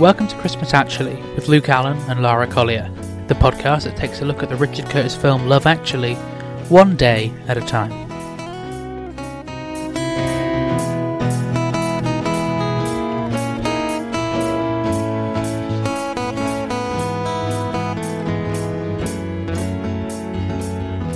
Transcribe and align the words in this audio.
Welcome 0.00 0.28
to 0.28 0.36
Christmas 0.38 0.72
Actually 0.72 1.16
with 1.34 1.48
Luke 1.48 1.68
Allen 1.68 1.98
and 2.08 2.22
Lara 2.22 2.46
Collier, 2.46 2.90
the 3.26 3.34
podcast 3.34 3.84
that 3.84 3.98
takes 3.98 4.22
a 4.22 4.24
look 4.24 4.42
at 4.42 4.48
the 4.48 4.56
Richard 4.56 4.86
Curtis 4.86 5.14
film 5.14 5.46
Love 5.46 5.66
Actually, 5.66 6.14
one 6.70 6.96
day 6.96 7.30
at 7.48 7.58
a 7.58 7.60
time. 7.60 7.92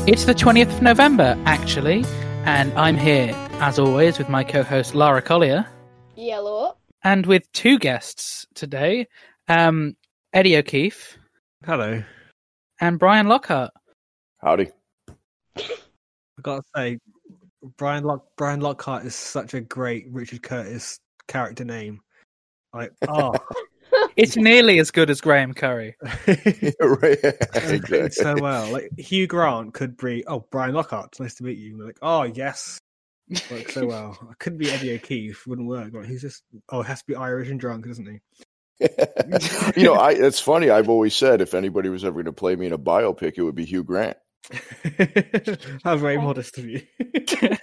It's 0.07 0.27
the 0.27 0.35
20th 0.35 0.75
of 0.75 0.83
November, 0.83 1.43
actually, 1.47 2.05
and 2.45 2.71
I'm 2.75 2.99
here, 2.99 3.35
as 3.61 3.79
always, 3.79 4.19
with 4.19 4.29
my 4.29 4.45
co 4.45 4.63
host 4.63 4.95
Lara 4.95 5.23
Collier 5.23 5.67
Yellow. 6.17 6.77
and 7.03 7.25
with 7.25 7.51
two 7.53 7.79
guests 7.79 8.44
today 8.55 9.07
um, 9.49 9.97
Eddie 10.33 10.57
O'Keefe 10.57 11.19
Hello. 11.65 12.03
and 12.81 12.99
Brian 12.99 13.29
Lockhart. 13.29 13.73
Howdy. 14.39 14.71
I 15.57 15.63
gotta 16.43 16.63
say, 16.75 16.99
Brian 17.77 18.05
Lock 18.05 18.25
Brian 18.37 18.61
Lockhart 18.61 19.05
is 19.05 19.15
such 19.15 19.55
a 19.55 19.61
great 19.61 20.07
Richard 20.11 20.43
Curtis 20.43 20.99
character 21.29 21.65
name. 21.65 22.01
Like, 22.73 22.93
oh, 23.09 23.35
It's 24.17 24.37
nearly 24.37 24.79
as 24.79 24.91
good 24.91 25.11
as 25.11 25.21
Graham 25.21 25.55
Curry. 25.55 25.97
right. 26.03 27.19
it's 27.23 28.17
so 28.17 28.37
well. 28.41 28.71
Like 28.71 28.91
Hugh 28.99 29.27
Grant 29.27 29.75
could 29.75 29.97
be, 29.97 30.25
oh, 30.27 30.47
Brian 30.51 30.75
Lockhart, 30.75 31.19
nice 31.19 31.35
to 31.37 31.45
meet 31.45 31.59
you. 31.59 31.85
Like, 31.85 31.99
oh 32.03 32.23
yes, 32.23 32.79
works 33.51 33.75
so 33.75 33.87
well. 33.87 34.17
I 34.31 34.35
couldn't 34.39 34.59
be 34.59 34.71
Eddie 34.71 34.95
O'Keefe, 34.95 35.47
wouldn't 35.47 35.69
work. 35.69 35.93
Like, 35.93 36.07
he's 36.07 36.23
just, 36.23 36.43
oh, 36.71 36.81
it 36.81 36.87
has 36.87 37.01
to 37.01 37.07
be 37.07 37.17
Irish 37.17 37.51
and 37.51 37.59
drunk, 37.59 37.87
doesn't 37.87 38.07
he? 38.07 38.21
you 39.77 39.85
know, 39.85 39.95
I 39.95 40.11
it's 40.13 40.41
funny. 40.41 40.71
I've 40.71 40.89
always 40.89 41.15
said 41.15 41.41
if 41.41 41.55
anybody 41.55 41.89
was 41.89 42.05
ever 42.05 42.15
going 42.15 42.25
to 42.27 42.33
play 42.33 42.57
me 42.57 42.67
in 42.67 42.73
a 42.73 42.79
biopic, 42.79 43.35
it 43.37 43.43
would 43.43 43.55
be 43.55 43.65
Hugh 43.65 43.85
Grant. 43.85 44.17
How 45.85 45.97
very 45.97 46.19
modest 46.19 46.59
of 46.59 46.67
you. 46.67 46.83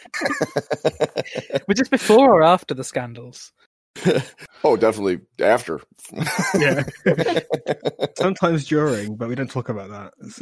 Was 1.67 1.77
this 1.77 1.89
before 1.89 2.33
or 2.33 2.43
after 2.43 2.73
the 2.73 2.83
scandals? 2.83 3.51
oh, 4.63 4.77
definitely 4.77 5.19
after. 5.39 5.81
yeah. 6.57 6.83
Sometimes 8.17 8.65
during, 8.65 9.15
but 9.15 9.29
we 9.29 9.35
don't 9.35 9.51
talk 9.51 9.69
about 9.69 9.89
that. 9.89 10.13
It's 10.19 10.39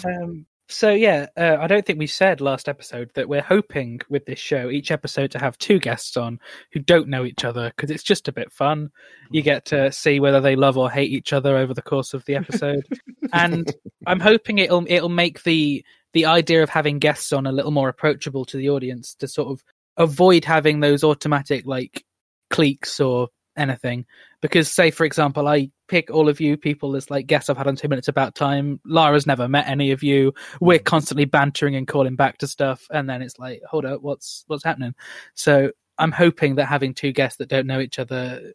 fine. 0.00 0.04
yeah. 0.04 0.22
Um, 0.24 0.46
so, 0.68 0.90
yeah, 0.90 1.26
uh, 1.34 1.56
I 1.58 1.66
don't 1.66 1.84
think 1.84 1.98
we 1.98 2.06
said 2.06 2.42
last 2.42 2.68
episode 2.68 3.10
that 3.14 3.28
we're 3.28 3.40
hoping 3.40 4.00
with 4.10 4.26
this 4.26 4.38
show, 4.38 4.68
each 4.68 4.90
episode, 4.90 5.30
to 5.30 5.38
have 5.38 5.56
two 5.56 5.78
guests 5.78 6.16
on 6.16 6.40
who 6.72 6.80
don't 6.80 7.08
know 7.08 7.24
each 7.24 7.42
other 7.44 7.72
because 7.74 7.90
it's 7.90 8.02
just 8.02 8.28
a 8.28 8.32
bit 8.32 8.52
fun. 8.52 8.90
You 9.30 9.40
get 9.40 9.64
to 9.66 9.90
see 9.90 10.20
whether 10.20 10.42
they 10.42 10.56
love 10.56 10.76
or 10.76 10.90
hate 10.90 11.10
each 11.10 11.32
other 11.32 11.56
over 11.56 11.72
the 11.72 11.80
course 11.80 12.12
of 12.12 12.24
the 12.26 12.36
episode. 12.36 12.86
and 13.32 13.72
I'm 14.06 14.20
hoping 14.20 14.58
it'll 14.58 14.84
it'll 14.86 15.08
make 15.08 15.42
the 15.42 15.84
the 16.12 16.26
idea 16.26 16.62
of 16.62 16.68
having 16.68 16.98
guests 16.98 17.32
on 17.32 17.46
a 17.46 17.52
little 17.52 17.70
more 17.70 17.88
approachable 17.88 18.44
to 18.46 18.58
the 18.58 18.68
audience 18.68 19.14
to 19.16 19.28
sort 19.28 19.48
of 19.48 19.64
avoid 19.96 20.44
having 20.44 20.80
those 20.80 21.02
automatic 21.02 21.64
like 21.64 22.04
cliques 22.50 23.00
or 23.00 23.28
anything. 23.56 24.04
Because 24.42 24.70
say 24.70 24.90
for 24.90 25.06
example, 25.06 25.48
I 25.48 25.70
pick 25.88 26.10
all 26.10 26.28
of 26.28 26.40
you 26.40 26.56
people 26.56 26.94
as 26.96 27.10
like 27.10 27.26
guests 27.26 27.48
I've 27.50 27.56
had 27.56 27.66
on 27.66 27.76
two 27.76 27.88
minutes 27.88 28.08
about 28.08 28.34
time. 28.34 28.80
Lara's 28.84 29.26
never 29.26 29.48
met 29.48 29.66
any 29.66 29.90
of 29.90 30.02
you. 30.02 30.32
We're 30.60 30.78
constantly 30.78 31.24
bantering 31.24 31.74
and 31.76 31.88
calling 31.88 32.14
back 32.16 32.38
to 32.38 32.46
stuff, 32.46 32.86
and 32.90 33.08
then 33.08 33.22
it's 33.22 33.38
like, 33.38 33.62
hold 33.68 33.84
up, 33.84 34.02
what's 34.02 34.44
what's 34.46 34.64
happening? 34.64 34.94
So 35.34 35.70
I'm 35.98 36.12
hoping 36.12 36.54
that 36.56 36.66
having 36.66 36.94
two 36.94 37.12
guests 37.12 37.38
that 37.38 37.48
don't 37.48 37.66
know 37.66 37.80
each 37.80 37.98
other 37.98 38.52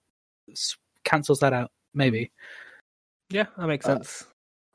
cancels 1.03 1.39
that 1.39 1.51
out. 1.53 1.71
Maybe. 1.93 2.31
Yeah, 3.29 3.47
that 3.57 3.67
makes 3.67 3.85
Uh, 3.85 3.95
sense. 3.95 4.25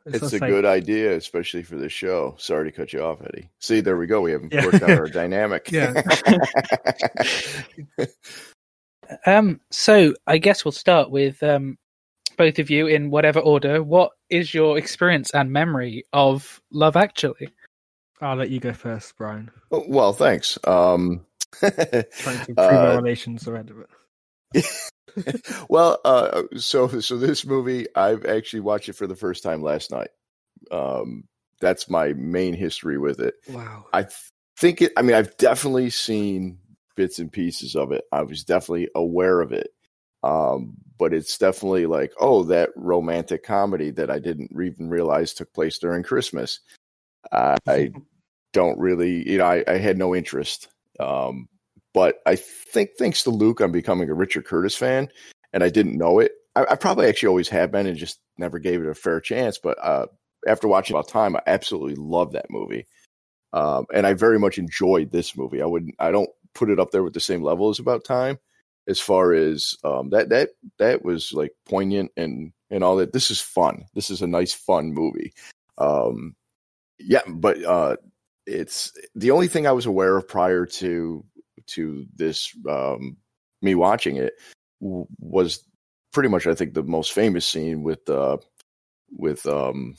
It's 0.06 0.32
a 0.32 0.38
like- 0.38 0.50
good 0.50 0.64
idea, 0.64 1.14
especially 1.16 1.62
for 1.62 1.76
this 1.76 1.92
show. 1.92 2.34
Sorry 2.38 2.70
to 2.70 2.76
cut 2.76 2.92
you 2.94 3.02
off, 3.02 3.20
Eddie. 3.22 3.50
See, 3.60 3.80
there 3.80 3.98
we 3.98 4.06
go. 4.06 4.20
We 4.22 4.32
haven't 4.32 4.52
Yeah. 4.52 4.64
worked 4.64 4.82
out 4.82 4.90
our 4.90 5.06
dynamic. 5.08 5.70
Yeah. 5.70 6.02
Um, 9.24 9.60
so 9.70 10.12
I 10.26 10.36
guess 10.36 10.64
we'll 10.64 10.72
start 10.72 11.10
with 11.10 11.42
um, 11.42 11.78
both 12.38 12.58
of 12.58 12.70
you 12.70 12.86
in 12.86 13.10
whatever 13.10 13.40
order. 13.40 13.82
What 13.82 14.12
is 14.30 14.54
your 14.54 14.78
experience 14.78 15.30
and 15.34 15.52
memory 15.52 16.04
of 16.12 16.62
Love 16.72 16.96
Actually? 16.96 17.50
I'll 18.22 18.36
let 18.36 18.50
you 18.50 18.60
go 18.60 18.72
first, 18.72 19.16
Brian. 19.18 19.50
well, 19.70 20.12
thanks. 20.12 20.58
Um, 20.64 21.26
Trying 21.60 21.70
to 21.72 22.44
improve 22.48 22.58
Uh, 22.58 22.62
our 22.62 22.96
relations 22.96 23.46
around 23.46 23.70
it. 24.54 24.66
well, 25.68 25.98
uh, 26.04 26.42
so 26.56 26.88
so 27.00 27.16
this 27.16 27.44
movie, 27.44 27.86
I've 27.94 28.24
actually 28.24 28.60
watched 28.60 28.88
it 28.88 28.94
for 28.96 29.06
the 29.06 29.16
first 29.16 29.42
time 29.42 29.62
last 29.62 29.90
night. 29.90 30.10
Um, 30.70 31.24
that's 31.60 31.88
my 31.90 32.12
main 32.14 32.54
history 32.54 32.98
with 32.98 33.20
it. 33.20 33.34
Wow. 33.48 33.86
I 33.92 34.02
th- 34.02 34.14
think 34.58 34.82
it. 34.82 34.92
I 34.96 35.02
mean, 35.02 35.16
I've 35.16 35.36
definitely 35.36 35.90
seen 35.90 36.58
bits 36.96 37.18
and 37.18 37.30
pieces 37.32 37.76
of 37.76 37.92
it. 37.92 38.04
I 38.12 38.22
was 38.22 38.44
definitely 38.44 38.88
aware 38.94 39.40
of 39.40 39.52
it, 39.52 39.68
um, 40.22 40.74
but 40.98 41.14
it's 41.14 41.38
definitely 41.38 41.86
like, 41.86 42.12
oh, 42.20 42.44
that 42.44 42.70
romantic 42.76 43.44
comedy 43.44 43.90
that 43.92 44.10
I 44.10 44.18
didn't 44.18 44.50
even 44.52 44.90
realize 44.90 45.32
took 45.32 45.52
place 45.52 45.78
during 45.78 46.02
Christmas. 46.02 46.60
I, 47.30 47.56
I 47.66 47.92
don't 48.52 48.78
really, 48.78 49.28
you 49.30 49.38
know, 49.38 49.46
I, 49.46 49.64
I 49.66 49.78
had 49.78 49.96
no 49.96 50.14
interest. 50.14 50.68
Um, 50.98 51.48
but 51.94 52.16
I 52.26 52.36
think 52.36 52.90
thanks 52.98 53.22
to 53.24 53.30
Luke, 53.30 53.60
I'm 53.60 53.72
becoming 53.72 54.10
a 54.10 54.14
Richard 54.14 54.44
Curtis 54.44 54.74
fan, 54.74 55.08
and 55.52 55.62
I 55.62 55.70
didn't 55.70 55.96
know 55.96 56.18
it. 56.18 56.32
I, 56.54 56.66
I 56.70 56.74
probably 56.76 57.06
actually 57.06 57.28
always 57.28 57.48
have 57.48 57.70
been, 57.72 57.86
and 57.86 57.96
just 57.96 58.20
never 58.36 58.58
gave 58.58 58.80
it 58.80 58.88
a 58.88 58.94
fair 58.94 59.20
chance. 59.20 59.58
But 59.58 59.78
uh, 59.82 60.06
after 60.46 60.68
watching 60.68 60.94
about 60.94 61.08
time, 61.08 61.36
I 61.36 61.42
absolutely 61.46 61.94
love 61.96 62.32
that 62.32 62.50
movie, 62.50 62.86
um, 63.52 63.86
and 63.92 64.06
I 64.06 64.14
very 64.14 64.38
much 64.38 64.58
enjoyed 64.58 65.10
this 65.10 65.36
movie. 65.36 65.62
I 65.62 65.66
wouldn't, 65.66 65.94
I 65.98 66.10
don't 66.10 66.30
put 66.54 66.70
it 66.70 66.80
up 66.80 66.90
there 66.90 67.02
with 67.02 67.14
the 67.14 67.20
same 67.20 67.42
level 67.42 67.70
as 67.70 67.78
About 67.78 68.04
Time, 68.04 68.38
as 68.88 68.98
far 68.98 69.32
as 69.32 69.74
um, 69.84 70.10
that 70.10 70.30
that 70.30 70.50
that 70.78 71.04
was 71.04 71.32
like 71.32 71.52
poignant 71.66 72.10
and 72.16 72.52
and 72.70 72.82
all 72.82 72.96
that. 72.96 73.12
This 73.12 73.30
is 73.30 73.40
fun. 73.40 73.84
This 73.94 74.10
is 74.10 74.22
a 74.22 74.26
nice 74.26 74.52
fun 74.52 74.92
movie. 74.92 75.32
Um, 75.76 76.34
yeah, 76.98 77.22
but 77.28 77.62
uh, 77.62 77.96
it's 78.46 78.92
the 79.14 79.30
only 79.30 79.48
thing 79.48 79.66
I 79.66 79.72
was 79.72 79.86
aware 79.86 80.16
of 80.16 80.26
prior 80.26 80.66
to 80.66 81.24
to 81.68 82.06
this 82.14 82.54
um, 82.68 83.16
me 83.62 83.74
watching 83.74 84.16
it 84.16 84.34
was 84.80 85.64
pretty 86.12 86.28
much 86.28 86.46
I 86.46 86.54
think 86.54 86.74
the 86.74 86.82
most 86.82 87.12
famous 87.12 87.46
scene 87.46 87.82
with 87.82 88.08
uh, 88.08 88.38
with 89.12 89.46
um, 89.46 89.96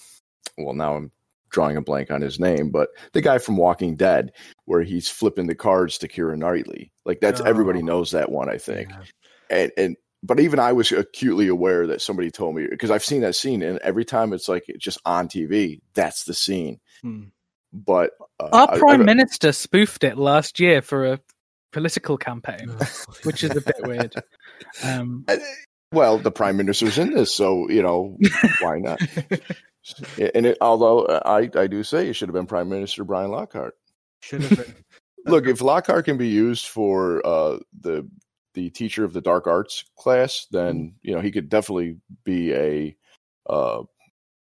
well 0.58 0.74
now 0.74 0.96
I'm 0.96 1.12
drawing 1.50 1.78
a 1.78 1.82
blank 1.82 2.12
on 2.12 2.22
his 2.22 2.40
name, 2.40 2.70
but 2.72 2.90
the 3.14 3.22
guy 3.22 3.38
from 3.38 3.58
Walking 3.58 3.96
Dead 3.96 4.32
where 4.66 4.82
he's 4.84 5.08
flipping 5.10 5.48
the 5.48 5.56
cards 5.56 5.98
to 6.00 6.08
Keira 6.08 6.38
Knightley. 6.38 6.92
Like 7.06 7.20
that's 7.22 7.42
everybody 7.42 7.80
Oh. 7.80 7.86
knows 7.86 8.12
that 8.12 8.32
one, 8.32 8.50
I 8.50 8.58
think. 8.58 8.90
Yeah. 8.90 9.02
And 9.50 9.72
and 9.78 9.98
but 10.22 10.40
even 10.40 10.60
I 10.60 10.74
was 10.74 10.92
acutely 10.92 11.48
aware 11.48 11.88
that 11.88 12.02
somebody 12.02 12.30
told 12.32 12.56
me 12.56 12.68
because 12.70 12.92
I've 12.92 13.04
seen 13.06 13.22
that 13.22 13.36
scene 13.36 13.62
and 13.64 13.80
every 13.80 14.06
time 14.06 14.34
it's 14.34 14.48
like 14.50 14.66
it's 14.68 14.84
just 14.84 15.00
on 15.06 15.28
TV, 15.28 15.80
that's 15.94 16.24
the 16.26 16.34
scene. 16.34 16.80
Hmm. 17.02 17.24
But 17.74 18.12
uh, 18.40 18.50
Our 18.52 18.72
I- 18.74 18.78
Prime 18.80 19.02
I- 19.02 19.06
Minister 19.06 19.52
spoofed 19.52 20.04
it 20.04 20.18
last 20.18 20.60
year 20.60 20.82
for 20.82 21.06
a 21.14 21.20
political 21.72 22.18
campaign, 22.18 22.70
which 23.24 23.44
is 23.44 23.56
a 23.56 23.62
bit 23.62 23.76
weird. 23.80 24.14
Um, 24.84 25.26
Well, 25.92 26.20
the 26.20 26.30
prime 26.32 26.56
minister's 26.58 27.00
in 27.00 27.14
this, 27.14 27.34
so 27.34 27.68
you 27.70 27.82
know 27.82 28.18
why 28.62 28.78
not? 28.80 29.00
and 30.36 30.46
it, 30.46 30.58
although 30.62 31.02
uh, 31.06 31.22
I, 31.26 31.50
I 31.60 31.68
do 31.68 31.84
say 31.84 32.08
it 32.10 32.14
should 32.14 32.30
have 32.30 32.34
been 32.34 32.46
Prime 32.48 32.70
Minister 32.70 33.04
Brian 33.04 33.32
Lockhart. 33.32 33.76
Should 34.22 34.44
have 34.44 34.58
been. 34.58 34.76
Look, 35.26 35.48
if 35.48 35.62
Lockhart 35.62 36.06
can 36.06 36.18
be 36.18 36.28
used 36.30 36.68
for 36.68 37.26
uh, 37.26 37.60
the 37.82 38.08
the 38.56 38.70
teacher 38.72 39.04
of 39.04 39.14
the 39.14 39.22
dark 39.22 39.48
arts 39.48 39.84
class, 39.98 40.48
then 40.52 40.96
you 41.02 41.14
know 41.14 41.22
he 41.22 41.32
could 41.32 41.50
definitely 41.50 41.98
be 42.24 42.54
a 42.54 42.96
uh, 43.50 43.84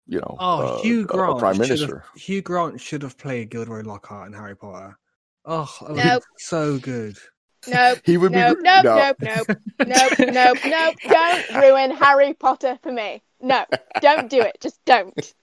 you 0.07 0.19
know 0.19 0.35
Oh, 0.39 0.61
uh, 0.77 0.81
Hugh 0.81 1.05
Grant. 1.05 1.37
a 1.37 1.39
prime 1.39 1.55
should 1.55 1.69
have- 1.69 1.79
minister. 1.79 2.03
Hugh 2.15 2.41
Grant 2.41 2.79
should 2.81 3.01
have 3.03 3.17
played 3.17 3.49
Gilderoy 3.51 3.83
Lockhart 3.83 4.27
in 4.27 4.33
Harry 4.33 4.55
Potter. 4.55 4.97
Oh, 5.45 5.69
Nope. 5.89 6.23
so 6.37 6.77
good. 6.79 7.17
Nope. 7.67 7.99
He 8.05 8.17
would 8.17 8.31
Nope, 8.31 8.57
be 8.57 8.63
nope, 8.63 8.83
no. 8.83 8.95
nope, 8.97 9.17
nope, 9.21 9.57
nope, 9.87 10.33
nope, 10.33 10.57
nope. 10.65 10.97
Don't 11.09 11.53
ruin 11.55 11.91
Harry 11.91 12.33
Potter 12.33 12.79
for 12.81 12.91
me. 12.91 13.21
No, 13.43 13.65
don't 14.01 14.29
do 14.29 14.39
it. 14.41 14.57
Just 14.61 14.79
don't. 14.85 15.33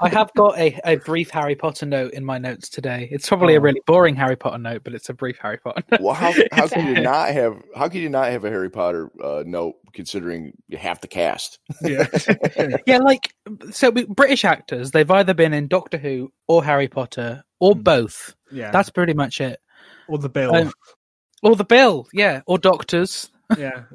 I 0.00 0.08
have 0.08 0.32
got 0.34 0.58
a, 0.58 0.80
a 0.84 0.96
brief 0.96 1.30
Harry 1.30 1.54
Potter 1.54 1.86
note 1.86 2.12
in 2.12 2.24
my 2.24 2.38
notes 2.38 2.68
today. 2.68 3.08
It's 3.12 3.28
probably 3.28 3.54
a 3.54 3.58
Oh. 3.60 3.62
really 3.62 3.80
boring 3.86 4.16
Harry 4.16 4.34
Potter 4.34 4.58
note, 4.58 4.82
but 4.82 4.94
it's 4.94 5.08
a 5.10 5.14
brief 5.14 5.38
Harry 5.40 5.58
Potter 5.58 5.84
note. 5.92 6.00
Well, 6.00 6.14
how 6.14 6.32
how 6.50 6.66
can 6.66 6.88
you 6.94 7.00
not 7.02 7.28
have 7.30 7.62
how 7.76 7.88
can 7.88 8.00
you 8.00 8.08
not 8.08 8.30
have 8.32 8.44
a 8.44 8.48
Harry 8.50 8.68
Potter 8.68 9.10
uh, 9.22 9.44
note 9.46 9.76
considering 9.92 10.54
you 10.66 10.76
have 10.76 11.00
the 11.00 11.06
cast? 11.06 11.60
Yeah. 11.82 12.06
yeah, 12.86 12.98
like 12.98 13.32
so 13.70 13.90
we- 13.90 14.06
British 14.06 14.44
actors, 14.44 14.90
they've 14.90 15.08
either 15.10 15.34
been 15.34 15.52
in 15.52 15.68
Doctor 15.68 15.98
Who 15.98 16.32
or 16.48 16.64
Harry 16.64 16.88
Potter 16.88 17.44
or 17.60 17.74
Hmm. 17.74 17.82
both. 17.82 18.34
yeah. 18.50 18.72
That's 18.72 18.90
pretty 18.90 19.14
much 19.14 19.40
it. 19.40 19.60
or 20.08 20.18
the 20.18 20.28
bill. 20.28 20.52
Um, 20.52 20.72
Or 21.42 21.56
the 21.56 21.64
Bill, 21.64 22.06
yeah, 22.12 22.42
or 22.46 22.58
Doctors. 22.58 23.30
Yeah. 23.56 23.84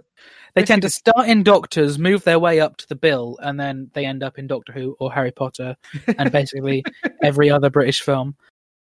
They 0.56 0.64
tend 0.64 0.84
to 0.84 0.90
start 0.90 1.28
in 1.28 1.44
Doctors, 1.44 2.00
move 2.00 2.24
their 2.24 2.40
way 2.40 2.62
up 2.62 2.78
to 2.78 2.88
the 2.88 2.96
bill, 2.96 3.38
and 3.42 3.60
then 3.60 3.92
they 3.94 4.06
end 4.06 4.24
up 4.24 4.40
in 4.40 4.48
Doctor 4.48 4.72
Who 4.72 4.96
or 5.02 5.12
Harry 5.12 5.32
Potter 5.34 5.76
and 6.18 6.32
basically 6.32 6.82
every 7.22 7.50
other 7.50 7.70
British 7.70 8.02
film. 8.02 8.38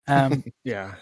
Um, 0.07 0.45
Yeah. 0.63 0.95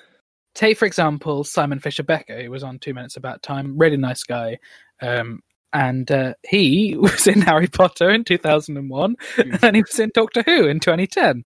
take, 0.56 0.80
for 0.80 0.88
example, 0.88 1.44
Simon 1.44 1.80
Fisher 1.80 2.02
Becker, 2.02 2.42
who 2.42 2.50
was 2.50 2.64
on 2.64 2.80
Two 2.80 2.96
Minutes 2.96 3.16
About 3.16 3.44
Time, 3.44 3.78
really 3.78 3.98
nice 3.98 4.24
guy. 4.24 4.58
Um, 5.04 5.42
and 5.72 6.10
uh, 6.10 6.34
he 6.50 6.96
was 6.98 7.28
in 7.28 7.42
Harry 7.42 7.68
Potter 7.68 8.10
in 8.10 8.24
2001, 8.24 9.16
and 9.62 9.76
he 9.76 9.84
was 9.84 10.00
in 10.00 10.10
Doctor 10.16 10.42
Who 10.48 10.66
in 10.66 10.80
2010. 10.80 11.44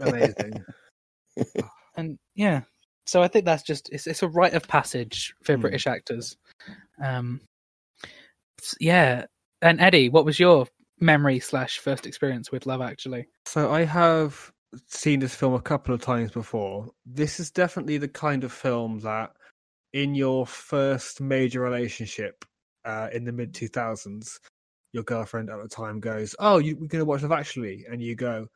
Amazing. 0.00 0.64
And 1.94 2.18
yeah, 2.34 2.62
so 3.06 3.22
I 3.22 3.28
think 3.28 3.44
that's 3.44 3.62
just 3.62 3.88
it's, 3.92 4.06
it's 4.06 4.22
a 4.22 4.28
rite 4.28 4.54
of 4.54 4.68
passage 4.68 5.34
for 5.42 5.54
Hmm. 5.54 5.62
British 5.62 5.86
actors. 5.86 6.36
Um, 7.02 7.40
yeah, 8.80 9.26
and 9.60 9.80
Eddie, 9.80 10.08
what 10.08 10.24
was 10.24 10.38
your 10.38 10.66
memory 11.00 11.40
slash 11.40 11.78
first 11.78 12.06
experience 12.06 12.52
with 12.52 12.66
Love 12.66 12.80
Actually? 12.80 13.26
So 13.46 13.72
I 13.72 13.84
have 13.84 14.52
seen 14.88 15.20
this 15.20 15.34
film 15.34 15.54
a 15.54 15.60
couple 15.60 15.94
of 15.94 16.00
times 16.00 16.30
before. 16.30 16.88
This 17.04 17.40
is 17.40 17.50
definitely 17.50 17.98
the 17.98 18.08
kind 18.08 18.44
of 18.44 18.52
film 18.52 19.00
that, 19.00 19.32
in 19.92 20.14
your 20.14 20.46
first 20.46 21.20
major 21.20 21.60
relationship 21.60 22.44
uh, 22.84 23.08
in 23.12 23.24
the 23.24 23.32
mid 23.32 23.52
two 23.54 23.68
thousands, 23.68 24.40
your 24.92 25.02
girlfriend 25.02 25.50
at 25.50 25.60
the 25.60 25.68
time 25.68 26.00
goes, 26.00 26.34
"Oh, 26.38 26.58
you, 26.58 26.76
we're 26.76 26.86
going 26.86 27.00
to 27.00 27.04
watch 27.04 27.22
Love 27.22 27.32
Actually," 27.32 27.84
and 27.90 28.00
you 28.00 28.14
go, 28.14 28.46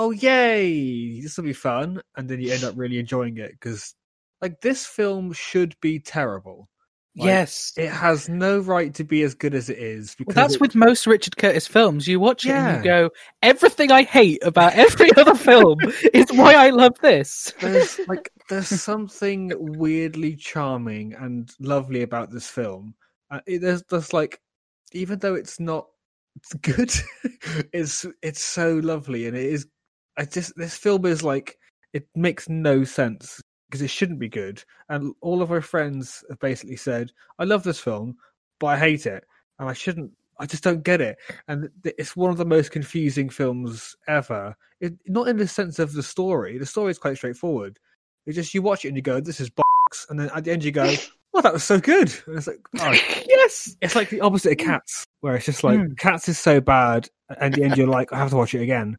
"Oh, 0.00 0.10
yay! 0.12 1.20
This 1.20 1.36
will 1.36 1.44
be 1.44 1.52
fun," 1.52 2.00
and 2.16 2.28
then 2.28 2.40
you 2.40 2.52
end 2.52 2.64
up 2.64 2.74
really 2.76 2.98
enjoying 2.98 3.36
it 3.36 3.52
because, 3.52 3.94
like, 4.40 4.60
this 4.62 4.86
film 4.86 5.32
should 5.32 5.74
be 5.80 5.98
terrible. 6.00 6.68
Like, 7.16 7.26
yes, 7.26 7.72
It 7.76 7.90
has 7.90 8.28
no 8.28 8.60
right 8.60 8.94
to 8.94 9.02
be 9.04 9.22
as 9.24 9.34
good 9.34 9.52
as 9.54 9.68
it 9.68 9.78
is 9.78 10.14
well, 10.24 10.32
that's 10.32 10.54
it- 10.54 10.60
with 10.60 10.74
most 10.76 11.06
Richard 11.08 11.36
Curtis 11.36 11.66
films. 11.66 12.06
You 12.06 12.20
watch 12.20 12.46
it 12.46 12.50
and 12.52 12.78
you 12.78 12.84
go, 12.84 13.10
everything 13.42 13.90
I 13.90 14.04
hate 14.04 14.38
about 14.42 14.74
every 14.74 15.10
other 15.16 15.34
film 15.34 15.80
is 16.14 16.30
why 16.32 16.54
I 16.54 16.70
love 16.70 16.96
this. 17.02 17.52
there's 17.60 17.98
like 18.08 18.30
there's 18.48 18.68
something 18.68 19.52
weirdly 19.58 20.36
charming 20.36 21.14
and 21.14 21.50
lovely 21.58 22.02
about 22.02 22.30
this 22.30 22.48
film. 22.48 22.94
Uh, 23.30 23.40
it, 23.46 23.58
there's 23.60 23.82
there's 23.90 24.12
like 24.12 24.40
even 24.92 25.18
though 25.18 25.34
it's 25.34 25.58
not 25.58 25.88
good, 26.62 26.92
it's 27.72 28.06
it's 28.22 28.40
so 28.42 28.74
lovely 28.76 29.26
and 29.26 29.36
it 29.36 29.46
is. 29.46 29.66
I 30.20 30.26
just 30.26 30.52
this 30.54 30.76
film 30.76 31.06
is 31.06 31.22
like 31.22 31.56
it 31.94 32.06
makes 32.14 32.46
no 32.46 32.84
sense 32.84 33.40
because 33.66 33.80
it 33.80 33.88
shouldn't 33.88 34.18
be 34.18 34.28
good. 34.28 34.62
And 34.90 35.14
all 35.22 35.40
of 35.40 35.50
our 35.50 35.62
friends 35.62 36.22
have 36.28 36.38
basically 36.40 36.76
said, 36.76 37.10
"I 37.38 37.44
love 37.44 37.62
this 37.62 37.80
film, 37.80 38.16
but 38.58 38.66
I 38.66 38.78
hate 38.78 39.06
it, 39.06 39.24
and 39.58 39.68
I 39.68 39.72
shouldn't." 39.72 40.12
I 40.38 40.46
just 40.46 40.62
don't 40.62 40.82
get 40.82 41.00
it, 41.00 41.16
and 41.48 41.70
it's 41.84 42.16
one 42.16 42.30
of 42.30 42.36
the 42.36 42.44
most 42.44 42.70
confusing 42.70 43.30
films 43.30 43.96
ever. 44.08 44.54
It, 44.80 44.94
not 45.06 45.28
in 45.28 45.38
the 45.38 45.48
sense 45.48 45.78
of 45.78 45.92
the 45.94 46.02
story. 46.02 46.58
The 46.58 46.66
story 46.66 46.90
is 46.90 46.98
quite 46.98 47.16
straightforward. 47.16 47.78
It's 48.26 48.36
just 48.36 48.52
you 48.54 48.60
watch 48.60 48.84
it 48.84 48.88
and 48.88 48.96
you 48.98 49.02
go, 49.02 49.20
"This 49.20 49.40
is 49.40 49.48
box," 49.48 50.06
and 50.10 50.20
then 50.20 50.30
at 50.34 50.44
the 50.44 50.52
end 50.52 50.64
you 50.64 50.72
go, 50.72 50.94
"Oh, 51.34 51.40
that 51.40 51.52
was 51.54 51.64
so 51.64 51.80
good." 51.80 52.12
And 52.26 52.36
it's 52.36 52.46
like, 52.46 52.60
oh, 52.78 52.90
yes, 53.26 53.74
it's 53.80 53.96
like 53.96 54.10
the 54.10 54.20
opposite 54.20 54.52
of 54.52 54.58
Cats, 54.58 55.06
where 55.22 55.36
it's 55.36 55.46
just 55.46 55.64
like 55.64 55.78
Mm. 55.78 55.96
Cats 55.96 56.28
is 56.28 56.38
so 56.38 56.60
bad, 56.60 57.08
and 57.30 57.54
at 57.54 57.58
the 57.58 57.64
end 57.64 57.78
you're 57.78 57.86
like, 57.86 58.12
I 58.12 58.18
have 58.18 58.30
to 58.30 58.36
watch 58.36 58.54
it 58.54 58.60
again. 58.62 58.98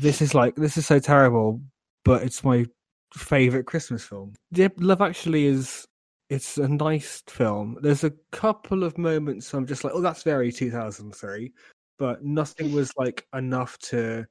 This 0.00 0.22
is 0.22 0.32
like 0.32 0.54
this 0.54 0.76
is 0.76 0.86
so 0.86 1.00
terrible, 1.00 1.60
but 2.04 2.22
it's 2.22 2.44
my 2.44 2.66
favorite 3.14 3.64
Christmas 3.64 4.04
film. 4.04 4.34
Yeah, 4.52 4.68
Love 4.78 5.02
Actually 5.02 5.46
is 5.46 5.86
it's 6.30 6.56
a 6.56 6.68
nice 6.68 7.22
film. 7.26 7.76
There's 7.80 8.04
a 8.04 8.12
couple 8.30 8.84
of 8.84 8.96
moments 8.96 9.52
I'm 9.52 9.66
just 9.66 9.82
like, 9.82 9.92
oh, 9.96 10.00
that's 10.00 10.22
very 10.22 10.52
2003, 10.52 11.52
but 11.98 12.22
nothing 12.24 12.72
was 12.72 12.92
like 12.96 13.26
enough 13.34 13.76
to 13.90 14.24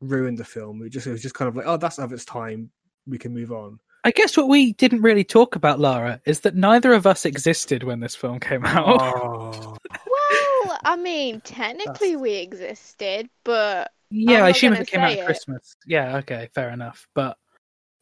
ruin 0.00 0.36
the 0.36 0.44
film. 0.44 0.82
It 0.84 0.90
just 0.90 1.08
it 1.08 1.12
was 1.12 1.22
just 1.22 1.34
kind 1.34 1.48
of 1.48 1.56
like, 1.56 1.66
oh, 1.66 1.78
that's 1.78 1.98
of 1.98 2.12
its 2.12 2.24
time. 2.24 2.70
We 3.06 3.18
can 3.18 3.34
move 3.34 3.50
on. 3.50 3.80
I 4.04 4.12
guess 4.12 4.36
what 4.36 4.48
we 4.48 4.72
didn't 4.74 5.02
really 5.02 5.24
talk 5.24 5.56
about, 5.56 5.80
Lara, 5.80 6.20
is 6.26 6.40
that 6.40 6.54
neither 6.54 6.92
of 6.92 7.06
us 7.06 7.24
existed 7.24 7.82
when 7.82 7.98
this 7.98 8.14
film 8.14 8.38
came 8.38 8.64
out. 8.64 9.00
Oh, 9.00 9.76
Well, 9.90 10.78
I 10.84 10.96
mean, 10.96 11.40
technically 11.40 12.16
we 12.16 12.34
existed, 12.34 13.28
but 13.44 13.92
yeah, 14.12 14.36
I'm 14.38 14.42
I 14.44 14.46
not 14.48 14.50
assume 14.56 14.72
it 14.74 14.88
came 14.88 15.00
out 15.00 15.08
say 15.10 15.18
at 15.18 15.22
it. 15.22 15.26
Christmas. 15.26 15.76
Yeah, 15.86 16.16
okay, 16.18 16.48
fair 16.54 16.70
enough. 16.70 17.06
But 17.14 17.36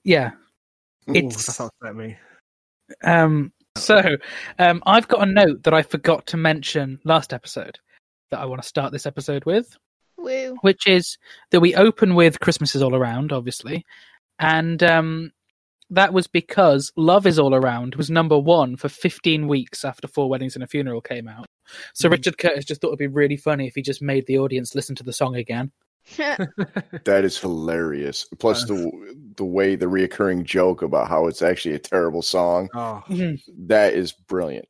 yeah, 0.04 0.32
Ooh, 1.08 1.14
It's- 1.14 1.46
that's 1.46 1.60
upset 1.60 1.94
me. 1.96 2.16
Um, 3.04 3.52
so 3.76 4.16
um, 4.58 4.82
I've 4.86 5.08
got 5.08 5.26
a 5.26 5.30
note 5.30 5.62
that 5.62 5.74
I 5.74 5.82
forgot 5.82 6.26
to 6.28 6.36
mention 6.36 6.98
last 7.04 7.32
episode 7.32 7.78
that 8.30 8.40
I 8.40 8.44
want 8.46 8.60
to 8.62 8.68
start 8.68 8.92
this 8.92 9.06
episode 9.06 9.44
with, 9.44 9.76
woo. 10.16 10.56
which 10.62 10.86
is 10.86 11.16
that 11.50 11.60
we 11.60 11.74
open 11.74 12.14
with 12.14 12.40
Christmas 12.40 12.74
is 12.74 12.82
all 12.82 12.94
around, 12.96 13.32
obviously, 13.32 13.84
and 14.38 14.82
um, 14.82 15.30
that 15.90 16.12
was 16.12 16.26
because 16.26 16.92
Love 16.96 17.26
is 17.26 17.38
All 17.38 17.54
Around 17.54 17.94
was 17.96 18.10
number 18.10 18.38
one 18.38 18.76
for 18.76 18.88
15 18.88 19.48
weeks 19.48 19.84
after 19.84 20.06
Four 20.08 20.28
Weddings 20.28 20.54
and 20.54 20.62
a 20.64 20.66
Funeral 20.68 21.00
came 21.00 21.26
out. 21.28 21.46
So 21.94 22.08
Mhm. 22.08 22.12
Richard 22.12 22.38
Curtis 22.38 22.64
just 22.64 22.80
thought 22.80 22.88
it'd 22.88 22.98
be 22.98 23.06
really 23.08 23.36
funny 23.36 23.66
if 23.66 23.74
he 23.74 23.82
just 23.82 24.00
made 24.02 24.26
the 24.26 24.38
audience 24.38 24.74
listen 24.74 24.94
to 24.96 25.02
the 25.04 25.12
song 25.12 25.34
again. 25.36 25.70
That 27.04 27.24
is 27.24 27.38
hilarious. 27.38 28.26
Plus 28.38 28.64
the 28.64 28.90
the 29.36 29.44
way 29.44 29.76
the 29.76 29.86
reoccurring 29.86 30.44
joke 30.44 30.82
about 30.82 31.08
how 31.08 31.26
it's 31.26 31.42
actually 31.42 31.74
a 31.74 31.78
terrible 31.78 32.22
song. 32.22 32.68
oh, 32.74 33.02
That 33.58 33.94
is 33.94 34.12
brilliant. 34.12 34.66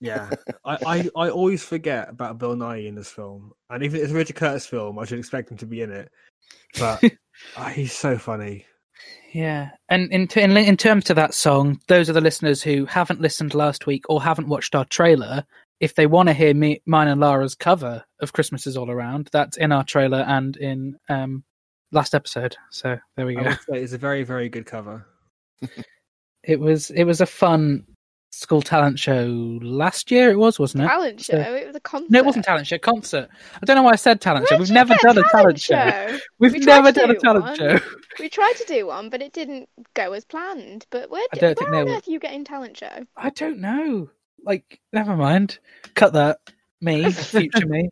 Yeah, 0.00 0.30
I, 0.64 0.78
I, 0.86 1.10
I 1.16 1.30
always 1.30 1.64
forget 1.64 2.08
about 2.10 2.38
Bill 2.38 2.54
Nighy 2.54 2.86
in 2.86 2.94
this 2.94 3.10
film, 3.10 3.52
and 3.70 3.82
even 3.82 3.98
if 3.98 4.04
it's 4.04 4.12
a 4.12 4.16
Richard 4.16 4.36
Curtis 4.36 4.66
film, 4.66 4.98
I 4.98 5.04
should 5.04 5.18
expect 5.18 5.50
him 5.50 5.56
to 5.58 5.66
be 5.66 5.80
in 5.80 5.90
it. 5.90 6.10
But 6.78 7.02
ah, 7.56 7.68
he's 7.68 7.92
so 7.92 8.18
funny. 8.18 8.66
Yeah, 9.32 9.70
and 9.88 10.12
in, 10.12 10.28
in 10.36 10.56
in 10.56 10.76
terms 10.76 11.04
to 11.04 11.14
that 11.14 11.34
song, 11.34 11.80
those 11.88 12.08
are 12.08 12.12
the 12.12 12.20
listeners 12.20 12.62
who 12.62 12.86
haven't 12.86 13.20
listened 13.20 13.54
last 13.54 13.86
week 13.86 14.04
or 14.08 14.22
haven't 14.22 14.48
watched 14.48 14.74
our 14.74 14.84
trailer. 14.84 15.44
If 15.80 15.96
they 15.96 16.06
want 16.06 16.28
to 16.28 16.34
hear 16.34 16.54
me, 16.54 16.82
mine 16.86 17.08
and 17.08 17.20
Lara's 17.20 17.56
cover 17.56 18.04
of 18.24 18.32
"Christmas 18.32 18.66
Is 18.66 18.76
All 18.76 18.90
Around," 18.90 19.28
that's 19.32 19.56
in 19.56 19.70
our 19.70 19.84
trailer 19.84 20.20
and 20.26 20.56
in 20.56 20.98
um, 21.08 21.44
last 21.92 22.14
episode. 22.16 22.56
So 22.70 22.98
there 23.16 23.26
we 23.26 23.36
go. 23.36 23.52
it's 23.68 23.92
a 23.92 23.98
very 23.98 24.24
very 24.24 24.48
good 24.48 24.66
cover. 24.66 25.06
It 26.46 26.60
was 26.60 26.90
it 26.90 27.04
was 27.04 27.22
a 27.22 27.26
fun 27.26 27.86
school 28.30 28.60
talent 28.60 28.98
show 28.98 29.24
last 29.62 30.10
year. 30.10 30.30
It 30.30 30.36
was, 30.36 30.58
wasn't 30.58 30.84
it? 30.84 30.88
Talent 30.88 31.20
show. 31.22 31.42
So- 31.42 31.54
It 31.54 31.66
was 31.68 31.76
a 31.76 31.80
concert. 31.80 32.10
No, 32.10 32.18
it 32.18 32.24
wasn't 32.26 32.44
talent 32.44 32.66
show. 32.66 32.76
Concert. 32.78 33.28
I 33.54 33.64
don't 33.64 33.76
know 33.76 33.82
why 33.82 33.92
I 33.92 33.96
said 33.96 34.20
talent 34.20 34.48
show. 34.48 34.56
Where'd 34.56 34.60
We've 34.68 34.70
never 34.74 34.94
done 34.96 35.16
a 35.18 35.22
talent 35.30 35.58
show. 35.60 36.18
We've 36.38 36.52
We 36.52 36.58
never 36.58 36.92
to 36.92 37.00
done 37.00 37.10
a 37.12 37.14
talent 37.14 37.44
one. 37.46 37.56
show. 37.56 37.78
We 38.18 38.28
tried 38.28 38.54
to 38.56 38.64
do 38.66 38.86
one, 38.88 39.08
but 39.08 39.22
it 39.22 39.32
didn't 39.32 39.68
go 39.94 40.12
as 40.12 40.24
planned. 40.26 40.84
But 40.90 41.08
where, 41.10 41.22
don't 41.34 41.58
where 41.60 41.74
on 41.80 41.86
were- 41.86 41.92
earth 41.92 42.08
are 42.08 42.10
you 42.10 42.18
getting 42.20 42.44
talent 42.44 42.76
show? 42.76 43.06
I 43.16 43.30
don't 43.30 43.60
know. 43.60 44.10
Like, 44.44 44.80
never 44.92 45.16
mind. 45.16 45.58
Cut 45.94 46.12
that. 46.12 46.40
Me, 46.82 47.10
future 47.12 47.66
me. 47.66 47.88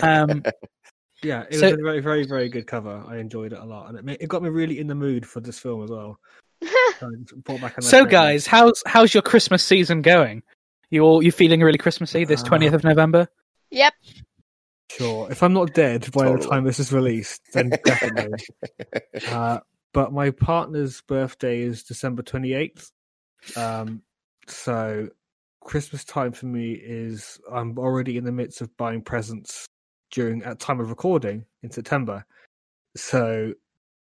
Um, 0.00 0.42
Yeah, 1.22 1.44
it 1.48 1.54
So- 1.58 1.70
was 1.70 1.74
a 1.78 1.82
very 1.82 2.00
very 2.00 2.24
very 2.26 2.48
good 2.48 2.66
cover. 2.66 3.04
I 3.06 3.18
enjoyed 3.18 3.52
it 3.52 3.58
a 3.60 3.64
lot, 3.64 3.88
and 3.88 3.96
it, 3.98 4.04
ma- 4.04 4.16
it 4.18 4.28
got 4.28 4.42
me 4.42 4.48
really 4.48 4.78
in 4.80 4.88
the 4.88 4.94
mood 4.96 5.24
for 5.24 5.40
this 5.40 5.58
film 5.58 5.82
as 5.84 5.90
well. 5.90 6.18
So, 6.98 7.58
back 7.58 7.82
so, 7.82 8.04
guys, 8.04 8.46
how's 8.46 8.80
how's 8.86 9.12
your 9.12 9.22
Christmas 9.22 9.62
season 9.64 10.02
going? 10.02 10.42
You 10.90 11.02
all 11.02 11.22
you 11.22 11.32
feeling 11.32 11.60
really 11.60 11.78
Christmassy 11.78 12.24
this 12.24 12.42
Uh, 12.42 12.46
twentieth 12.46 12.74
of 12.74 12.84
November? 12.84 13.28
yep. 13.70 13.92
sure. 14.90 15.30
If 15.30 15.42
I'm 15.42 15.52
not 15.52 15.74
dead 15.74 16.10
by 16.12 16.30
the 16.32 16.38
time 16.38 16.64
this 16.64 16.78
is 16.78 16.92
released, 16.92 17.40
then 17.52 17.70
definitely. 17.84 18.44
uh, 19.28 19.60
but 19.92 20.12
my 20.12 20.30
partner's 20.30 21.00
birthday 21.02 21.60
is 21.62 21.82
December 21.82 22.22
28th. 22.22 22.90
Um, 23.56 24.02
so 24.46 25.08
Christmas 25.60 26.04
time 26.04 26.32
for 26.32 26.46
me 26.46 26.72
is 26.72 27.40
I'm 27.50 27.78
already 27.78 28.16
in 28.16 28.24
the 28.24 28.32
midst 28.32 28.60
of 28.60 28.76
buying 28.76 29.02
presents 29.02 29.66
during 30.12 30.42
at 30.44 30.60
time 30.60 30.78
of 30.80 30.88
recording 30.90 31.44
in 31.62 31.70
September. 31.70 32.24
So 32.96 33.52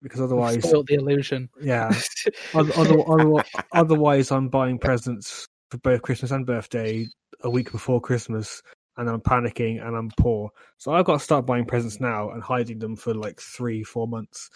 because 0.02 0.20
otherwise, 0.20 0.62
Spoiled 0.62 0.86
the 0.86 0.94
illusion. 0.94 1.48
yeah, 1.60 1.92
other, 2.54 2.72
other, 2.76 2.98
other, 3.08 3.44
otherwise 3.72 4.30
I'm 4.30 4.48
buying 4.48 4.78
presents 4.78 5.46
for 5.70 5.78
both 5.78 6.02
Christmas 6.02 6.30
and 6.30 6.46
birthday 6.46 7.06
a 7.42 7.50
week 7.50 7.72
before 7.72 8.00
Christmas. 8.00 8.62
And 8.96 9.08
I'm 9.08 9.20
panicking 9.20 9.80
and 9.86 9.96
I'm 9.96 10.10
poor. 10.18 10.50
So 10.76 10.92
I've 10.92 11.06
got 11.06 11.14
to 11.14 11.24
start 11.24 11.46
buying 11.46 11.64
presents 11.64 12.00
now 12.00 12.30
and 12.30 12.42
hiding 12.42 12.78
them 12.80 12.96
for 12.96 13.14
like 13.14 13.40
three, 13.40 13.82
four 13.82 14.06
months. 14.06 14.50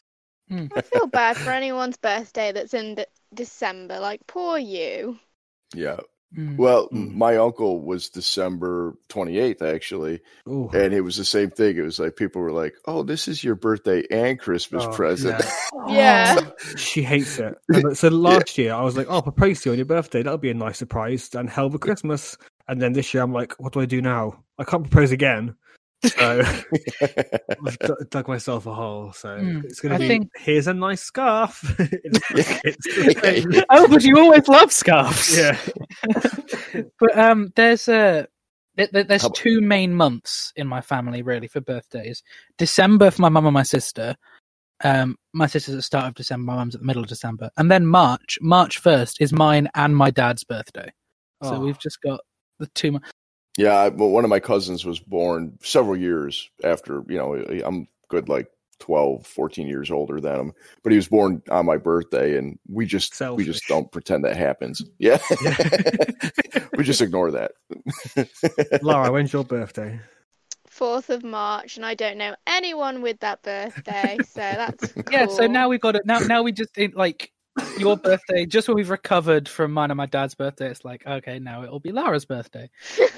Hmm. 0.49 0.67
I 0.77 0.83
feel 0.83 1.07
bad 1.07 1.39
for 1.39 1.51
anyone's 1.51 1.97
birthday 1.97 2.53
that's 2.53 2.75
in 2.75 2.97
de- 2.97 3.07
December. 3.33 4.01
Like, 4.01 4.27
poor 4.27 4.59
you. 4.59 5.19
yeah. 5.75 6.01
Mm. 6.37 6.57
Well, 6.57 6.89
Mm. 6.89 7.15
my 7.15 7.37
uncle 7.37 7.81
was 7.81 8.09
December 8.09 8.97
28th, 9.09 9.63
actually. 9.63 10.21
Ooh. 10.49 10.69
And 10.73 10.93
it 10.93 11.03
was 11.03 11.17
the 11.17 11.25
same 11.25 11.51
thing. 11.51 11.77
It 11.77 11.83
was 11.83 11.99
like 11.99 12.17
people 12.17 12.43
were 12.43 12.53
like, 12.53 12.75
oh, 12.87 13.03
this 13.03 13.29
is 13.29 13.45
your 13.45 13.55
birthday 13.55 14.05
and 14.11 14.39
Christmas 14.39 14.85
Oh, 14.85 14.91
present. 14.93 15.43
Yeah. 15.89 16.41
She 16.77 17.03
hates 17.03 17.39
it. 17.39 17.55
And 17.69 17.97
so 18.03 18.09
last 18.09 18.59
year 18.59 18.73
I 18.75 18.83
was 18.83 18.97
like, 18.97 19.07
"Oh, 19.09 19.23
propose 19.23 19.61
to 19.63 19.69
you 19.69 19.73
on 19.73 19.79
your 19.79 19.85
birthday. 19.87 20.23
That'll 20.23 20.39
be 20.39 20.51
a 20.51 20.55
nice 20.55 20.79
surprise." 20.79 21.31
And 21.35 21.49
hell 21.49 21.67
of 21.67 21.75
a 21.75 21.79
Christmas. 21.79 22.37
And 22.67 22.81
then 22.81 22.95
this 22.95 23.13
year, 23.13 23.23
I'm 23.23 23.33
like, 23.33 23.53
what 23.61 23.75
do 23.75 23.81
I 23.81 23.85
do 23.85 24.01
now? 24.01 24.43
I 24.59 24.65
can't 24.65 24.83
propose 24.89 25.13
again. 25.13 25.55
So 26.05 26.43
I've 27.67 27.79
d- 27.79 27.89
dug 28.11 28.29
myself 28.29 28.67
a 28.67 28.75
hole. 28.75 29.13
So 29.13 29.37
Hmm, 29.39 29.59
it's 29.65 29.81
going 29.81 29.93
to 29.95 29.99
be 29.99 30.09
think- 30.09 30.31
here's 30.37 30.67
a 30.67 30.75
nice 30.75 31.03
scarf. 31.03 31.63
it's, 31.79 32.21
it's 32.65 32.87
the 32.87 33.15
thing. 33.15 33.63
oh, 33.71 33.89
but 33.89 34.03
you 34.05 34.19
always 34.19 34.47
love 34.49 34.73
scarves. 34.73 35.37
Yeah. 35.37 35.59
but 36.99 37.19
um, 37.19 37.53
there's 37.57 37.89
a 37.89 38.27
there- 38.77 38.89
there- 38.93 39.05
there's 39.05 39.29
two 39.35 39.61
main 39.61 39.95
months 39.95 40.53
in 40.57 40.67
my 40.67 40.81
family 40.81 41.23
really 41.23 41.49
for 41.49 41.61
birthdays. 41.61 42.23
December 42.59 43.11
for 43.11 43.23
my 43.23 43.29
mum 43.29 43.47
and 43.47 43.55
my 43.55 43.63
sister. 43.63 44.17
Um, 44.83 45.17
my 45.33 45.47
sister's 45.47 45.75
at 45.75 45.79
the 45.79 45.83
start 45.83 46.07
of 46.07 46.15
December. 46.15 46.45
My 46.53 46.57
mum's 46.57 46.75
at 46.75 46.81
the 46.81 46.87
middle 46.87 47.03
of 47.03 47.09
December, 47.09 47.49
and 47.57 47.71
then 47.71 47.87
March. 47.87 48.39
March 48.43 48.79
first 48.79 49.21
is 49.21 49.33
mine 49.33 49.69
and 49.75 49.97
my 49.97 50.11
dad's 50.11 50.45
birthday. 50.45 50.91
So 51.43 51.55
Oh. 51.55 51.61
we've 51.61 51.79
just 51.79 52.01
got 52.03 52.21
the 52.59 52.67
two. 52.75 52.99
Mo- 53.59 53.65
Yeah, 53.65 53.75
I, 53.75 53.89
well, 53.89 54.11
one 54.11 54.25
of 54.25 54.31
my 54.31 54.41
cousins 54.41 54.85
was 54.85 55.01
born 55.01 55.59
several 55.63 55.97
years 55.97 56.49
after, 56.63 57.03
you 57.09 57.17
know, 57.19 57.35
I'm 57.65 57.89
good 58.09 58.29
like 58.29 58.49
12, 58.81 59.27
14 59.27 59.67
years 59.69 59.91
older 59.91 60.21
than 60.21 60.39
him, 60.41 60.53
but 60.83 60.93
he 60.93 60.97
was 60.97 61.09
born 61.09 61.43
on 61.51 61.67
my 61.67 61.77
birthday 61.77 62.37
and 62.37 62.59
we 62.69 62.87
just 62.87 63.19
we 63.21 63.45
just 63.45 63.67
don't 63.69 63.91
pretend 63.91 64.25
that 64.25 64.37
happens. 64.37 64.83
Yeah. 64.99 65.19
we 66.77 66.85
just 66.85 67.01
ignore 67.01 67.31
that. 67.33 67.53
Lara, 68.83 69.11
when's 69.13 69.33
your 69.33 69.45
birthday? 69.45 70.01
4th 70.71 71.09
of 71.11 71.23
March, 71.23 71.77
and 71.77 71.87
I 71.87 71.95
don't 71.95 72.19
know 72.19 72.35
anyone 72.47 73.01
with 73.01 73.21
that 73.21 73.43
birthday, 73.43 74.19
so 74.27 74.41
that's 74.41 74.93
Yeah. 75.11 75.27
So 75.27 75.47
now 75.47 75.69
we've 75.69 75.81
got 75.81 75.95
it. 75.95 76.05
Now 76.05 76.19
now 76.19 76.43
we 76.43 76.53
just 76.53 76.77
in, 76.77 76.93
like 76.97 77.31
your 77.79 77.97
birthday. 77.97 78.47
Just 78.47 78.69
when 78.69 78.77
we've 78.77 78.91
recovered 78.91 79.49
from 79.49 79.73
mine 79.73 79.91
and 79.91 79.97
my 79.97 80.07
dad's 80.07 80.35
birthday, 80.35 80.69
it's 80.71 80.85
like 80.85 81.07
okay, 81.07 81.39
now 81.39 81.63
it'll 81.63 81.81
be 81.81 81.93
Lara's 81.93 82.25
birthday. 82.25 82.69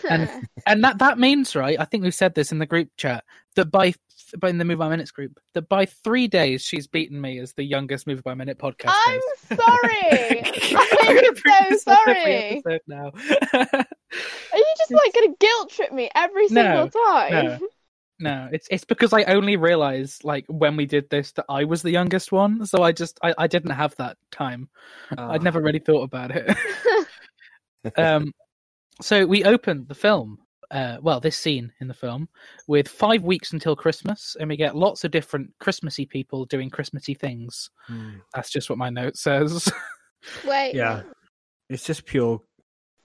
and 0.08 0.28
and 0.66 0.84
that 0.84 0.98
that 0.98 1.18
means 1.18 1.56
right 1.56 1.78
i 1.80 1.84
think 1.84 2.02
we've 2.04 2.14
said 2.14 2.34
this 2.34 2.52
in 2.52 2.58
the 2.58 2.66
group 2.66 2.88
chat 2.96 3.24
that 3.56 3.70
by 3.70 3.92
by 4.38 4.48
in 4.48 4.58
the 4.58 4.64
move 4.64 4.78
by 4.78 4.88
minutes 4.88 5.10
group 5.10 5.38
that 5.54 5.68
by 5.68 5.84
three 5.86 6.26
days 6.28 6.62
she's 6.62 6.86
beaten 6.86 7.20
me 7.20 7.38
as 7.38 7.52
the 7.54 7.62
youngest 7.64 8.06
move 8.06 8.22
by 8.22 8.34
minute 8.34 8.58
podcast 8.58 8.92
I'm 9.06 9.20
host. 9.20 9.60
sorry. 9.60 10.42
I'm 10.76 11.14
gonna 11.16 11.32
bring 11.32 11.54
I'm 11.54 11.70
so 11.70 11.70
this 11.70 11.86
up 11.88 11.98
every 12.08 12.62
sorry. 12.62 12.80
now 12.86 13.10
Are 13.54 14.58
you 14.58 14.74
just 14.78 14.90
like 14.92 15.14
gonna 15.14 15.34
guilt 15.40 15.70
trip 15.70 15.92
me 15.92 16.08
every 16.14 16.46
No, 16.48 16.62
single 16.62 16.88
time? 16.90 17.32
no. 17.32 17.58
No 18.18 18.48
it's 18.50 18.66
it's 18.70 18.84
because 18.84 19.12
i 19.12 19.22
only 19.24 19.56
realized 19.56 20.24
like 20.24 20.44
when 20.48 20.76
we 20.76 20.86
did 20.86 21.08
this 21.10 21.32
that 21.32 21.44
i 21.48 21.64
was 21.64 21.82
the 21.82 21.90
youngest 21.90 22.32
one 22.32 22.64
so 22.64 22.82
i 22.82 22.90
just 22.90 23.18
i, 23.22 23.34
I 23.36 23.46
didn't 23.46 23.70
have 23.70 23.94
that 23.96 24.16
time 24.30 24.68
i'd 25.18 25.42
never 25.42 25.60
really 25.60 25.80
thought 25.80 26.02
about 26.02 26.30
it 26.30 26.56
um, 27.96 28.32
so 29.00 29.26
we 29.26 29.44
opened 29.44 29.88
the 29.88 29.94
film, 29.94 30.38
uh, 30.70 30.96
well, 31.00 31.20
this 31.20 31.36
scene 31.36 31.72
in 31.80 31.88
the 31.88 31.94
film, 31.94 32.28
with 32.66 32.88
five 32.88 33.22
weeks 33.22 33.52
until 33.52 33.76
Christmas, 33.76 34.36
and 34.38 34.48
we 34.48 34.56
get 34.56 34.76
lots 34.76 35.04
of 35.04 35.10
different 35.10 35.52
Christmassy 35.60 36.06
people 36.06 36.46
doing 36.46 36.70
Christmassy 36.70 37.14
things. 37.14 37.70
Hmm. 37.86 38.14
That's 38.34 38.50
just 38.50 38.70
what 38.70 38.78
my 38.78 38.90
note 38.90 39.16
says. 39.16 39.70
Wait. 40.46 40.74
Yeah. 40.74 41.02
It's 41.68 41.84
just 41.84 42.06
pure. 42.06 42.40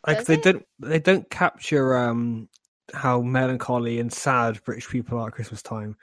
Like 0.07 0.19
Does 0.19 0.27
they 0.27 0.35
it? 0.35 0.43
don't 0.43 0.65
they 0.79 0.99
don't 0.99 1.29
capture 1.29 1.95
um 1.95 2.49
how 2.93 3.21
melancholy 3.21 3.99
and 3.99 4.11
sad 4.11 4.63
British 4.63 4.89
people 4.89 5.17
are 5.19 5.27
at 5.27 5.33
Christmas 5.33 5.61
time, 5.61 5.95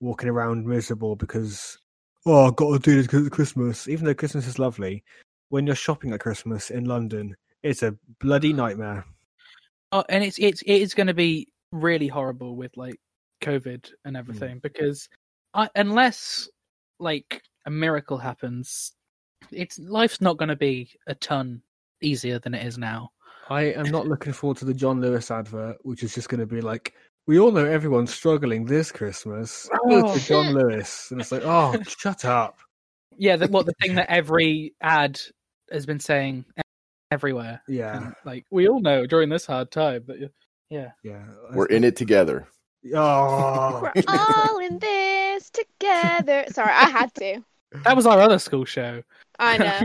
walking 0.00 0.28
around 0.28 0.66
miserable 0.66 1.16
because 1.16 1.78
oh 2.26 2.46
I've 2.46 2.56
got 2.56 2.72
to 2.72 2.78
do 2.78 2.96
this 2.96 3.06
because 3.06 3.26
it's 3.26 3.34
Christmas. 3.34 3.88
Even 3.88 4.04
though 4.04 4.14
Christmas 4.14 4.46
is 4.46 4.58
lovely, 4.58 5.02
when 5.48 5.66
you're 5.66 5.76
shopping 5.76 6.12
at 6.12 6.20
Christmas 6.20 6.70
in 6.70 6.84
London, 6.84 7.36
it's 7.62 7.82
a 7.82 7.96
bloody 8.20 8.52
nightmare. 8.52 9.04
oh, 9.92 10.04
and 10.08 10.24
it's 10.24 10.38
it's 10.38 10.62
it 10.62 10.76
is 10.76 10.94
going 10.94 11.06
to 11.06 11.14
be 11.14 11.48
really 11.72 12.08
horrible 12.08 12.56
with 12.56 12.76
like 12.76 12.98
COVID 13.42 13.90
and 14.04 14.16
hmm. 14.16 14.20
everything 14.20 14.58
because 14.62 15.08
I, 15.54 15.68
unless 15.74 16.48
like 16.98 17.42
a 17.66 17.70
miracle 17.70 18.18
happens, 18.18 18.92
it's 19.50 19.78
life's 19.78 20.20
not 20.20 20.36
going 20.36 20.48
to 20.48 20.56
be 20.56 20.90
a 21.06 21.14
ton 21.14 21.62
easier 22.02 22.38
than 22.38 22.54
it 22.54 22.66
is 22.66 22.78
now. 22.78 23.10
I 23.50 23.62
am 23.72 23.90
not 23.90 24.06
looking 24.06 24.32
forward 24.32 24.56
to 24.58 24.64
the 24.64 24.72
John 24.74 25.00
Lewis 25.00 25.30
advert, 25.30 25.76
which 25.82 26.02
is 26.02 26.14
just 26.14 26.28
going 26.28 26.40
to 26.40 26.46
be 26.46 26.60
like, 26.60 26.94
we 27.26 27.38
all 27.38 27.50
know 27.50 27.64
everyone's 27.64 28.14
struggling 28.14 28.64
this 28.64 28.92
Christmas. 28.92 29.68
Go 29.88 30.06
Oh. 30.06 30.14
to 30.14 30.20
John 30.24 30.54
Lewis, 30.54 31.10
and 31.10 31.20
it's 31.20 31.32
like, 31.32 31.42
oh, 31.44 31.74
shut 31.98 32.24
up. 32.24 32.58
Yeah, 33.18 33.36
the, 33.36 33.48
what 33.48 33.66
the 33.66 33.74
thing 33.82 33.96
that 33.96 34.08
every 34.08 34.74
ad 34.80 35.20
has 35.70 35.84
been 35.84 36.00
saying 36.00 36.44
everywhere. 37.10 37.60
Yeah, 37.68 37.96
And, 37.96 38.14
like 38.24 38.46
we 38.50 38.68
all 38.68 38.80
know 38.80 39.04
during 39.04 39.28
this 39.28 39.44
hard 39.44 39.70
time 39.70 40.04
But 40.06 40.18
yeah 40.70 40.92
yeah. 41.02 41.22
We're 41.52 41.66
in 41.66 41.84
it 41.84 41.96
together. 41.96 42.46
Oh, 42.94 43.80
We're 43.94 44.02
all 44.08 44.58
in 44.60 44.78
this 44.78 45.50
together. 45.50 46.46
Sorry, 46.50 46.70
I 46.72 46.88
had 46.88 47.12
to. 47.14 47.40
that 47.84 47.96
was 47.96 48.06
our 48.06 48.20
other 48.20 48.38
school 48.38 48.64
show 48.64 49.02
I 49.38 49.58
know. 49.58 49.80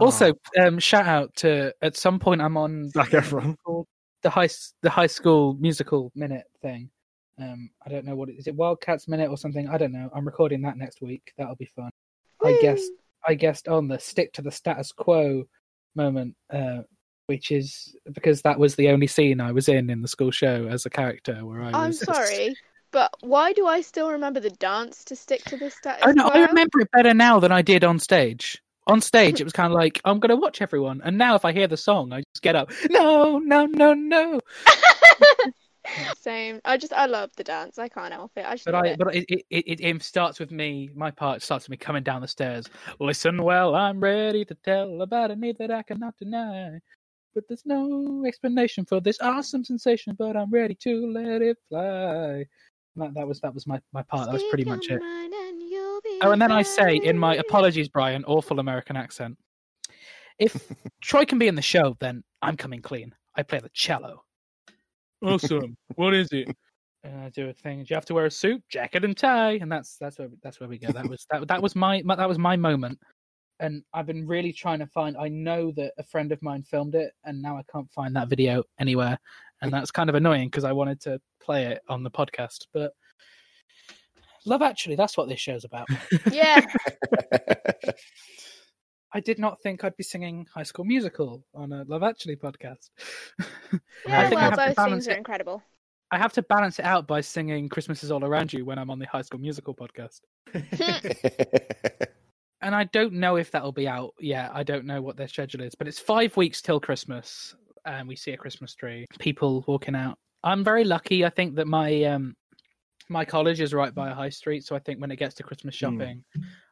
Also 0.00 0.32
um 0.60 0.78
shout 0.78 1.06
out 1.06 1.34
to 1.36 1.72
at 1.82 1.96
some 1.96 2.18
point 2.18 2.40
i'm 2.40 2.56
on 2.56 2.88
Zac 2.90 3.10
Efron. 3.10 3.56
called 3.64 3.86
the 4.22 4.30
high 4.30 4.48
the 4.82 4.90
high 4.90 5.06
school 5.06 5.56
musical 5.60 6.10
minute 6.14 6.46
thing 6.62 6.90
um 7.40 7.70
i 7.86 7.90
don't 7.90 8.04
know 8.04 8.14
what 8.14 8.28
it 8.28 8.34
is 8.34 8.46
it 8.46 8.54
wildcats 8.54 9.08
minute 9.08 9.28
or 9.28 9.36
something 9.36 9.68
i 9.68 9.76
don't 9.76 9.92
know 9.92 10.08
i'm 10.14 10.24
recording 10.24 10.62
that 10.62 10.76
next 10.76 11.00
week 11.00 11.32
that'll 11.36 11.56
be 11.56 11.70
fun 11.76 11.90
i 12.44 12.56
guess 12.60 12.82
i 13.26 13.34
guessed 13.34 13.68
on 13.68 13.88
the 13.88 13.98
stick 13.98 14.32
to 14.32 14.42
the 14.42 14.50
status 14.50 14.92
quo 14.92 15.44
moment 15.96 16.34
uh 16.52 16.80
which 17.26 17.50
is 17.50 17.96
because 18.12 18.42
that 18.42 18.58
was 18.58 18.74
the 18.76 18.90
only 18.90 19.06
scene 19.06 19.40
I 19.40 19.52
was 19.52 19.68
in 19.68 19.90
in 19.90 20.02
the 20.02 20.08
school 20.08 20.30
show 20.30 20.66
as 20.68 20.86
a 20.86 20.90
character 20.90 21.44
where 21.44 21.62
I 21.62 21.70
I'm 21.70 21.88
was. 21.88 22.00
sorry, 22.00 22.54
but 22.90 23.10
why 23.20 23.52
do 23.52 23.66
I 23.66 23.80
still 23.80 24.10
remember 24.10 24.40
the 24.40 24.50
dance 24.50 25.04
to 25.04 25.16
stick 25.16 25.42
to 25.44 25.56
the 25.56 25.70
status 25.70 26.04
I 26.06 26.12
know. 26.12 26.28
I 26.28 26.46
remember 26.46 26.80
it 26.80 26.90
better 26.92 27.14
now 27.14 27.40
than 27.40 27.52
I 27.52 27.62
did 27.62 27.84
on 27.84 27.98
stage. 27.98 28.62
On 28.86 29.00
stage, 29.00 29.40
it 29.40 29.44
was 29.44 29.52
kind 29.52 29.72
of 29.72 29.76
like 29.76 30.00
I'm 30.04 30.20
going 30.20 30.30
to 30.30 30.36
watch 30.36 30.60
everyone, 30.60 31.00
and 31.02 31.16
now 31.16 31.34
if 31.34 31.44
I 31.44 31.52
hear 31.52 31.66
the 31.66 31.76
song, 31.76 32.12
I 32.12 32.18
just 32.18 32.42
get 32.42 32.54
up. 32.54 32.70
No, 32.90 33.38
no, 33.38 33.64
no, 33.66 33.94
no. 33.94 34.40
Same. 36.16 36.60
I 36.64 36.76
just 36.76 36.92
I 36.92 37.06
love 37.06 37.30
the 37.36 37.44
dance. 37.44 37.78
I 37.78 37.88
can't 37.88 38.12
help 38.12 38.32
it. 38.36 38.44
I 38.46 38.54
just 38.54 38.64
But 38.64 38.74
I, 38.74 38.86
it. 38.88 38.98
but 38.98 39.14
it, 39.14 39.24
it, 39.28 39.44
it, 39.50 39.80
it 39.80 40.02
starts 40.02 40.40
with 40.40 40.50
me. 40.50 40.90
My 40.94 41.10
part 41.10 41.42
starts 41.42 41.66
with 41.66 41.70
me 41.70 41.76
coming 41.76 42.02
down 42.02 42.22
the 42.22 42.28
stairs. 42.28 42.66
Listen, 43.00 43.42
well, 43.42 43.74
I'm 43.74 44.00
ready 44.00 44.44
to 44.46 44.54
tell 44.64 45.02
about 45.02 45.30
a 45.30 45.36
need 45.36 45.58
that 45.58 45.70
I 45.70 45.82
cannot 45.82 46.16
deny. 46.18 46.78
But 47.34 47.44
there's 47.48 47.66
no 47.66 48.24
explanation 48.26 48.84
for 48.84 49.00
this 49.00 49.18
awesome 49.20 49.64
sensation. 49.64 50.14
But 50.18 50.36
I'm 50.36 50.50
ready 50.50 50.74
to 50.82 51.12
let 51.12 51.42
it 51.42 51.58
fly. 51.68 52.46
That, 52.96 53.14
that 53.14 53.26
was 53.26 53.40
that 53.40 53.52
was 53.52 53.66
my, 53.66 53.80
my 53.92 54.02
part. 54.02 54.26
That 54.26 54.34
was 54.34 54.44
pretty 54.44 54.64
Speak 54.64 54.74
much 54.74 54.86
it. 54.88 55.00
Mind 55.94 56.02
and 56.04 56.12
you'll 56.12 56.20
be 56.20 56.26
Oh, 56.26 56.32
and 56.32 56.42
then 56.42 56.52
I 56.52 56.62
say 56.62 56.96
in 56.96 57.18
my 57.18 57.36
apologies, 57.36 57.88
Brian, 57.88 58.24
awful 58.24 58.60
American 58.60 58.96
accent. 58.96 59.36
If 60.38 60.70
Troy 61.02 61.24
can 61.24 61.38
be 61.38 61.48
in 61.48 61.54
the 61.54 61.62
show, 61.62 61.96
then 62.00 62.24
I'm 62.42 62.56
coming 62.56 62.82
clean. 62.82 63.14
I 63.36 63.42
play 63.42 63.58
the 63.58 63.70
cello. 63.72 64.24
Awesome. 65.22 65.76
what 65.94 66.14
is 66.14 66.32
it? 66.32 66.48
And 67.06 67.20
I 67.20 67.28
do 67.28 67.50
a 67.50 67.52
thing. 67.52 67.80
Do 67.80 67.86
you 67.90 67.96
have 67.96 68.06
to 68.06 68.14
wear 68.14 68.24
a 68.24 68.30
suit, 68.30 68.62
jacket, 68.70 69.04
and 69.04 69.14
tie? 69.14 69.58
And 69.60 69.70
that's 69.70 69.98
that's 69.98 70.18
where 70.18 70.30
that's 70.42 70.58
where 70.58 70.70
we 70.70 70.78
go. 70.78 70.90
That 70.90 71.06
was 71.06 71.26
that 71.30 71.46
that 71.48 71.62
was 71.62 71.76
my, 71.76 72.00
my 72.02 72.16
that 72.16 72.26
was 72.26 72.38
my 72.38 72.56
moment. 72.56 72.98
And 73.60 73.82
I've 73.92 74.06
been 74.06 74.26
really 74.26 74.54
trying 74.54 74.78
to 74.78 74.86
find. 74.86 75.14
I 75.18 75.28
know 75.28 75.70
that 75.72 75.92
a 75.98 76.02
friend 76.02 76.32
of 76.32 76.40
mine 76.40 76.62
filmed 76.62 76.94
it, 76.94 77.12
and 77.24 77.42
now 77.42 77.58
I 77.58 77.62
can't 77.70 77.92
find 77.92 78.16
that 78.16 78.28
video 78.30 78.62
anywhere, 78.80 79.18
and 79.60 79.70
that's 79.70 79.90
kind 79.90 80.08
of 80.08 80.16
annoying 80.16 80.48
because 80.48 80.64
I 80.64 80.72
wanted 80.72 80.98
to 81.02 81.20
play 81.42 81.66
it 81.66 81.82
on 81.90 82.04
the 82.04 82.10
podcast. 82.10 82.68
But 82.72 82.92
Love 84.46 84.62
Actually, 84.62 84.96
that's 84.96 85.16
what 85.16 85.28
this 85.28 85.40
show's 85.40 85.64
about. 85.64 85.86
Yeah. 86.30 86.64
I 89.12 89.20
did 89.20 89.38
not 89.38 89.62
think 89.62 89.84
I'd 89.84 89.96
be 89.96 90.02
singing 90.02 90.46
High 90.52 90.64
School 90.64 90.84
Musical 90.84 91.44
on 91.54 91.72
a 91.72 91.84
Love 91.84 92.02
Actually 92.02 92.36
podcast. 92.36 92.90
Yeah, 94.06 94.30
well, 94.30 94.50
both 94.50 94.76
things 94.76 95.08
are 95.08 95.12
it. 95.12 95.18
incredible. 95.18 95.62
I 96.10 96.18
have 96.18 96.32
to 96.34 96.42
balance 96.42 96.78
it 96.78 96.84
out 96.84 97.06
by 97.08 97.20
singing 97.20 97.68
Christmas 97.68 98.04
is 98.04 98.12
All 98.12 98.24
Around 98.24 98.52
You 98.52 98.64
when 98.64 98.78
I'm 98.78 98.90
on 98.90 98.98
the 98.98 99.06
High 99.06 99.22
School 99.22 99.40
Musical 99.40 99.74
podcast. 99.74 100.20
And 102.64 102.74
I 102.74 102.84
don't 102.84 103.12
know 103.12 103.36
if 103.36 103.50
that'll 103.50 103.72
be 103.72 103.86
out 103.86 104.14
yet. 104.18 104.50
I 104.54 104.62
don't 104.62 104.86
know 104.86 105.02
what 105.02 105.18
their 105.18 105.28
schedule 105.28 105.60
is, 105.60 105.74
but 105.74 105.86
it's 105.86 105.98
five 105.98 106.34
weeks 106.34 106.62
till 106.62 106.80
Christmas, 106.80 107.54
and 107.84 108.08
we 108.08 108.16
see 108.16 108.30
a 108.30 108.38
Christmas 108.38 108.74
tree. 108.74 109.04
People 109.18 109.62
walking 109.66 109.94
out. 109.94 110.16
I'm 110.42 110.64
very 110.64 110.84
lucky. 110.84 111.26
I 111.26 111.28
think 111.28 111.56
that 111.56 111.66
my 111.66 112.04
um 112.04 112.34
my 113.08 113.24
college 113.24 113.60
is 113.60 113.74
right 113.74 113.94
by 113.94 114.10
a 114.10 114.14
high 114.14 114.30
street, 114.30 114.64
so 114.64 114.76
I 114.76 114.78
think 114.78 115.00
when 115.00 115.10
it 115.10 115.16
gets 115.16 115.34
to 115.36 115.42
Christmas 115.42 115.74
Hmm. 115.74 115.78
shopping, 115.98 116.24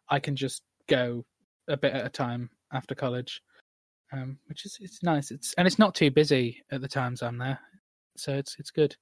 I 0.09 0.21
can 0.21 0.37
just 0.37 0.63
go 0.89 1.25
a 1.69 1.77
bit 1.77 1.93
at 1.93 2.07
a 2.07 2.11
time 2.11 2.51
after 2.73 2.95
college, 2.95 3.43
um, 4.13 4.39
which 4.47 4.65
is 4.67 4.79
it's 4.81 5.03
nice. 5.03 5.31
It's 5.31 5.55
and 5.55 5.67
it's 5.67 5.79
not 5.79 5.95
too 5.95 6.11
busy 6.11 6.63
at 6.71 6.81
the 6.81 6.89
times 6.89 7.23
I'm 7.23 7.39
there, 7.39 7.61
so 8.17 8.35
it's 8.35 8.57
it's 8.59 8.71
good. 8.71 8.97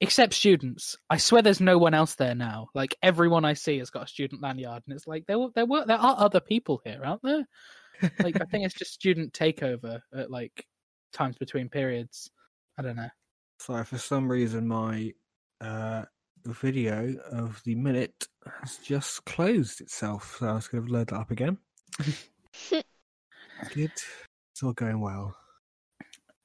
Except 0.00 0.32
students, 0.32 0.96
I 1.10 1.16
swear 1.16 1.42
there's 1.42 1.60
no 1.60 1.76
one 1.76 1.92
else 1.92 2.14
there 2.14 2.34
now. 2.36 2.68
Like 2.72 2.96
everyone 3.02 3.44
I 3.44 3.54
see 3.54 3.78
has 3.78 3.90
got 3.90 4.04
a 4.04 4.08
student 4.08 4.40
lanyard, 4.42 4.84
and 4.86 4.94
it's 4.94 5.08
like 5.08 5.26
there 5.26 5.38
were 5.38 5.48
there 5.54 5.66
were 5.66 5.84
there 5.86 5.96
are 5.98 6.16
other 6.18 6.40
people 6.40 6.80
here, 6.84 7.00
aren't 7.04 7.22
there? 7.22 7.46
Like 8.22 8.40
I 8.40 8.44
think 8.44 8.64
it's 8.64 8.74
just 8.74 8.92
student 8.92 9.32
takeover 9.32 10.00
at 10.14 10.30
like 10.30 10.64
times 11.12 11.36
between 11.36 11.68
periods. 11.68 12.30
I 12.78 12.82
don't 12.82 12.94
know. 12.96 13.08
Sorry, 13.60 13.84
for 13.84 13.98
some 13.98 14.30
reason 14.30 14.68
my 14.68 15.14
uh, 15.60 16.04
video 16.46 17.14
of 17.32 17.60
the 17.64 17.74
minute 17.74 18.26
has 18.60 18.76
just 18.78 19.24
closed 19.24 19.80
itself. 19.80 20.36
So 20.38 20.48
I 20.48 20.54
was 20.54 20.68
going 20.68 20.86
to 20.86 20.92
load 20.92 21.08
that 21.08 21.16
up 21.20 21.30
again. 21.30 21.58
Good. 22.70 22.82
It's 23.92 24.62
all 24.62 24.72
going 24.72 25.00
well. 25.00 25.36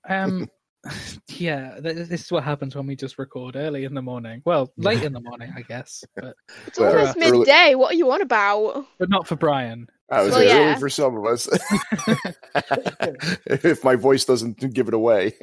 Um, 0.08 0.48
yeah, 1.30 1.80
this 1.80 2.10
is 2.10 2.32
what 2.32 2.44
happens 2.44 2.76
when 2.76 2.86
we 2.88 2.96
just 2.96 3.18
record 3.18 3.56
early 3.56 3.86
in 3.86 3.94
the 3.94 4.02
morning. 4.02 4.42
Well, 4.46 4.72
late 4.78 5.04
in 5.04 5.14
the 5.14 5.22
morning, 5.22 5.54
I 5.56 5.62
guess, 5.62 6.04
but 6.16 6.36
It's 6.68 6.80
Well, 6.80 6.92
almost 6.98 7.18
early- 7.18 7.40
midday. 7.40 7.76
What 7.76 7.92
are 7.94 7.96
you 7.98 8.12
on 8.12 8.22
about? 8.22 8.86
but 9.00 9.10
not 9.10 9.28
for 9.28 9.36
Brian. 9.36 9.88
I 10.12 10.22
was 10.22 10.32
Well, 10.34 10.42
early 10.42 10.48
yeah. 10.50 10.76
for 10.78 10.90
some 10.90 11.16
of 11.18 11.26
us. 11.26 11.48
if 13.48 13.84
my 13.84 13.96
voice 13.96 14.26
doesn't 14.26 14.60
give 14.74 14.88
it 14.88 14.94
away. 14.94 15.34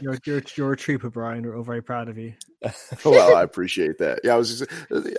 You're, 0.00 0.18
you're, 0.24 0.42
you're 0.56 0.72
a 0.72 0.76
trooper, 0.76 1.10
Brian. 1.10 1.42
We're 1.42 1.56
all 1.58 1.64
very 1.64 1.82
proud 1.82 2.08
of 2.08 2.16
you. 2.16 2.32
well, 3.04 3.36
I 3.36 3.42
appreciate 3.42 3.98
that. 3.98 4.20
Yeah, 4.24 4.34
I 4.34 4.36
was. 4.36 4.60
Just, 4.60 4.70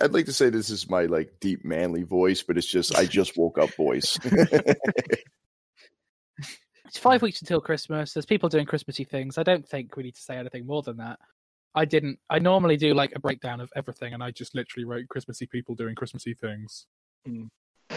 I'd 0.02 0.12
like 0.12 0.24
to 0.26 0.32
say 0.32 0.48
this 0.50 0.70
is 0.70 0.88
my 0.90 1.04
like 1.04 1.34
deep 1.40 1.64
manly 1.64 2.02
voice, 2.02 2.42
but 2.42 2.56
it's 2.58 2.66
just 2.66 2.96
I 2.96 3.04
just 3.04 3.36
woke 3.36 3.58
up 3.58 3.70
voice. 3.74 4.18
It's 6.94 7.00
five 7.00 7.22
weeks 7.22 7.40
until 7.40 7.60
Christmas. 7.60 8.12
There's 8.12 8.24
people 8.24 8.48
doing 8.48 8.66
Christmassy 8.66 9.02
things. 9.02 9.36
I 9.36 9.42
don't 9.42 9.68
think 9.68 9.96
we 9.96 10.04
need 10.04 10.14
to 10.14 10.20
say 10.20 10.36
anything 10.36 10.64
more 10.64 10.80
than 10.80 10.98
that. 10.98 11.18
I 11.74 11.86
didn't. 11.86 12.20
I 12.30 12.38
normally 12.38 12.76
do 12.76 12.94
like 12.94 13.12
a 13.16 13.18
breakdown 13.18 13.60
of 13.60 13.68
everything, 13.74 14.14
and 14.14 14.22
I 14.22 14.30
just 14.30 14.54
literally 14.54 14.84
wrote 14.84 15.08
Christmassy 15.08 15.46
people 15.46 15.74
doing 15.74 15.96
Christmassy 15.96 16.34
things. 16.34 16.86
Hmm. 17.26 17.46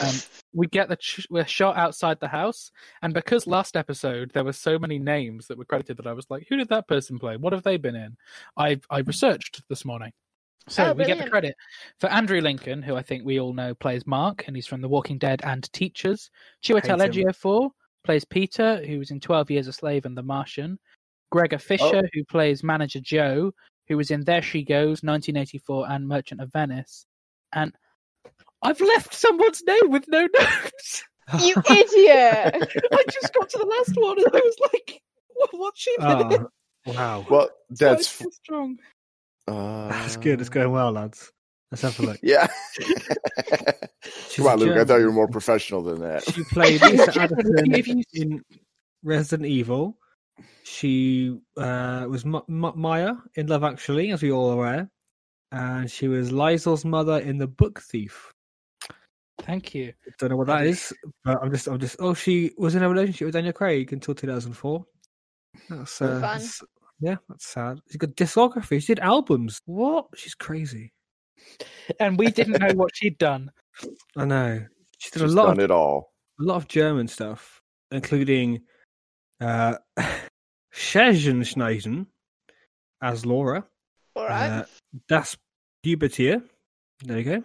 Um, 0.01 0.15
we 0.51 0.65
get 0.65 0.89
the 0.89 0.95
ch- 0.95 1.27
we're 1.29 1.45
shot 1.45 1.77
outside 1.77 2.19
the 2.19 2.27
house, 2.27 2.71
and 3.03 3.13
because 3.13 3.45
last 3.45 3.77
episode 3.77 4.31
there 4.33 4.43
were 4.43 4.51
so 4.51 4.79
many 4.79 4.97
names 4.97 5.45
that 5.45 5.59
were 5.59 5.65
credited 5.65 5.97
that 5.97 6.07
I 6.07 6.13
was 6.13 6.25
like, 6.31 6.47
who 6.49 6.57
did 6.57 6.69
that 6.69 6.87
person 6.87 7.19
play? 7.19 7.37
What 7.37 7.53
have 7.53 7.61
they 7.61 7.77
been 7.77 7.95
in? 7.95 8.17
I 8.57 8.79
I 8.89 9.01
researched 9.01 9.61
this 9.69 9.85
morning. 9.85 10.11
So 10.69 10.85
Oh, 10.85 10.93
we 10.93 11.05
get 11.05 11.19
the 11.19 11.29
credit 11.29 11.55
for 11.99 12.09
Andrew 12.09 12.41
Lincoln, 12.41 12.81
who 12.81 12.95
I 12.95 13.03
think 13.03 13.23
we 13.23 13.39
all 13.39 13.53
know 13.53 13.75
plays 13.75 14.07
Mark, 14.07 14.45
and 14.47 14.55
he's 14.55 14.65
from 14.65 14.81
The 14.81 14.89
Walking 14.89 15.19
Dead 15.19 15.41
and 15.43 15.71
Teachers. 15.71 16.31
Chiwetel. 16.63 16.97
Ejiofor 16.97 17.69
plays 18.07 18.23
Peter, 18.23 18.77
who 18.85 18.99
was 18.99 19.11
in 19.11 19.19
12 19.19 19.51
Years 19.51 19.67
a 19.67 19.73
Slave 19.73 20.05
and 20.05 20.17
The 20.17 20.23
Martian. 20.23 20.79
Gregor 21.29 21.57
Fisher, 21.59 22.09
who 22.13 22.23
plays 22.23 22.63
Manager 22.63 23.01
Joe, 23.01 23.51
who 23.89 23.97
was 23.97 24.11
in 24.11 24.23
There 24.23 24.41
She 24.41 24.63
Goes, 24.63 25.03
1984, 25.03 25.89
and 25.89 26.07
Merchant 26.07 26.39
of 26.39 26.49
Venice. 26.53 27.05
And 27.53 27.75
I've 28.63 28.79
left 28.79 29.13
someone's 29.13 29.61
name 29.67 29.89
with 29.91 30.05
no 30.07 30.21
notes. 30.39 31.03
You 31.37 31.53
idiot! 31.69 32.71
I 32.93 33.03
just 33.11 33.33
got 33.33 33.49
to 33.49 33.57
the 33.57 33.65
last 33.65 33.91
one 33.97 34.17
and 34.19 34.27
I 34.33 34.39
was 34.39 34.55
like, 34.71 35.01
"What- 35.33 35.49
what's 35.51 35.81
she 35.81 35.93
doing? 35.97 36.47
Oh, 36.87 36.93
wow. 36.93 37.25
well, 37.29 37.49
that's 37.69 38.07
so 38.07 38.29
strong. 38.29 38.77
uh, 39.49 39.89
That's 39.89 40.15
good. 40.15 40.39
It's 40.39 40.47
going 40.49 40.71
well, 40.71 40.93
lads. 40.93 41.29
Let's 41.71 41.81
have 41.81 41.99
a 41.99 42.03
look. 42.03 42.19
Yeah. 42.23 42.47
Come 44.35 44.47
on, 44.47 44.53
a 44.53 44.55
Luke. 44.55 44.77
I 44.77 44.85
thought 44.85 44.97
you 44.97 45.05
were 45.07 45.11
more 45.11 45.27
professional 45.27 45.81
than 45.83 45.99
that. 45.99 46.23
She 46.23 46.43
played 46.45 46.81
Lisa 46.81 47.11
Yeah, 47.13 47.23
Addison 47.23 48.03
in 48.13 48.43
Resident 49.03 49.47
Evil. 49.47 49.97
She 50.63 51.37
uh, 51.57 52.05
was 52.09 52.23
M- 52.25 52.35
M- 52.49 52.73
Maya 52.75 53.13
in 53.35 53.47
Love 53.47 53.63
Actually, 53.63 54.11
as 54.11 54.21
we 54.21 54.31
all 54.31 54.51
aware, 54.51 54.89
and 55.51 55.89
she 55.89 56.07
was 56.07 56.31
Liesel's 56.31 56.85
mother 56.85 57.19
in 57.19 57.37
The 57.37 57.47
Book 57.47 57.81
Thief. 57.81 58.31
Thank 59.41 59.75
you. 59.75 59.93
Don't 60.19 60.29
know 60.31 60.35
what 60.37 60.47
that 60.47 60.65
is, 60.65 60.93
but 61.23 61.37
I'm 61.41 61.51
just, 61.51 61.67
I'm 61.67 61.79
just. 61.79 61.97
Oh, 61.99 62.13
she 62.13 62.51
was 62.57 62.75
in 62.75 62.83
a 62.83 62.89
relationship 62.89 63.25
with 63.25 63.33
Daniel 63.33 63.53
Craig 63.53 63.91
until 63.93 64.15
2004. 64.15 64.85
That's, 65.69 66.01
uh, 66.01 66.05
Fun. 66.07 66.21
that's- 66.21 66.61
yeah, 66.99 67.15
that's 67.29 67.45
sad. 67.47 67.79
She's 67.87 67.97
got 67.97 68.09
discography. 68.15 68.81
She 68.81 68.87
did 68.95 68.99
albums. 68.99 69.59
What? 69.65 70.07
She's 70.15 70.33
crazy. 70.33 70.93
And 71.99 72.17
we 72.17 72.31
didn't 72.31 72.59
know 72.59 72.73
what 72.75 72.91
she'd 72.95 73.17
done. 73.17 73.51
I 74.15 74.25
know. 74.25 74.65
She 74.99 75.09
did 75.11 75.21
She's 75.21 75.31
a 75.33 75.35
lot 75.35 75.43
done 75.47 75.57
of 75.59 75.63
it 75.63 75.71
all. 75.71 76.11
a 76.39 76.43
lot 76.43 76.55
of 76.57 76.67
German 76.67 77.07
stuff, 77.07 77.61
including 77.91 78.61
uh, 79.41 79.75
Scherenschneiden 80.73 82.07
as 83.01 83.25
Laura, 83.25 83.65
All 84.15 84.25
right. 84.25 84.49
uh, 84.61 84.65
Das 85.07 85.37
Pubertier. 85.83 86.41
There 87.03 87.19
you 87.19 87.23
go. 87.23 87.43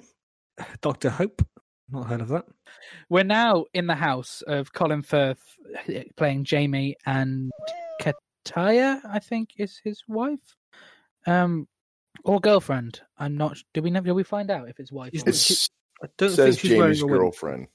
Doctor 0.81 1.11
Hope. 1.11 1.47
Not 1.91 2.07
heard 2.07 2.23
of 2.23 2.29
that. 2.29 2.47
We're 3.11 3.25
now 3.25 3.67
in 3.75 3.87
the 3.87 3.95
house 3.95 4.43
of 4.47 4.73
Colin 4.73 5.03
Firth 5.03 5.43
playing 6.17 6.45
Jamie 6.45 6.97
and 7.05 7.51
Kataya, 8.01 9.01
I 9.05 9.19
think 9.19 9.51
is 9.59 9.79
his 9.85 10.03
wife. 10.09 10.57
Um 11.27 11.69
or 12.25 12.41
girlfriend. 12.41 13.01
I'm 13.19 13.37
not 13.37 13.59
do 13.75 13.83
we 13.83 13.91
know 13.91 14.01
do 14.01 14.15
we 14.15 14.23
find 14.23 14.51
out 14.51 14.69
if 14.69 14.79
it's 14.81 14.93
wife 14.93 15.11
She's 15.13 15.25
or 15.25 15.31
It 15.31 15.35
she- 15.37 15.69
I 16.03 16.07
don't 16.19 16.31
says 16.31 16.57
think 16.57 16.61
she's 16.61 16.79
wearing 16.79 16.95
Jamie's 16.95 17.03
a 17.03 17.07
girlfriend. 17.07 17.69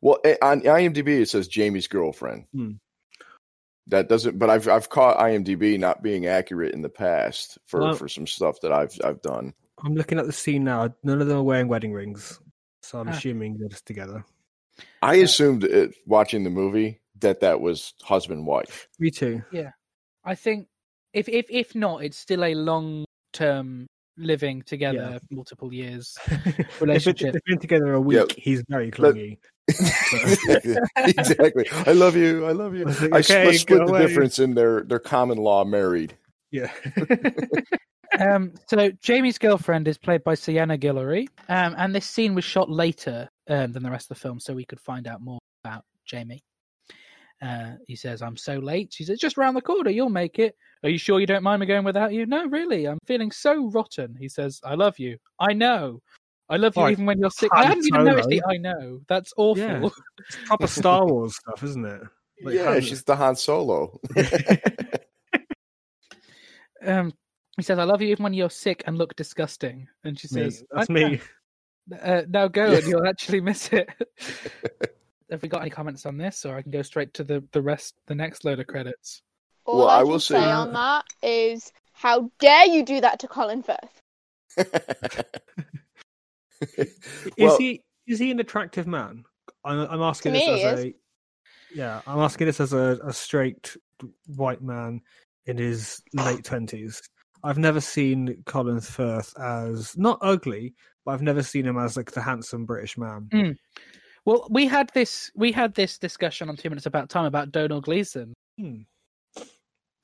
Well, 0.00 0.18
eh, 0.24 0.36
on 0.42 0.62
IMDb 0.62 1.20
it 1.22 1.28
says 1.28 1.48
Jamie's 1.48 1.86
girlfriend. 1.88 2.46
Hmm. 2.52 2.70
That 3.88 4.08
doesn't. 4.08 4.38
But 4.38 4.50
I've 4.50 4.68
I've 4.68 4.88
caught 4.90 5.18
IMDb 5.18 5.78
not 5.78 6.02
being 6.02 6.26
accurate 6.26 6.74
in 6.74 6.82
the 6.82 6.88
past 6.90 7.58
for 7.66 7.80
Well- 7.80 7.94
for 7.94 8.08
some 8.08 8.26
stuff 8.26 8.60
that 8.62 8.72
I've 8.72 8.92
I've 9.04 9.22
done. 9.22 9.54
I'm 9.84 9.94
looking 9.94 10.18
at 10.18 10.26
the 10.26 10.32
scene 10.32 10.64
now. 10.64 10.92
None 11.04 11.20
of 11.22 11.28
them 11.28 11.38
are 11.38 11.42
wearing 11.42 11.68
wedding 11.68 11.92
rings, 11.92 12.40
so 12.82 12.98
I'm 12.98 13.08
Ah. 13.08 13.12
assuming 13.12 13.58
they're 13.58 13.68
just 13.68 13.86
together. 13.86 14.24
I 15.02 15.16
assumed 15.16 15.62
it, 15.64 15.94
watching 16.04 16.42
the 16.44 16.50
movie 16.50 17.00
that 17.20 17.40
that 17.40 17.60
was 17.60 17.94
husband 18.02 18.44
wife. 18.46 18.88
Me 18.98 19.10
too. 19.10 19.42
Yeah, 19.52 19.70
I 20.24 20.34
think 20.34 20.68
if 21.12 21.28
if 21.28 21.46
if 21.48 21.74
not, 21.76 22.02
it's 22.04 22.16
still 22.18 22.44
a 22.44 22.54
long 22.54 23.04
term 23.32 23.86
living 24.16 24.62
together 24.62 25.20
multiple 25.30 25.72
years. 25.72 26.16
if 26.26 26.80
Relationship. 26.80 27.32
they've 27.32 27.44
been 27.46 27.58
together 27.58 27.92
a 27.94 28.00
week, 28.00 28.36
Yeah. 28.36 28.42
he's 28.42 28.62
very 28.68 28.90
clingy. 28.90 29.38
exactly. 30.96 31.66
I 31.86 31.92
love 31.92 32.16
you. 32.16 32.46
I 32.46 32.52
love 32.52 32.74
you. 32.74 32.82
I 32.82 32.86
was 32.86 33.00
like, 33.02 33.12
I 33.12 33.18
s- 33.18 33.30
okay, 33.30 33.46
let's 33.46 33.60
split 33.60 33.80
the 33.86 33.92
away. 33.92 34.06
difference 34.06 34.38
in 34.38 34.54
their 34.54 34.82
their 34.82 34.98
common 34.98 35.38
law 35.38 35.64
married. 35.64 36.16
Yeah. 36.50 36.72
um, 38.18 38.54
so 38.66 38.90
Jamie's 39.02 39.38
girlfriend 39.38 39.86
is 39.88 39.98
played 39.98 40.24
by 40.24 40.34
Sienna 40.34 40.78
Guillory, 40.78 41.28
um, 41.48 41.74
and 41.76 41.94
this 41.94 42.06
scene 42.06 42.34
was 42.34 42.44
shot 42.44 42.70
later 42.70 43.28
um, 43.48 43.72
than 43.72 43.82
the 43.82 43.90
rest 43.90 44.10
of 44.10 44.16
the 44.16 44.20
film, 44.20 44.40
so 44.40 44.54
we 44.54 44.64
could 44.64 44.80
find 44.80 45.06
out 45.06 45.20
more 45.20 45.38
about 45.64 45.84
Jamie. 46.06 46.40
Uh, 47.40 47.74
he 47.86 47.94
says, 47.94 48.20
"I'm 48.22 48.36
so 48.36 48.58
late." 48.58 48.92
She 48.92 49.04
says, 49.04 49.18
"Just 49.18 49.36
round 49.36 49.56
the 49.56 49.62
corner, 49.62 49.90
you'll 49.90 50.08
make 50.08 50.38
it." 50.38 50.56
Are 50.82 50.88
you 50.88 50.98
sure 50.98 51.20
you 51.20 51.26
don't 51.26 51.42
mind 51.42 51.60
me 51.60 51.66
going 51.66 51.84
without 51.84 52.12
you? 52.12 52.26
No, 52.26 52.46
really. 52.46 52.86
I'm 52.86 52.98
feeling 53.06 53.30
so 53.30 53.68
rotten. 53.70 54.16
He 54.18 54.28
says, 54.28 54.60
"I 54.64 54.74
love 54.74 54.98
you. 54.98 55.18
I 55.38 55.52
know. 55.52 56.00
I 56.48 56.56
love 56.56 56.76
you 56.76 56.82
Right, 56.82 56.92
even 56.92 57.06
when 57.06 57.18
you're 57.18 57.30
sick." 57.30 57.50
I 57.52 57.58
Han 57.58 57.66
hadn't 57.68 57.86
even 57.86 58.04
noticed 58.04 58.28
the 58.28 58.42
"I 58.48 58.56
know." 58.56 59.00
That's 59.08 59.32
awful. 59.36 59.62
Yeah. 59.62 59.88
It's 60.18 60.38
proper 60.46 60.66
Star 60.66 61.06
Wars 61.06 61.36
stuff, 61.36 61.62
isn't 61.62 61.84
it? 61.84 62.02
Like 62.42 62.54
yeah, 62.54 62.72
Han- 62.72 62.80
she's 62.82 63.04
the 63.04 63.16
Han 63.16 63.36
Solo. 63.36 64.00
um, 66.84 67.12
he 67.56 67.62
says, 67.62 67.78
"I 67.78 67.84
love 67.84 68.02
you 68.02 68.08
even 68.08 68.24
when 68.24 68.34
you're 68.34 68.50
sick 68.50 68.82
and 68.86 68.98
look 68.98 69.14
disgusting." 69.16 69.88
And 70.04 70.18
she 70.18 70.28
me. 70.32 70.42
says, 70.42 70.64
That's 70.72 70.90
me. 70.90 71.20
Uh, 72.02 72.22
now 72.28 72.48
go 72.48 72.72
Yeah. 72.72 72.78
and 72.78 72.86
you'll 72.88 73.06
actually 73.06 73.40
miss 73.40 73.72
it. 73.72 73.88
Have 75.30 75.42
we 75.42 75.48
got 75.48 75.60
any 75.60 75.70
comments 75.70 76.06
on 76.06 76.16
this, 76.16 76.44
or 76.46 76.56
I 76.56 76.62
can 76.62 76.70
go 76.70 76.82
straight 76.82 77.12
to 77.14 77.24
the 77.24 77.44
the 77.52 77.62
rest, 77.62 77.94
the 78.06 78.14
next 78.14 78.44
load 78.44 78.60
of 78.60 78.66
credits? 78.66 79.22
All 79.64 79.78
well, 79.78 79.88
I, 79.88 80.00
I 80.00 80.02
will 80.02 80.20
say 80.20 80.40
say- 80.40 80.50
on 80.50 80.72
that 80.72 81.04
is, 81.22 81.72
how 81.92 82.30
dare 82.38 82.66
you 82.66 82.84
do 82.84 83.00
that 83.00 83.18
to 83.20 83.28
Colin 83.28 83.62
Firth? 83.62 84.02
Is 86.76 86.94
Well- 87.38 87.58
he 87.58 87.82
is 88.06 88.18
he 88.18 88.30
an 88.30 88.40
attractive 88.40 88.86
man? 88.86 89.24
I'm, 89.64 89.80
I'm 89.80 90.00
asking 90.02 90.32
this 90.32 90.48
as 90.64 90.82
he 90.82 90.88
a 90.90 90.94
yeah. 91.74 92.00
I'm 92.06 92.20
asking 92.20 92.46
this 92.46 92.60
as 92.60 92.72
a, 92.72 92.98
a 93.04 93.12
straight 93.12 93.76
white 94.26 94.62
man 94.62 95.02
in 95.46 95.58
his 95.58 96.00
late 96.14 96.44
twenties. 96.44 97.02
I've 97.44 97.58
never 97.58 97.80
seen 97.80 98.42
Colin 98.46 98.80
Firth 98.80 99.38
as 99.38 99.96
not 99.96 100.18
ugly, 100.22 100.74
but 101.04 101.12
I've 101.12 101.22
never 101.22 101.42
seen 101.42 101.66
him 101.66 101.78
as 101.78 101.96
like 101.96 102.10
the 102.10 102.22
handsome 102.22 102.64
British 102.64 102.96
man. 102.98 103.28
Hmm. 103.30 103.50
Well, 104.28 104.46
we 104.50 104.66
had 104.66 104.90
this 104.92 105.30
we 105.34 105.52
had 105.52 105.74
this 105.74 105.96
discussion 105.96 106.50
on 106.50 106.56
Two 106.58 106.68
Minutes 106.68 106.84
About 106.84 107.08
Time 107.08 107.24
about 107.24 107.50
Domhnall 107.50 107.80
Gleeson. 107.80 108.34
Hmm. 108.58 108.80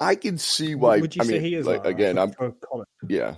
I 0.00 0.14
can 0.14 0.38
see 0.38 0.74
why. 0.74 0.98
Would 0.98 1.14
you 1.14 1.20
I 1.20 1.26
say 1.26 1.32
mean, 1.32 1.42
he 1.42 1.54
is 1.56 1.66
like, 1.66 1.84
like 1.84 1.94
again? 1.94 2.16
I'm 2.16 2.32
for 2.32 2.50
Colin? 2.52 2.86
yeah. 3.06 3.34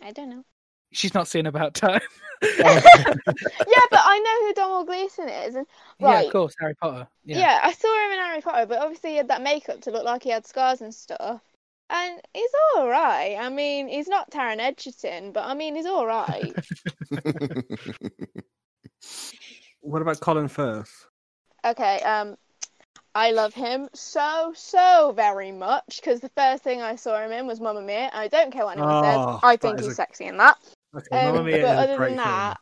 I 0.00 0.12
don't 0.12 0.30
know. 0.30 0.44
She's 0.92 1.14
not 1.14 1.26
seen 1.26 1.46
About 1.46 1.74
Time. 1.74 2.00
yeah, 2.42 2.60
but 2.60 4.00
I 4.04 4.20
know 4.24 4.46
who 4.46 4.54
Domhnall 4.54 4.84
Gleeson 4.84 5.28
is, 5.28 5.56
and 5.56 5.66
Yeah, 5.98 6.20
of 6.20 6.30
course, 6.30 6.54
Harry 6.60 6.76
Potter. 6.76 7.08
yeah. 7.24 7.38
Yeah. 7.38 7.60
I 7.64 7.72
saw 7.72 8.06
him 8.06 8.12
in 8.12 8.18
Harry 8.20 8.40
Potter, 8.40 8.66
but 8.66 8.78
obviously 8.78 9.10
he 9.10 9.16
had 9.16 9.26
that 9.28 9.42
makeup 9.42 9.80
to 9.80 9.90
look 9.90 10.04
like 10.04 10.22
he 10.22 10.30
had 10.30 10.46
scars 10.46 10.80
and 10.80 10.94
stuff. 10.94 11.42
And 11.90 12.20
he's 12.32 12.50
all 12.76 12.88
right. 12.88 13.36
I 13.36 13.48
mean, 13.48 13.88
he's 13.88 14.06
not 14.06 14.30
Taron 14.30 14.60
Egerton, 14.60 15.32
but 15.32 15.44
I 15.44 15.54
mean, 15.54 15.74
he's 15.74 15.86
all 15.86 16.06
right. 16.06 16.54
What 19.84 20.00
about 20.02 20.20
Colin 20.20 20.48
Firth? 20.48 21.06
okay, 21.64 22.00
um, 22.00 22.36
I 23.14 23.30
love 23.32 23.54
him 23.54 23.88
so, 23.94 24.52
so 24.56 25.12
very 25.14 25.52
much 25.52 26.00
because 26.00 26.20
the 26.20 26.30
first 26.30 26.62
thing 26.62 26.82
I 26.82 26.96
saw 26.96 27.18
him 27.24 27.32
in 27.32 27.46
was 27.46 27.60
Mamma 27.60 27.80
Mia. 27.82 28.10
I 28.12 28.28
don't 28.28 28.50
care 28.50 28.64
what 28.64 28.76
anyone 28.78 28.92
Oh, 29.04 29.34
says. 29.34 29.40
I 29.42 29.56
think 29.56 29.78
he's 29.78 29.88
a- 29.88 29.94
sexy 29.94 30.24
in 30.24 30.36
that. 30.38 30.56
Okay, 30.96 31.20
Um, 31.26 31.34
Mamma 31.34 31.44
Mia 31.44 31.56
but 31.62 31.64
is 31.64 31.64
a 31.64 31.82
other 31.82 31.96
great 31.96 32.08
than 32.08 32.16
that, 32.16 32.58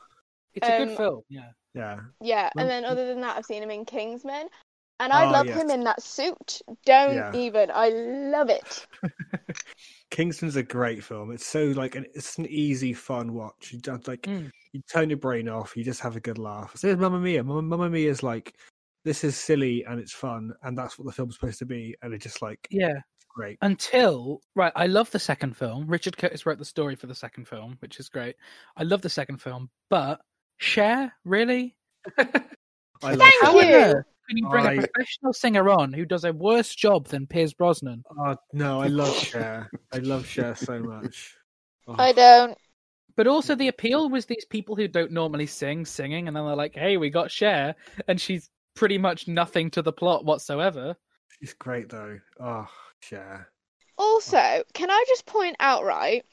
It's 0.54 0.68
a 0.68 0.78
good 0.78 0.88
Um, 0.90 0.96
film. 0.96 1.22
Yeah. 1.28 1.50
Yeah. 1.74 2.00
yeah. 2.20 2.50
And 2.58 2.68
then 2.68 2.84
other 2.84 3.06
than 3.06 3.20
that, 3.22 3.36
I've 3.38 3.46
seen 3.46 3.62
him 3.62 3.70
in 3.70 3.84
Kingsman. 3.86 4.48
And 5.00 5.12
I 5.12 5.26
Oh, 5.26 5.30
love 5.30 5.46
yes. 5.46 5.60
him 5.62 5.70
in 5.70 5.84
that 5.84 6.02
suit. 6.02 6.60
Don't 6.84 7.14
Yeah. 7.14 7.34
even. 7.34 7.70
I 7.72 7.88
love 7.88 8.50
it. 8.50 8.86
Kingsman's 10.12 10.54
a 10.56 10.62
great 10.62 11.02
film. 11.02 11.32
It's 11.32 11.44
so 11.46 11.64
like 11.74 11.96
an, 11.96 12.06
it's 12.14 12.38
an 12.38 12.46
easy, 12.46 12.92
fun 12.92 13.32
watch. 13.34 13.72
You 13.72 13.80
don't 13.80 14.06
like 14.06 14.22
Mm. 14.22 14.50
you 14.72 14.80
turn 14.92 15.10
your 15.10 15.18
brain 15.18 15.48
off. 15.48 15.76
You 15.76 15.82
just 15.82 16.00
have 16.00 16.14
a 16.16 16.20
good 16.20 16.38
laugh. 16.38 16.72
So 16.76 16.86
is 16.88 16.96
Mamma 16.98 17.18
Mia. 17.18 17.42
Mamma, 17.42 17.62
Mamma 17.62 17.90
Mia 17.90 18.08
is 18.10 18.22
like 18.22 18.54
this 19.04 19.24
is 19.24 19.36
silly 19.36 19.84
and 19.84 19.98
it's 19.98 20.12
fun, 20.12 20.52
and 20.62 20.78
that's 20.78 20.96
what 20.98 21.06
the 21.06 21.12
film's 21.12 21.34
supposed 21.34 21.58
to 21.58 21.66
be. 21.66 21.96
And 22.02 22.14
it's 22.14 22.22
just 22.22 22.40
like 22.42 22.68
Yeah. 22.70 23.00
great. 23.34 23.58
Until 23.62 24.40
right, 24.54 24.72
I 24.76 24.86
love 24.86 25.10
the 25.10 25.18
second 25.18 25.56
film. 25.56 25.86
Richard 25.88 26.16
Curtis 26.18 26.46
wrote 26.46 26.58
the 26.58 26.64
story 26.64 26.94
for 26.94 27.06
the 27.08 27.14
second 27.14 27.48
film, 27.48 27.76
which 27.80 27.98
is 27.98 28.08
great. 28.08 28.36
I 28.76 28.82
love 28.84 29.02
the 29.02 29.08
second 29.10 29.38
film, 29.38 29.70
but 29.90 30.20
Cher 30.58 31.12
really? 31.24 31.74
I 32.18 33.14
love 33.14 33.18
Thank 33.18 33.32
Cher. 33.32 33.40
How 33.42 33.58
on 33.58 33.66
you. 33.66 33.74
earth 33.74 34.06
can 34.28 34.36
you 34.38 34.48
bring 34.48 34.66
I- 34.66 34.72
a 34.74 34.76
professional 34.86 35.32
singer 35.32 35.68
on 35.70 35.92
who 35.92 36.04
does 36.04 36.24
a 36.24 36.32
worse 36.32 36.74
job 36.74 37.08
than 37.08 37.26
Pierce 37.26 37.52
Brosnan? 37.52 38.02
Oh 38.18 38.36
no, 38.52 38.80
I 38.80 38.86
love 38.86 39.14
Cher. 39.16 39.70
I 39.92 39.98
love 39.98 40.26
Cher 40.26 40.54
so 40.54 40.78
much. 40.80 41.36
Oh, 41.88 41.96
I 41.98 42.12
don't. 42.12 42.56
But 43.16 43.26
also 43.26 43.54
the 43.54 43.68
appeal 43.68 44.08
was 44.08 44.24
these 44.24 44.44
people 44.46 44.74
who 44.76 44.88
don't 44.88 45.12
normally 45.12 45.46
sing 45.46 45.84
singing, 45.84 46.28
and 46.28 46.36
then 46.36 46.46
they're 46.46 46.56
like, 46.56 46.74
"Hey, 46.74 46.96
we 46.96 47.10
got 47.10 47.30
Cher," 47.30 47.74
and 48.08 48.20
she's 48.20 48.48
pretty 48.74 48.96
much 48.98 49.28
nothing 49.28 49.70
to 49.72 49.82
the 49.82 49.92
plot 49.92 50.24
whatsoever. 50.24 50.96
she's 51.38 51.52
great 51.54 51.88
though. 51.90 52.18
Oh, 52.40 52.68
Cher. 53.00 53.50
Also, 53.98 54.62
can 54.72 54.90
I 54.90 55.04
just 55.08 55.26
point 55.26 55.56
out, 55.60 55.84
right? 55.84 56.24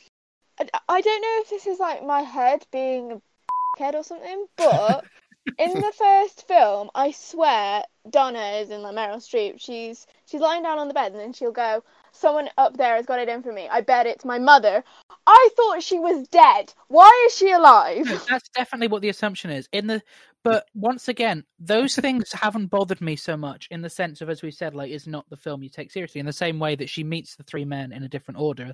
I, 0.59 0.67
I 0.87 1.01
don't 1.01 1.21
know 1.21 1.41
if 1.41 1.49
this 1.49 1.67
is 1.67 1.79
like 1.79 2.03
my 2.05 2.21
head 2.21 2.65
being 2.71 3.11
a 3.11 3.21
head 3.83 3.95
or 3.95 4.03
something, 4.03 4.45
but 4.55 5.03
in 5.57 5.73
the 5.73 5.93
first 5.97 6.47
film, 6.47 6.89
I 6.95 7.11
swear 7.11 7.83
Donna 8.09 8.57
is 8.61 8.69
in 8.69 8.81
like 8.81 8.95
Meryl 8.95 9.17
Streep. 9.17 9.59
She's 9.59 10.07
she's 10.25 10.41
lying 10.41 10.63
down 10.63 10.79
on 10.79 10.87
the 10.87 10.93
bed 10.93 11.11
and 11.11 11.19
then 11.19 11.33
she'll 11.33 11.51
go, 11.51 11.83
"Someone 12.11 12.49
up 12.57 12.77
there 12.77 12.95
has 12.95 13.05
got 13.05 13.19
it 13.19 13.29
in 13.29 13.43
for 13.43 13.51
me. 13.51 13.67
I 13.69 13.81
bet 13.81 14.07
it's 14.07 14.25
my 14.25 14.39
mother." 14.39 14.83
I 15.27 15.49
thought 15.55 15.83
she 15.83 15.99
was 15.99 16.27
dead. 16.27 16.73
Why 16.87 17.25
is 17.27 17.35
she 17.35 17.51
alive? 17.51 18.07
That's 18.29 18.49
definitely 18.49 18.87
what 18.87 19.01
the 19.01 19.09
assumption 19.09 19.51
is. 19.51 19.67
In 19.71 19.87
the 19.87 20.01
but 20.43 20.65
once 20.73 21.09
again, 21.09 21.43
those 21.59 21.95
things 21.95 22.31
haven't 22.31 22.67
bothered 22.67 23.01
me 23.01 23.15
so 23.15 23.35
much 23.35 23.67
in 23.71 23.81
the 23.81 23.89
sense 23.89 24.21
of 24.21 24.29
as 24.29 24.41
we 24.41 24.51
said, 24.51 24.73
like 24.73 24.91
it's 24.91 25.07
not 25.07 25.29
the 25.29 25.37
film 25.37 25.61
you 25.61 25.69
take 25.69 25.91
seriously. 25.91 26.19
In 26.19 26.25
the 26.25 26.33
same 26.33 26.59
way 26.59 26.75
that 26.75 26.89
she 26.89 27.03
meets 27.03 27.35
the 27.35 27.43
three 27.43 27.65
men 27.65 27.91
in 27.91 28.03
a 28.03 28.09
different 28.09 28.39
order 28.39 28.73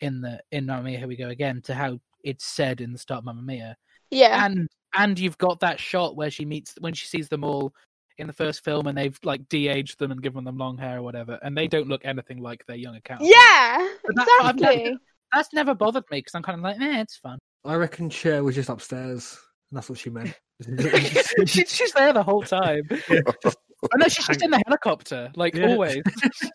in 0.00 0.20
the 0.20 0.40
in 0.50 0.66
Mamma 0.66 0.84
Mia, 0.84 0.98
here 0.98 1.08
we 1.08 1.16
go 1.16 1.28
again, 1.28 1.60
to 1.62 1.74
how 1.74 2.00
it's 2.24 2.46
said 2.46 2.80
in 2.80 2.92
the 2.92 2.98
start 2.98 3.24
Mamma 3.24 3.42
Mia. 3.42 3.76
Yeah, 4.10 4.44
And 4.44 4.68
and 4.94 5.18
you've 5.18 5.38
got 5.38 5.60
that 5.60 5.80
shot 5.80 6.16
where 6.16 6.30
she 6.30 6.44
meets 6.44 6.74
when 6.80 6.94
she 6.94 7.06
sees 7.06 7.28
them 7.28 7.44
all 7.44 7.72
in 8.18 8.26
the 8.26 8.32
first 8.32 8.62
film 8.62 8.86
and 8.86 8.96
they've 8.96 9.18
like 9.24 9.48
de-aged 9.48 9.98
them 9.98 10.10
and 10.10 10.22
given 10.22 10.44
them 10.44 10.58
long 10.58 10.76
hair 10.78 10.98
or 10.98 11.02
whatever, 11.02 11.38
and 11.42 11.56
they 11.56 11.66
don't 11.66 11.88
look 11.88 12.02
anything 12.04 12.38
like 12.38 12.64
their 12.66 12.76
young 12.76 12.94
account. 12.96 13.22
yeah, 13.22 13.88
that- 14.14 14.38
I've 14.42 14.56
never- 14.56 14.72
exactly. 14.72 14.98
That's 15.32 15.52
never 15.54 15.74
bothered 15.74 16.04
me 16.10 16.18
because 16.18 16.34
I'm 16.34 16.42
kind 16.42 16.58
of 16.58 16.62
like, 16.62 16.78
eh, 16.78 17.00
it's 17.00 17.16
fun. 17.16 17.38
I 17.64 17.76
reckon 17.76 18.10
Cher 18.10 18.44
was 18.44 18.54
just 18.54 18.68
upstairs, 18.68 19.38
and 19.70 19.78
that's 19.78 19.88
what 19.88 19.98
she 19.98 20.10
meant. 20.10 20.38
she, 21.46 21.64
she's 21.64 21.92
there 21.92 22.12
the 22.12 22.22
whole 22.22 22.42
time. 22.42 22.82
Oh, 22.90 23.96
no, 23.96 24.08
she's 24.08 24.26
just 24.26 24.42
in 24.42 24.50
the 24.50 24.62
helicopter, 24.66 25.32
like 25.34 25.54
Yeah. 25.54 25.68
always. 25.68 26.02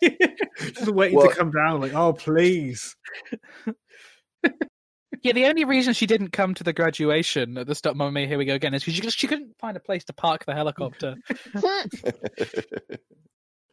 just 0.60 0.88
waiting 0.92 1.16
Well- 1.18 1.28
to 1.28 1.34
come 1.34 1.50
down. 1.50 1.80
Like, 1.80 1.92
oh 1.94 2.12
please. 2.12 2.94
Yeah, 5.22 5.32
the 5.32 5.46
only 5.46 5.64
reason 5.64 5.94
she 5.94 6.06
didn't 6.06 6.30
come 6.30 6.54
to 6.54 6.64
the 6.64 6.72
graduation 6.72 7.58
at 7.58 7.66
the 7.66 7.74
Stop 7.74 7.96
Mamma 7.96 8.12
Mia, 8.12 8.26
here 8.26 8.38
we 8.38 8.44
go 8.44 8.54
again, 8.54 8.74
is 8.74 8.84
because 8.84 8.94
she, 8.94 9.10
she 9.10 9.26
couldn't 9.26 9.58
find 9.58 9.76
a 9.76 9.80
place 9.80 10.04
to 10.04 10.12
park 10.12 10.44
the 10.44 10.54
helicopter. 10.54 11.16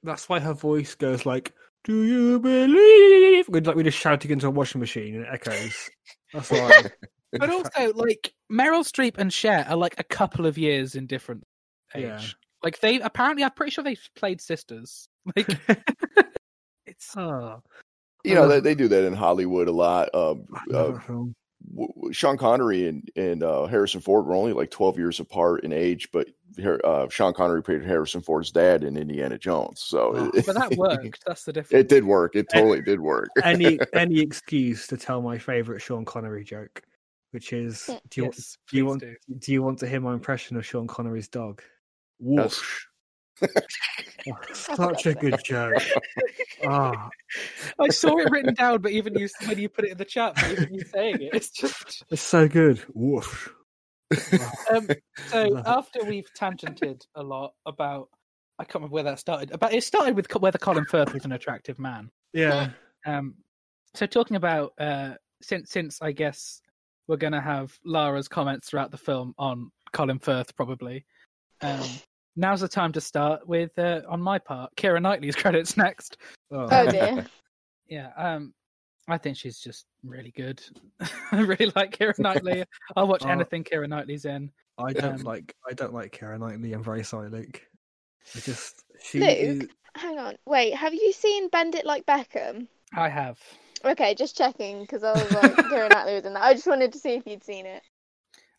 That's 0.03 0.29
why 0.29 0.39
her 0.39 0.53
voice 0.53 0.95
goes 0.95 1.25
like, 1.25 1.53
"Do 1.83 2.03
you 2.03 2.39
believe?" 2.39 3.49
We're 3.49 3.61
like 3.61 3.75
we're 3.75 3.83
just 3.83 3.97
shouting 3.97 4.31
into 4.31 4.47
a 4.47 4.51
washing 4.51 4.79
machine 4.79 5.15
and 5.15 5.25
it 5.25 5.29
echoes. 5.31 5.89
That's 6.33 6.51
why. 6.51 6.83
but 7.31 7.49
also, 7.49 7.93
like 7.93 8.33
Meryl 8.51 8.85
Streep 8.85 9.17
and 9.17 9.33
Cher 9.33 9.65
are 9.67 9.75
like 9.75 9.95
a 9.99 10.03
couple 10.03 10.45
of 10.45 10.57
years 10.57 10.95
in 10.95 11.07
different 11.07 11.43
age. 11.95 12.03
Yeah. 12.03 12.21
Like 12.63 12.79
they 12.79 12.99
apparently, 12.99 13.43
I'm 13.43 13.51
pretty 13.51 13.71
sure 13.71 13.83
they've 13.83 14.09
played 14.15 14.41
sisters. 14.41 15.07
Like 15.35 15.47
it's 16.85 17.15
oh, 17.17 17.61
you 18.25 18.35
know, 18.35 18.47
they, 18.47 18.59
they 18.59 18.75
do 18.75 18.87
that 18.87 19.05
in 19.05 19.13
Hollywood 19.13 19.67
a 19.67 19.71
lot. 19.71 20.13
Um, 20.13 20.45
I 20.53 20.57
uh, 20.57 20.83
love 20.83 20.93
that 20.95 21.03
film. 21.03 21.35
w- 21.73 21.93
w- 21.93 22.13
Sean 22.13 22.37
Connery 22.37 22.87
and 22.87 23.09
and 23.15 23.43
uh, 23.43 23.65
Harrison 23.65 24.01
Ford 24.01 24.25
were 24.25 24.35
only 24.35 24.53
like 24.53 24.71
twelve 24.71 24.97
years 24.97 25.19
apart 25.19 25.63
in 25.63 25.71
age, 25.73 26.09
but 26.11 26.27
uh, 26.83 27.07
Sean 27.09 27.33
Connery 27.33 27.61
played 27.61 27.83
Harrison 27.83 28.21
Ford's 28.21 28.51
dad 28.51 28.83
in 28.83 28.97
Indiana 28.97 29.37
Jones, 29.37 29.81
so 29.85 30.31
it, 30.33 30.45
but 30.45 30.55
that 30.55 30.71
worked. 30.77 31.23
That's 31.25 31.43
the 31.43 31.53
difference. 31.53 31.79
it 31.81 31.89
did 31.89 32.03
work. 32.05 32.35
It 32.35 32.47
totally 32.51 32.81
did 32.81 32.99
work. 32.99 33.29
any 33.43 33.79
any 33.93 34.19
excuse 34.19 34.87
to 34.87 34.97
tell 34.97 35.21
my 35.21 35.37
favorite 35.37 35.81
Sean 35.81 36.05
Connery 36.05 36.43
joke, 36.43 36.81
which 37.31 37.51
is, 37.53 37.89
do 38.09 38.21
you 38.21 38.25
Yes, 38.27 38.57
do 38.69 38.77
you 38.77 38.85
want 38.85 39.01
do. 39.01 39.15
do 39.39 39.51
you 39.51 39.61
want 39.61 39.79
to 39.79 39.87
hear 39.87 39.99
my 39.99 40.13
impression 40.13 40.55
of 40.57 40.65
Sean 40.65 40.87
Connery's 40.87 41.27
dog? 41.27 41.61
Yes. 42.19 42.57
Whoosh. 42.57 42.85
Oh, 43.41 43.47
Such 44.53 45.05
a 45.05 45.13
good 45.13 45.39
joke. 45.43 45.73
Ah, 46.67 47.09
I 47.79 47.89
saw 47.89 48.17
it 48.17 48.29
written 48.31 48.53
down, 48.53 48.81
but 48.81 48.91
even 48.91 49.17
you 49.17 49.27
when 49.45 49.59
you 49.59 49.69
put 49.69 49.85
it 49.85 49.91
in 49.91 49.97
the 49.97 50.05
chat, 50.05 50.35
but 50.35 50.51
even 50.51 50.73
you 50.73 50.83
saying 50.85 51.21
it, 51.21 51.29
it's 51.33 51.49
just. 51.49 52.03
it's 52.09 52.21
so 52.21 52.47
good. 52.47 52.79
Whoosh. 52.93 53.49
Um, 54.71 54.87
so 55.27 55.61
after 55.65 56.03
we've 56.03 56.29
tangented 56.37 57.05
a 57.15 57.23
lot 57.23 57.53
about, 57.65 58.09
I 58.59 58.63
can't 58.63 58.75
remember 58.75 58.93
where 58.93 59.03
that 59.03 59.19
started. 59.19 59.51
About 59.51 59.73
it 59.73 59.83
started 59.83 60.15
with 60.15 60.33
whether 60.35 60.57
Colin 60.57 60.85
Firth 60.85 61.13
was 61.13 61.25
an 61.25 61.31
attractive 61.31 61.79
man. 61.79 62.09
Yeah. 62.33 62.69
Um, 63.05 63.35
so 63.93 64.05
talking 64.05 64.37
about 64.37 64.73
uh, 64.79 65.13
since 65.41 65.71
since 65.71 66.01
I 66.01 66.11
guess 66.11 66.61
we're 67.07 67.17
gonna 67.17 67.41
have 67.41 67.77
Lara's 67.85 68.27
comments 68.27 68.69
throughout 68.69 68.91
the 68.91 68.97
film 68.97 69.33
on 69.37 69.71
Colin 69.91 70.19
Firth 70.19 70.55
probably. 70.55 71.05
Um, 71.61 71.81
now's 72.35 72.61
the 72.61 72.67
time 72.67 72.91
to 72.93 73.01
start 73.01 73.47
with 73.47 73.77
uh, 73.79 74.01
on 74.07 74.21
my 74.21 74.39
part. 74.39 74.75
Keira 74.75 75.01
Knightley's 75.01 75.35
credits 75.43 75.77
next. 75.77 76.17
Oh, 76.51 76.67
Oh 76.71 76.89
dear. 76.91 77.25
Yeah, 77.87 78.09
um, 78.17 78.53
I 79.07 79.17
think 79.17 79.37
she's 79.37 79.59
just 79.59 79.85
really 80.03 80.31
good. 80.31 80.61
I 81.31 81.41
really 81.41 81.71
like 81.75 81.97
Keira 81.97 82.17
Knightley. 82.19 82.63
I'll 82.95 83.07
watch 83.07 83.23
Oh. 83.25 83.29
anything 83.29 83.63
Keira 83.63 83.87
Knightley's 83.87 84.25
in. 84.25 84.51
I 84.77 84.91
don't 84.93 85.19
um, 85.19 85.21
like 85.21 85.55
I 85.69 85.73
don't 85.73 85.93
like 85.93 86.11
Karen 86.11 86.41
Knightley. 86.41 86.73
I'm 86.73 86.83
very 86.83 87.03
sorry, 87.03 87.29
Luke. 87.29 87.61
I 88.35 88.39
just 88.39 88.83
she 89.01 89.19
Luke? 89.19 89.29
is- 89.37 89.69
Hang 89.95 90.19
on. 90.19 90.35
Wait, 90.45 90.73
have 90.75 90.93
you 90.93 91.13
seen 91.13 91.47
Bend 91.47 91.75
It 91.75 91.85
Like 91.85 92.05
Beckham? 92.05 92.67
I 92.93 93.07
have. 93.07 93.39
Okay, 93.85 94.13
just 94.15 94.35
checking 94.35 94.81
because 94.81 95.03
I 95.05 95.13
was 95.13 95.31
like, 95.31 95.55
Karen 95.69 95.89
Knightley 95.89 96.15
was 96.15 96.25
in 96.25 96.33
that. 96.33 96.43
I 96.43 96.53
just 96.53 96.67
wanted 96.67 96.91
to 96.91 96.99
see 96.99 97.11
if 97.13 97.25
you'd 97.25 97.43
seen 97.45 97.65
it. 97.65 97.81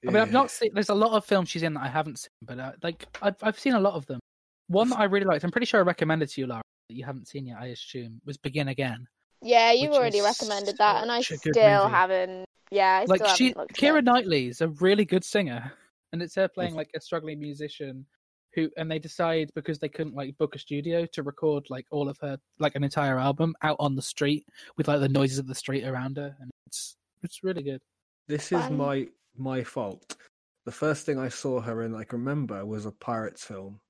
I 0.06 0.10
mean, 0.10 0.22
I've 0.22 0.32
not 0.32 0.50
seen. 0.50 0.70
There's 0.74 0.88
a 0.88 0.94
lot 0.94 1.12
of 1.12 1.24
films 1.24 1.48
she's 1.48 1.62
in 1.62 1.74
that 1.74 1.82
I 1.82 1.88
haven't 1.88 2.18
seen, 2.18 2.30
but 2.42 2.58
uh, 2.58 2.72
like 2.82 3.06
I've 3.22 3.36
I've 3.42 3.58
seen 3.58 3.74
a 3.74 3.80
lot 3.80 3.94
of 3.94 4.06
them. 4.06 4.20
One 4.68 4.88
that 4.90 4.98
I 4.98 5.04
really 5.04 5.26
liked. 5.26 5.44
I'm 5.44 5.50
pretty 5.50 5.66
sure 5.66 5.80
I 5.80 5.84
recommended 5.84 6.28
to 6.30 6.40
you, 6.40 6.46
Lara, 6.46 6.62
that 6.88 6.96
you 6.96 7.04
haven't 7.04 7.28
seen 7.28 7.46
yet. 7.46 7.58
I 7.60 7.66
assume 7.66 8.20
was 8.24 8.36
Begin 8.36 8.68
Again. 8.68 9.06
Yeah, 9.42 9.72
you've 9.72 9.92
already 9.92 10.20
recommended 10.20 10.78
that, 10.78 11.02
and 11.02 11.12
I 11.12 11.20
such 11.20 11.38
a 11.38 11.40
good 11.40 11.54
still 11.54 11.88
haven't. 11.88 12.44
Yeah, 12.70 13.02
I 13.02 13.04
like 13.04 13.20
still 13.20 13.34
she, 13.34 13.44
haven't 13.48 13.58
looked. 13.58 13.76
Keira 13.76 13.90
At 13.90 13.96
it. 13.98 14.04
Knightley 14.04 14.48
is 14.48 14.60
a 14.60 14.68
really 14.68 15.04
good 15.04 15.24
singer, 15.24 15.72
and 16.12 16.22
it's 16.22 16.34
her 16.34 16.48
playing 16.48 16.74
like 16.74 16.90
a 16.94 17.00
struggling 17.00 17.40
musician 17.40 18.06
who, 18.54 18.70
and 18.76 18.90
they 18.90 18.98
decide 18.98 19.50
because 19.54 19.78
they 19.78 19.88
couldn't 19.88 20.14
like 20.14 20.36
book 20.38 20.56
a 20.56 20.58
studio 20.58 21.06
to 21.12 21.22
record 21.22 21.66
like 21.68 21.86
all 21.90 22.08
of 22.08 22.18
her 22.18 22.38
like 22.58 22.74
an 22.74 22.82
entire 22.82 23.18
album 23.18 23.54
out 23.62 23.76
on 23.78 23.94
the 23.94 24.02
street 24.02 24.46
with 24.76 24.88
like 24.88 25.00
the 25.00 25.08
noises 25.08 25.38
of 25.38 25.46
the 25.46 25.54
street 25.54 25.84
around 25.84 26.16
her, 26.16 26.34
and 26.40 26.50
it's 26.66 26.96
it's 27.22 27.44
really 27.44 27.62
good. 27.62 27.80
This 28.26 28.50
is 28.50 28.60
Fun. 28.60 28.76
my 28.76 29.06
my 29.38 29.62
fault. 29.64 30.16
The 30.64 30.72
first 30.72 31.06
thing 31.06 31.18
I 31.18 31.28
saw 31.28 31.60
her 31.60 31.82
in, 31.82 31.92
like 31.92 32.12
remember, 32.12 32.64
was 32.66 32.86
a 32.86 32.92
pirates 32.92 33.44
film. 33.44 33.80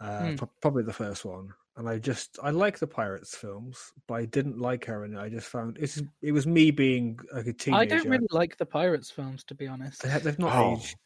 Uh, 0.00 0.30
Hmm. 0.30 0.44
probably 0.60 0.82
the 0.82 0.92
first 0.92 1.24
one, 1.24 1.48
and 1.78 1.88
I 1.88 1.98
just 1.98 2.38
I 2.42 2.50
like 2.50 2.78
the 2.78 2.86
pirates 2.86 3.34
films, 3.34 3.92
but 4.06 4.14
I 4.14 4.24
didn't 4.26 4.58
like 4.58 4.84
her 4.86 5.04
in 5.06 5.14
it. 5.14 5.18
I 5.20 5.30
just 5.30 5.46
found 5.48 5.78
it's 5.80 6.02
it 6.20 6.32
was 6.32 6.46
me 6.46 6.70
being 6.70 7.18
like 7.32 7.46
a 7.46 7.52
teenager. 7.54 7.80
I 7.80 7.86
don't 7.86 8.08
really 8.10 8.26
like 8.30 8.58
the 8.58 8.66
Pirates 8.66 9.10
films, 9.10 9.42
to 9.44 9.54
be 9.54 9.66
honest. 9.66 10.02
They 10.02 10.10
have, 10.10 10.22
they've 10.22 10.38
not 10.38 10.54
Oh. 10.54 10.76
aged 10.76 10.96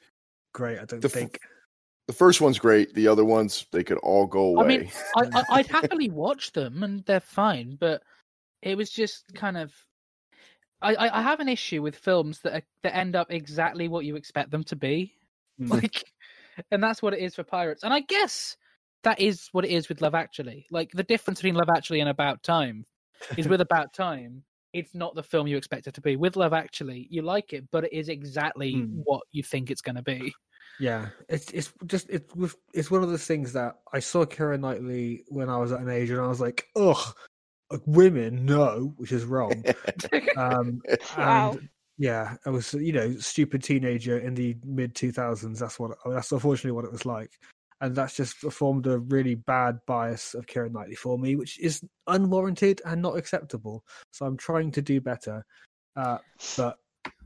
great. 0.53 0.79
I 0.81 0.85
don't 0.87 1.01
The 1.01 1.07
f- 1.09 1.13
think. 1.13 1.39
The 2.09 2.13
first 2.15 2.41
one's 2.41 2.59
great. 2.59 2.93
The 2.95 3.07
other 3.07 3.25
ones, 3.25 3.65
they 3.71 3.85
could 3.85 3.99
all 3.99 4.27
go 4.27 4.47
away. 4.59 4.65
I 4.65 4.67
mean, 4.67 4.91
I, 5.17 5.29
I, 5.33 5.45
I'd 5.59 5.67
happily 5.69 6.11
watch 6.11 6.51
them, 6.51 6.83
and 6.83 7.05
they're 7.05 7.21
fine. 7.21 7.77
But 7.79 8.03
it 8.63 8.77
was 8.77 8.91
just 8.91 9.33
kind 9.35 9.57
of. 9.57 9.73
I, 10.83 11.19
I 11.19 11.23
have 11.23 11.41
an 11.41 11.49
issue 11.49 11.83
with 11.83 11.97
films 11.97 12.41
that 12.41 12.55
are, 12.55 12.63
that 12.83 12.97
end 12.97 13.15
up 13.17 13.31
exactly 13.31 13.89
what 13.89 14.05
you 14.05 14.17
expect 14.17 14.51
them 14.51 14.65
to 14.65 14.77
be, 14.77 15.15
Mm. 15.61 15.71
like, 15.83 16.05
and 16.71 16.83
that's 16.83 17.03
what 17.03 17.13
it 17.13 17.21
is 17.21 17.35
for 17.35 17.45
Pirates. 17.45 17.83
And 17.85 17.93
I 17.93 18.01
guess 18.01 18.57
that 19.03 19.21
is 19.21 19.49
what 19.53 19.65
it 19.65 19.71
is 19.71 19.89
with 19.89 20.01
Love 20.01 20.15
Actually. 20.15 20.67
Like 20.71 20.91
the 20.93 21.03
difference 21.03 21.41
between 21.41 21.55
Love 21.55 21.69
Actually 21.69 22.01
and 22.01 22.09
About 22.09 22.43
Time 22.43 22.87
is 23.37 23.47
with 23.47 23.61
About 23.61 23.93
Time, 23.93 24.43
it's 24.73 24.95
not 24.95 25.15
the 25.15 25.23
film 25.23 25.47
you 25.47 25.57
expect 25.57 25.87
it 25.87 25.95
to 25.95 26.01
be. 26.01 26.17
With 26.17 26.37
Love 26.37 26.53
Actually, 26.53 27.07
you 27.11 27.23
like 27.23 27.53
it, 27.53 27.65
but 27.71 27.85
it 27.85 27.93
is 27.93 28.09
exactly 28.09 28.73
Hmm. 28.73 29.01
what 29.05 29.23
you 29.33 29.43
think 29.43 29.71
it's 29.71 29.83
going 29.83 29.97
to 29.97 30.03
be. 30.03 30.33
Yeah, 30.79 31.09
it's 31.29 31.51
it's 31.51 31.75
just 31.85 32.09
it's 32.09 32.33
it's 32.73 32.91
one 32.91 33.03
of 33.03 33.11
those 33.11 33.27
things 33.27 33.53
that 33.53 33.81
I 33.93 33.99
saw 33.99 34.25
Keira 34.25 34.59
Knightley 34.59 35.25
when 35.29 35.51
I 35.51 35.59
was 35.59 35.73
at 35.73 35.81
an 35.81 35.91
age, 35.91 36.09
and 36.09 36.21
I 36.21 36.27
was 36.27 36.41
like, 36.41 36.69
ugh, 36.75 37.15
women, 37.87 38.45
no, 38.45 38.95
which 38.97 39.13
is 39.13 39.25
wrong. 39.25 39.65
Um, 40.37 40.81
Wow. 41.17 41.53
and 41.53 41.69
yeah, 41.99 42.37
I 42.47 42.51
was 42.51 42.73
you 42.75 42.93
know 42.93 43.15
stupid 43.17 43.63
teenager 43.63 44.19
in 44.19 44.35
the 44.35 44.57
mid 44.65 44.95
two 44.95 45.13
thousands. 45.13 45.59
That's 45.59 45.79
what 45.79 45.91
that's 46.07 46.33
unfortunately 46.33 46.71
what 46.73 46.85
it 46.85 46.93
was 46.93 47.05
like, 47.05 47.31
and 47.81 47.95
that's 47.95 48.17
just 48.17 48.37
formed 48.37 48.87
a 48.87 48.99
really 48.99 49.35
bad 49.35 49.79
bias 49.87 50.35
of 50.35 50.47
Keira 50.47 50.71
Knightley 50.71 50.95
for 50.95 51.19
me, 51.19 51.37
which 51.37 51.59
is 51.61 51.83
unwarranted 52.07 52.81
and 52.87 53.03
not 53.03 53.19
acceptable. 53.19 53.85
So 54.13 54.25
I'm 54.25 54.37
trying 54.37 54.71
to 54.73 54.83
do 54.83 55.01
better, 55.01 55.45
uh, 55.97 56.19
but 56.57 56.79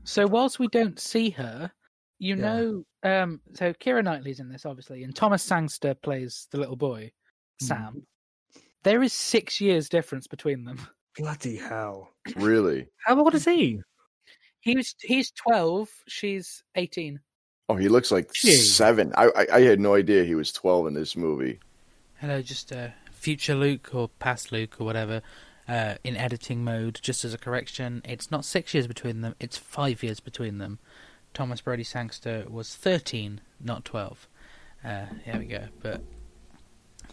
So 0.03 0.27
whilst 0.27 0.59
we 0.59 0.67
don't 0.67 0.99
see 0.99 1.29
her, 1.31 1.71
you 2.19 2.35
Yeah. 2.35 2.41
know, 2.43 2.83
um, 3.03 3.41
so 3.53 3.71
Keira 3.73 4.03
Knightley's 4.03 4.39
in 4.39 4.49
this 4.49 4.65
obviously, 4.65 5.03
and 5.03 5.15
Thomas 5.15 5.43
Sangster 5.43 5.93
plays 5.93 6.47
the 6.51 6.57
little 6.57 6.75
boy, 6.75 7.11
Hmm. 7.61 7.65
Sam. 7.65 8.07
There 8.85 9.01
is 9.01 9.13
six 9.13 9.59
years 9.59 9.89
difference 9.89 10.27
between 10.27 10.63
them. 10.63 10.79
bloody 11.17 11.55
hell, 11.57 12.11
really? 12.35 12.85
how 13.03 13.17
old 13.19 13.33
is 13.33 13.45
he? 13.45 13.81
He 14.59 14.75
was 14.75 14.93
he's 15.01 15.31
twelve, 15.31 15.89
she's 16.07 16.63
eighteen. 16.75 17.19
Oh, 17.67 17.75
he 17.75 17.87
looks 17.89 18.11
like 18.11 18.31
Gee. 18.31 18.51
seven. 18.51 19.11
I, 19.17 19.29
I 19.35 19.45
I 19.53 19.61
had 19.61 19.79
no 19.79 19.95
idea 19.95 20.23
he 20.23 20.35
was 20.35 20.51
twelve 20.51 20.85
in 20.85 20.93
this 20.93 21.15
movie. 21.15 21.59
Hello, 22.21 22.43
just 22.43 22.71
uh, 22.71 22.89
future 23.11 23.55
Luke 23.55 23.89
or 23.91 24.07
past 24.19 24.51
Luke 24.51 24.75
or 24.79 24.85
whatever. 24.85 25.23
Uh, 25.67 25.95
in 26.03 26.15
editing 26.15 26.63
mode, 26.63 26.99
just 27.01 27.25
as 27.25 27.33
a 27.33 27.39
correction, 27.39 28.03
it's 28.05 28.29
not 28.29 28.45
six 28.45 28.75
years 28.75 28.85
between 28.85 29.21
them; 29.21 29.33
it's 29.39 29.57
five 29.57 30.03
years 30.03 30.19
between 30.19 30.59
them. 30.59 30.77
Thomas 31.33 31.59
Brodie 31.59 31.83
Sangster 31.83 32.45
was 32.47 32.75
thirteen, 32.75 33.41
not 33.59 33.83
twelve. 33.83 34.27
Uh, 34.83 35.05
here 35.23 35.39
we 35.39 35.45
go. 35.45 35.63
But 35.81 36.01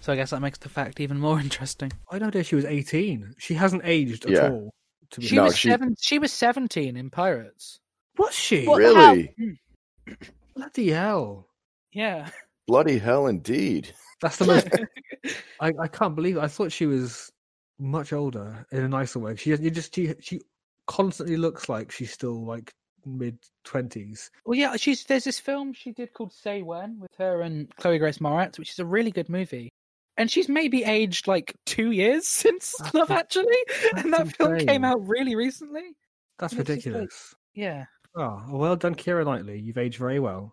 so 0.03 0.13
I 0.13 0.17
guess 0.17 0.31
that 0.31 0.41
makes 0.43 0.59
the 0.59 0.69
fact 0.69 1.01
even 1.01 1.19
more 1.19 1.41
interesting. 1.47 1.91
I 2.11 2.17
had 2.17 2.23
no 2.23 2.29
idea 2.29 2.45
she 2.45 2.57
was 2.57 2.67
18. 2.67 3.35
She 3.39 3.55
hasn't 3.55 3.83
aged 3.87 4.31
at 4.31 4.51
all. 4.53 4.75
To 5.13 5.21
be 5.21 5.27
She 5.29 5.37
No, 5.37 5.45
was 5.45 5.57
she- 5.57 5.69
seven. 5.69 5.95
She 5.99 6.19
was 6.19 6.33
seventeen 6.33 6.97
in 6.97 7.09
Pirates. 7.09 7.79
Was 8.19 8.35
she? 8.35 8.67
What 8.67 8.83
the 8.83 8.95
hell? 8.95 9.15
really? 9.15 9.35
Hmm. 9.39 10.13
Bloody 10.57 10.91
hell. 10.91 11.49
Yeah. 11.93 12.29
Bloody 12.67 12.99
hell, 12.99 13.27
indeed. 13.27 13.93
That's 14.21 14.37
the 14.37 14.45
most. 14.47 14.69
I, 15.61 15.73
I 15.81 15.89
can't 15.89 16.15
believe 16.15 16.37
it. 16.37 16.41
I 16.43 16.49
thought 16.49 16.73
she 16.73 16.87
was 16.87 17.31
much 17.79 18.13
older 18.13 18.67
in 18.71 18.83
a 18.85 18.89
nicer 18.89 19.19
way. 19.19 19.35
She 19.37 19.51
you 19.51 19.71
just 19.71 19.95
she 19.95 20.15
she 20.21 20.41
constantly 20.87 21.37
looks 21.37 21.69
like 21.69 21.91
she's 21.91 22.13
still 22.13 22.45
like 22.45 22.73
mid 23.05 23.39
twenties. 23.65 24.31
Well, 24.47 24.59
yeah. 24.59 24.77
She's 24.77 25.05
there's 25.05 25.25
this 25.25 25.39
film 25.41 25.73
she 25.73 25.93
did 25.93 26.13
called 26.13 26.33
Say 26.33 26.63
When 26.63 27.01
with 27.01 27.11
her 27.19 27.41
and 27.43 27.75
Chloe 27.77 27.99
Grace 27.99 28.19
Moretz, 28.19 28.59
which 28.59 28.71
is 28.73 28.79
a 28.79 28.85
really 28.85 29.11
good 29.11 29.29
movie. 29.29 29.71
And 30.17 30.31
she's 30.31 30.49
maybe 30.49 30.85
aged 30.85 31.27
like 31.27 31.55
two 31.65 31.91
years 31.91 32.27
since 32.29 32.75
That's 32.79 32.95
Love 32.95 33.11
Actually, 33.11 33.57
and 33.97 34.13
that 34.13 34.27
that's 34.27 34.37
film 34.37 34.59
came 34.59 34.85
out 34.85 35.07
really 35.07 35.35
recently. 35.35 35.97
That's 36.39 36.53
is 36.53 36.59
like- 36.59 36.69
ridiculous. 36.69 37.35
Yeah. 37.55 37.85
Oh, 38.15 38.43
well 38.51 38.77
done, 38.77 38.95
Keira 38.95 39.25
Knightley. 39.25 39.59
You've 39.59 39.79
aged 39.79 39.99
very 39.99 40.21
well. 40.21 40.53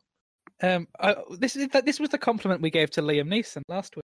Um. 0.62 0.88
I, 1.00 1.16
this 1.38 1.56
is 1.56 1.68
that. 1.70 1.86
This 1.86 2.00
was 2.00 2.10
the 2.10 2.18
compliment 2.18 2.62
we 2.62 2.70
gave 2.70 2.90
to 2.92 3.02
Liam 3.02 3.28
Neeson 3.28 3.62
last 3.68 3.96
week. 3.96 4.04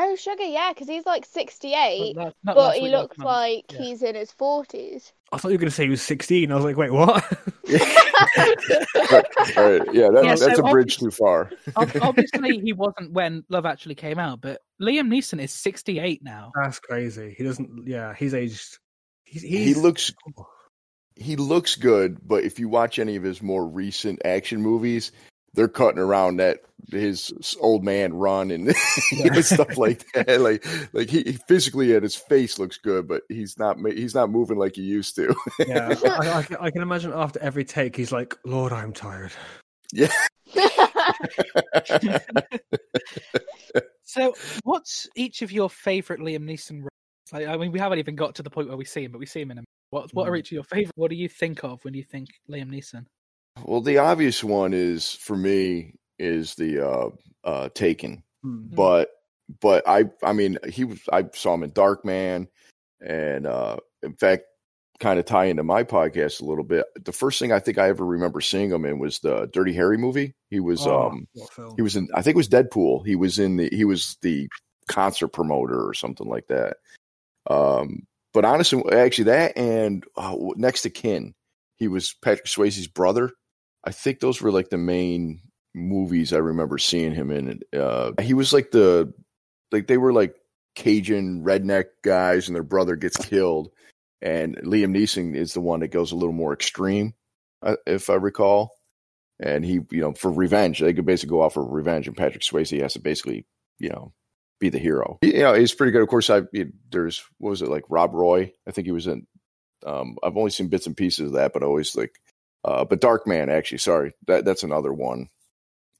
Oh, 0.00 0.14
sugar, 0.14 0.44
yeah, 0.44 0.70
because 0.72 0.86
he's 0.86 1.04
like 1.04 1.26
68, 1.26 2.14
Well, 2.16 2.26
la- 2.26 2.32
not 2.44 2.54
but 2.54 2.76
he 2.76 2.88
looks 2.88 3.18
like 3.18 3.64
Yeah. 3.72 3.78
he's 3.78 4.02
in 4.04 4.14
his 4.14 4.30
40s. 4.32 5.12
I 5.32 5.38
thought 5.38 5.48
you 5.48 5.54
were 5.54 5.58
going 5.60 5.70
to 5.70 5.74
say 5.74 5.82
he 5.84 5.90
was 5.90 6.00
sixteen. 6.00 6.50
I 6.52 6.54
was 6.54 6.64
like, 6.64 6.76
wait, 6.76 6.90
what? 6.92 7.22
All 9.56 9.70
right, 9.70 9.82
yeah, 9.92 10.08
that, 10.10 10.22
Yeah, 10.24 10.34
that's 10.36 10.56
so 10.56 10.66
a 10.66 10.70
bridge 10.70 10.96
too 10.98 11.10
far. 11.10 11.50
Obviously, 11.76 12.58
he 12.60 12.72
wasn't 12.72 13.12
when 13.12 13.44
Love 13.48 13.66
Actually 13.66 13.94
came 13.96 14.18
out, 14.18 14.40
but 14.40 14.60
Liam 14.80 15.08
Neeson 15.08 15.40
is 15.42 15.52
68 15.52 16.22
now. 16.22 16.52
That's 16.54 16.78
crazy. 16.78 17.34
He 17.36 17.44
doesn't. 17.44 17.86
Yeah, 17.86 18.14
he's 18.14 18.32
aged. 18.34 18.78
He's, 19.24 19.42
He 19.42 19.74
looks 19.74 20.12
he 21.16 21.36
looks 21.36 21.74
good, 21.74 22.16
but 22.26 22.44
if 22.44 22.58
you 22.60 22.68
watch 22.68 22.98
any 22.98 23.16
of 23.16 23.22
his 23.24 23.42
more 23.42 23.66
recent 23.66 24.22
action 24.24 24.62
movies, 24.62 25.10
they're 25.54 25.68
cutting 25.68 25.98
around 26.00 26.36
that 26.38 26.60
his 26.90 27.32
old 27.60 27.84
man 27.84 28.14
run 28.14 28.50
and 28.50 28.66
you 29.12 29.30
know, 29.30 29.40
stuff 29.40 29.76
like 29.76 30.04
that. 30.12 30.40
Like 30.40 30.64
like 30.94 31.10
he, 31.10 31.22
he 31.22 31.32
physically 31.48 31.94
at 31.94 32.02
his 32.02 32.14
face 32.16 32.58
looks 32.58 32.78
good, 32.78 33.08
but 33.08 33.22
he's 33.28 33.58
not 33.58 33.76
he's 33.86 34.14
not 34.14 34.30
moving 34.30 34.58
like 34.58 34.76
he 34.76 34.82
used 34.82 35.16
to. 35.16 35.34
Yeah, 35.66 35.94
I, 36.04 36.30
I, 36.38 36.42
can- 36.42 36.56
I 36.60 36.70
can 36.70 36.82
imagine 36.82 37.12
after 37.12 37.40
every 37.40 37.64
take, 37.64 37.96
he's 37.96 38.12
like, 38.12 38.36
"Lord, 38.44 38.72
I'm 38.72 38.92
tired." 38.92 39.32
yeah, 39.92 40.12
So, 44.04 44.34
what's 44.64 45.08
each 45.16 45.42
of 45.42 45.52
your 45.52 45.68
favorite 45.68 46.20
Liam 46.20 46.44
Neeson 46.44 46.80
roles? 46.80 46.88
Like, 47.32 47.46
I 47.46 47.56
mean, 47.58 47.72
we 47.72 47.78
haven't 47.78 47.98
even 47.98 48.16
got 48.16 48.36
to 48.36 48.42
the 48.42 48.48
point 48.50 48.68
where 48.68 48.76
we 48.76 48.84
see 48.86 49.04
him, 49.04 49.12
but 49.12 49.18
we 49.18 49.26
see 49.26 49.40
him 49.42 49.50
in 49.50 49.58
a. 49.58 49.64
What 49.90 50.12
What 50.14 50.28
are 50.28 50.32
Mhm. 50.32 50.38
each 50.38 50.48
of 50.48 50.52
your 50.52 50.64
favorite? 50.64 50.92
What 50.96 51.10
do 51.10 51.16
you 51.16 51.28
think 51.28 51.62
of 51.64 51.84
when 51.84 51.94
you 51.94 52.04
think 52.04 52.28
Liam 52.50 52.68
Neeson? 52.70 53.04
Well, 53.64 53.80
the 53.80 53.98
obvious 53.98 54.42
one 54.42 54.72
is 54.74 55.14
for 55.14 55.36
me 55.36 55.94
is 56.18 56.54
the 56.54 56.86
uh 56.86 57.10
uh 57.44 57.68
Taken. 57.74 58.22
Hmm. 58.42 58.66
but 58.70 59.10
but 59.60 59.88
I 59.88 60.04
I 60.22 60.32
mean 60.32 60.58
he 60.68 60.84
was 60.84 61.00
I 61.12 61.24
saw 61.34 61.54
him 61.54 61.62
in 61.62 61.70
Darkman 61.72 62.48
and 63.00 63.46
uh 63.46 63.76
in 64.02 64.14
fact 64.14 64.44
kind 65.00 65.18
of 65.20 65.24
tie 65.24 65.44
into 65.44 65.62
my 65.62 65.84
podcast 65.84 66.40
a 66.40 66.44
little 66.44 66.64
bit. 66.64 66.84
The 67.04 67.12
first 67.12 67.38
thing 67.38 67.52
I 67.52 67.60
think 67.60 67.78
I 67.78 67.88
ever 67.88 68.04
remember 68.04 68.40
seeing 68.40 68.70
him 68.70 68.84
in 68.84 68.98
was 68.98 69.20
the 69.20 69.48
Dirty 69.52 69.72
Harry 69.74 69.96
movie. 69.96 70.34
He 70.50 70.60
was 70.60 70.86
Oh, 70.86 71.08
um 71.08 71.28
he 71.76 71.82
was 71.82 71.96
in 71.96 72.08
I 72.14 72.22
think 72.22 72.34
it 72.34 72.38
was 72.38 72.48
Dead 72.48 72.70
Pool. 72.70 73.02
He 73.02 73.16
was 73.16 73.38
in 73.38 73.56
the 73.56 73.68
he 73.72 73.84
was 73.84 74.16
the 74.22 74.48
concert 74.88 75.28
promoter 75.28 75.86
or 75.86 75.94
something 75.94 76.28
like 76.28 76.46
that. 76.48 76.76
Um 77.48 78.06
but 78.34 78.44
honestly 78.44 78.82
actually 78.92 79.24
that 79.24 79.56
and 79.56 80.04
uh, 80.16 80.36
next 80.56 80.82
to 80.82 80.90
Kin, 80.90 81.34
he 81.76 81.88
was 81.88 82.14
Patrick 82.22 82.46
Swayze's 82.46 82.88
brother. 82.88 83.32
I 83.84 83.90
think 83.90 84.20
those 84.20 84.40
were 84.40 84.52
like 84.52 84.70
the 84.70 84.78
main 84.78 85.42
movies 85.74 86.32
I 86.32 86.38
remember 86.38 86.78
seeing 86.78 87.14
him 87.14 87.30
in. 87.30 87.60
Uh, 87.72 88.12
he 88.20 88.34
was 88.34 88.52
like 88.52 88.70
the 88.70 89.12
like 89.72 89.86
they 89.86 89.98
were 89.98 90.12
like 90.12 90.34
Cajun 90.74 91.44
redneck 91.44 91.86
guys, 92.04 92.48
and 92.48 92.54
their 92.54 92.62
brother 92.62 92.96
gets 92.96 93.16
killed, 93.16 93.70
and 94.20 94.56
Liam 94.58 94.96
Neeson 94.96 95.34
is 95.34 95.54
the 95.54 95.60
one 95.60 95.80
that 95.80 95.88
goes 95.88 96.12
a 96.12 96.16
little 96.16 96.32
more 96.32 96.52
extreme, 96.52 97.14
uh, 97.62 97.76
if 97.86 98.10
I 98.10 98.14
recall. 98.14 98.70
And 99.40 99.64
he, 99.64 99.80
you 99.92 100.00
know, 100.00 100.14
for 100.14 100.32
revenge, 100.32 100.80
they 100.80 100.92
could 100.92 101.06
basically 101.06 101.30
go 101.30 101.42
off 101.42 101.54
for 101.54 101.64
revenge, 101.64 102.08
and 102.08 102.16
Patrick 102.16 102.42
Swayze 102.42 102.80
has 102.80 102.94
to 102.94 103.00
basically, 103.00 103.46
you 103.78 103.88
know, 103.88 104.12
be 104.58 104.68
the 104.68 104.78
hero. 104.78 105.18
You 105.22 105.38
know, 105.40 105.54
he's 105.54 105.74
pretty 105.74 105.92
good. 105.92 106.02
Of 106.02 106.08
course, 106.08 106.30
I 106.30 106.42
there's 106.90 107.24
what 107.38 107.50
was 107.50 107.62
it 107.62 107.68
like 107.68 107.84
Rob 107.88 108.14
Roy? 108.14 108.52
I 108.66 108.70
think 108.72 108.86
he 108.86 108.92
was 108.92 109.06
in. 109.06 109.26
Um, 109.86 110.16
I've 110.24 110.36
only 110.36 110.50
seen 110.50 110.68
bits 110.68 110.86
and 110.86 110.96
pieces 110.96 111.28
of 111.28 111.32
that, 111.34 111.52
but 111.52 111.62
I 111.62 111.66
always 111.66 111.94
like 111.94 112.18
uh, 112.64 112.84
but 112.84 113.00
Darkman, 113.00 113.48
actually, 113.48 113.78
sorry, 113.78 114.12
that 114.26 114.44
that's 114.44 114.62
another 114.62 114.92
one 114.92 115.28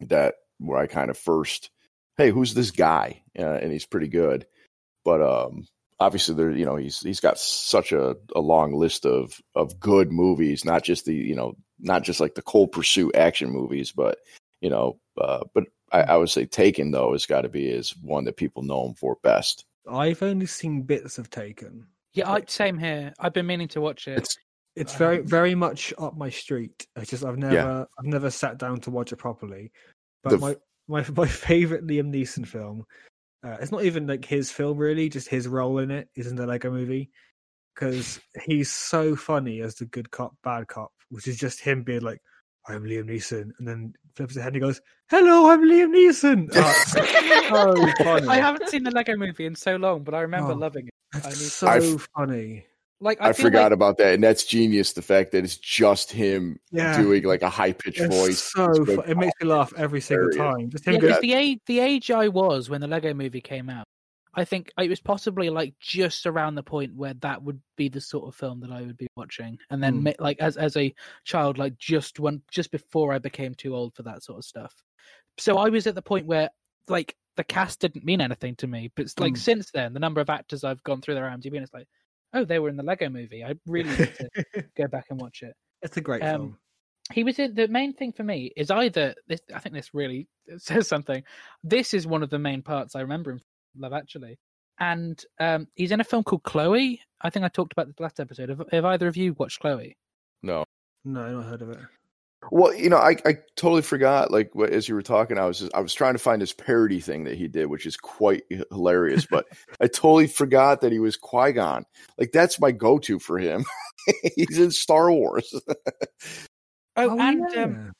that 0.01 0.35
where 0.59 0.79
I 0.79 0.87
kind 0.87 1.11
of 1.11 1.19
first, 1.19 1.71
hey, 2.17 2.31
who's 2.31 2.55
this 2.55 2.71
guy? 2.71 3.23
Uh, 3.39 3.43
and 3.45 3.73
he's 3.73 3.87
pretty 3.87 4.09
good, 4.09 4.47
but 5.05 5.23
um, 5.23 5.67
obviously 6.01 6.35
there, 6.35 6.51
you 6.51 6.65
know, 6.65 6.77
he's 6.77 7.01
he's 7.01 7.21
got 7.21 7.39
such 7.39 7.93
a, 7.93 8.17
a 8.35 8.41
long 8.41 8.75
list 8.75 9.07
of 9.07 9.41
of 9.55 9.79
good 9.81 10.13
movies, 10.13 10.65
not 10.65 10.83
just 10.83 11.05
the 11.05 11.15
you 11.15 11.35
know, 11.35 11.57
not 11.79 12.03
just 12.03 12.21
like 12.21 12.35
the 12.35 12.43
cold 12.43 12.73
pursuit 12.73 13.15
action 13.15 13.51
movies, 13.51 13.93
but 13.93 14.19
you 14.61 14.71
know, 14.71 14.99
uh, 15.21 15.45
but 15.55 15.65
I, 15.93 16.03
I 16.03 16.17
would 16.17 16.31
say 16.31 16.47
Taken 16.47 16.91
though 16.91 17.13
has 17.13 17.27
got 17.27 17.43
to 17.43 17.49
be 17.49 17.69
is 17.69 17.95
one 18.03 18.25
that 18.25 18.37
people 18.37 18.63
know 18.63 18.87
him 18.87 18.95
for 18.95 19.17
best. 19.23 19.65
I've 19.91 20.23
only 20.23 20.47
seen 20.47 20.83
bits 20.83 21.19
of 21.19 21.31
Taken. 21.31 21.87
Yeah, 22.13 22.31
I, 22.31 22.43
same 22.47 22.79
here. 22.79 23.15
I've 23.19 23.33
been 23.33 23.47
meaning 23.47 23.69
to 23.69 23.81
watch 23.81 24.09
it. 24.09 24.19
It's 24.19 24.37
It's 24.81 24.93
Um, 24.95 24.99
very, 24.99 25.19
very 25.23 25.55
much 25.55 25.93
up 25.99 26.17
my 26.17 26.31
street. 26.31 26.87
It's 26.97 27.11
just 27.11 27.25
I've 27.25 27.37
never, 27.39 27.87
I've 27.99 28.05
never 28.07 28.31
sat 28.31 28.59
down 28.59 28.81
to 28.81 28.91
watch 28.91 29.13
it 29.13 29.17
properly. 29.17 29.73
But 30.23 30.31
The- 30.31 30.39
my, 30.39 30.57
my, 30.89 31.05
my 31.17 31.27
favorite 31.27 31.87
Liam 31.87 32.13
Neeson 32.15 32.47
film. 32.47 32.85
Uh, 33.45 33.57
it's 33.61 33.71
not 33.71 33.85
even 33.85 34.07
like 34.07 34.25
his 34.25 34.51
film 34.51 34.79
really, 34.79 35.09
just 35.09 35.29
his 35.29 35.47
role 35.47 35.79
in 35.79 35.91
it 35.91 36.09
is 36.17 36.27
in 36.27 36.35
the 36.37 36.47
Lego 36.47 36.71
Movie, 36.73 37.09
because 37.75 38.19
he's 38.45 38.73
so 38.73 39.15
funny 39.15 39.61
as 39.61 39.77
the 39.77 39.87
good 39.87 40.11
cop, 40.11 40.35
bad 40.43 40.67
cop, 40.67 40.91
which 41.11 41.29
is 41.29 41.37
just 41.39 41.61
him 41.61 41.85
being 41.85 42.01
like, 42.03 42.21
"I'm 42.67 42.83
Liam 42.83 43.05
Neeson," 43.09 43.51
and 43.59 43.69
then 43.69 43.93
flips 44.17 44.35
his 44.35 44.43
head 44.43 44.49
and 44.55 44.57
he 44.57 44.61
goes, 44.61 44.81
"Hello, 45.09 45.51
I'm 45.51 45.63
Liam 45.63 45.95
Neeson." 45.95 46.49
Oh, 47.51 47.85
so 47.95 48.05
funny. 48.05 48.27
I 48.27 48.37
haven't 48.37 48.69
seen 48.69 48.83
the 48.83 48.91
Lego 48.91 49.17
Movie 49.17 49.47
in 49.47 49.55
so 49.55 49.77
long, 49.77 50.03
but 50.03 50.15
I 50.15 50.21
remember 50.23 50.53
Oh. 50.53 50.57
loving 50.57 50.89
it. 50.89 50.93
It's 51.15 51.53
so 51.53 51.67
I've- 51.69 51.97
funny. 52.17 52.67
Like 53.01 53.21
I, 53.21 53.29
I, 53.29 53.33
forgot 53.33 53.65
like, 53.65 53.73
about 53.73 53.99
that, 53.99 54.15
and 54.15 54.23
that's 54.25 54.45
genius. 54.45 54.93
The 54.93 55.03
fact 55.03 55.31
that 55.33 55.45
it's 55.45 55.57
just 55.57 56.11
him 56.11 56.59
Yeah. 56.73 56.97
doing 57.01 57.23
like 57.25 57.43
a 57.43 57.49
high 57.51 57.73
pitched 57.73 58.01
It's 58.01 58.15
voice. 58.15 58.43
so 58.43 58.65
It's 58.71 58.79
fu- 58.79 58.85
good. 58.97 59.09
it 59.09 59.17
makes 59.17 59.41
me 59.41 59.49
laugh 59.49 59.73
every 59.77 60.01
single 60.01 60.31
time. 60.33 60.69
Just 60.71 60.85
him 60.85 60.95
yeah, 60.95 61.01
going, 61.01 61.13
'cause 61.13 61.23
the 61.23 61.33
age 61.35 61.61
the 61.67 61.79
age 61.79 62.11
I 62.11 62.27
was 62.29 62.69
when 62.69 62.81
the 62.81 62.89
Lego 62.89 63.15
Movie 63.15 63.41
came 63.41 63.71
out. 63.71 63.87
I 64.35 64.45
think 64.45 64.73
it 64.79 64.89
was 64.91 65.01
possibly 65.01 65.49
like 65.49 65.75
just 65.81 66.27
around 66.27 66.55
the 66.57 66.63
point 66.63 66.95
where 66.95 67.15
that 67.15 67.43
would 67.43 67.61
be 67.77 67.89
the 67.89 68.01
sort 68.01 68.27
of 68.29 68.35
film 68.35 68.61
that 68.61 68.71
I 68.73 68.83
would 68.83 68.97
be 68.97 69.07
watching, 69.17 69.59
and 69.71 69.83
then 69.83 70.03
ma- 70.03 70.13
like 70.19 70.39
as 70.41 70.57
as 70.57 70.77
a 70.77 70.93
child, 71.25 71.57
like 71.57 71.79
just 71.79 72.19
when 72.19 72.43
just 72.51 72.71
before 72.73 73.13
I 73.13 73.19
became 73.19 73.55
too 73.55 73.77
old 73.77 73.95
for 73.95 74.03
that 74.05 74.23
sort 74.25 74.39
of 74.39 74.45
stuff. 74.45 74.75
So 75.39 75.57
I 75.57 75.69
was 75.69 75.87
at 75.87 75.95
the 75.95 76.03
point 76.03 76.27
where 76.27 76.51
like 76.89 77.15
the 77.37 77.45
cast 77.45 77.79
didn't 77.81 78.05
mean 78.05 78.21
anything 78.21 78.57
to 78.57 78.67
me, 78.67 78.91
but 78.97 79.05
it's 79.05 79.19
like 79.21 79.35
Hmm. 79.35 79.41
since 79.41 79.71
then, 79.71 79.93
the 79.95 80.01
number 80.01 80.21
of 80.21 80.29
actors 80.31 80.65
I've 80.65 80.83
gone 80.83 81.01
through 81.01 81.15
their 81.15 81.25
IMDb, 81.31 81.55
and 81.55 81.63
it's 81.63 81.73
like, 81.73 81.87
oh, 82.35 82.45
they 82.45 82.59
were 82.59 82.69
in 82.69 82.77
the 82.77 82.83
Lego 82.83 83.09
Movie. 83.09 83.45
I 83.45 83.55
really 83.67 83.91
need 83.91 84.15
to 84.17 84.65
go 84.77 84.87
back 84.89 85.07
and 85.11 85.21
watch 85.21 85.43
it 85.43 85.55
it's 85.83 85.97
a 85.97 86.01
great 86.01 86.23
Um, 86.23 86.41
film. 86.41 86.59
he 87.13 87.23
was 87.25 87.39
in 87.39 87.55
the 87.55 87.69
main 87.69 87.93
thing 87.95 88.13
for 88.13 88.25
me 88.25 88.53
is 88.57 88.71
either 88.71 89.15
this 89.29 89.41
i 89.55 89.59
think 89.61 89.75
this 89.75 89.95
really 89.95 90.27
says 90.59 90.89
something 90.89 91.23
this 91.63 91.95
is 91.95 92.07
one 92.07 92.23
of 92.23 92.31
the 92.31 92.39
main 92.39 92.63
parts 92.63 92.97
i 92.97 93.01
remember 93.01 93.31
in 93.31 93.41
love 93.79 93.93
actually 93.93 94.37
and 94.81 95.25
um 95.41 95.67
he's 95.77 95.93
in 95.93 96.01
a 96.01 96.05
film 96.05 96.25
called 96.25 96.43
chloe 96.43 97.01
i 97.21 97.31
think 97.31 97.45
i 97.45 97.49
talked 97.49 97.73
about 97.73 97.87
this 97.87 98.01
last 98.01 98.19
episode 98.19 98.49
have, 98.49 98.63
have 98.73 98.85
either 98.87 99.07
of 99.07 99.17
you 99.17 99.35
watched 99.39 99.61
chloe 99.61 99.97
No. 100.43 100.65
No, 101.05 101.23
I've 101.25 101.33
not 101.33 101.45
heard 101.47 101.63
of 101.63 101.71
it. 101.71 101.79
Well, 102.51 102.75
you 102.75 102.89
know, 102.91 102.97
I, 102.99 103.17
I 103.25 103.37
totally 103.57 103.83
forgot. 103.83 104.31
Like 104.31 104.51
as 104.71 104.89
you 104.89 104.95
were 104.95 105.03
talking, 105.03 105.39
I 105.39 105.45
was 105.47 105.59
just, 105.61 105.75
I 105.75 105.81
was 105.81 105.95
trying 105.95 106.15
to 106.15 106.19
find 106.19 106.41
this 106.41 106.53
parody 106.53 107.01
thing 107.01 107.25
that 107.25 107.37
he 107.37 107.49
did, 107.49 107.67
which 107.67 107.87
is 107.87 107.97
quite 107.97 108.43
hilarious. 108.71 109.27
But 109.31 109.47
I 109.81 109.87
totally 109.87 110.27
forgot 110.27 110.81
that 110.81 110.93
he 110.93 110.99
was 110.99 111.17
Qui 111.17 111.53
Gon. 111.53 111.85
Like 112.19 112.33
that's 112.33 112.61
my 112.61 112.73
go 112.73 112.99
to 113.01 113.19
for 113.19 113.39
him. 113.39 113.65
He's 114.37 114.59
in 114.59 114.71
Star 114.71 115.11
Wars. 115.13 115.53
oh, 116.97 117.19
and 117.19 117.45
yeah. 117.55 117.63
um 117.65 117.93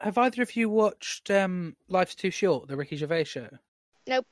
have 0.00 0.18
either 0.18 0.42
of 0.42 0.54
you 0.54 0.68
watched 0.68 1.30
um 1.30 1.74
life's 1.88 2.14
too 2.14 2.30
short 2.30 2.68
the 2.68 2.76
ricky 2.76 2.96
gervais 2.96 3.24
show 3.24 3.48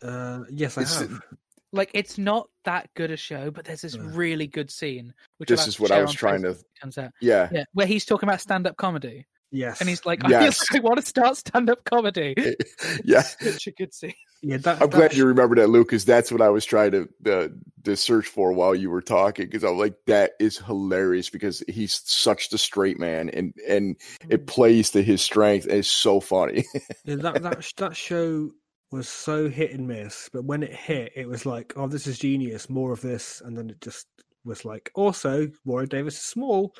uh, 0.02 0.40
yes, 0.50 0.78
I 0.78 0.82
It's- 0.82 1.00
have. 1.00 1.20
like 1.72 1.90
it's 1.94 2.18
not 2.18 2.48
that 2.64 2.88
good 2.94 3.10
a 3.10 3.16
show 3.16 3.50
but 3.50 3.64
there's 3.64 3.80
this 3.80 3.96
really 3.98 4.46
good 4.46 4.70
scene 4.70 5.12
which 5.38 5.48
this 5.48 5.66
is 5.66 5.80
what 5.80 5.90
I 5.90 6.00
was 6.02 6.12
trying 6.12 6.42
to. 6.42 6.50
it 6.50 6.62
turns 6.80 6.98
out 6.98 7.10
Yeah, 7.20 7.48
yeah 7.50 7.64
where 7.72 7.86
he's 7.86 8.04
talking 8.04 8.28
about 8.28 8.40
stand-up 8.40 8.76
comedy 8.76 9.26
Yes, 9.54 9.80
and 9.80 9.88
he's 9.88 10.04
like 10.04 10.24
i, 10.24 10.30
Yes. 10.30 10.66
feel 10.68 10.78
like 10.82 10.84
I 10.84 10.88
want 10.88 11.00
to 11.00 11.06
start 11.06 11.36
stand-up 11.36 11.84
comedy 11.84 12.34
yeah. 13.04 13.22
such 13.22 13.68
a 13.68 13.70
good 13.70 13.94
scene 13.94 14.14
yeah. 14.44 14.58
That, 14.58 14.82
I'm 14.82 14.90
that 14.90 14.96
glad 14.96 15.12
sh- 15.12 15.16
you 15.16 15.26
remember 15.26 15.56
that, 15.56 15.70
Lucas. 15.70 16.04
That's 16.04 16.30
what 16.30 16.42
I 16.42 16.50
was 16.50 16.66
trying 16.66 16.90
to 16.92 17.08
uh, 17.26 17.48
to 17.84 17.96
search 17.96 18.26
for 18.26 18.52
while 18.52 18.74
you 18.74 18.90
were 18.90 19.00
talking 19.00 19.46
because 19.46 19.64
I'm 19.64 19.78
like, 19.78 19.94
that 20.06 20.32
is 20.38 20.58
hilarious 20.58 21.30
because 21.30 21.62
he's 21.66 22.02
such 22.04 22.50
the 22.50 22.58
straight 22.58 22.98
man 22.98 23.30
and 23.30 23.54
and 23.66 23.96
it 24.28 24.46
plays 24.46 24.90
to 24.90 25.02
his 25.02 25.22
strength. 25.22 25.66
It's 25.66 25.88
so 25.88 26.20
funny. 26.20 26.64
Yeah, 27.04 27.16
that 27.16 27.42
that 27.42 27.72
that 27.78 27.96
show 27.96 28.50
was 28.92 29.08
so 29.08 29.48
hit 29.48 29.72
and 29.72 29.88
miss, 29.88 30.28
but 30.32 30.44
when 30.44 30.62
it 30.62 30.74
hit, 30.74 31.12
it 31.16 31.26
was 31.26 31.46
like, 31.46 31.72
oh, 31.76 31.88
this 31.88 32.06
is 32.06 32.18
genius, 32.18 32.68
more 32.68 32.92
of 32.92 33.00
this, 33.00 33.40
and 33.44 33.56
then 33.56 33.70
it 33.70 33.80
just 33.80 34.06
was 34.44 34.64
like, 34.64 34.90
also, 34.94 35.48
Warwick 35.64 35.88
Davis 35.88 36.14
is 36.16 36.20
small. 36.20 36.74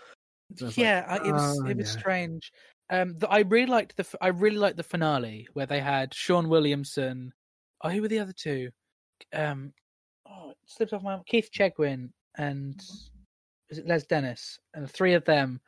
Like, 0.61 0.77
yeah, 0.77 1.05
I, 1.09 1.17
it 1.17 1.33
was 1.33 1.61
"Oh, 1.61 1.67
it 1.67 1.77
was 1.77 1.95
yeah." 1.95 2.01
strange. 2.01 2.53
Um, 2.91 3.17
the, 3.19 3.29
I 3.29 3.41
really 3.41 3.67
liked 3.67 3.97
the 3.97 4.07
I 4.21 4.29
really 4.29 4.59
liked 4.59 4.77
the 4.77 4.83
finale 4.83 5.49
where 5.55 5.67
they 5.67 5.81
had 5.81 6.13
Shaun 6.15 6.49
Williamson. 6.49 7.33
Oh, 7.83 7.89
who 7.89 8.03
were 8.03 8.09
the 8.09 8.19
other 8.21 8.33
two? 8.33 8.71
Um, 9.33 9.73
oh, 10.29 10.51
it 10.51 10.57
slipped 10.67 10.93
off 10.93 11.03
my 11.03 11.19
Keith 11.27 11.51
Chegwin 11.53 12.11
and 12.37 12.81
is 13.71 13.79
it 13.79 13.87
Les 13.87 14.05
Dennis 14.05 14.59
and 14.75 14.85
the 14.85 14.89
three 14.89 15.15
of 15.15 15.25
them 15.25 15.61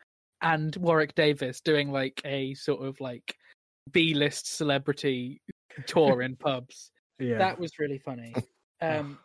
and 0.42 0.74
Warwick 0.76 1.14
Davis 1.14 1.60
doing 1.60 1.90
like 1.90 2.20
a 2.24 2.54
sort 2.54 2.84
of 2.84 3.00
like 3.00 3.34
B 3.92 4.14
list 4.14 4.56
celebrity 4.56 5.40
tour 5.86 6.22
in 6.22 6.36
pubs. 6.36 6.90
Yeah, 7.18 7.38
That 7.38 7.58
was 7.58 7.78
really 7.78 7.98
funny. 7.98 8.34
Um, 8.82 9.18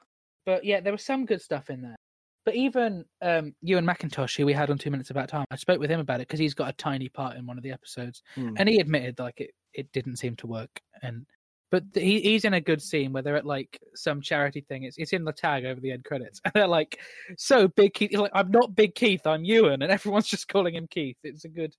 but 0.46 0.64
yeah, 0.64 0.80
there 0.80 0.94
was 0.94 1.04
some 1.04 1.26
good 1.26 1.42
stuff 1.42 1.70
in 1.70 1.82
there. 1.82 1.98
But 2.45 2.56
even 2.56 3.06
um, 3.21 3.54
Ewen 3.62 3.86
MacIntosh, 3.86 4.36
who 4.38 4.45
we 4.45 4.54
had 4.54 4.71
on 4.71 4.77
Two 4.77 4.89
Minutes 4.91 5.12
About 5.12 5.30
Time, 5.30 5.45
I 5.51 5.56
spoke 5.56 5.80
with 5.80 5.91
him 5.91 5.99
about 5.99 6.21
it 6.21 6.27
because 6.27 6.39
he's 6.39 6.56
got 6.56 6.69
a 6.69 6.73
tiny 6.73 7.08
part 7.10 7.38
in 7.38 7.45
one 7.45 7.58
of 7.58 7.63
the 7.63 7.71
episodes, 7.71 8.23
Hmm. 8.36 8.56
and 8.58 8.67
he 8.67 8.80
admitted 8.80 9.19
like 9.19 9.39
it, 9.39 9.51
it 9.73 9.91
didn't 9.91 10.17
seem 10.17 10.36
to 10.38 10.47
work. 10.47 10.82
And 11.04 11.25
but 11.69 11.84
he, 11.93 12.19
he's 12.19 12.43
in 12.43 12.54
a 12.56 12.60
good 12.60 12.82
scene 12.82 13.13
where 13.13 13.23
they're 13.23 13.38
at 13.38 13.45
like 13.45 13.80
some 13.95 14.21
charity 14.21 14.62
thing. 14.62 14.84
It's 14.84 14.97
it's 14.97 15.13
in 15.13 15.23
the 15.23 15.32
tag 15.32 15.65
over 15.65 15.80
the 15.80 15.91
end 15.91 16.04
credits, 16.04 16.41
and 16.45 16.54
they're 16.54 16.67
like, 16.67 16.99
"So 17.38 17.67
Big 17.67 17.93
Keith, 17.93 18.13
like 18.17 18.32
I'm 18.34 18.49
not 18.51 18.75
Big 18.75 18.95
Keith, 18.95 19.25
I'm 19.27 19.45
Ewen," 19.45 19.82
and 19.84 19.91
everyone's 19.91 20.27
just 20.27 20.47
calling 20.47 20.73
him 20.75 20.88
Keith. 20.89 21.17
It's 21.23 21.45
a 21.45 21.49
good, 21.49 21.71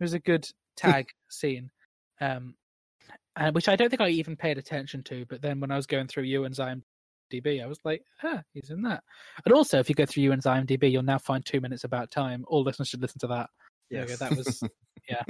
it 0.00 0.02
was 0.04 0.14
a 0.14 0.18
good 0.18 0.48
tag 0.76 1.08
scene. 1.30 1.70
Um, 2.20 2.54
and 3.36 3.54
which 3.54 3.68
I 3.68 3.76
don't 3.76 3.88
think 3.88 4.00
I 4.02 4.08
even 4.08 4.34
paid 4.36 4.58
attention 4.58 5.04
to. 5.04 5.24
But 5.26 5.42
then 5.42 5.60
when 5.60 5.70
I 5.70 5.76
was 5.76 5.86
going 5.86 6.08
through 6.08 6.24
Ewen's 6.24 6.58
IMDb, 6.58 6.82
I 7.32 7.66
was 7.66 7.78
like, 7.84 8.02
ah, 8.22 8.42
he's 8.52 8.70
in 8.70 8.82
that. 8.82 9.02
And 9.44 9.54
also, 9.54 9.78
if 9.78 9.88
you 9.88 9.94
go 9.94 10.06
through 10.06 10.24
Ewen's 10.24 10.46
IMDb, 10.46 10.90
you'll 10.90 11.02
now 11.02 11.18
find 11.18 11.44
two 11.44 11.60
minutes 11.60 11.84
about 11.84 12.10
time. 12.10 12.44
All 12.48 12.62
listeners 12.62 12.88
should 12.88 13.02
listen 13.02 13.18
to 13.20 13.26
that. 13.28 13.50
There 13.90 14.02
you 14.02 14.06
go, 14.06 14.10
yes. 14.10 14.18
that 14.18 14.36
was 14.36 14.62
yeah. 15.08 15.22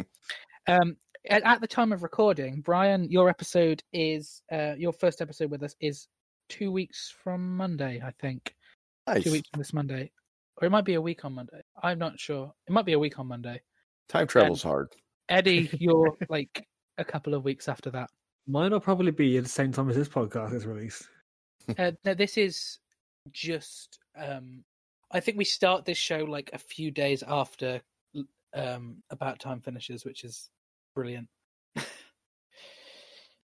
Um, 0.67 0.97
at, 1.29 1.43
at 1.45 1.61
the 1.61 1.67
time 1.67 1.93
of 1.93 2.03
recording, 2.03 2.61
Brian, 2.61 3.11
your 3.11 3.29
episode 3.29 3.83
is 3.93 4.43
uh, 4.51 4.75
your 4.77 4.93
first 4.93 5.21
episode 5.21 5.51
with 5.51 5.63
us 5.63 5.75
is 5.81 6.07
two 6.49 6.73
weeks 6.73 7.15
from 7.23 7.57
Monday, 7.57 8.01
I 8.05 8.13
think. 8.21 8.55
nice. 9.07 9.25
Two 9.25 9.33
weeks 9.33 9.49
from 9.51 9.59
this 9.59 9.73
Monday, 9.73 10.11
or 10.57 10.67
it 10.67 10.71
might 10.71 10.85
be 10.85 10.95
a 10.95 11.01
week 11.01 11.25
on 11.25 11.35
Monday. 11.35 11.61
I'm 11.83 11.99
not 11.99 12.19
sure. 12.19 12.53
It 12.69 12.73
might 12.73 12.87
be 12.87 12.95
a 12.95 12.99
week 12.99 13.19
on 13.19 13.29
Monday. 13.29 13.61
Time 14.09 14.27
travel's 14.27 14.63
hard. 14.63 14.89
Eddie, 15.29 15.69
you're 15.79 16.17
like 16.29 16.67
a 16.97 17.05
couple 17.05 17.35
of 17.35 17.45
weeks 17.45 17.69
after 17.69 17.91
that. 17.91 18.09
Mine 18.47 18.71
will 18.71 18.81
probably 18.81 19.13
be 19.13 19.37
at 19.37 19.45
the 19.45 19.51
same 19.51 19.73
time 19.73 19.91
as 19.91 19.97
this 19.97 20.09
podcast 20.09 20.55
is 20.55 20.67
released. 20.67 21.07
Uh, 21.77 21.93
no, 22.05 22.15
this 22.15 22.37
is 22.37 22.79
just. 23.33 23.99
Um, 24.17 24.65
I 25.11 25.21
think 25.21 25.39
we 25.39 25.45
start 25.45 25.85
this 25.85 25.99
show 25.99 26.19
like 26.25 26.51
a 26.53 26.59
few 26.59 26.91
days 26.91 27.23
after 27.27 27.81
um, 28.55 29.03
About 29.11 29.39
Time 29.39 29.61
finishes, 29.61 30.05
which 30.05 30.25
is 30.25 30.51
brilliant. 30.95 31.29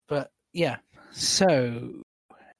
but 0.07 0.31
yeah, 0.53 0.77
so 1.11 2.03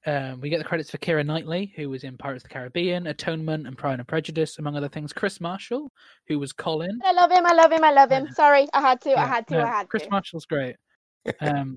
um, 0.06 0.40
we 0.40 0.50
get 0.50 0.58
the 0.58 0.64
credits 0.64 0.90
for 0.90 0.98
Keira 0.98 1.24
Knightley, 1.24 1.72
who 1.76 1.88
was 1.88 2.04
in 2.04 2.18
Pirates 2.18 2.44
of 2.44 2.50
the 2.50 2.54
Caribbean, 2.54 3.06
Atonement, 3.06 3.66
and 3.66 3.78
Pride 3.78 3.98
and 3.98 4.08
Prejudice, 4.08 4.58
among 4.58 4.76
other 4.76 4.88
things. 4.88 5.12
Kris 5.12 5.40
Marshall, 5.40 5.90
who 6.28 6.38
was 6.38 6.52
Colin. 6.52 7.00
I 7.04 7.12
love 7.12 7.30
him. 7.30 7.46
I 7.46 7.54
love 7.54 7.72
him. 7.72 7.84
I 7.84 7.92
love 7.92 8.10
him. 8.10 8.28
Sorry, 8.32 8.66
I 8.72 8.80
had 8.80 9.00
to. 9.02 9.18
I 9.18 9.26
had 9.26 9.46
to. 9.48 9.54
no, 9.54 9.62
I 9.62 9.66
had 9.66 9.88
Kris 9.88 10.04
to. 10.04 10.10
Marshall's 10.10 10.46
great. 10.46 10.76
Um, 11.40 11.76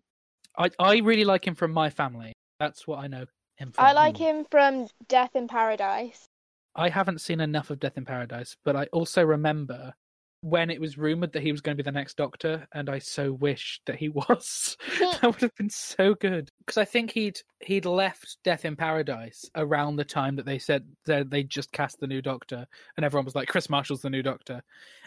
I 0.57 0.71
I 0.79 0.97
really 1.01 1.23
like 1.23 1.45
him 1.45 1.53
from 1.53 1.71
My 1.71 1.91
Family. 1.91 2.33
That's 2.59 2.87
what 2.87 2.97
I 2.97 3.05
know 3.05 3.25
him 3.55 3.71
from. 3.71 3.85
I 3.85 3.93
like 3.93 4.17
him 4.17 4.45
from 4.49 4.87
Death 5.07 5.35
in 5.35 5.47
Paradise. 5.47 6.27
I 6.75 6.89
haven't 6.89 7.21
seen 7.21 7.39
enough 7.39 7.69
of 7.69 7.79
Death 7.79 7.97
in 7.97 8.05
Paradise, 8.05 8.57
but 8.65 8.75
I 8.75 8.85
also 8.91 9.23
remember 9.23 9.93
when 10.41 10.69
it 10.69 10.79
was 10.79 10.95
rumored 10.95 11.33
that 11.33 11.41
he 11.41 11.51
was 11.51 11.61
going 11.61 11.75
to 11.75 11.83
be 11.83 11.87
the 11.87 11.91
next 11.91 12.17
Doctor, 12.17 12.67
and 12.71 12.87
I 12.87 12.99
so 12.99 13.31
wish 13.31 13.81
that 13.87 13.95
he 13.95 14.09
was. 14.29 14.77
that 14.99 15.23
would 15.23 15.41
have 15.41 15.55
been 15.55 15.69
so 15.69 16.13
good 16.13 16.49
because 16.59 16.77
I 16.77 16.85
think 16.85 17.11
he'd 17.11 17.39
he'd 17.61 17.85
left 17.85 18.37
Death 18.43 18.65
in 18.65 18.75
Paradise 18.75 19.45
around 19.55 19.95
the 19.95 20.05
time 20.05 20.35
that 20.35 20.45
they 20.45 20.59
said 20.59 20.85
that 21.05 21.29
they 21.29 21.43
just 21.43 21.71
cast 21.71 21.99
the 21.99 22.07
new 22.07 22.21
Doctor, 22.21 22.67
and 22.95 23.05
everyone 23.05 23.25
was 23.25 23.35
like, 23.35 23.47
"Kris 23.47 23.69
Marshall's 23.69 24.01
the 24.01 24.09
new 24.09 24.21
Doctor," 24.21 24.61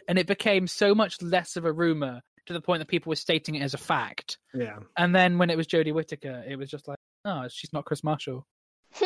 and 0.09 0.19
it 0.19 0.27
became 0.27 0.67
so 0.67 0.95
much 0.95 1.21
less 1.23 1.57
of 1.57 1.65
a 1.65 1.73
rumor 1.73 2.23
to 2.49 2.53
the 2.55 2.61
point 2.61 2.81
that 2.81 2.89
people 2.89 3.11
were 3.11 3.17
stating 3.17 3.55
it 3.55 3.63
as 3.63 3.75
a 3.75 3.79
fact. 3.79 4.39
Yeah, 4.55 4.79
And 4.97 5.15
then 5.15 5.39
when 5.39 5.51
it 5.51 5.57
was 5.57 5.67
Jodie 5.67 5.93
Whittaker, 5.93 6.43
it 6.49 6.57
was 6.57 6.71
just 6.71 6.89
like, 6.89 6.98
"Oh, 7.25 7.47
she's 7.49 7.73
not 7.73 7.85
Kris 7.85 8.05
Marshall." 8.05 8.47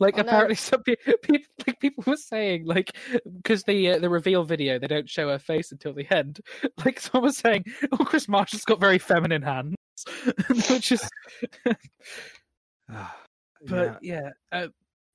Like 0.00 0.14
Oh, 0.14 0.22
no. 0.22 0.28
apparently, 0.28 0.54
some 0.54 0.82
people, 0.82 1.14
like 1.66 1.80
people 1.80 2.04
were 2.06 2.16
saying, 2.16 2.66
like 2.66 2.96
because 3.42 3.64
the 3.64 3.90
uh, 3.90 3.98
the 3.98 4.08
reveal 4.08 4.44
video 4.44 4.78
they 4.78 4.86
don't 4.86 5.08
show 5.08 5.28
her 5.28 5.38
face 5.40 5.72
until 5.72 5.92
the 5.92 6.06
end. 6.14 6.40
Like 6.84 7.00
someone 7.00 7.24
was 7.24 7.38
saying, 7.38 7.64
"Oh, 7.90 8.04
Kris 8.04 8.28
Marshall's 8.28 8.64
got 8.64 8.78
very 8.80 8.98
feminine 8.98 9.42
hands," 9.42 9.74
which 10.70 10.92
is. 10.92 11.08
Ah, 12.90 13.16
But 13.66 13.98
yeah, 14.02 14.30
uh, 14.52 14.68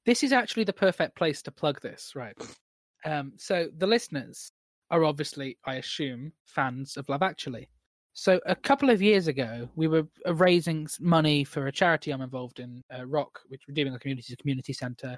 this 0.06 0.22
is 0.22 0.34
actually 0.34 0.66
the 0.66 0.74
perfect 0.74 1.16
place 1.16 1.42
to 1.44 1.52
plug 1.52 1.80
this, 1.82 2.12
right? 2.14 2.36
Um, 3.06 3.34
so 3.38 3.70
the 3.78 3.88
listeners 3.88 4.52
are 4.92 5.06
obviously, 5.06 5.58
I 5.66 5.76
assume, 5.76 6.34
fans 6.46 6.98
of 6.98 7.08
Love 7.08 7.24
Actually. 7.24 7.70
So 8.14 8.40
a 8.46 8.56
couple 8.56 8.90
of 8.92 9.02
years 9.02 9.28
ago, 9.28 9.70
we 9.76 9.88
were 9.88 10.08
uh, 10.26 10.36
raising 10.36 10.88
money 11.00 11.44
for 11.44 11.66
a 11.68 11.72
charity 11.72 12.12
I'm 12.12 12.22
involved 12.22 12.60
in, 12.60 12.84
uh, 12.96 13.06
Rock, 13.06 13.40
which 13.48 13.64
we're 13.68 13.74
doing 13.74 13.94
a 13.94 14.00
community 14.00 14.34
to 14.34 14.42
community 14.42 14.74
center, 14.74 15.18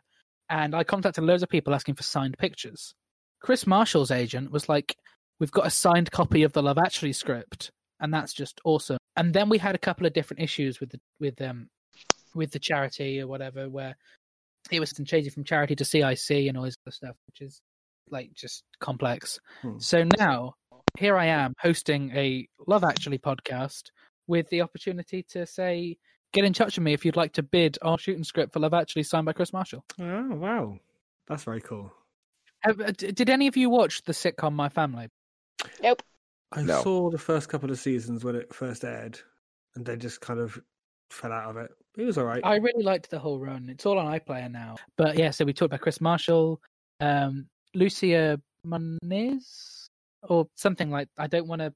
and 0.50 0.74
I 0.74 0.84
contacted 0.84 1.24
loads 1.24 1.44
of 1.44 1.50
people 1.50 1.74
asking 1.76 1.96
for 1.96 2.04
signed 2.04 2.38
pictures. 2.38 2.94
Kris 3.42 3.68
Marshall's 3.68 4.12
agent 4.12 4.52
was 4.52 4.70
like, 4.70 4.96
"We've 5.40 5.52
got 5.52 5.68
a 5.68 5.72
signed 5.72 6.12
copy 6.12 6.44
of 6.44 6.54
the 6.54 6.64
Love 6.64 6.78
Actually 6.78 7.14
script, 7.14 7.70
and 8.00 8.14
that's 8.14 8.34
just 8.34 8.62
awesome." 8.64 8.98
And 9.18 9.34
then 9.34 9.50
we 9.50 9.58
had 9.58 9.76
a 9.76 9.80
couple 9.80 10.08
of 10.08 10.14
different 10.14 10.42
issues 10.42 10.80
with 10.80 10.92
the 10.92 11.00
with 11.20 11.42
um 11.42 11.68
with 12.34 12.52
the 12.52 12.60
charity 12.60 13.20
or 13.20 13.28
whatever, 13.28 13.70
where 13.70 13.98
it 14.72 14.80
was 14.80 14.94
changing 14.94 15.32
from 15.32 15.44
charity 15.44 15.76
to 15.76 15.86
CIC 15.86 16.48
and 16.48 16.58
all 16.58 16.64
this 16.64 16.78
other 16.86 16.94
stuff, 16.94 17.16
which 17.28 17.42
is 17.42 17.62
like 18.10 18.34
just 18.34 18.64
complex. 18.80 19.40
Hmm. 19.62 19.80
So 19.80 20.06
now 20.18 20.54
here 20.98 21.18
I 21.18 21.26
am 21.26 21.54
hosting 21.60 22.12
a 22.16 22.48
Love 22.68 22.84
Actually 22.84 23.18
podcast 23.18 23.84
with 24.28 24.50
the 24.50 24.62
opportunity 24.62 25.24
to 25.30 25.46
say, 25.46 25.98
get 26.34 26.46
in 26.46 26.54
touch 26.54 26.78
with 26.78 26.84
me 26.84 26.94
if 26.94 27.06
you'd 27.06 27.16
like 27.16 27.34
to 27.34 27.44
bid 27.44 27.78
our 27.82 27.98
shooting 27.98 28.24
script 28.24 28.54
for 28.54 28.60
Love 28.60 28.74
Actually 28.74 29.04
signed 29.04 29.26
by 29.26 29.34
Kris 29.34 29.54
Marshall. 29.54 29.84
Oh 30.00 30.36
wow, 30.36 30.80
that's 31.28 31.44
very 31.44 31.62
cool. 31.62 31.92
Have, 32.62 32.82
uh, 32.82 32.92
did 32.92 33.30
any 33.30 33.48
of 33.48 33.56
you 33.58 33.70
watch 33.70 34.02
the 34.04 34.14
sitcom 34.14 34.54
My 34.54 34.70
Family? 34.70 35.10
Nope. 35.82 36.02
I 36.52 36.62
No. 36.64 36.82
saw 36.82 37.10
the 37.12 37.18
first 37.18 37.50
couple 37.50 37.70
of 37.72 37.78
seasons 37.80 38.24
when 38.24 38.36
it 38.36 38.54
first 38.54 38.84
aired, 38.84 39.20
and 39.76 39.86
then 39.86 40.00
just 40.00 40.22
kind 40.22 40.40
of 40.40 40.60
fell 41.12 41.32
out 41.32 41.50
of 41.52 41.58
it. 41.58 41.72
It 41.98 42.04
was 42.04 42.18
all 42.18 42.26
right. 42.26 42.42
I 42.44 42.56
really 42.56 42.84
liked 42.84 43.10
the 43.10 43.20
whole 43.20 43.40
run. 43.40 43.70
It's 43.70 43.86
all 43.86 43.98
on 44.00 44.08
iPlayer 44.20 44.52
now. 44.52 44.76
But 44.98 45.18
yeah, 45.18 45.32
so 45.32 45.46
we 45.46 45.54
talked 45.54 45.68
about 45.68 45.82
Kris 45.82 46.02
Marshall, 46.02 46.62
um, 47.00 47.48
Lucia 47.74 48.42
Moniz, 48.66 49.75
or 50.30 50.48
something 50.56 50.90
like. 50.92 51.10
I 51.18 51.28
don't 51.28 51.48
want 51.48 51.62
to 51.62 51.74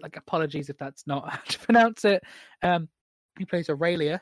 like. 0.00 0.16
Apologies 0.16 0.70
if 0.70 0.78
that's 0.78 1.06
not 1.06 1.28
how 1.32 1.40
to 1.48 1.58
pronounce 1.60 2.04
it. 2.04 2.22
Um, 2.62 2.88
he 3.38 3.44
plays 3.44 3.68
Aurelia. 3.70 4.20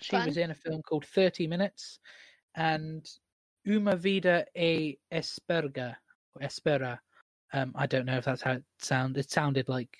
She 0.00 0.16
Fun. 0.16 0.26
was 0.26 0.36
in 0.36 0.50
a 0.50 0.54
film 0.54 0.82
called 0.82 1.06
Thirty 1.06 1.46
Minutes, 1.46 1.98
and 2.54 3.06
Uma 3.64 3.96
Vida 3.96 4.46
e 4.56 4.96
Esperga 5.12 5.96
or 6.34 6.42
Espera. 6.42 6.98
Um, 7.52 7.72
I 7.74 7.86
don't 7.86 8.06
know 8.06 8.18
if 8.18 8.24
that's 8.24 8.42
how 8.42 8.52
it 8.52 8.64
sound. 8.80 9.16
It 9.16 9.30
sounded 9.30 9.68
like 9.68 9.96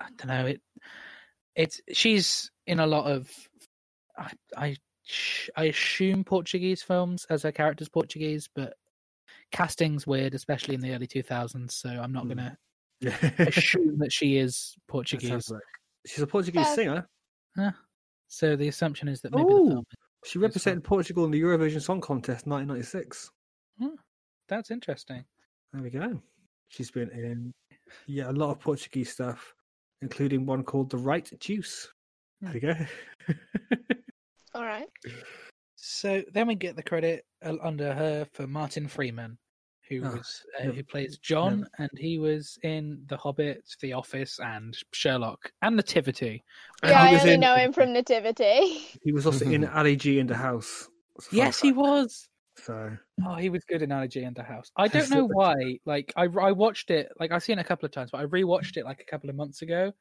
I 0.00 0.08
don't 0.16 0.28
know. 0.28 0.46
It 0.46 0.60
it's 1.54 1.80
she's 1.92 2.50
in 2.66 2.80
a 2.80 2.86
lot 2.86 3.06
of 3.10 3.30
I 4.16 4.32
I 4.56 4.76
I 5.56 5.64
assume 5.64 6.24
Portuguese 6.24 6.82
films 6.82 7.26
as 7.30 7.42
her 7.42 7.52
character's 7.52 7.88
Portuguese, 7.88 8.48
but 8.54 8.74
casting's 9.52 10.06
weird, 10.06 10.34
especially 10.34 10.74
in 10.74 10.80
the 10.80 10.94
early 10.94 11.06
2000s. 11.06 11.72
So 11.72 11.88
I'm 11.88 12.12
not 12.12 12.24
Hmm. 12.24 12.28
gonna 12.28 12.42
Yeah. 12.42 12.67
Assume 13.02 13.98
that 13.98 14.12
she 14.12 14.36
is 14.38 14.74
Portuguese. 14.88 15.50
like- 15.50 15.62
She's 16.06 16.20
a 16.22 16.26
Portuguese 16.26 16.66
Fair. 16.66 16.74
singer. 17.56 17.74
So 18.28 18.56
the 18.56 18.68
assumption 18.68 19.08
is 19.08 19.20
that 19.22 19.32
maybe 19.34 19.44
Ooh. 19.52 19.64
the 19.66 19.70
film. 19.72 19.84
She 20.24 20.38
represented 20.38 20.84
Portugal 20.84 21.24
in 21.24 21.30
the 21.30 21.40
Eurovision 21.40 21.80
Song 21.80 22.00
Contest 22.00 22.46
1996. 22.46 23.30
That's 24.48 24.70
interesting. 24.70 25.24
There 25.72 25.82
we 25.82 25.90
go. 25.90 26.20
She's 26.68 26.90
been 26.90 27.10
in 27.10 27.52
yeah 28.06 28.30
a 28.30 28.32
lot 28.32 28.50
of 28.50 28.60
Portuguese 28.60 29.10
stuff, 29.12 29.54
including 30.02 30.44
one 30.46 30.62
called 30.64 30.90
The 30.90 30.96
Right 30.98 31.30
Juice. 31.40 31.88
There 32.40 32.52
we 32.52 32.60
go. 32.60 32.74
All 34.54 34.64
right. 34.64 34.88
So 35.76 36.22
then 36.32 36.46
we 36.48 36.54
get 36.54 36.76
the 36.76 36.82
credit 36.82 37.24
uh, 37.44 37.54
under 37.62 37.92
her 37.94 38.26
for 38.32 38.46
Martin 38.46 38.88
Freeman, 38.88 39.38
who 39.88 40.02
Ah, 40.04 40.12
was 40.12 40.44
uh, 40.58 40.64
never- 40.64 40.74
who 40.76 40.82
plays 40.84 41.18
John, 41.18 41.66
and 41.78 41.90
he 41.96 42.18
was 42.18 42.58
in 42.62 43.02
The 43.06 43.16
Hobbit, 43.16 43.64
The 43.80 43.92
Office, 43.94 44.38
and 44.40 44.76
Sherlock, 44.92 45.50
and 45.62 45.76
Nativity. 45.76 46.44
And 46.82 46.90
Yeah, 46.90 47.08
he 47.08 47.16
I 47.16 47.20
only 47.20 47.34
in- 47.34 47.40
know 47.40 47.54
him 47.56 47.72
from 47.72 47.92
Nativity. 47.92 48.78
He 49.02 49.12
was 49.12 49.26
also 49.26 49.44
in 49.46 49.64
Ali 49.66 49.96
G 49.96 50.18
in 50.18 50.26
the 50.26 50.36
House. 50.36 50.88
It's 51.16 51.32
a 51.32 51.36
Yes, 51.36 51.60
he 51.60 51.72
was. 51.72 52.28
So 52.56 52.96
Oh, 53.24 53.34
he 53.36 53.50
was 53.50 53.64
good 53.64 53.82
in 53.82 53.92
Ali 53.92 54.08
G 54.08 54.22
in 54.22 54.34
the 54.34 54.42
House. 54.42 54.70
I 54.76 54.88
don't 54.88 55.10
know 55.10 55.26
why. 55.26 55.54
Like, 55.86 56.12
I 56.16 56.24
I 56.24 56.52
watched 56.52 56.90
it. 56.90 57.08
Like, 57.20 57.30
I've 57.32 57.42
seen 57.42 57.58
it 57.58 57.62
a 57.62 57.64
couple 57.64 57.86
of 57.86 57.92
times, 57.92 58.10
but 58.10 58.20
I 58.20 58.26
rewatched 58.26 58.76
it 58.76 58.84
like 58.84 59.00
a 59.00 59.04
couple 59.10 59.30
of 59.30 59.36
months 59.36 59.62
ago, 59.62 59.92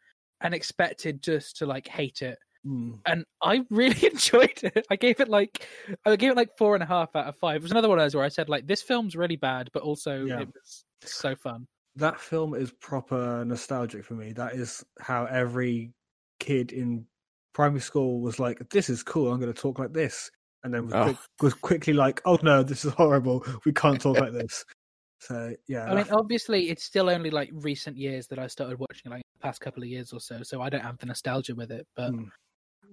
and 0.42 0.54
expected 0.54 1.22
just 1.22 1.58
to 1.58 1.66
like 1.66 1.88
hate 1.88 2.22
it. 2.22 2.38
Mm, 2.66 3.00
And 3.06 3.24
I 3.42 3.66
really 3.70 4.06
enjoyed 4.12 4.60
it. 4.64 4.86
I 4.90 4.96
gave 4.96 5.20
it 5.20 5.30
like 5.30 5.68
I 6.06 6.16
gave 6.16 6.32
it 6.32 6.38
like 6.38 6.58
four 6.58 6.74
and 6.76 6.84
a 6.84 6.88
half 6.88 7.16
out 7.16 7.28
of 7.28 7.36
five. 7.38 7.58
It 7.58 7.62
was 7.64 7.72
another 7.72 7.90
one 7.90 8.00
of 8.00 8.04
those 8.06 8.16
where 8.16 8.24
I 8.26 8.30
said 8.30 8.50
like 8.50 8.68
this 8.68 8.82
film's 8.82 9.16
really 9.16 9.36
bad, 9.36 9.70
but 9.74 9.84
also 9.84 10.26
Yeah. 10.26 10.42
it 10.42 10.50
was 10.54 10.86
so 11.02 11.36
fun. 11.36 11.68
that 11.96 12.20
film 12.20 12.54
is 12.54 12.72
proper 12.80 13.44
nostalgic 13.46 14.06
for 14.06 14.14
me. 14.14 14.32
That 14.34 14.54
is 14.54 14.84
how 15.00 15.26
every 15.26 15.94
kid 16.40 16.72
in 16.72 17.06
primary 17.54 17.82
school 17.82 18.22
was 18.22 18.40
like, 18.40 18.60
"This 18.70 18.88
is 18.90 19.02
cool. 19.02 19.32
I'm 19.32 19.40
going 19.40 19.52
to 19.52 19.60
talk 19.62 19.80
like 19.80 19.94
this," 19.94 20.30
and 20.64 20.72
then 20.74 20.86
was, 20.86 20.94
Oh. 20.94 21.04
quick, 21.06 21.18
was 21.42 21.54
quickly 21.56 21.94
like, 21.94 22.22
"Oh 22.26 22.38
no, 22.44 22.62
this 22.62 22.86
is 22.86 22.94
horrible. 22.94 23.44
We 23.66 23.74
can't 23.74 24.00
talk 24.00 24.20
like 24.20 24.34
this." 24.34 24.64
So 25.20 25.56
yeah, 25.68 25.86
I 25.86 25.96
mean, 25.96 26.06
that- 26.06 26.12
obviously, 26.14 26.70
it's 26.70 26.84
still 26.84 27.10
only 27.10 27.32
like 27.32 27.50
recent 27.52 27.98
years 27.98 28.28
that 28.28 28.38
I 28.38 28.46
started 28.46 28.78
watching, 28.78 29.10
like 29.10 29.24
the 29.34 29.40
past 29.40 29.60
couple 29.62 29.82
of 29.82 29.90
years 29.90 30.14
or 30.14 30.20
so. 30.20 30.44
So 30.44 30.62
I 30.62 30.70
don't 30.70 30.84
have 30.84 31.00
the 31.00 31.08
nostalgia 31.08 31.56
with 31.56 31.72
it, 31.72 31.88
but 31.96 32.12
Mm, 32.14 32.30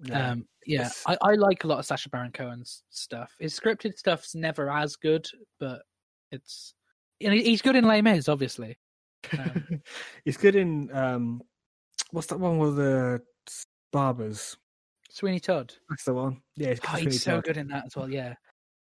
yeah. 0.05 0.31
um 0.33 0.47
yeah 0.67 0.89
I, 1.07 1.17
I 1.23 1.33
like 1.35 1.65
a 1.65 1.67
lot 1.67 1.79
of 1.79 1.85
Sacha 1.87 2.09
Baron 2.09 2.33
Cohen's 2.33 2.83
stuff. 2.91 3.35
His 3.39 3.59
scripted 3.59 3.97
stuff's 3.99 4.35
never 4.35 4.71
as 4.71 4.97
good, 4.97 5.27
but 5.61 5.83
it's 6.33 6.75
and 7.21 7.33
he- 7.35 7.45
he's 7.45 7.63
good 7.63 7.77
in 7.77 7.85
Les 7.85 8.03
Mis, 8.03 8.29
obviously. 8.29 8.79
um, 9.39 9.81
he's 10.25 10.37
good 10.37 10.57
in 10.57 10.91
um, 10.95 11.43
what's 12.11 12.27
that 12.29 12.41
one 12.41 12.59
with 12.59 12.77
the 12.77 13.21
barbers? 13.93 14.57
Sweeney 15.11 15.39
Todd. 15.41 15.73
That's 15.89 16.05
the 16.05 16.13
one. 16.15 16.41
Yeah, 16.57 16.71
he's, 16.71 16.81
good 16.81 16.91
Oh, 16.93 16.97
he's 16.97 17.23
so 17.23 17.35
Todd. 17.37 17.45
good 17.45 17.57
in 17.57 17.69
that 17.69 17.87
as 17.87 17.95
well. 17.97 18.11
Yeah, 18.11 18.35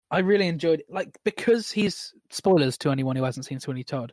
I 0.09 0.19
really 0.19 0.47
enjoyed 0.47 0.79
it. 0.79 0.87
Like 0.89 1.15
because 1.23 1.71
he's 1.71 2.13
spoilers 2.31 2.77
to 2.79 2.89
anyone 2.91 3.15
who 3.15 3.23
hasn't 3.23 3.45
seen 3.45 3.59
Sweeney 3.59 3.83
Todd. 3.83 4.11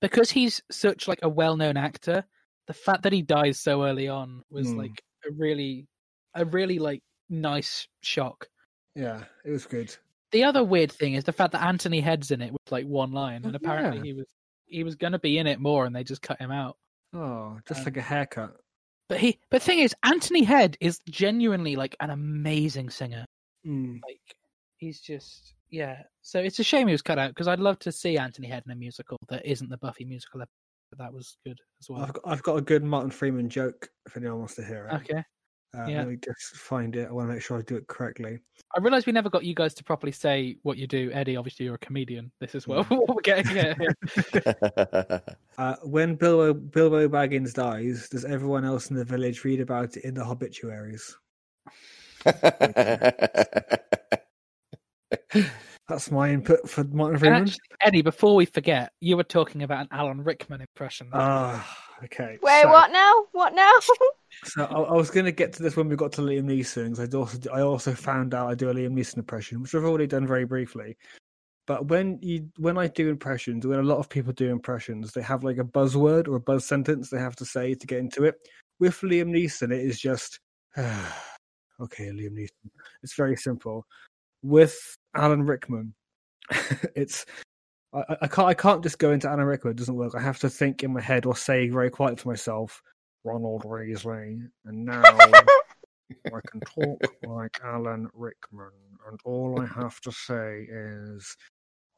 Because 0.00 0.30
he's 0.30 0.60
such 0.70 1.08
like 1.08 1.20
a 1.22 1.28
well-known 1.28 1.76
actor, 1.76 2.24
the 2.66 2.74
fact 2.74 3.02
that 3.04 3.12
he 3.12 3.22
dies 3.22 3.58
so 3.58 3.84
early 3.84 4.08
on 4.08 4.42
was 4.50 4.68
Hmm. 4.70 4.78
like 4.78 5.02
a 5.26 5.30
really, 5.32 5.86
a 6.34 6.44
really 6.44 6.78
like 6.78 7.02
nice 7.30 7.86
shock. 8.02 8.46
Yeah, 8.94 9.24
it 9.44 9.50
was 9.50 9.66
good. 9.66 9.94
The 10.32 10.44
other 10.44 10.62
weird 10.62 10.92
thing 10.92 11.14
is 11.14 11.24
the 11.24 11.32
fact 11.32 11.52
that 11.52 11.62
Anthony 11.64 12.00
Head's 12.00 12.30
in 12.30 12.42
it 12.42 12.52
with 12.52 12.70
like 12.70 12.86
one 12.86 13.12
line, 13.12 13.42
Oh, 13.44 13.48
and 13.48 13.56
apparently 13.56 13.98
yeah. 13.98 14.04
he 14.04 14.12
was 14.14 14.26
he 14.66 14.84
was 14.84 14.94
going 14.96 15.12
to 15.14 15.18
be 15.18 15.38
in 15.38 15.46
it 15.46 15.60
more, 15.60 15.86
and 15.86 15.94
they 15.96 16.04
just 16.04 16.20
cut 16.22 16.38
him 16.40 16.50
out. 16.50 16.76
Oh, 17.14 17.58
just 17.66 17.80
Um, 17.80 17.84
like 17.86 17.96
a 17.96 18.02
haircut. 18.02 18.54
But 19.08 19.18
he, 19.20 19.38
but 19.50 19.62
the 19.62 19.64
thing 19.64 19.78
is, 19.78 19.94
Anthony 20.02 20.44
Head 20.44 20.76
is 20.80 21.00
genuinely 21.08 21.76
like 21.76 21.96
an 22.00 22.10
amazing 22.10 22.90
singer. 22.90 23.24
Mm. 23.66 24.00
Like 24.06 24.20
he's 24.76 25.00
just 25.00 25.54
yeah. 25.70 26.02
So 26.20 26.40
it's 26.40 26.58
a 26.58 26.64
shame 26.64 26.88
he 26.88 26.92
was 26.92 27.00
cut 27.02 27.18
out 27.18 27.30
because 27.30 27.48
I'd 27.48 27.60
love 27.60 27.78
to 27.80 27.92
see 27.92 28.18
Anthony 28.18 28.48
Head 28.48 28.64
in 28.66 28.72
a 28.72 28.76
musical 28.76 29.16
that 29.30 29.46
isn't 29.46 29.70
the 29.70 29.78
Buffy 29.78 30.04
musical. 30.04 30.42
ep- 30.42 30.48
But 30.67 30.67
that 30.96 31.12
was 31.12 31.36
good 31.44 31.58
as 31.80 31.88
well. 31.88 32.02
I've 32.02 32.12
got, 32.12 32.22
I've 32.26 32.42
got 32.42 32.56
a 32.56 32.62
good 32.62 32.82
Martin 32.82 33.10
Freeman 33.10 33.48
joke 33.48 33.88
if 34.06 34.16
anyone 34.16 34.38
wants 34.38 34.54
to 34.56 34.64
hear 34.64 34.88
it. 34.90 34.94
Okay. 34.96 35.22
Uh, 35.76 35.84
yeah. 35.86 35.98
Let 35.98 36.08
me 36.08 36.16
just 36.16 36.56
find 36.56 36.96
it. 36.96 37.08
I 37.08 37.12
want 37.12 37.28
to 37.28 37.34
make 37.34 37.42
sure 37.42 37.58
I 37.58 37.62
do 37.62 37.76
it 37.76 37.86
correctly. 37.88 38.38
I 38.74 38.80
realize 38.80 39.04
we 39.04 39.12
never 39.12 39.28
got 39.28 39.44
you 39.44 39.54
guys 39.54 39.74
to 39.74 39.84
properly 39.84 40.12
say 40.12 40.56
what 40.62 40.78
you 40.78 40.86
do, 40.86 41.10
Eddie. 41.12 41.36
Obviously, 41.36 41.66
you're 41.66 41.74
a 41.74 41.78
comedian. 41.78 42.32
This 42.40 42.54
is 42.54 42.66
what, 42.66 42.86
what 42.90 43.08
we're 43.08 43.20
getting 43.22 43.58
at 43.58 43.78
here. 43.78 45.22
Uh, 45.58 45.74
when 45.82 46.14
Bilbo 46.14 46.54
Bilbo 46.54 47.08
Baggins 47.08 47.52
dies, 47.52 48.08
does 48.08 48.24
everyone 48.24 48.64
else 48.64 48.90
in 48.90 48.96
the 48.96 49.04
village 49.04 49.42
read 49.42 49.58
about 49.58 49.96
it 49.96 50.04
in 50.04 50.14
the 50.14 50.24
obituaries? 50.24 51.16
That's 55.88 56.10
my 56.10 56.30
input 56.30 56.68
for 56.68 56.84
Martin 56.84 57.14
And 57.14 57.20
Freeman. 57.20 57.42
actually, 57.42 57.58
Eddie, 57.80 58.02
before 58.02 58.34
we 58.36 58.44
forget, 58.44 58.92
you 59.00 59.16
were 59.16 59.24
talking 59.24 59.62
about 59.62 59.80
an 59.80 59.88
Alan 59.90 60.22
Rickman 60.22 60.60
impression. 60.60 61.08
Ah, 61.14 61.66
okay. 62.04 62.38
Wait, 62.42 62.62
so, 62.62 62.68
what 62.70 62.92
now? 62.92 63.26
What 63.32 63.54
now? 63.54 63.72
So 64.44 64.64
I, 64.66 64.80
I 64.80 64.92
was 64.92 65.10
going 65.10 65.24
to 65.24 65.32
get 65.32 65.54
to 65.54 65.62
this 65.62 65.74
when 65.74 65.88
we 65.88 65.96
got 65.96 66.12
to 66.12 66.20
Liam 66.20 66.44
Neeson. 66.44 66.94
'cause 66.94 67.00
I 67.00 67.16
also 67.18 67.38
I 67.50 67.60
also 67.62 67.92
found 67.94 68.34
out 68.34 68.48
I 68.48 68.54
do 68.54 68.68
a 68.70 68.74
Liam 68.74 68.92
Neeson 68.92 69.16
impression, 69.16 69.60
which 69.62 69.74
I've 69.74 69.84
already 69.84 70.06
done 70.06 70.26
very 70.26 70.44
briefly. 70.44 70.96
But 71.66 71.86
when 71.88 72.18
you 72.22 72.48
when 72.58 72.76
I 72.78 72.86
do 72.88 73.08
impressions, 73.08 73.66
when 73.66 73.78
a 73.80 73.82
lot 73.82 73.98
of 73.98 74.08
people 74.08 74.32
do 74.34 74.50
impressions, 74.50 75.12
they 75.12 75.22
have 75.22 75.42
like 75.44 75.56
a 75.58 75.64
buzzword 75.64 76.28
or 76.28 76.36
a 76.36 76.40
buzz 76.40 76.66
sentence 76.66 77.08
they 77.10 77.18
have 77.18 77.34
to 77.36 77.44
say 77.46 77.74
to 77.74 77.86
get 77.86 77.98
into 77.98 78.24
it. 78.24 78.34
With 78.78 79.00
Liam 79.00 79.30
Neeson, 79.30 79.72
it 79.72 79.80
is 79.80 79.98
just 79.98 80.38
okay, 80.78 82.06
Liam 82.10 82.32
Neeson. 82.34 82.70
It's 83.02 83.14
very 83.14 83.36
simple. 83.36 83.86
With 84.42 84.78
Alan 85.14 85.44
Rickman, 85.44 85.94
it's 86.94 87.26
I, 87.92 88.16
I- 88.22 88.26
can't 88.28 88.48
I 88.48 88.54
can't 88.54 88.82
just 88.82 88.98
go 88.98 89.12
into 89.12 89.28
Alan 89.28 89.46
Rickman. 89.46 89.72
It 89.72 89.78
doesn't 89.78 89.94
work. 89.96 90.14
I 90.14 90.20
have 90.20 90.38
to 90.40 90.50
think 90.50 90.82
in 90.82 90.92
my 90.92 91.00
head 91.00 91.26
or 91.26 91.36
say 91.36 91.68
very 91.68 91.90
quiet 91.90 92.18
to 92.18 92.28
myself, 92.28 92.82
Ronald 93.24 93.64
Weasley, 93.64 94.40
and 94.64 94.84
now 94.84 95.02
I 96.26 96.40
can 96.50 96.60
talk 96.60 97.02
like 97.26 97.58
Alan 97.64 98.08
Rickman, 98.14 98.70
and 99.08 99.18
all 99.24 99.60
I 99.60 99.66
have 99.66 100.00
to 100.02 100.12
say 100.12 100.66
is, 100.70 101.36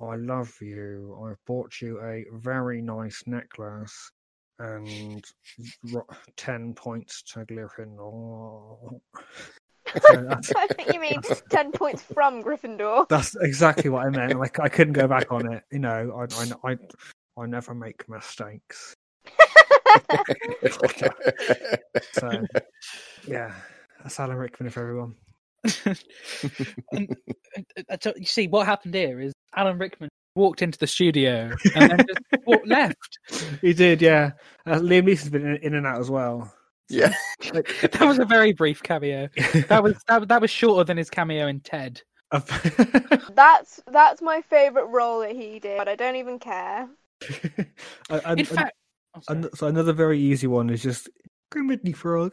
I 0.01 0.17
love 0.17 0.53
you. 0.61 1.19
I've 1.29 1.45
bought 1.47 1.81
you 1.81 2.01
a 2.01 2.25
very 2.33 2.81
nice 2.81 3.23
necklace, 3.27 4.11
and 4.59 5.25
10 6.37 6.75
points 6.75 7.23
to 7.23 7.41
Gryffindor. 7.45 9.01
So 10.11 10.23
that's, 10.23 10.53
I 10.57 10.67
think 10.69 10.93
you 10.93 11.01
mean 11.01 11.21
10 11.51 11.73
points 11.73 12.03
from 12.03 12.43
Gryffindor. 12.43 13.09
that's 13.09 13.37
exactly 13.37 13.91
what 13.91 14.07
I 14.07 14.11
meant. 14.11 14.39
Like, 14.39 14.61
I 14.61 14.69
couldn't 14.69 14.95
go 14.95 15.09
back 15.09 15.33
on 15.33 15.53
it. 15.53 15.65
You 15.71 15.81
know, 15.81 16.13
I, 16.17 16.69
I, 16.69 16.73
I, 16.73 16.79
I 17.43 17.47
never 17.47 17.75
make 17.75 18.09
mistakes. 18.09 18.95
So, 22.13 22.45
yeah, 23.27 23.55
that's 24.03 24.19
Alan 24.19 24.37
Rickman 24.37 24.71
for 24.71 24.83
everyone. 24.83 25.15
and, 25.85 25.99
and, 27.57 27.67
uh, 27.89 27.97
so 28.01 28.13
you 28.17 28.27
see, 28.27 28.47
what 28.47 28.67
happened 28.67 28.95
here 28.95 29.21
is 29.21 29.33
Alan 29.57 29.79
Rickman 29.79 30.09
walked 30.35 30.63
into 30.63 30.79
the 30.79 30.87
studio 30.87 31.51
and 31.75 31.91
then 31.91 32.07
just 32.07 32.47
walked 32.47 32.67
left. 32.69 33.19
He 33.61 33.73
did, 33.73 34.01
yeah. 34.01 34.33
Uh, 34.67 34.79
Liam 34.79 35.05
Neeson's 35.05 35.31
been 35.31 35.47
in, 35.47 35.57
in 35.57 35.75
and 35.75 35.87
out 35.87 36.01
as 36.01 36.11
well. 36.11 36.53
Yeah. 36.91 37.15
That 37.53 38.01
was 38.01 38.19
a 38.19 38.25
very 38.27 38.53
brief 38.53 38.83
cameo. 38.83 39.29
That 39.69 39.83
was 39.83 39.97
that, 40.09 40.29
that 40.29 40.41
was 40.43 40.51
shorter 40.51 40.85
than 40.85 40.97
his 40.99 41.09
cameo 41.09 41.47
in 41.47 41.61
Ted. 41.61 42.03
That's 43.35 43.81
that's 43.91 44.23
my 44.23 44.43
favorite 44.43 44.87
role 44.87 45.21
that 45.21 45.33
he 45.35 45.59
did, 45.59 45.79
but 45.79 45.89
I 45.89 45.97
don't 45.97 46.17
even 46.17 46.39
care. 46.39 46.89
And- 48.11 48.23
and- 48.25 48.41
In 48.41 48.47
fact, 48.47 48.77
oh, 49.15 49.21
sorry. 49.23 49.45
so 49.55 49.67
another 49.69 49.93
very 49.93 50.19
easy 50.19 50.47
one 50.47 50.71
is 50.71 50.83
just 50.83 51.09
Kermit 51.51 51.85
the 51.85 51.93
Frog, 51.93 52.33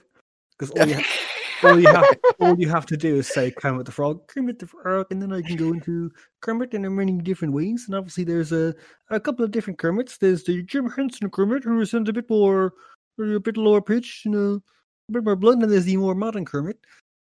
because 0.58 0.72
all 0.80 0.88
you, 0.88 0.96
ha- 0.96 1.68
all 1.68 1.80
you 1.80 1.88
have 1.88 2.06
all 2.40 2.60
you 2.60 2.70
have 2.70 2.86
to 2.88 2.98
do 2.98 3.16
is 3.16 3.28
say 3.28 3.50
Kermit 3.52 3.86
the 3.86 3.92
Frog, 3.92 4.28
Kermit 4.28 4.60
the 4.60 4.68
Frog, 4.68 5.08
and 5.12 5.22
then 5.22 5.34
I 5.34 5.42
can 5.42 5.56
go 5.56 5.74
into 5.74 6.12
Kermit 6.42 6.74
in 6.74 6.96
many 6.96 7.18
different 7.18 7.54
ways. 7.54 7.86
And 7.88 7.96
obviously, 7.96 8.24
there's 8.24 8.52
a 8.52 8.76
a 9.10 9.20
couple 9.20 9.44
of 9.44 9.52
different 9.52 9.80
Kermits. 9.80 10.18
There's 10.18 10.44
the 10.44 10.62
Jim 10.64 10.90
Henson 10.90 11.30
Kermit, 11.32 11.64
who 11.64 11.80
is 11.82 11.94
a 11.94 12.02
bit 12.02 12.30
more 12.30 12.74
a 13.20 13.40
bit 13.40 13.58
lower 13.58 13.82
pitched, 13.82 14.26
you 14.26 14.32
know, 14.32 14.62
a 15.10 15.12
bit 15.12 15.24
more 15.24 15.36
blunt, 15.36 15.64
and 15.64 15.72
there's 15.72 15.86
the 15.86 15.98
more 15.98 16.16
modern 16.16 16.46
Kermit, 16.46 16.78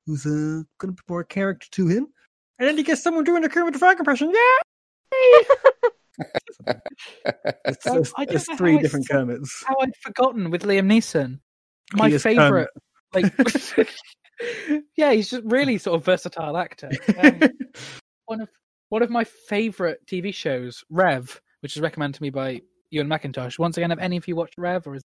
who's 0.05 0.25
uh, 0.25 0.63
got 0.79 0.89
a 0.89 0.93
bit 0.93 1.05
more 1.09 1.23
character 1.23 1.67
to 1.71 1.87
him. 1.87 2.07
And 2.59 2.67
then 2.67 2.77
you 2.77 2.83
get 2.83 2.97
someone 2.99 3.23
doing 3.23 3.43
a 3.43 3.49
Kermit 3.49 3.73
the 3.73 3.79
Frog 3.79 3.99
impression. 3.99 4.31
Yeah, 4.33 4.57
it's, 7.65 7.87
I- 7.87 8.21
I 8.21 8.25
don't 8.25 8.29
there's 8.29 8.47
know 8.49 8.55
three 8.57 8.77
different 8.79 9.05
so- 9.05 9.13
Kermits. 9.15 9.63
how 9.65 9.75
I'd 9.81 9.95
forgotten 10.01 10.51
with 10.51 10.63
Liam 10.63 10.85
Neeson. 10.91 11.39
My 11.93 12.09
He 12.09 12.17
favorite, 12.19 12.69
like, 13.13 13.33
yeah, 14.95 15.11
he's 15.13 15.29
just 15.31 15.43
really 15.45 15.77
sort 15.79 15.95
of 15.99 16.05
versatile 16.05 16.55
actor. 16.57 16.91
Um, 17.17 17.39
one 18.25 18.41
of 18.41 18.49
one 18.89 19.01
of 19.01 19.09
my 19.09 19.23
favorite 19.23 20.05
TV 20.05 20.33
shows, 20.33 20.83
Rev, 20.89 21.41
which 21.61 21.75
is 21.75 21.81
recommended 21.81 22.17
to 22.17 22.23
me 22.23 22.29
by 22.29 22.61
Ewen 22.91 23.07
MacIntosh. 23.07 23.57
Once 23.57 23.77
again, 23.77 23.89
have 23.89 23.99
any 23.99 24.17
of 24.17 24.27
you 24.27 24.35
watched 24.35 24.55
Rev? 24.57 24.85
Or 24.85 24.95
is 24.95 25.03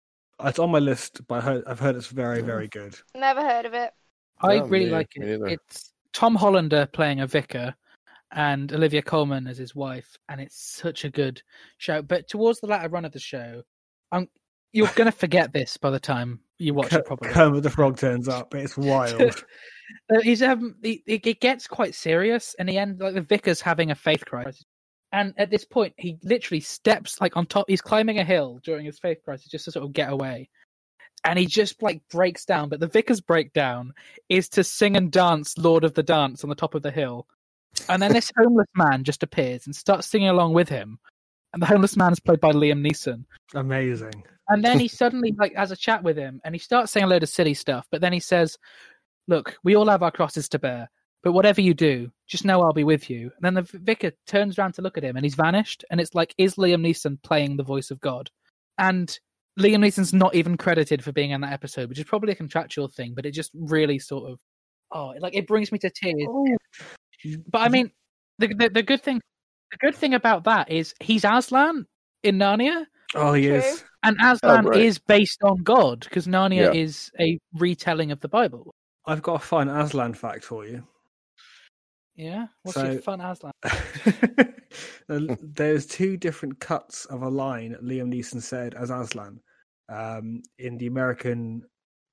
It's 0.43 0.59
on 0.59 0.69
my 0.71 0.79
list, 0.79 1.25
but 1.27 1.35
I 1.35 1.41
heard, 1.41 1.63
I've 1.65 1.79
heard 1.79 1.95
it's 1.95 2.07
very, 2.07 2.41
very 2.41 2.67
good. 2.67 2.95
Never 3.15 3.41
heard 3.41 3.65
of 3.65 3.73
it. 3.73 3.91
I 4.41 4.57
No, 4.59 4.65
really 4.65 4.85
me- 4.85 4.91
like 4.91 5.09
it. 5.15 5.41
It's 5.51 5.93
Tom 6.13 6.35
Hollander 6.35 6.85
playing 6.85 7.21
a 7.21 7.27
vicar 7.27 7.73
and 8.31 8.71
Olivia 8.71 9.01
Colman 9.01 9.47
as 9.47 9.57
his 9.57 9.73
wife, 9.73 10.15
and 10.29 10.39
it's 10.39 10.55
such 10.57 11.05
a 11.05 11.09
good 11.09 11.41
show. 11.77 12.01
But 12.01 12.27
towards 12.27 12.59
the 12.59 12.67
latter 12.67 12.89
run 12.89 13.05
of 13.05 13.13
the 13.13 13.19
show, 13.19 13.63
I'm 14.11 14.27
you're 14.73 14.89
gonna 14.95 15.11
forget 15.11 15.53
this 15.53 15.77
by 15.77 15.89
the 15.89 15.99
time 15.99 16.39
you 16.59 16.73
watch 16.73 16.89
Ker- 16.89 16.99
it 16.99 17.05
probably. 17.05 17.29
Kermit 17.29 17.63
the 17.63 17.69
Frog 17.69 17.97
turns 17.97 18.27
up. 18.27 18.53
It's 18.53 18.77
wild. 18.77 19.43
He's 20.21 20.43
um, 20.43 20.75
he, 20.83 21.01
it, 21.07 21.25
it 21.25 21.39
gets 21.39 21.67
quite 21.67 21.95
serious 21.95 22.53
in 22.59 22.67
the 22.67 22.77
end. 22.77 22.99
Like 22.99 23.13
the 23.15 23.21
vicar's 23.21 23.61
having 23.61 23.89
a 23.91 23.95
faith 23.95 24.25
crisis, 24.25 24.63
and 25.11 25.33
at 25.37 25.49
this 25.49 25.65
point, 25.65 25.93
he 25.97 26.17
literally 26.23 26.59
steps 26.59 27.21
like 27.21 27.37
on 27.37 27.45
top. 27.45 27.65
He's 27.67 27.81
climbing 27.81 28.19
a 28.19 28.23
hill 28.23 28.59
during 28.63 28.85
his 28.85 28.99
faith 28.99 29.19
crisis 29.23 29.47
just 29.47 29.65
to 29.65 29.71
sort 29.71 29.85
of 29.85 29.93
get 29.93 30.11
away, 30.11 30.49
and 31.23 31.39
he 31.39 31.45
just 31.45 31.81
like 31.81 32.01
breaks 32.09 32.45
down. 32.45 32.69
But 32.69 32.79
the 32.79 32.87
vicar's 32.87 33.21
breakdown 33.21 33.93
is 34.29 34.49
to 34.49 34.63
sing 34.63 34.97
and 34.97 35.11
dance 35.11 35.57
"Lord 35.57 35.83
of 35.83 35.93
the 35.93 36.03
Dance" 36.03 36.43
on 36.43 36.49
the 36.49 36.55
top 36.55 36.75
of 36.75 36.81
the 36.81 36.91
hill, 36.91 37.25
and 37.89 38.01
then 38.01 38.13
this 38.13 38.31
homeless 38.37 38.67
man 38.75 39.03
just 39.03 39.23
appears 39.23 39.65
and 39.65 39.75
starts 39.75 40.07
singing 40.07 40.29
along 40.29 40.53
with 40.53 40.69
him. 40.69 40.99
And 41.53 41.61
the 41.61 41.67
homeless 41.67 41.95
man 41.95 42.11
is 42.11 42.19
played 42.19 42.41
by 42.41 42.51
Liam 42.51 42.85
Neeson. 42.85 43.25
Amazing. 43.55 44.23
And 44.49 44.63
then 44.63 44.79
he 44.79 44.87
suddenly 44.87 45.33
like 45.37 45.55
has 45.55 45.71
a 45.71 45.77
chat 45.77 46.03
with 46.03 46.17
him 46.17 46.41
and 46.43 46.53
he 46.53 46.59
starts 46.59 46.91
saying 46.91 47.05
a 47.05 47.07
load 47.07 47.23
of 47.23 47.29
silly 47.29 47.53
stuff, 47.53 47.87
but 47.91 48.01
then 48.01 48.13
he 48.13 48.19
says, 48.19 48.57
Look, 49.27 49.57
we 49.63 49.75
all 49.75 49.89
have 49.89 50.03
our 50.03 50.11
crosses 50.11 50.47
to 50.49 50.59
bear, 50.59 50.89
but 51.27 51.33
whatever 51.33 51.59
you 51.59 51.73
do, 51.73 52.09
just 52.25 52.45
know 52.45 52.61
I'll 52.61 52.71
be 52.71 52.85
with 52.85 53.09
you. 53.09 53.33
And 53.35 53.43
then 53.43 53.53
the 53.55 53.79
vicar 53.79 54.13
turns 54.27 54.57
around 54.57 54.75
to 54.75 54.81
look 54.81 54.97
at 54.97 55.03
him 55.03 55.17
and 55.17 55.25
he's 55.25 55.35
vanished. 55.35 55.83
And 55.91 55.99
it's 55.99 56.15
like, 56.15 56.33
is 56.37 56.55
Liam 56.55 56.87
Neeson 56.87 57.21
playing 57.21 57.57
the 57.57 57.65
voice 57.65 57.91
of 57.91 57.99
God? 57.99 58.29
And 58.77 59.09
Liam 59.59 59.79
Neeson's 59.79 60.13
not 60.13 60.35
even 60.35 60.55
credited 60.55 61.03
for 61.03 61.11
being 61.11 61.31
in 61.31 61.41
that 61.41 61.51
episode, 61.51 61.89
which 61.89 61.99
is 61.99 62.05
probably 62.05 62.31
a 62.31 62.35
contractual 62.35 62.87
thing, 62.87 63.13
but 63.13 63.25
it 63.25 63.31
just 63.31 63.51
really 63.53 63.99
sort 63.99 64.31
of 64.31 64.39
oh 64.93 65.15
like 65.19 65.35
it 65.35 65.47
brings 65.47 65.69
me 65.69 65.79
to 65.79 65.89
tears. 65.89 66.27
Oh. 66.29 66.47
But 67.51 67.59
I 67.59 67.67
mean 67.67 67.91
the, 68.39 68.47
the 68.47 68.69
the 68.69 68.83
good 68.83 69.01
thing 69.03 69.19
the 69.71 69.77
good 69.85 69.95
thing 69.95 70.13
about 70.13 70.45
that 70.45 70.71
is 70.71 70.93
he's 71.01 71.25
Aslan 71.25 71.87
in 72.23 72.37
Narnia. 72.37 72.85
Oh, 73.15 73.33
he 73.33 73.47
True. 73.47 73.55
is. 73.57 73.83
And 74.01 74.15
oh, 74.23 74.31
Aslan 74.31 74.65
right. 74.67 74.79
is 74.79 74.97
based 74.97 75.43
on 75.43 75.61
God 75.61 76.05
because 76.05 76.25
Narnia 76.25 76.73
Yeah. 76.73 76.79
is 76.79 77.11
a 77.19 77.37
retelling 77.53 78.13
of 78.13 78.21
the 78.21 78.29
Bible. 78.29 78.73
I've 79.05 79.21
got 79.21 79.33
a 79.33 79.45
fun 79.45 79.67
Aslan 79.67 80.13
fact 80.13 80.45
for 80.45 80.65
you. 80.65 80.87
Yeah, 82.17 82.47
what's 82.63 82.75
So- 82.75 82.91
your 82.91 83.01
fun 83.01 83.21
Aslan? 83.21 83.53
There's 85.07 85.85
two 85.85 86.17
different 86.17 86.59
cuts 86.59 87.05
of 87.05 87.21
a 87.21 87.29
line 87.29 87.75
Liam 87.81 88.11
Neeson 88.13 88.41
said 88.41 88.73
as 88.73 88.89
Aslan 88.89 89.39
um, 89.87 90.41
in 90.59 90.77
the 90.77 90.87
American 90.87 91.63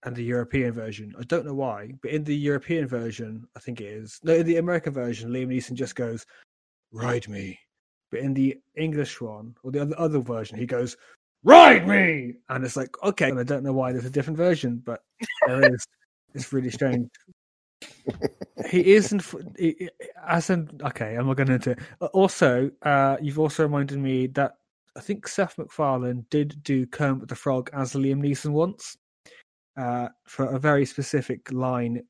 and 0.04 0.14
the 0.14 0.22
European 0.22 0.72
version. 0.72 1.14
I 1.18 1.22
don't 1.24 1.46
know 1.46 1.54
why, 1.54 1.92
but 2.02 2.10
in 2.10 2.22
the 2.22 2.36
European 2.36 2.86
version, 2.86 3.46
I 3.56 3.60
think 3.60 3.80
it 3.80 3.86
is. 3.86 4.20
No, 4.22 4.34
in 4.34 4.46
the 4.46 4.58
American 4.58 4.92
version, 4.92 5.30
Liam 5.30 5.48
Neeson 5.48 5.72
just 5.72 5.96
goes, 5.96 6.24
"Ride 6.92 7.26
me," 7.26 7.58
but 8.10 8.20
in 8.20 8.34
the 8.34 8.58
English 8.76 9.20
one 9.22 9.54
or 9.64 9.72
the 9.72 9.80
other 9.80 9.98
other 9.98 10.18
version, 10.20 10.58
he 10.58 10.66
goes, 10.66 10.96
"Ride 11.42 11.88
me," 11.88 12.34
and 12.50 12.62
it's 12.64 12.76
like, 12.76 12.90
okay, 13.02 13.30
and 13.30 13.40
I 13.40 13.44
don't 13.44 13.64
know 13.64 13.72
why 13.72 13.92
there's 13.92 14.04
a 14.04 14.10
different 14.10 14.36
version, 14.36 14.82
but 14.84 15.00
there 15.46 15.72
is. 15.74 15.86
It's 16.34 16.52
really 16.52 16.70
strange. 16.70 17.08
He 18.68 18.94
isn't 18.94 19.20
f- 19.20 19.34
he- 19.58 19.76
he- 19.78 19.90
as 20.26 20.50
in 20.50 20.68
okay 20.84 21.14
i'm 21.16 21.26
not 21.26 21.36
going 21.36 21.50
into 21.50 21.72
it. 21.72 21.78
Uh, 22.00 22.06
also 22.06 22.70
uh 22.82 23.16
you've 23.20 23.38
also 23.38 23.62
reminded 23.62 23.98
me 23.98 24.26
that 24.28 24.52
i 24.96 25.00
think 25.00 25.26
seth 25.28 25.56
macfarlane 25.58 26.24
did 26.30 26.62
do 26.62 26.86
kermit 26.86 27.28
the 27.28 27.34
frog 27.34 27.68
as 27.72 27.94
liam 27.94 28.20
neeson 28.22 28.52
once 28.52 28.96
uh 29.76 30.08
for 30.26 30.46
a 30.46 30.58
very 30.58 30.84
specific 30.86 31.50
line 31.52 32.02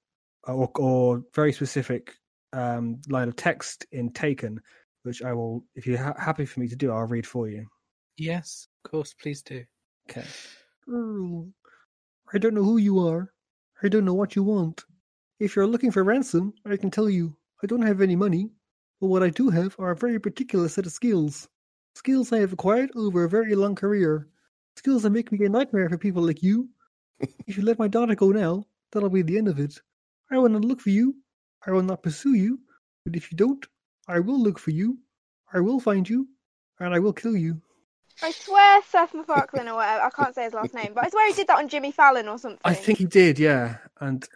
or, 0.46 0.70
or 0.76 1.22
very 1.34 1.52
specific 1.52 2.14
um 2.52 3.00
line 3.08 3.28
of 3.28 3.36
text 3.36 3.86
in 3.92 4.10
taken 4.12 4.60
which 5.04 5.22
i 5.22 5.32
will 5.32 5.64
if 5.74 5.86
you're 5.86 5.98
ha- 5.98 6.14
happy 6.18 6.44
for 6.44 6.60
me 6.60 6.68
to 6.68 6.76
do 6.76 6.90
i'll 6.92 7.06
read 7.06 7.26
for 7.26 7.48
you 7.48 7.66
Yes, 8.16 8.68
of 8.84 8.90
course, 8.92 9.12
please 9.20 9.42
do. 9.42 9.64
okay 10.08 10.24
"Oh, 10.88 11.48
i 12.32 12.38
don't 12.38 12.54
know 12.54 12.62
who 12.62 12.76
you 12.76 13.00
are 13.08 13.32
i 13.82 13.88
don't 13.88 14.04
know 14.04 14.14
what 14.14 14.36
you 14.36 14.42
want 14.44 14.84
if 15.40 15.56
you're 15.56 15.66
looking 15.66 15.90
for 15.90 16.04
ransom, 16.04 16.54
I 16.64 16.76
can 16.76 16.90
tell 16.90 17.10
you, 17.10 17.36
I 17.62 17.66
don't 17.66 17.82
have 17.82 18.00
any 18.00 18.16
money, 18.16 18.50
but 19.00 19.08
what 19.08 19.22
I 19.22 19.30
do 19.30 19.50
have 19.50 19.74
are 19.78 19.90
a 19.90 19.96
very 19.96 20.18
particular 20.18 20.68
set 20.68 20.86
of 20.86 20.92
skills. 20.92 21.48
Skills 21.94 22.32
I 22.32 22.38
have 22.38 22.52
acquired 22.52 22.90
over 22.94 23.24
a 23.24 23.28
very 23.28 23.54
long 23.54 23.74
career. 23.74 24.28
Skills 24.76 25.02
that 25.02 25.10
make 25.10 25.30
me 25.32 25.44
a 25.44 25.48
nightmare 25.48 25.88
for 25.88 25.98
people 25.98 26.22
like 26.22 26.42
you. 26.42 26.68
if 27.46 27.56
you 27.56 27.64
let 27.64 27.78
my 27.78 27.88
daughter 27.88 28.14
go 28.14 28.30
now, 28.30 28.64
that'll 28.92 29.10
be 29.10 29.22
the 29.22 29.38
end 29.38 29.48
of 29.48 29.60
it. 29.60 29.80
I 30.30 30.38
will 30.38 30.48
not 30.48 30.64
look 30.64 30.80
for 30.80 30.90
you. 30.90 31.16
I 31.66 31.70
will 31.70 31.82
not 31.82 32.02
pursue 32.02 32.34
you. 32.34 32.60
But 33.04 33.16
if 33.16 33.30
you 33.30 33.36
don't, 33.36 33.64
I 34.08 34.20
will 34.20 34.40
look 34.40 34.58
for 34.58 34.70
you. 34.70 34.98
I 35.52 35.60
will 35.60 35.80
find 35.80 36.08
you. 36.08 36.28
And 36.80 36.94
I 36.94 36.98
will 36.98 37.12
kill 37.12 37.36
you. 37.36 37.60
I 38.22 38.30
swear 38.32 38.82
Seth 38.88 39.14
MacFarlane 39.14 39.68
or 39.68 39.76
whatever. 39.76 40.02
I 40.04 40.10
can't 40.10 40.34
say 40.34 40.44
his 40.44 40.54
last 40.54 40.74
name, 40.74 40.92
but 40.94 41.04
I 41.04 41.10
swear 41.10 41.28
he 41.28 41.34
did 41.34 41.46
that 41.48 41.58
on 41.58 41.68
Jimmy 41.68 41.92
Fallon 41.92 42.28
or 42.28 42.38
something. 42.38 42.60
I 42.64 42.74
think 42.74 42.98
he 42.98 43.04
did, 43.04 43.38
yeah. 43.38 43.76
And 44.00 44.26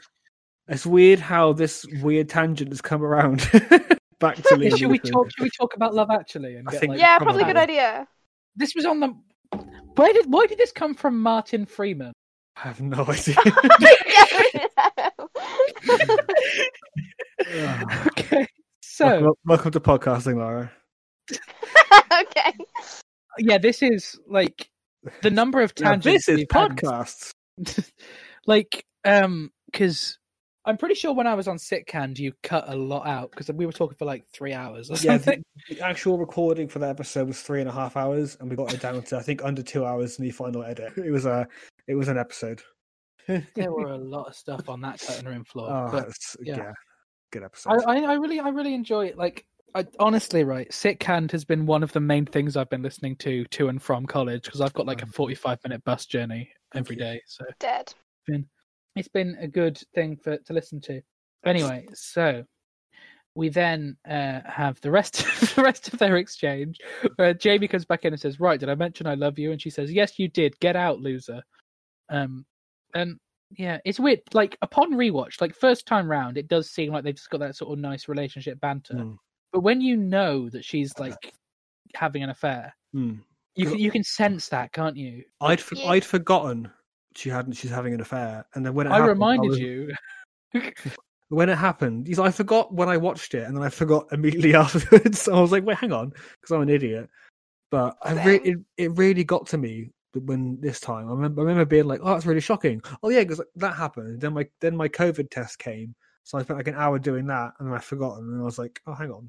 it's 0.68 0.86
weird 0.86 1.18
how 1.18 1.52
this 1.52 1.86
weird 2.02 2.28
tangent 2.28 2.70
has 2.70 2.80
come 2.80 3.02
around 3.02 3.38
back 4.20 4.36
to 4.36 4.42
Liam 4.56 4.76
should 4.78 4.90
we 4.90 4.98
talk? 4.98 5.30
Should 5.36 5.42
we 5.44 5.50
talk 5.50 5.74
about 5.74 5.94
Love 5.94 6.10
Actually? 6.10 6.56
And 6.56 6.68
I 6.68 6.72
get, 6.72 6.80
think- 6.80 6.90
like, 6.92 7.00
Yeah, 7.00 7.18
probably 7.18 7.42
a 7.42 7.46
good 7.46 7.56
idea. 7.56 8.06
This 8.56 8.74
was 8.74 8.84
on 8.84 9.00
the. 9.00 9.14
Where 9.96 10.12
did? 10.12 10.32
Why 10.32 10.46
did 10.46 10.58
this 10.58 10.72
come 10.72 10.94
from? 10.94 11.20
Martin 11.20 11.64
Freeman. 11.66 12.12
I 12.56 12.60
have 12.68 12.80
no 12.80 13.04
idea. 13.08 13.36
Okay, 18.08 18.46
so 18.82 19.06
welcome, 19.06 19.32
welcome 19.44 19.70
to 19.72 19.80
podcasting, 19.80 20.36
Lara. 20.38 20.70
okay. 21.32 22.52
yeah, 23.38 23.58
this 23.58 23.82
is 23.82 24.18
like 24.28 24.68
the 25.22 25.30
number 25.30 25.60
of 25.62 25.72
Now, 25.80 25.92
tangents. 25.92 26.26
this 26.26 26.28
is 26.28 26.36
we've 26.38 26.46
had 26.52 26.70
in- 26.72 26.76
podcasts. 26.76 27.32
like 28.46 28.84
um 29.04 29.50
because 29.70 30.18
i'm 30.68 30.76
pretty 30.76 30.94
sure 30.94 31.12
when 31.12 31.26
i 31.26 31.34
was 31.34 31.48
on 31.48 31.56
sitcand 31.56 32.18
you 32.18 32.32
cut 32.42 32.64
a 32.68 32.76
lot 32.76 33.06
out 33.06 33.30
because 33.32 33.50
we 33.52 33.66
were 33.66 33.72
talking 33.72 33.96
for 33.96 34.04
like 34.04 34.24
three 34.32 34.52
hours 34.52 34.90
or 34.90 34.96
Yeah, 35.02 35.16
the, 35.18 35.42
the 35.68 35.80
actual 35.80 36.18
recording 36.18 36.68
for 36.68 36.78
the 36.78 36.88
episode 36.88 37.26
was 37.26 37.40
three 37.42 37.60
and 37.60 37.68
a 37.68 37.72
half 37.72 37.96
hours, 37.96 38.36
and 38.40 38.48
we 38.48 38.54
got 38.56 38.72
it 38.72 38.80
down 38.80 39.02
to 39.02 39.16
I 39.16 39.22
think 39.22 39.42
under 39.44 39.62
two 39.62 39.84
hours 39.84 40.18
in 40.18 40.24
the 40.24 40.30
final 40.30 40.62
edit. 40.62 40.92
It 40.96 41.10
was 41.10 41.26
a, 41.26 41.46
it 41.88 41.94
was 41.96 42.08
an 42.08 42.18
episode. 42.18 42.62
there 43.26 43.42
were 43.72 43.90
a 43.92 43.98
lot 43.98 44.28
of 44.28 44.34
stuff 44.36 44.68
on 44.68 44.80
that 44.82 45.00
cutting 45.00 45.26
room 45.26 45.44
floor 45.44 45.70
Oh, 45.70 45.90
but 45.90 46.12
yeah. 46.40 46.56
yeah. 46.58 46.72
good 47.32 47.42
episode. 47.42 47.80
I, 47.86 47.96
I 47.96 48.12
i 48.12 48.14
really 48.14 48.40
i 48.40 48.48
really 48.48 48.74
enjoy 48.74 49.06
it 49.06 49.18
like 49.18 49.44
I, 49.74 49.84
honestly 49.98 50.44
right 50.44 50.68
sitcand 50.70 51.30
has 51.32 51.44
been 51.44 51.66
one 51.66 51.82
of 51.82 51.92
the 51.92 52.00
main 52.00 52.24
things 52.24 52.56
i've 52.56 52.70
been 52.70 52.82
listening 52.82 53.16
to 53.16 53.44
to 53.46 53.68
and 53.68 53.82
from 53.82 54.06
college 54.06 54.44
because 54.44 54.62
i've 54.62 54.72
got 54.72 54.86
like 54.86 55.02
a 55.02 55.06
Mhm. 55.06 55.14
45 55.14 55.58
minute 55.64 55.84
bus 55.84 56.06
journey 56.06 56.50
Thank 56.72 56.86
every 56.86 56.96
you. 56.96 57.02
day 57.02 57.20
so 57.26 57.44
Dead. 57.60 57.92
It's 58.96 59.08
been 59.08 59.36
a 59.40 59.48
good 59.48 59.78
thing 59.94 60.16
for 60.16 60.36
to 60.38 60.52
listen 60.52 60.80
to 60.80 61.00
anyway 61.44 61.86
so 61.94 62.42
we 63.34 63.48
then 63.48 63.96
uh, 64.08 64.40
have 64.46 64.80
the 64.80 64.90
rest 64.90 65.20
of 65.42 65.54
the 65.54 65.62
rest 65.62 65.92
of 65.92 65.98
their 66.00 66.16
exchange 66.16 66.78
where 67.16 67.32
Jamie 67.34 67.68
comes 67.68 67.84
back 67.84 68.04
in 68.04 68.12
and 68.12 68.20
says, 68.20 68.40
"Right, 68.40 68.58
did 68.58 68.68
I 68.68 68.74
mention 68.74 69.06
I 69.06 69.14
love 69.14 69.38
you?" 69.38 69.52
And 69.52 69.62
she 69.62 69.70
says, 69.70 69.92
"Yes, 69.92 70.18
you 70.18 70.26
did. 70.26 70.58
Get 70.58 70.74
out, 70.74 70.98
loser." 70.98 71.40
Um, 72.10 72.44
and 72.94 73.16
yeah, 73.56 73.78
it's 73.84 74.00
weird. 74.00 74.22
Like 74.32 74.58
upon 74.60 74.94
rewatch, 74.94 75.40
like 75.40 75.54
first 75.54 75.86
time 75.86 76.10
round, 76.10 76.36
it 76.36 76.48
does 76.48 76.70
seem 76.70 76.90
like 76.92 77.04
they've 77.04 77.14
just 77.14 77.30
got 77.30 77.38
that 77.38 77.54
sort 77.54 77.72
of 77.72 77.78
nice 77.78 78.08
relationship 78.08 78.58
banter. 78.58 78.94
Mm. 78.94 79.16
But 79.52 79.60
when 79.60 79.80
you 79.80 79.96
know 79.96 80.50
that 80.50 80.64
she's 80.64 80.98
like 80.98 81.32
having 81.94 82.24
an 82.24 82.30
affair, 82.30 82.74
Mm. 82.92 83.20
you 83.54 83.66
can 83.66 83.78
you 83.78 83.90
can 83.92 84.02
sense 84.02 84.48
that, 84.48 84.72
can't 84.72 84.96
you? 84.96 85.22
I'd 85.40 85.60
for- 85.60 85.76
Yeah. 85.76 85.90
I'd 85.90 86.04
forgotten 86.04 86.72
she 87.18 87.28
hadn't. 87.28 87.52
She's 87.54 87.70
having 87.70 87.94
an 87.94 88.00
affair, 88.00 88.46
and 88.54 88.64
then 88.64 88.74
when 88.74 88.86
it 88.86 88.90
I 88.90 88.94
happened, 88.98 89.08
reminded 89.10 89.48
was- 89.50 89.58
you. 89.58 89.90
when 91.28 91.48
it 91.48 91.56
happened. 91.58 92.06
he's- 92.06 92.18
I 92.18 92.30
forgot 92.30 92.72
when 92.72 92.88
I 92.88 92.96
watched 92.96 93.34
it, 93.34 93.44
and 93.46 93.56
then 93.56 93.62
I 93.62 93.68
forgot 93.68 94.06
immediately 94.12 94.54
afterwards. 94.64 95.28
I 95.28 95.40
was 95.40 95.52
like, 95.52 95.64
"Wait, 95.64 95.76
hang 95.78 95.92
on," 95.92 96.10
because 96.10 96.54
I'm 96.54 96.62
an 96.62 96.68
idiot. 96.68 97.08
But 97.70 97.96
I 98.02 98.12
re- 98.24 98.40
it 98.44 98.58
it 98.76 98.96
really 98.96 99.24
got 99.24 99.46
to 99.48 99.58
me 99.58 99.90
when 100.14 100.58
this 100.60 100.80
time. 100.80 101.06
I 101.08 101.10
remember, 101.10 101.42
I 101.42 101.44
remember 101.44 101.64
being 101.66 101.86
like, 101.86 102.00
"Oh, 102.02 102.14
that's 102.14 102.24
really 102.26 102.40
shocking." 102.40 102.80
Oh 103.02 103.10
yeah, 103.10 103.20
because 103.20 103.42
that 103.56 103.74
happened. 103.74 104.20
Then 104.20 104.32
my 104.32 104.48
then 104.60 104.74
my 104.76 104.88
COVID 104.88 105.30
test 105.30 105.58
came, 105.58 105.94
so 106.24 106.38
I 106.38 106.42
spent 106.44 106.58
like 106.58 106.68
an 106.68 106.76
hour 106.76 106.98
doing 106.98 107.26
that, 107.26 107.52
and 107.58 107.68
then 107.68 107.74
I 107.74 107.80
forgot, 107.80 108.18
and 108.18 108.40
I 108.40 108.44
was 108.44 108.58
like, 108.58 108.80
"Oh, 108.86 108.94
hang 108.94 109.10
on." 109.10 109.28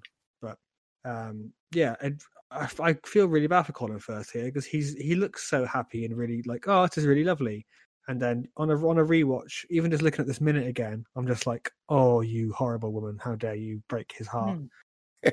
But 1.03 1.09
um, 1.09 1.53
yeah, 1.71 1.95
it, 2.01 2.21
I, 2.51 2.69
I 2.79 2.93
feel 3.05 3.27
really 3.27 3.47
bad 3.47 3.63
for 3.63 3.73
Colin 3.73 3.99
Firth 3.99 4.31
here 4.31 4.45
because 4.45 4.65
he's 4.65 4.95
he 4.95 5.15
looks 5.15 5.49
so 5.49 5.65
happy 5.65 6.05
and 6.05 6.17
really 6.17 6.41
like, 6.45 6.67
"Oh, 6.67 6.85
this 6.87 6.97
is 6.97 7.05
really 7.05 7.23
lovely." 7.23 7.65
And 8.07 8.19
then 8.19 8.47
on 8.57 8.71
a 8.71 8.87
on 8.87 8.97
a 8.97 9.05
rewatch, 9.05 9.65
even 9.69 9.91
just 9.91 10.03
looking 10.03 10.21
at 10.21 10.27
this 10.27 10.41
minute 10.41 10.67
again, 10.67 11.05
I'm 11.15 11.27
just 11.27 11.45
like, 11.45 11.71
"Oh, 11.89 12.21
you 12.21 12.53
horrible 12.53 12.91
woman! 12.91 13.19
How 13.21 13.35
dare 13.35 13.55
you 13.55 13.81
break 13.87 14.13
his 14.17 14.27
heart?" 14.27 14.57
Hmm. 14.57 15.29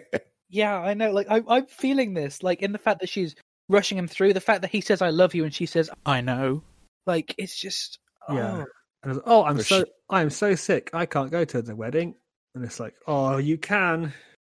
Yeah, 0.49 0.79
I 0.79 0.95
know. 0.95 1.11
Like 1.11 1.27
I, 1.31 1.43
I'm 1.49 1.67
feeling 1.67 2.15
this, 2.15 2.43
like 2.43 2.63
in 2.63 2.73
the 2.73 2.79
fact 2.79 3.01
that 3.01 3.09
she's 3.09 3.35
rushing 3.69 3.99
him 3.99 4.07
through, 4.07 4.33
the 4.33 4.41
fact 4.41 4.63
that 4.63 4.71
he 4.71 4.81
says 4.81 5.03
"I 5.03 5.11
love 5.11 5.35
you" 5.35 5.45
and 5.45 5.55
she 5.55 5.67
says 5.67 5.91
"I 6.05 6.21
know." 6.21 6.63
Like 7.07 7.35
it's 7.39 7.59
just 7.59 7.99
Yeah. 8.29 8.59
oh. 8.59 8.65
And 9.03 9.13
I 9.13 9.15
was, 9.15 9.23
oh, 9.27 9.45
I'm 9.45 9.61
so 9.61 9.85
she- 9.85 9.91
I'm 10.11 10.31
so 10.31 10.55
sick. 10.55 10.91
I 10.93 11.07
can't 11.07 11.31
go 11.31 11.45
to 11.45 11.63
the 11.63 11.77
wedding. 11.77 12.15
And 12.55 12.65
it's 12.65 12.81
like, 12.81 12.95
oh, 13.07 13.37
you 13.37 13.59
can. 13.59 14.13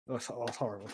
Oh, 0.09 0.17
it's, 0.17 0.29
oh, 0.31 0.47
horrible. 0.59 0.89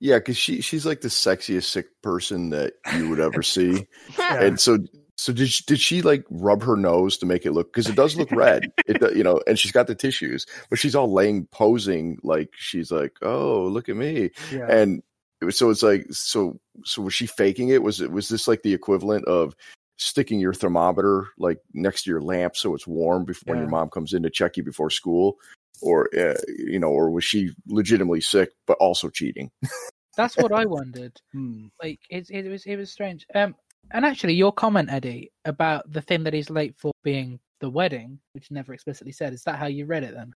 Yeah, 0.00 0.18
because 0.18 0.36
she 0.36 0.60
she's 0.60 0.84
like 0.84 1.00
the 1.00 1.08
sexiest 1.08 1.64
sick 1.64 1.86
person 2.02 2.50
that 2.50 2.74
you 2.96 3.08
would 3.08 3.20
ever 3.20 3.42
see. 3.42 3.86
Yeah. 4.18 4.42
And 4.42 4.60
so 4.60 4.78
so 5.16 5.32
did 5.32 5.48
she, 5.48 5.62
did 5.66 5.80
she 5.80 6.02
like 6.02 6.24
rub 6.30 6.62
her 6.62 6.76
nose 6.76 7.16
to 7.18 7.26
make 7.26 7.46
it 7.46 7.52
look 7.52 7.72
because 7.72 7.88
it 7.88 7.94
does 7.96 8.16
look 8.16 8.30
red. 8.32 8.72
It 8.86 9.00
you 9.16 9.22
know, 9.22 9.40
and 9.46 9.58
she's 9.58 9.72
got 9.72 9.86
the 9.86 9.94
tissues, 9.94 10.46
but 10.70 10.78
she's 10.78 10.94
all 10.94 11.12
laying 11.12 11.46
posing 11.46 12.18
like 12.22 12.50
she's 12.56 12.90
like, 12.90 13.12
oh 13.22 13.64
look 13.64 13.88
at 13.88 13.96
me, 13.96 14.30
Yeah. 14.52 14.66
and 14.68 15.02
it 15.40 15.44
was, 15.46 15.56
so 15.58 15.70
it's 15.70 15.82
like 15.82 16.06
so 16.10 16.58
so 16.84 17.02
was 17.02 17.14
she 17.14 17.26
faking 17.26 17.68
it? 17.68 17.82
Was 17.82 18.00
it 18.00 18.10
was 18.10 18.28
this 18.28 18.48
like 18.48 18.62
the 18.62 18.74
equivalent 18.74 19.24
of 19.26 19.54
sticking 19.96 20.40
your 20.40 20.52
thermometer 20.54 21.28
like 21.38 21.58
next 21.72 22.02
to 22.02 22.10
your 22.10 22.20
lamp 22.20 22.56
so 22.56 22.74
it's 22.74 22.86
warm 22.86 23.24
before 23.24 23.54
when 23.54 23.60
your 23.62 23.70
mom 23.70 23.88
comes 23.88 24.12
in 24.12 24.24
to 24.24 24.30
check 24.30 24.56
you 24.56 24.62
before 24.64 24.90
school? 24.90 25.38
Or 25.84 26.08
uh, 26.18 26.34
you 26.48 26.78
know, 26.80 26.88
or 26.88 27.10
was 27.10 27.24
she 27.24 27.50
legitimately 27.68 28.22
sick 28.22 28.50
but 28.66 28.78
also 28.78 29.08
cheating? 29.10 29.50
That's 30.16 30.36
what 30.36 30.52
I 30.52 30.64
wondered. 30.64 31.12
Hmm. 31.32 31.66
Like 31.82 32.00
it, 32.08 32.30
it 32.30 32.48
was, 32.48 32.64
it 32.66 32.76
was 32.76 32.90
strange. 32.90 33.26
Um, 33.34 33.54
and 33.92 34.04
actually, 34.06 34.34
your 34.34 34.52
comment, 34.52 34.90
Eddie, 34.90 35.30
about 35.44 35.90
the 35.92 36.00
thing 36.00 36.24
that 36.24 36.32
he's 36.32 36.48
late 36.50 36.74
for 36.78 36.92
being 37.02 37.38
the 37.60 37.68
wedding, 37.68 38.18
which 38.32 38.50
never 38.50 38.72
explicitly 38.72 39.12
said, 39.12 39.32
is 39.34 39.42
that 39.44 39.58
how 39.58 39.66
you 39.66 39.84
read 39.86 40.04
it 40.04 40.14
then? 40.14 40.32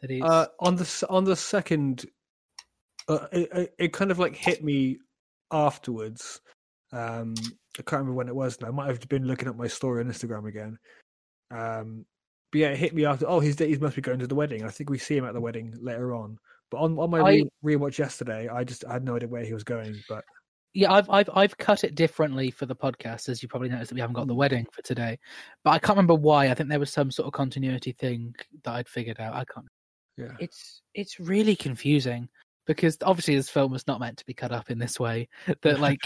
That 0.00 0.10
he's 0.10 0.22
Uh, 0.22 0.46
on 0.60 0.76
the 0.76 1.06
on 1.08 1.24
the 1.24 1.36
second, 1.36 2.04
uh, 3.08 3.26
it, 3.32 3.48
it- 3.52 3.74
it 3.78 3.92
kind 3.92 4.10
of 4.10 4.18
like 4.18 4.36
hit 4.36 4.62
me 4.62 4.98
afterwards. 5.50 6.40
Um, 6.92 7.34
I 7.78 7.82
can't 7.82 8.00
remember 8.00 8.14
when 8.14 8.28
it 8.28 8.34
was 8.34 8.60
now. 8.60 8.68
I 8.68 8.72
might 8.72 8.88
have 8.88 9.08
been 9.08 9.24
looking 9.26 9.48
at 9.48 9.56
my 9.56 9.68
story 9.68 10.02
on 10.02 10.10
Instagram 10.10 10.46
again. 10.48 10.76
Um, 11.50 12.04
but 12.52 12.58
yeah, 12.58 12.68
it 12.68 12.78
hit 12.78 12.94
me 12.94 13.04
after. 13.04 13.26
Oh, 13.28 13.40
he's 13.40 13.58
he 13.58 13.76
must 13.76 13.96
be 13.96 14.02
going 14.02 14.18
to 14.20 14.26
the 14.26 14.34
wedding. 14.34 14.64
I 14.64 14.68
think 14.70 14.90
we 14.90 14.98
see 14.98 15.16
him 15.16 15.24
at 15.24 15.34
the 15.34 15.40
wedding 15.40 15.74
later 15.80 16.14
on. 16.14 16.38
But 16.70 16.78
on 16.78 16.98
on 16.98 17.10
my 17.10 17.20
I- 17.20 17.42
re- 17.62 17.76
rewatch 17.76 17.98
yesterday, 17.98 18.48
I 18.48 18.64
just 18.64 18.84
I 18.84 18.92
had 18.94 19.04
no 19.04 19.16
idea 19.16 19.28
where 19.28 19.44
he 19.44 19.52
was 19.52 19.64
going. 19.64 19.96
But 20.08 20.24
yeah, 20.72 20.92
I've 20.92 21.10
I've 21.10 21.28
I've 21.34 21.58
cut 21.58 21.82
it 21.84 21.94
differently 21.96 22.50
for 22.50 22.66
the 22.66 22.76
podcast, 22.76 23.28
as 23.28 23.42
you 23.42 23.48
probably 23.48 23.68
noticed 23.68 23.88
that 23.90 23.94
we 23.96 24.00
haven't 24.00 24.14
got 24.14 24.26
the 24.28 24.34
wedding 24.34 24.66
for 24.72 24.82
today. 24.82 25.18
But 25.64 25.70
I 25.70 25.78
can't 25.78 25.96
remember 25.96 26.14
why. 26.14 26.48
I 26.48 26.54
think 26.54 26.68
there 26.68 26.78
was 26.78 26.92
some 26.92 27.10
sort 27.10 27.26
of 27.26 27.32
continuity 27.32 27.92
thing 27.92 28.34
that 28.64 28.72
I'd 28.74 28.88
figured 28.88 29.18
out. 29.20 29.34
I 29.34 29.44
can't. 29.52 29.66
yeah, 30.16 30.36
It's 30.38 30.82
it's 30.94 31.18
really 31.18 31.56
confusing 31.56 32.28
because 32.66 32.96
obviously 33.02 33.34
this 33.36 33.48
film 33.50 33.72
was 33.72 33.86
not 33.86 34.00
meant 34.00 34.16
to 34.18 34.26
be 34.26 34.34
cut 34.34 34.52
up 34.52 34.70
in 34.70 34.78
this 34.78 35.00
way. 35.00 35.28
That 35.62 35.80
like 35.80 36.00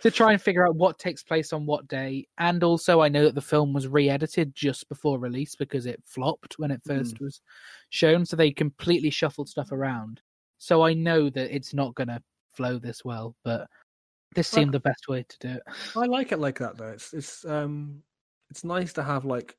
to 0.00 0.10
try 0.10 0.32
and 0.32 0.40
figure 0.40 0.66
out 0.66 0.76
what 0.76 0.98
takes 0.98 1.22
place 1.22 1.52
on 1.52 1.66
what 1.66 1.88
day, 1.88 2.26
and 2.38 2.62
also 2.62 3.00
I 3.00 3.08
know 3.08 3.24
that 3.24 3.34
the 3.34 3.40
film 3.40 3.72
was 3.72 3.88
re-edited 3.88 4.54
just 4.54 4.88
before 4.88 5.18
release 5.18 5.54
because 5.54 5.86
it 5.86 6.02
flopped 6.04 6.58
when 6.58 6.70
it 6.70 6.82
first 6.86 7.20
was 7.20 7.40
shown, 7.90 8.24
so 8.24 8.36
they 8.36 8.50
completely 8.50 9.10
shuffled 9.10 9.48
stuff 9.48 9.72
around. 9.72 10.20
So 10.58 10.82
I 10.82 10.94
know 10.94 11.28
that 11.30 11.54
it's 11.54 11.74
not 11.74 11.94
going 11.94 12.08
to 12.08 12.22
flow 12.52 12.78
this 12.78 13.04
well, 13.04 13.34
but 13.44 13.66
this 14.34 14.52
Well- 14.52 14.62
seemed 14.62 14.74
the 14.74 14.80
best 14.80 15.08
way 15.08 15.24
to 15.28 15.38
do 15.38 15.48
it. 15.54 15.62
I 15.96 16.06
like 16.06 16.32
it 16.32 16.38
like 16.38 16.58
that 16.58 16.76
though. 16.76 16.88
It's 16.92 17.12
it's 17.12 17.44
um 17.44 18.02
it's 18.50 18.64
nice 18.64 18.92
to 18.94 19.02
have 19.02 19.24
like 19.24 19.56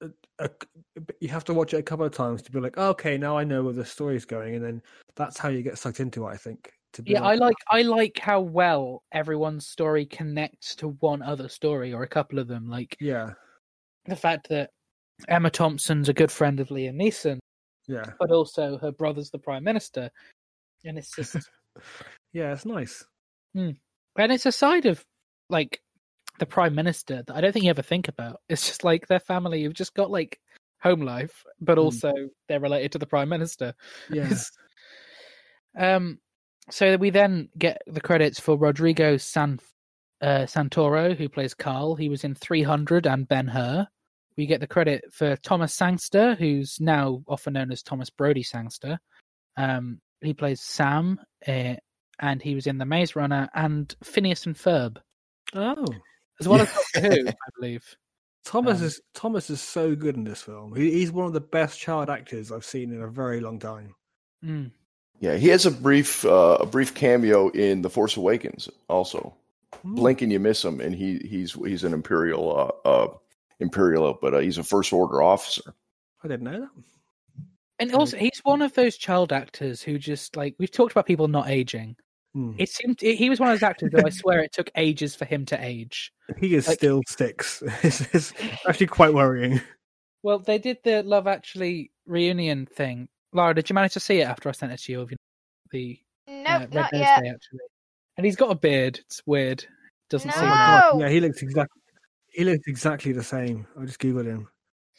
a, 0.00 0.08
a, 0.38 0.50
you 1.20 1.28
have 1.28 1.44
to 1.44 1.54
watch 1.54 1.74
it 1.74 1.78
a 1.78 1.82
couple 1.82 2.06
of 2.06 2.12
times 2.12 2.42
to 2.42 2.52
be 2.52 2.60
like, 2.60 2.78
okay, 2.78 3.18
now 3.18 3.36
I 3.36 3.44
know 3.44 3.62
where 3.62 3.72
the 3.72 3.84
story's 3.84 4.24
going, 4.24 4.54
and 4.54 4.64
then 4.64 4.82
that's 5.16 5.38
how 5.38 5.48
you 5.48 5.62
get 5.62 5.78
sucked 5.78 6.00
into 6.00 6.26
it. 6.26 6.30
I 6.30 6.36
think. 6.36 6.72
To 6.94 7.02
be 7.02 7.12
Yeah, 7.12 7.22
I 7.22 7.34
like 7.34 7.56
I 7.70 7.82
like 7.82 8.18
how 8.18 8.40
well 8.40 9.02
everyone's 9.12 9.66
story 9.66 10.06
connects 10.06 10.74
to 10.76 10.88
one 11.00 11.20
other 11.20 11.48
story 11.48 11.92
or 11.92 12.02
a 12.02 12.08
couple 12.08 12.38
of 12.38 12.48
them. 12.48 12.68
Like 12.68 12.96
Yeah, 12.98 13.32
the 14.06 14.16
fact 14.16 14.48
that 14.48 14.70
Emma 15.28 15.50
Thompson's 15.50 16.08
a 16.08 16.14
good 16.14 16.32
friend 16.32 16.60
of 16.60 16.68
Liam 16.68 16.94
Neeson, 16.94 17.40
yeah, 17.86 18.12
but 18.18 18.30
also 18.30 18.78
her 18.78 18.92
brother's 18.92 19.30
the 19.30 19.38
prime 19.38 19.64
minister, 19.64 20.10
and 20.84 20.96
it's 20.96 21.14
just 21.14 21.36
yeah. 22.32 22.52
It's 22.52 22.64
nice. 22.64 23.04
Hmm. 23.54 23.70
and 24.18 24.32
it's 24.32 24.46
a 24.46 24.52
side 24.52 24.86
of 24.86 25.04
like 25.50 25.80
the 26.38 26.46
prime 26.46 26.74
minister 26.74 27.22
that 27.26 27.36
I 27.36 27.40
don't 27.40 27.52
think 27.52 27.64
you 27.64 27.70
ever 27.70 27.82
think 27.82 28.08
about. 28.08 28.40
It's 28.48 28.66
just 28.66 28.84
like 28.84 29.06
their 29.06 29.20
family 29.20 29.62
who've 29.62 29.74
just 29.74 29.94
got 29.94 30.10
like 30.10 30.40
home 30.80 31.00
life, 31.00 31.44
but 31.60 31.78
Hmm. 31.78 31.84
also 31.84 32.12
they're 32.48 32.60
related 32.60 32.92
to 32.92 32.98
the 32.98 33.06
prime 33.06 33.28
minister. 33.28 33.74
Yeah, 34.10 34.32
um, 35.78 36.18
so 36.70 36.96
we 36.96 37.10
then 37.10 37.48
get 37.58 37.82
the 37.86 38.00
credits 38.00 38.40
for 38.40 38.56
Rodrigo 38.56 39.16
San 39.16 39.58
uh, 40.20 40.46
Santoro, 40.46 41.16
who 41.16 41.28
plays 41.28 41.54
Carl. 41.54 41.94
He 41.94 42.08
was 42.08 42.24
in 42.24 42.34
300 42.34 43.06
and 43.06 43.28
Ben 43.28 43.46
Hur. 43.48 43.86
We 44.36 44.46
get 44.46 44.60
the 44.60 44.66
credit 44.66 45.04
for 45.12 45.36
Thomas 45.36 45.74
Sangster, 45.74 46.34
who's 46.34 46.78
now 46.80 47.22
often 47.26 47.54
known 47.54 47.72
as 47.72 47.82
Thomas 47.82 48.10
Brodie 48.10 48.42
Sangster. 48.42 48.98
Um, 49.56 50.00
he 50.20 50.34
plays 50.34 50.60
Sam, 50.60 51.20
uh, 51.46 51.74
and 52.20 52.42
he 52.42 52.54
was 52.54 52.66
in 52.66 52.78
The 52.78 52.84
Maze 52.84 53.16
Runner 53.16 53.48
and 53.54 53.94
Phineas 54.02 54.46
and 54.46 54.56
Ferb, 54.56 54.98
oh, 55.54 55.86
as 56.40 56.48
well 56.48 56.60
as 56.60 56.72
Doctor 56.72 57.00
Who, 57.00 57.28
I 57.28 57.34
believe. 57.58 57.96
Thomas 58.44 58.80
Um, 58.80 58.86
is 58.86 59.00
Thomas 59.14 59.50
is 59.50 59.60
so 59.60 59.94
good 59.94 60.16
in 60.16 60.24
this 60.24 60.42
film. 60.42 60.74
He, 60.74 60.90
he's 60.92 61.12
one 61.12 61.26
of 61.26 61.32
the 61.32 61.40
best 61.40 61.78
child 61.78 62.08
actors 62.08 62.50
I've 62.50 62.64
seen 62.64 62.92
in 62.92 63.02
a 63.02 63.08
very 63.08 63.40
long 63.40 63.58
time. 63.58 63.94
Mm. 64.44 64.70
Yeah, 65.20 65.36
he 65.36 65.48
has 65.48 65.66
a 65.66 65.70
brief 65.70 66.24
uh, 66.24 66.58
a 66.60 66.66
brief 66.66 66.94
cameo 66.94 67.48
in 67.50 67.82
The 67.82 67.90
Force 67.90 68.16
Awakens 68.16 68.68
also. 68.88 69.34
Hmm. 69.82 69.96
Blink 69.96 70.22
and 70.22 70.32
you 70.32 70.40
miss 70.40 70.64
him, 70.64 70.80
and 70.80 70.94
he 70.94 71.18
he's 71.18 71.52
he's 71.52 71.84
an 71.84 71.92
imperial 71.92 72.74
uh, 72.84 72.88
uh 72.88 73.14
imperial, 73.60 74.18
but 74.20 74.34
uh, 74.34 74.38
he's 74.38 74.58
a 74.58 74.64
first 74.64 74.92
order 74.92 75.22
officer. 75.22 75.74
I 76.22 76.28
didn't 76.28 76.44
know 76.44 76.60
that. 76.60 76.70
And 77.80 77.94
also, 77.94 78.16
he's 78.16 78.40
one 78.42 78.62
of 78.62 78.74
those 78.74 78.96
child 78.96 79.32
actors 79.32 79.82
who 79.82 79.98
just 79.98 80.36
like 80.36 80.54
we've 80.58 80.70
talked 80.70 80.92
about 80.92 81.06
people 81.06 81.28
not 81.28 81.48
aging. 81.48 81.96
Hmm. 82.34 82.52
It 82.58 82.68
seemed 82.68 83.00
he 83.00 83.30
was 83.30 83.40
one 83.40 83.48
of 83.50 83.54
those 83.54 83.62
actors 83.66 83.90
that 83.92 84.04
I 84.04 84.08
swear 84.10 84.40
it 84.40 84.52
took 84.52 84.70
ages 84.76 85.14
for 85.14 85.24
him 85.24 85.44
to 85.46 85.64
age. 85.64 86.12
He 86.38 86.54
is 86.54 86.68
like- 86.68 86.78
still 86.78 87.02
sticks. 87.08 87.62
it's, 87.82 88.02
it's 88.14 88.32
actually 88.68 88.86
quite 88.88 89.14
worrying. 89.14 89.60
Well, 90.22 90.38
they 90.40 90.58
did 90.58 90.78
the 90.84 91.02
Love 91.02 91.26
Actually 91.26 91.90
reunion 92.06 92.66
thing. 92.66 93.08
Lara, 93.32 93.54
did 93.54 93.70
you 93.70 93.74
manage 93.74 93.92
to 93.94 94.00
see 94.00 94.20
it 94.20 94.24
after 94.28 94.48
I 94.48 94.52
sent 94.52 94.72
it 94.72 94.80
to 94.80 94.92
you? 94.92 95.00
of 95.02 95.12
The 95.70 95.98
Nope, 96.26 96.46
uh, 96.46 96.58
Red 96.60 96.74
not 96.74 96.92
Nose 96.92 97.00
yet. 97.00 97.22
Day, 97.22 97.28
actually, 97.28 97.58
and 98.16 98.26
he's 98.26 98.36
got 98.36 98.50
a 98.50 98.54
beard. 98.54 98.98
It's 98.98 99.22
weird. 99.26 99.64
Doesn't 100.10 100.32
seem. 100.32 100.42
No. 100.42 100.48
Like 100.48 100.84
Oh. 100.92 101.00
Yeah, 101.00 101.08
he 101.08 101.20
looks 101.20 101.40
exactly. 101.42 101.80
He 102.30 102.44
looks 102.44 102.66
exactly 102.66 103.12
the 103.12 103.22
same. 103.22 103.66
I 103.80 103.84
just 103.84 104.00
googled 104.00 104.26
him. 104.26 104.48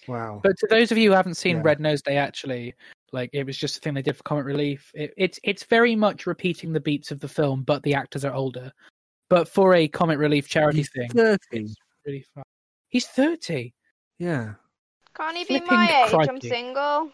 Wow. 0.08 0.40
But 0.44 0.58
to 0.60 0.68
those 0.70 0.92
of 0.92 0.98
you 0.98 1.10
who 1.10 1.16
haven't 1.16 1.36
seen 1.36 1.58
Yeah. 1.58 1.64
Red 1.66 1.80
Nose 1.80 2.02
Day, 2.02 2.18
actually, 2.18 2.74
like 3.14 3.30
it 3.34 3.46
was 3.46 3.58
just 3.58 3.78
a 3.78 3.80
thing 3.80 3.94
they 3.94 4.02
did 4.02 4.18
for 4.18 4.24
comic 4.24 4.46
relief. 4.46 4.92
It, 4.94 5.14
it's 5.18 5.40
it's 5.44 5.64
very 5.64 5.96
much 5.96 6.28
repeating 6.28 6.74
the 6.74 6.80
beats 6.80 7.12
of 7.12 7.20
the 7.20 7.28
film, 7.28 7.64
but 7.64 7.84
the 7.84 7.96
actors 7.96 8.26
are 8.26 8.34
older. 8.34 8.72
But 9.30 9.48
for 9.48 9.76
a 9.76 9.88
comic 9.88 10.18
relief 10.18 10.48
charity 10.48 10.80
He's 10.80 10.92
thing, 10.92 11.10
thirty. 11.10 11.38
it's 11.52 11.76
really 12.06 12.26
fun. 12.34 12.44
He's 12.88 13.08
thirty. 13.08 13.74
Yeah. 14.18 14.54
Can't 15.16 15.38
he 15.38 15.44
be 15.44 15.60
Flipping 15.60 15.78
my 15.78 16.06
age? 16.08 16.30
I'm 16.30 16.42
single. 16.42 17.12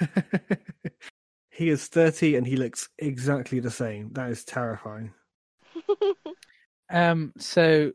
He 1.56 1.70
is 1.70 1.86
30 1.88 2.36
and 2.36 2.46
he 2.46 2.54
looks 2.56 2.90
exactly 2.98 3.60
the 3.60 3.70
same. 3.70 4.12
That 4.12 4.30
is 4.30 4.44
terrifying. 4.44 5.12
Um, 6.88 7.32
so 7.36 7.90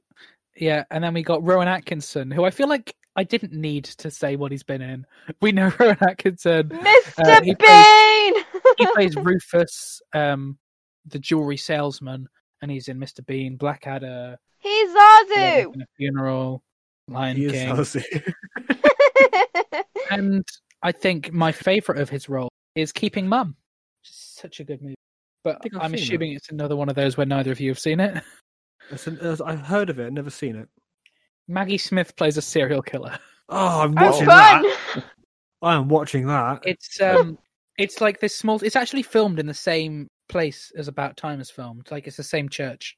yeah, 0.58 0.84
and 0.92 1.02
then 1.02 1.14
we 1.14 1.24
got 1.24 1.48
Rowan 1.48 1.70
Atkinson, 1.70 2.30
who 2.30 2.44
I 2.44 2.50
feel 2.50 2.68
like 2.68 2.94
I 3.16 3.24
didn't 3.24 3.54
need 3.54 3.86
to 3.86 4.10
say 4.10 4.36
what 4.36 4.52
he's 4.52 4.64
been 4.64 4.82
in. 4.82 5.06
We 5.42 5.52
know 5.52 5.72
Rowan 5.80 5.98
Atkinson. 6.02 6.70
Mr. 6.70 7.26
Uh, 7.26 7.42
he 7.42 7.54
Bean! 7.56 8.44
He 8.78 8.86
plays 8.94 9.16
Rufus, 9.16 10.02
um, 10.14 10.58
the 11.06 11.20
jewelry 11.20 11.58
salesman, 11.58 12.28
and 12.62 12.72
he's 12.72 12.88
in 12.88 12.98
Mr. 13.00 13.26
Bean, 13.26 13.58
Blackadder, 13.58 14.38
He's 14.60 14.90
Zazu! 14.90 15.74
in 15.74 15.82
a 15.82 15.86
Funeral, 15.98 16.64
Lion 17.08 17.36
He 17.36 17.50
King, 17.50 17.70
Ozzy. 17.70 18.34
and 20.12 20.48
I 20.84 20.92
think 20.92 21.34
my 21.34 21.52
favorite 21.52 22.00
of 22.00 22.10
his 22.10 22.30
role 22.30 22.50
is 22.76 22.92
Keeping 22.92 23.28
Mum. 23.28 23.56
Such 24.04 24.60
a 24.60 24.64
good 24.64 24.82
movie. 24.82 24.96
But 25.44 25.58
I've 25.66 25.82
I'm 25.82 25.92
seen 25.92 26.00
assuming 26.04 26.34
it's 26.34 26.50
another 26.50 26.76
one 26.76 26.90
of 26.90 26.96
those 26.96 27.18
where 27.18 27.26
neither 27.26 27.52
of 27.52 27.60
you 27.60 27.70
have 27.72 27.80
seen 27.80 28.00
it. 28.00 28.24
An- 29.06 29.42
I've 29.46 29.62
heard 29.62 29.90
of 29.90 30.00
it, 30.00 30.14
never 30.14 30.30
seen 30.30 30.56
it. 30.56 30.70
Maggie 31.52 31.78
Smith 31.78 32.16
plays 32.16 32.38
a 32.38 32.42
serial 32.42 32.82
killer. 32.82 33.18
Oh, 33.50 33.82
I'm 33.82 33.98
oh, 33.98 34.06
watching 34.06 34.26
fun! 34.26 34.64
that. 34.64 35.04
I 35.62 35.76
am 35.76 35.90
watching 35.90 36.26
that. 36.28 36.62
It's 36.66 37.00
um, 37.02 37.38
it's 37.78 38.02
like 38.02 38.20
this 38.20 38.36
small. 38.36 38.64
It's 38.64 38.76
actually 38.76 39.04
filmed 39.04 39.40
in 39.40 39.46
the 39.46 39.54
same 39.54 40.08
place 40.30 40.72
as 40.78 40.88
About 40.88 41.18
Time 41.18 41.40
is 41.42 41.52
filmed. 41.52 41.92
Like 41.92 42.08
it's 42.08 42.18
the 42.18 42.24
same 42.24 42.50
church, 42.50 42.96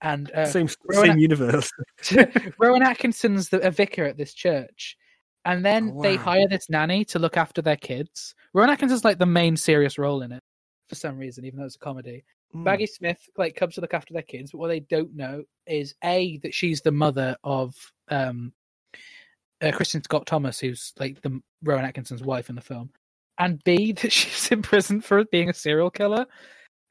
and 0.00 0.30
uh, 0.32 0.46
same 0.46 0.68
Rowan- 0.84 1.06
same 1.08 1.18
universe. 1.18 1.70
Rowan 2.58 2.82
Atkinson's 2.82 3.48
the, 3.48 3.60
a 3.66 3.70
vicar 3.70 4.04
at 4.04 4.16
this 4.16 4.32
church, 4.32 4.96
and 5.44 5.64
then 5.64 5.92
Oh, 5.96 6.02
they 6.02 6.16
hire 6.16 6.48
this 6.48 6.70
nanny 6.70 7.04
to 7.06 7.18
look 7.18 7.36
after 7.36 7.60
their 7.60 7.76
kids. 7.76 8.34
Rowan 8.54 8.70
Atkinson's 8.70 9.04
like 9.04 9.18
the 9.18 9.26
main 9.26 9.56
serious 9.56 9.98
role 9.98 10.22
in 10.22 10.32
it 10.32 10.42
for 10.88 10.94
some 10.94 11.18
reason, 11.18 11.44
even 11.44 11.58
though 11.58 11.66
it's 11.66 11.76
a 11.76 11.80
comedy. 11.80 12.24
Mm. 12.54 12.62
Maggie 12.64 12.86
Smith 12.86 13.18
like 13.36 13.56
comes 13.56 13.74
to 13.74 13.80
look 13.80 13.94
after 13.94 14.12
their 14.14 14.22
kids, 14.22 14.52
but 14.52 14.58
what 14.58 14.68
they 14.68 14.80
don't 14.80 15.14
know 15.14 15.44
is 15.66 15.94
a 16.04 16.38
that 16.38 16.54
she's 16.54 16.80
the 16.80 16.92
mother 16.92 17.36
of 17.44 17.74
um, 18.08 18.52
uh, 19.62 19.66
Kristin 19.66 20.04
Scott 20.04 20.26
Thomas, 20.26 20.58
who's 20.58 20.92
like 20.98 21.20
the 21.22 21.40
Rowan 21.62 21.84
Atkinson's 21.84 22.22
wife 22.22 22.48
in 22.48 22.54
the 22.54 22.60
film, 22.60 22.90
and 23.38 23.62
b 23.64 23.92
that 24.02 24.12
she's 24.12 24.50
in 24.50 24.62
prison 24.62 25.00
for 25.00 25.24
being 25.26 25.50
a 25.50 25.54
serial 25.54 25.90
killer. 25.90 26.26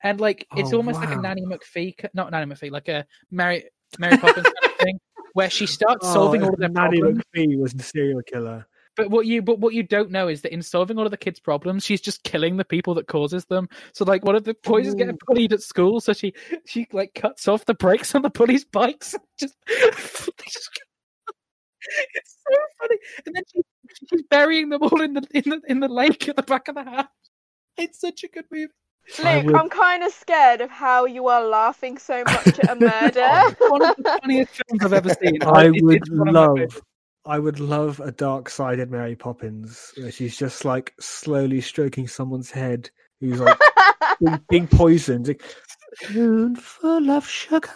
And 0.03 0.19
like 0.19 0.45
it's 0.55 0.73
Oh, 0.73 0.77
almost 0.77 0.99
like 0.99 1.15
a. 1.15 1.21
Nanny 1.21 1.43
McPhee, 1.43 1.95
not 2.13 2.31
Nanny 2.31 2.45
McPhee, 2.53 2.71
like 2.71 2.89
a 2.89 3.05
Mary 3.31 3.63
Mary 3.97 4.17
Poppins 4.17 4.45
kind 4.45 4.71
of 4.71 4.77
thing, 4.79 4.99
where 5.33 5.49
she 5.49 5.65
starts 5.65 6.05
solving 6.13 6.43
Oh, 6.43 6.47
all 6.47 6.53
of 6.53 6.59
their 6.59 6.69
Nanny 6.69 6.99
problems. 6.99 7.23
McPhee 7.35 7.57
was 7.59 7.73
the 7.73 7.83
serial 7.83 8.21
killer. 8.21 8.67
But 8.95 9.09
what 9.09 9.25
you 9.25 9.41
but 9.41 9.59
what 9.59 9.73
you 9.73 9.83
don't 9.83 10.11
know 10.11 10.27
is 10.27 10.41
that 10.41 10.53
in 10.53 10.61
solving 10.61 10.97
all 10.97 11.05
of 11.05 11.11
the 11.11 11.17
kids' 11.17 11.39
problems, 11.39 11.83
she's 11.83 12.01
just 12.01 12.23
killing 12.23 12.57
the 12.57 12.63
people 12.65 12.93
that 12.95 13.07
causes 13.07 13.45
them. 13.45 13.67
So 13.93 14.05
like 14.05 14.23
one 14.23 14.35
of 14.35 14.43
the 14.45 14.55
boys 14.63 14.87
is 14.87 14.95
getting 14.95 15.17
bullied 15.27 15.51
at 15.53 15.61
school, 15.61 15.99
so 15.99 16.13
she 16.13 16.33
she 16.65 16.87
like 16.93 17.13
cuts 17.13 17.47
off 17.47 17.65
the 17.65 17.73
brakes 17.73 18.15
on 18.15 18.21
the 18.21 18.29
bullies' 18.29 18.63
bikes. 18.65 19.15
just, 19.37 19.55
just 19.67 20.69
it's 22.15 22.37
so 22.47 22.55
funny. 22.79 22.97
And 23.25 23.35
then 23.35 23.43
she, 23.53 23.61
she's 24.09 24.23
burying 24.29 24.69
them 24.69 24.81
all 24.83 25.01
in 25.01 25.13
the 25.13 25.23
in 25.33 25.43
the 25.49 25.61
in 25.67 25.79
the 25.79 25.87
lake 25.89 26.27
at 26.29 26.35
the 26.35 26.43
back 26.43 26.67
of 26.67 26.75
the 26.75 26.83
house. 26.83 27.07
It's 27.77 27.99
such 27.99 28.23
a 28.23 28.27
good 28.27 28.45
movie. 28.51 28.71
I 29.23 29.35
Luke, 29.37 29.45
would- 29.47 29.55
I'm 29.55 29.69
kind 29.69 30.03
of 30.03 30.11
scared 30.13 30.61
of 30.61 30.69
how 30.71 31.05
you 31.05 31.27
are 31.27 31.43
laughing 31.45 31.97
so 31.97 32.23
much 32.23 32.47
at 32.47 32.71
a 32.71 32.75
murder. 32.79 33.55
One 33.69 33.81
of 33.83 33.95
the 33.97 34.19
funniest 34.21 34.51
films 34.67 34.83
I've 34.83 34.93
ever 34.93 35.09
seen. 35.21 35.43
I 35.43 35.65
It- 35.67 35.83
would 35.83 35.95
it's 35.97 36.09
one 36.09 36.29
of 36.29 36.33
my 36.33 36.39
love. 36.47 36.81
Favourites. 37.25 37.35
I 37.35 37.39
would 37.39 37.59
love 37.59 37.99
a 37.99 38.11
dark-sided 38.11 38.91
Mary 38.91 39.15
Poppins 39.15 39.91
where 39.97 40.11
she's 40.11 40.37
just 40.37 40.65
like 40.65 40.93
slowly 40.99 41.61
stroking 41.61 42.07
someone's 42.07 42.51
head 42.51 42.89
who's 43.19 43.39
like 43.39 43.59
being, 44.19 44.39
being 44.49 44.67
poisoned. 44.67 45.27
Like, 45.27 45.43
Spoonful 46.03 47.09
of 47.11 47.27
sugar. 47.27 47.69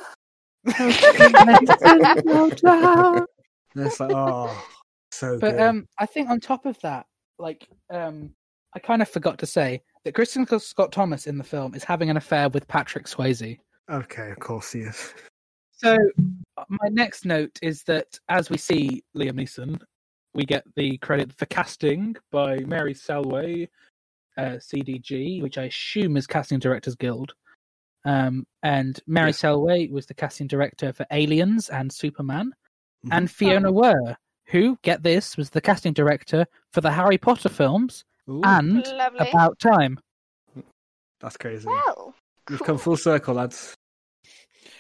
And 3.76 3.86
it's 3.86 4.00
like, 4.00 4.12
oh, 4.14 4.66
so 5.12 5.38
But 5.40 5.52
good. 5.52 5.60
um, 5.62 5.88
I 5.98 6.06
think 6.06 6.30
on 6.30 6.40
top 6.40 6.66
of 6.66 6.78
that, 6.82 7.06
like 7.38 7.68
um, 7.94 8.32
I 8.76 8.80
kind 8.80 9.02
of 9.02 9.10
forgot 9.10 9.40
to 9.40 9.46
say 9.46 9.82
that 10.04 10.14
Kristin 10.14 10.48
Scott 10.62 10.92
Thomas 10.92 11.28
in 11.28 11.38
the 11.38 11.44
film 11.44 11.76
is 11.76 11.84
having 11.84 12.10
an 12.10 12.18
affair 12.18 12.50
with 12.50 12.68
Patrick 12.68 13.06
Swayze. 13.06 13.58
okay, 13.90 14.32
of 14.32 14.40
course 14.40 14.72
he 14.72 14.82
is. 14.82 15.14
So 15.82 15.98
my 16.68 16.90
next 16.90 17.26
note 17.26 17.58
is 17.62 17.84
that 17.84 18.20
as 18.28 18.50
we 18.50 18.58
see 18.58 19.02
Liam 19.16 19.34
Neeson, 19.40 19.80
we 20.34 20.44
get 20.46 20.64
the 20.76 20.98
credit 20.98 21.32
for 21.34 21.46
casting 21.46 22.16
by 22.32 22.58
Mary 22.60 22.94
Selway, 22.94 23.68
uh, 24.38 24.58
CDG, 24.60 25.42
which 25.42 25.58
I 25.58 25.64
assume 25.66 26.18
is 26.18 26.28
Casting 26.28 26.60
Directors 26.60 26.96
Guild. 26.96 27.34
Um, 28.06 28.46
and 28.62 29.00
Mary 29.08 29.30
Yes. 29.30 29.42
Selway 29.42 29.90
was 29.90 30.06
the 30.06 30.14
casting 30.14 30.48
director 30.48 30.92
for 30.94 31.06
Aliens 31.12 31.70
and 31.70 31.92
Superman. 31.92 32.54
Mhm. 33.06 33.10
And 33.14 33.32
Fiona 33.32 33.72
Weir, 33.72 34.18
who, 34.48 34.78
get 34.82 35.02
this, 35.04 35.38
was 35.38 35.50
the 35.50 35.62
casting 35.62 35.94
director 35.94 36.46
for 36.74 36.82
the 36.82 36.92
Harry 36.92 37.18
Potter 37.18 37.50
films 37.50 38.04
Ooh, 38.30 38.42
and 38.44 38.86
Lovely. 38.86 39.30
About 39.30 39.60
Time. 39.60 40.00
that's 41.22 41.38
crazy. 41.38 41.68
Well, 41.68 42.16
We've 42.50 42.60
come 42.64 42.78
full 42.78 42.98
circle, 42.98 43.36
lads. 43.36 43.76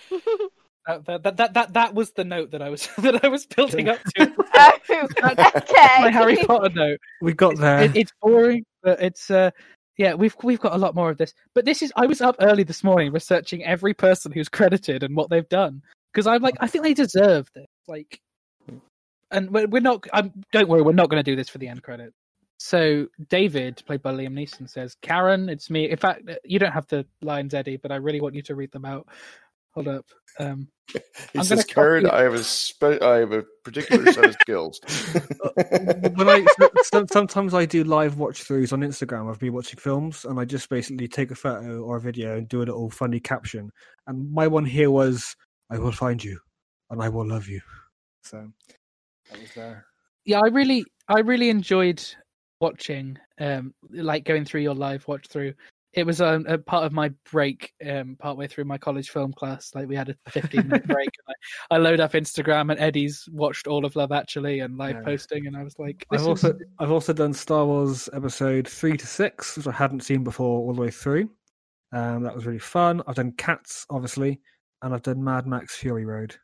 That, 0.88 1.06
that, 1.06 1.38
that, 1.38 1.54
that, 1.54 1.74
that 1.74 1.94
was 1.94 2.12
the 2.12 2.24
note 2.24 2.52
that 2.52 2.62
I 2.62 2.70
was 2.70 2.88
that 3.00 3.24
I 3.24 3.28
was 3.28 3.46
building 3.46 3.90
up 3.90 4.00
to. 4.16 4.34
oh, 4.56 5.08
my. 5.22 6.12
Harry 6.12 6.38
Potter 6.38 6.70
note. 6.74 7.00
We 7.22 7.34
got 7.34 7.58
there. 7.58 7.82
it, 7.82 7.96
it's 7.96 8.12
boring, 8.22 8.66
but 8.82 9.02
it's 9.02 9.30
uh 9.30 9.52
yeah, 9.98 10.14
we've 10.14 10.36
we've 10.44 10.60
got 10.60 10.74
a 10.74 10.78
lot 10.78 10.96
more 10.96 11.10
of 11.10 11.18
this. 11.18 11.34
But 11.54 11.66
this 11.66 11.82
is 11.82 11.92
I 11.96 12.06
was 12.06 12.22
up 12.22 12.38
early 12.40 12.64
this 12.64 12.84
morning 12.84 13.12
researching 13.12 13.64
every 13.64 13.94
person 13.94 14.32
who's 14.32 14.50
credited 14.50 15.04
and 15.04 15.16
what 15.16 15.30
they've 15.30 15.48
done 15.50 15.82
because 16.14 16.26
I'm 16.26 16.42
like 16.42 16.56
I 16.60 16.68
think 16.68 16.84
they 16.84 16.94
deserve 16.94 17.50
this. 17.54 17.68
Like, 17.88 18.20
and 19.32 19.52
we're, 19.52 19.68
we're 19.68 19.82
not. 19.82 20.06
I'm 20.14 20.32
don't 20.52 20.70
worry, 20.70 20.82
we're 20.82 20.94
not 20.94 21.10
going 21.10 21.24
to 21.24 21.30
do 21.30 21.36
this 21.36 21.50
for 21.50 21.58
the 21.58 21.68
end 21.68 21.84
credit. 21.84 22.14
So 22.60 23.08
David, 23.30 23.82
played 23.86 24.02
by 24.02 24.12
Liam 24.12 24.34
Neeson, 24.34 24.70
says, 24.70 24.96
"Karen, 25.02 25.50
it's 25.50 25.70
me." 25.70 25.90
In 25.90 25.98
fact, 25.98 26.24
you 26.44 26.60
don't 26.60 26.72
have 26.72 26.88
the 26.88 27.06
lines, 27.22 27.54
Eddie, 27.54 27.78
but 27.78 27.92
I 27.92 27.96
really 27.96 28.22
want 28.22 28.36
you 28.36 28.42
to 28.44 28.56
read 28.56 28.72
them 28.72 28.86
out. 28.86 29.08
Hold 29.74 29.88
up. 29.88 30.05
Um, 30.39 30.67
He 31.34 31.38
I'm 31.39 31.43
says, 31.45 31.63
gonna 31.65 31.74
Karen, 31.88 32.05
I 32.09 32.22
have 32.24 32.34
a 32.34 32.43
spe- 32.43 33.01
I 33.03 33.17
have 33.17 33.32
a 33.32 33.43
particular 33.63 34.11
set 34.11 34.26
of 34.26 34.34
skills. 34.41 34.80
when 36.15 36.28
I 36.30 36.45
so- 36.57 36.70
so- 36.84 37.05
sometimes 37.11 37.53
I 37.53 37.65
do 37.65 37.84
live 37.84 38.17
watch 38.17 38.43
throughs 38.43 38.74
on 38.74 38.82
Instagram 38.82 39.30
of 39.30 39.39
me 39.41 39.49
watching 39.51 39.78
films, 39.80 40.26
and 40.26 40.39
I 40.39 40.45
just 40.45 40.70
basically 40.70 41.07
take 41.07 41.30
a 41.32 41.36
photo 41.36 41.82
or 41.84 41.97
a 41.97 42.01
video 42.01 42.38
and 42.38 42.47
do 42.47 42.59
a 42.59 42.65
little 42.65 42.89
funny 42.89 43.20
caption. 43.20 43.70
And 44.07 44.32
my 44.34 44.47
one 44.47 44.65
here 44.65 44.89
was, 44.89 45.36
"I 45.70 45.78
will 45.78 45.91
find 45.91 46.24
you, 46.24 46.39
and 46.89 47.01
I 47.03 47.09
will 47.09 47.28
love 47.28 47.47
you." 47.47 47.61
So 48.24 48.47
that 49.30 49.39
was 49.39 49.53
there. 49.55 49.86
yeah, 50.26 50.39
I 50.43 50.47
really, 50.47 50.84
I 51.07 51.20
really 51.20 51.49
enjoyed 51.49 52.03
watching, 52.61 53.17
um, 53.39 53.74
like 53.91 54.26
going 54.26 54.45
through 54.45 54.61
your 54.61 54.74
live 54.76 55.07
watch 55.07 55.28
through. 55.28 55.53
It 55.94 56.06
was 56.06 56.22
um, 56.22 56.46
a 56.48 56.58
part 56.58 56.86
of 56.86 56.92
my 56.94 57.12
break, 57.32 57.74
um, 57.88 58.16
partway 58.20 58.48
through 58.48 58.66
my 58.66 58.78
college 58.78 59.10
film 59.10 59.34
class. 59.34 59.72
Like 59.74 59.88
we 59.88 59.96
had 59.96 60.10
a 60.10 60.30
15 60.32 60.68
minute 60.68 60.88
break. 60.88 61.10
And 61.28 61.36
I, 61.72 61.76
I 61.76 61.78
load 61.80 62.00
up 62.00 62.12
Instagram, 62.14 62.70
and 62.70 62.80
Eddie's 62.80 63.28
watched 63.32 63.66
all 63.66 63.86
of 63.86 63.96
Love 63.96 64.12
Actually 64.12 64.60
and 64.60 64.78
live 64.78 64.98
Yeah. 64.98 65.02
posting, 65.04 65.48
and 65.48 65.58
I 65.58 65.64
was 65.64 65.74
like, 65.80 66.06
I've 66.12 66.20
is- 66.22 66.28
also 66.28 66.54
I've 66.80 66.92
also 66.92 67.14
done 67.14 67.34
Star 67.34 67.66
Wars 67.66 68.08
Episode 68.14 68.68
three 68.68 68.98
to 68.98 69.08
six, 69.08 69.58
which 69.58 69.66
I 69.68 69.72
hadn't 69.72 70.02
seen 70.02 70.24
before 70.24 70.60
all 70.60 70.74
the 70.74 70.82
way 70.82 70.92
through. 70.92 71.30
Um, 71.92 72.22
that 72.24 72.36
was 72.36 72.46
really 72.46 72.60
fun. 72.60 73.02
I've 73.08 73.16
done 73.16 73.32
Cats, 73.32 73.86
obviously, 73.90 74.42
and 74.84 74.94
I've 74.94 75.02
done 75.02 75.24
Mad 75.24 75.48
Max 75.48 75.76
Fury 75.78 76.06
Road, 76.06 76.36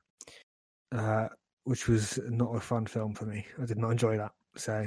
uh, 0.92 1.28
which 1.66 1.88
was 1.88 2.18
not 2.30 2.56
a 2.56 2.60
fun 2.60 2.86
film 2.88 3.14
for 3.14 3.26
me. 3.26 3.46
I 3.62 3.66
did 3.66 3.78
not 3.78 3.92
enjoy 3.92 4.18
that. 4.18 4.32
So, 4.56 4.86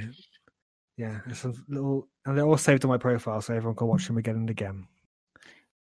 yeah, 0.99 1.21
it's 1.27 1.45
a 1.45 1.53
little, 1.69 2.09
and 2.27 2.37
they're 2.37 2.45
all 2.45 2.59
saved 2.59 2.85
on 2.85 2.91
my 2.91 2.99
profile, 2.99 3.41
so 3.41 3.55
everyone 3.55 3.77
can 3.77 3.87
watch 3.87 4.07
them 4.09 4.19
again 4.19 4.35
and 4.35 4.51
again. 4.51 4.87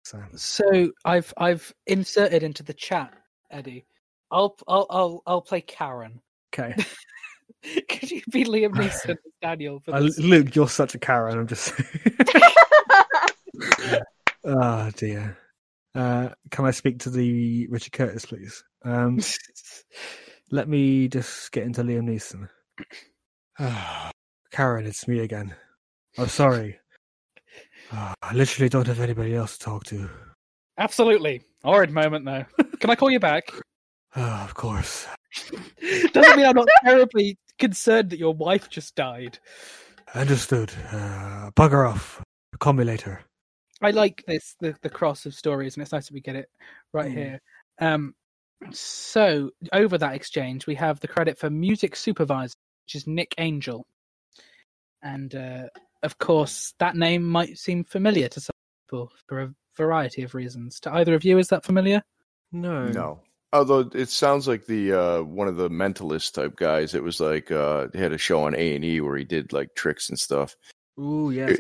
So, 0.03 0.21
So 0.35 0.91
I've 1.05 1.33
I've 1.37 1.73
inserted 1.87 2.43
into 2.43 2.65
the 2.65 2.75
chat, 2.75 3.15
Eddie. 3.51 3.87
I'll 4.33 4.57
I'll 4.67 4.87
I'll 4.91 5.23
I'll 5.25 5.41
play 5.41 5.61
Karen. 5.61 6.21
okay, 6.53 6.75
Could 7.89 8.11
you 8.11 8.23
be 8.33 8.45
Liam 8.45 8.73
Neeson 8.75 9.11
as 9.11 9.17
Daniel 9.41 9.81
for 9.81 9.95
uh. 9.95 10.01
Luke, 10.19 10.55
you're 10.57 10.69
such 10.69 10.97
a 10.97 10.99
Karen. 10.99 11.39
I'm 11.39 11.47
just. 11.47 11.73
oh 14.45 14.91
dear. 14.97 15.39
Uh, 15.95 16.31
can 16.51 16.65
I 16.65 16.73
speak 16.73 16.99
to 17.01 17.11
the 17.11 17.69
Richard 17.69 17.93
Curtis, 17.93 18.27
please? 18.27 18.65
Um, 18.85 19.21
let 20.51 20.69
me 20.69 21.07
just 21.07 21.53
get 21.53 21.63
into 21.63 21.85
Liam 21.85 22.03
Neeson. 22.03 22.49
Karen, 24.55 24.87
it's 24.87 25.09
me 25.09 25.19
again. 25.19 25.53
I'm 26.17 26.29
sorry. 26.29 26.79
Ah, 27.91 28.15
I 28.23 28.35
literally 28.35 28.69
don't 28.69 28.87
have 28.87 29.01
anybody 29.01 29.35
else 29.35 29.59
to 29.59 29.65
talk 29.65 29.83
to. 29.87 30.09
Absolutely. 30.79 31.43
Horrid 31.65 31.91
moment 31.91 32.25
though. 32.25 32.45
Can 32.79 32.89
I 32.89 32.95
call 32.95 33.11
you 33.11 33.19
back? 33.21 33.51
Ah, 34.17 34.45
of 34.45 34.55
course. 34.55 35.09
Doesn't 36.13 36.37
mean 36.37 36.47
I'm 36.47 36.55
not 36.55 36.69
terribly 36.85 37.37
concerned 37.59 38.11
that 38.11 38.21
your 38.21 38.33
wife 38.33 38.71
just 38.71 38.95
died. 38.95 39.41
Understood. 40.15 40.73
Uh, 40.93 41.51
bugger 41.57 41.91
off. 41.91 42.23
Call 42.61 42.75
me 42.75 42.85
later. 42.85 43.23
I 43.83 43.91
like 43.91 44.23
this 44.29 44.55
the, 44.61 44.77
the 44.83 44.89
cross 44.89 45.27
of 45.27 45.35
stories, 45.35 45.75
and 45.75 45.83
it's 45.83 45.91
nice 45.91 46.07
that 46.07 46.15
we 46.15 46.21
get 46.21 46.37
it 46.37 46.49
right 46.93 47.11
Mm. 47.11 47.17
here. 47.17 47.41
Um, 47.81 48.15
so 48.71 49.51
over 49.73 49.99
that 49.99 50.15
exchange, 50.15 50.69
we 50.69 50.77
have 50.77 51.01
the 51.01 51.09
credit 51.09 51.37
for 51.37 51.51
music 51.51 51.97
supervisor, 51.97 52.55
which 52.87 52.95
is 52.95 53.09
Nick 53.09 53.35
Angel, 53.39 53.85
and 55.05 55.35
uh, 55.35 55.69
of 56.03 56.19
course, 56.19 56.75
that 56.81 56.97
name 56.97 57.23
might 57.23 57.59
seem 57.59 57.85
familiar 57.85 58.29
to 58.29 58.41
some 58.41 58.55
people 58.89 59.13
for 59.29 59.43
a 59.43 59.55
variety 59.77 60.23
of 60.23 60.35
reasons. 60.35 60.81
To 60.81 60.93
either 60.95 61.15
of 61.15 61.25
you, 61.25 61.39
is 61.39 61.49
that 61.49 61.65
familiar? 61.65 62.03
No. 62.51 62.89
No. 62.89 63.21
Although 63.53 63.89
it 63.95 64.09
sounds 64.09 64.49
like 64.49 64.67
the 64.67 64.93
uh, 64.93 65.23
one 65.23 65.47
of 65.47 65.57
the 65.57 65.71
mentalist 65.71 66.33
type 66.33 66.57
guys. 66.57 66.95
It 66.95 67.05
was 67.05 67.21
like 67.21 67.53
uh, 67.53 67.87
he 67.93 68.01
had 68.01 68.13
a 68.13 68.19
show 68.19 68.45
on 68.45 68.57
A 68.57 68.75
and 68.75 68.85
E 68.85 69.01
where 69.01 69.17
he 69.17 69.25
did 69.25 69.53
like 69.53 69.77
tricks 69.77 70.09
and 70.09 70.19
stuff. 70.19 70.57
Ooh, 70.99 71.31
yes. 71.31 71.57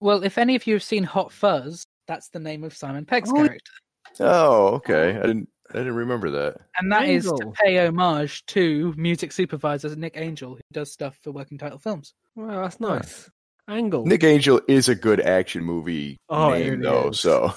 Well, 0.00 0.22
if 0.22 0.36
any 0.36 0.54
of 0.54 0.66
you 0.66 0.74
have 0.74 0.82
seen 0.82 1.04
Hot 1.04 1.32
Fuzz, 1.32 1.84
that's 2.06 2.28
the 2.28 2.40
name 2.40 2.62
of 2.62 2.76
Simon 2.76 3.06
Pegg's 3.06 3.30
Oh, 3.30 3.34
character. 3.34 3.72
Oh, 4.20 4.66
okay. 4.74 5.16
I 5.16 5.22
didn't. 5.22 5.48
I 5.70 5.78
didn't 5.78 5.94
remember 5.94 6.30
that. 6.30 6.58
And 6.78 6.92
that 6.92 7.08
is 7.08 7.24
to 7.24 7.52
pay 7.54 7.86
homage 7.86 8.44
to 8.46 8.94
music 8.96 9.32
supervisor 9.32 9.94
Nick 9.96 10.16
Angel, 10.16 10.54
who 10.54 10.60
does 10.72 10.92
stuff 10.92 11.18
for 11.22 11.32
working 11.32 11.58
title 11.58 11.78
films. 11.78 12.14
Wow, 12.36 12.62
that's 12.62 12.80
nice. 12.80 13.30
Angle. 13.68 14.04
Nick 14.04 14.24
Angel 14.24 14.60
is 14.68 14.88
a 14.88 14.94
good 14.94 15.20
action 15.20 15.64
movie 15.64 16.18
Oh, 16.28 16.52
it 16.52 16.58
name, 16.60 16.70
really 16.80 16.82
though. 16.82 17.08
is. 17.08 17.20
So 17.20 17.54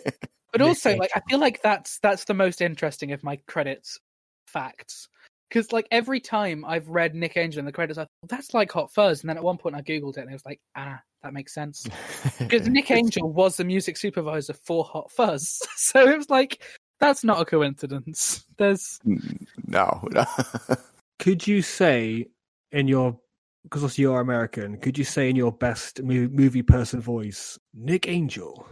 But 0.52 0.62
also, 0.62 0.98
like, 0.98 1.12
I 1.16 1.22
feel 1.30 1.40
like 1.40 1.62
that's 1.62 2.00
that's 2.00 2.26
the 2.26 2.34
most 2.34 2.62
interesting 2.62 3.14
of 3.14 3.24
my 3.24 3.38
credits 3.48 4.00
facts. 4.48 5.08
Because 5.50 5.72
like 5.72 5.88
every 5.92 6.20
time 6.20 6.64
I've 6.66 6.88
read 6.90 7.14
Nick 7.14 7.38
Angel 7.38 7.60
in 7.60 7.66
the 7.66 7.72
credits, 7.72 7.98
I 7.98 8.04
thought 8.04 8.30
that's 8.30 8.54
like 8.54 8.72
Hot 8.72 8.92
Fuzz, 8.94 9.22
and 9.22 9.30
then 9.30 9.38
at 9.38 9.44
one 9.44 9.58
point 9.58 9.76
I 9.76 9.82
googled 9.82 10.18
it 10.18 10.22
and 10.22 10.30
it 10.30 10.34
was 10.34 10.46
like, 10.46 10.60
ah, 10.76 11.00
that 11.24 11.34
makes 11.34 11.54
sense. 11.54 11.88
Because 12.40 12.68
Nick 12.68 12.90
Angel 12.92 13.32
was 13.32 13.58
the 13.58 13.64
music 13.64 13.96
supervisor 13.98 14.54
for 14.54 14.84
Hot 14.86 15.12
Fuzz, 15.12 15.62
so 15.76 16.08
it 16.10 16.18
was 16.18 16.30
like 16.30 16.62
that's 17.02 17.24
not 17.24 17.42
a 17.42 17.46
coincidence. 17.46 18.46
There's 18.58 19.00
no, 19.04 20.08
no. 20.12 20.26
Could 21.20 21.46
you 21.46 21.62
say 21.62 22.28
in 22.72 22.88
your 22.88 23.20
because 23.64 23.84
also 23.84 24.02
you're 24.02 24.22
American? 24.22 24.78
Could 24.78 24.98
you 24.98 25.04
say 25.04 25.30
in 25.30 25.36
your 25.36 25.52
best 25.52 26.02
movie 26.02 26.62
person 26.62 27.02
voice, 27.02 27.60
Nick 27.74 28.08
Angel? 28.08 28.66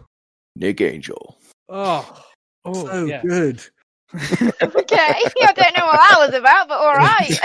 Nick 0.55 0.79
Angel. 0.81 1.37
Oh, 1.67 2.23
oh 2.65 2.73
so 2.73 2.89
okay, 2.89 3.09
yeah. 3.09 3.21
good. 3.21 3.63
I 4.13 4.57
don't 4.57 5.77
know 5.77 5.85
what 5.85 5.99
that 6.09 6.17
was 6.19 6.33
about, 6.33 6.67
but 6.67 6.79
all 6.79 6.95
right. 6.95 7.39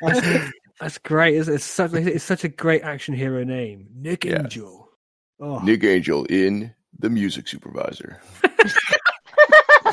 That's, 0.02 0.52
that's 0.80 0.98
great. 0.98 1.36
It's, 1.36 1.48
it's 1.48 1.64
such 1.64 1.92
it's 1.92 2.24
such 2.24 2.44
a 2.44 2.48
great 2.48 2.82
action 2.82 3.14
hero 3.14 3.44
name, 3.44 3.88
Nick 3.94 4.24
Yeah. 4.24 4.40
Angel. 4.40 4.88
Oh, 5.38 5.58
Nick 5.58 5.84
Angel 5.84 6.24
in 6.24 6.74
the 6.98 7.10
music 7.10 7.46
supervisor. 7.46 8.20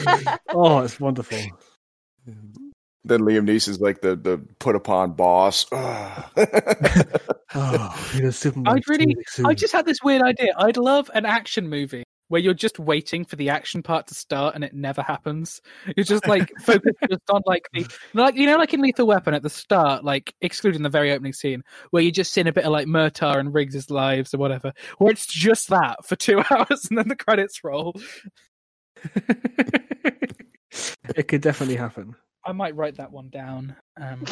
oh, 0.50 0.80
it's 0.80 1.00
wonderful. 1.00 1.38
Then 3.06 3.22
Liam 3.22 3.48
Neeson's 3.48 3.80
like 3.80 4.02
the 4.02 4.16
the 4.16 4.38
put 4.60 4.76
upon 4.76 5.14
boss. 5.14 5.66
Oh, 7.56 8.12
you 8.14 8.22
know, 8.22 8.30
Superman. 8.30 8.76
I'd 8.76 8.88
really- 8.88 9.16
I 9.44 9.56
just 9.56 9.74
had 9.74 9.86
this 9.86 10.04
weird 10.04 10.22
idea. 10.22 10.54
I'd 10.56 10.78
love 10.78 11.10
an 11.16 11.26
action 11.26 11.68
movie 11.68 12.04
where 12.28 12.40
you're 12.40 12.54
just 12.54 12.78
waiting 12.78 13.26
for 13.26 13.38
the 13.38 13.50
action 13.50 13.82
part 13.82 14.06
to 14.06 14.14
start 14.14 14.54
and 14.54 14.64
it 14.64 14.74
never 14.74 15.02
happens. 15.02 15.60
You're 15.98 16.04
just 16.04 16.28
like 16.28 16.52
focused 16.62 16.98
just 17.10 17.30
on 17.32 17.42
like 17.48 17.68
the 17.74 17.88
like 18.14 18.36
you 18.36 18.46
know 18.46 18.58
like 18.58 18.72
in 18.74 18.82
Lethal 18.82 19.08
Weapon 19.08 19.34
at 19.34 19.42
the 19.42 19.50
start, 19.50 20.04
like 20.04 20.36
excluding 20.42 20.84
the 20.84 20.90
very 20.90 21.12
opening 21.12 21.34
scene 21.34 21.64
where 21.90 22.04
you 22.04 22.12
just 22.12 22.32
see 22.32 22.42
a 22.42 22.54
bit 22.54 22.66
of 22.66 22.72
like 22.72 22.86
Murtaugh 22.86 23.40
and 23.40 23.52
Riggs' 23.52 23.90
lives 23.90 24.32
or 24.34 24.38
whatever, 24.38 24.72
where 25.00 25.12
it's 25.12 25.26
just 25.26 25.70
that 25.70 26.06
for 26.06 26.16
two 26.16 26.44
hours 26.52 26.86
and 26.90 27.00
then 27.00 27.08
the 27.08 27.16
credits 27.16 27.64
roll. 27.64 28.00
it 31.16 31.28
could 31.28 31.42
definitely 31.42 31.76
happen. 31.76 32.16
I 32.46 32.52
might 32.52 32.76
write 32.76 32.98
that 32.98 33.12
one 33.12 33.30
down. 33.30 33.76
Um, 34.00 34.26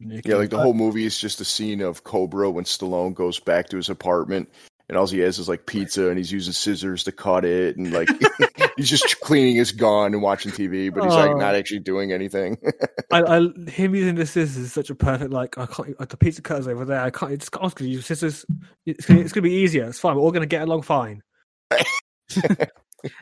Nick 0.00 0.26
yeah, 0.26 0.36
like 0.36 0.50
the 0.50 0.56
Angel. 0.56 0.62
whole 0.62 0.74
movie 0.74 1.04
is 1.04 1.18
just 1.18 1.40
a 1.40 1.44
scene 1.44 1.80
of 1.80 2.04
Cobra 2.04 2.50
when 2.50 2.64
Stallone 2.64 3.14
goes 3.14 3.40
back 3.40 3.68
to 3.70 3.76
his 3.76 3.88
apartment 3.88 4.48
and 4.88 4.96
all 4.96 5.06
he 5.06 5.18
has 5.18 5.38
is 5.38 5.48
like 5.48 5.66
pizza 5.66 6.08
and 6.08 6.16
he's 6.16 6.30
using 6.32 6.52
scissors 6.52 7.04
to 7.04 7.12
cut 7.12 7.44
it 7.44 7.76
and 7.76 7.92
like 7.92 8.08
he's 8.76 8.88
just 8.88 9.20
cleaning 9.20 9.56
his 9.56 9.72
gun 9.72 10.14
and 10.14 10.22
watching 10.22 10.52
TV, 10.52 10.92
but 10.94 11.02
he's 11.04 11.12
like 11.12 11.30
Oh. 11.32 11.36
not 11.36 11.56
actually 11.56 11.80
doing 11.80 12.12
anything. 12.12 12.56
I, 13.12 13.22
I, 13.22 13.40
him 13.70 13.94
using 13.96 14.14
the 14.14 14.24
scissors 14.24 14.56
is 14.56 14.72
such 14.72 14.88
a 14.90 14.94
perfect 14.94 15.32
like 15.32 15.58
I 15.58 15.66
can't 15.66 15.98
like, 15.98 16.08
the 16.10 16.16
pizza 16.16 16.42
cutter's 16.42 16.68
over 16.68 16.84
there. 16.84 17.00
I 17.00 17.10
can't. 17.10 17.32
It's 17.32 17.50
I 17.58 17.64
was 17.64 17.74
gonna 17.74 17.90
use 17.90 18.06
scissors. 18.06 18.46
It's 18.86 19.04
gonna, 19.04 19.20
it's 19.20 19.32
gonna 19.32 19.42
be 19.42 19.54
easier. 19.54 19.86
It's 19.86 19.98
fine. 19.98 20.14
We're 20.14 20.22
all 20.22 20.30
gonna 20.32 20.46
get 20.46 20.62
along 20.62 20.82
fine. 20.82 21.22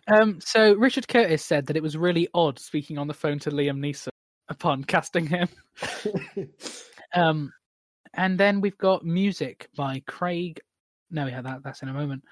Um, 0.08 0.40
so 0.40 0.74
Richard 0.74 1.08
Curtis 1.08 1.44
said 1.44 1.66
that 1.66 1.76
it 1.76 1.82
was 1.82 1.96
really 1.96 2.28
odd 2.34 2.58
speaking 2.58 2.98
on 2.98 3.06
the 3.06 3.14
phone 3.14 3.38
to 3.40 3.50
Liam 3.50 3.78
Neeson 3.78 4.08
upon 4.48 4.84
casting 4.84 5.26
him. 5.26 5.48
Um, 7.14 7.52
and 8.14 8.38
then 8.38 8.60
we've 8.60 8.78
got 8.78 9.04
music 9.04 9.68
by 9.76 10.02
Craig. 10.06 10.60
No, 11.10 11.26
yeah, 11.26 11.40
that 11.40 11.62
that's 11.62 11.82
in 11.82 11.88
a 11.88 11.92
moment. 11.92 12.24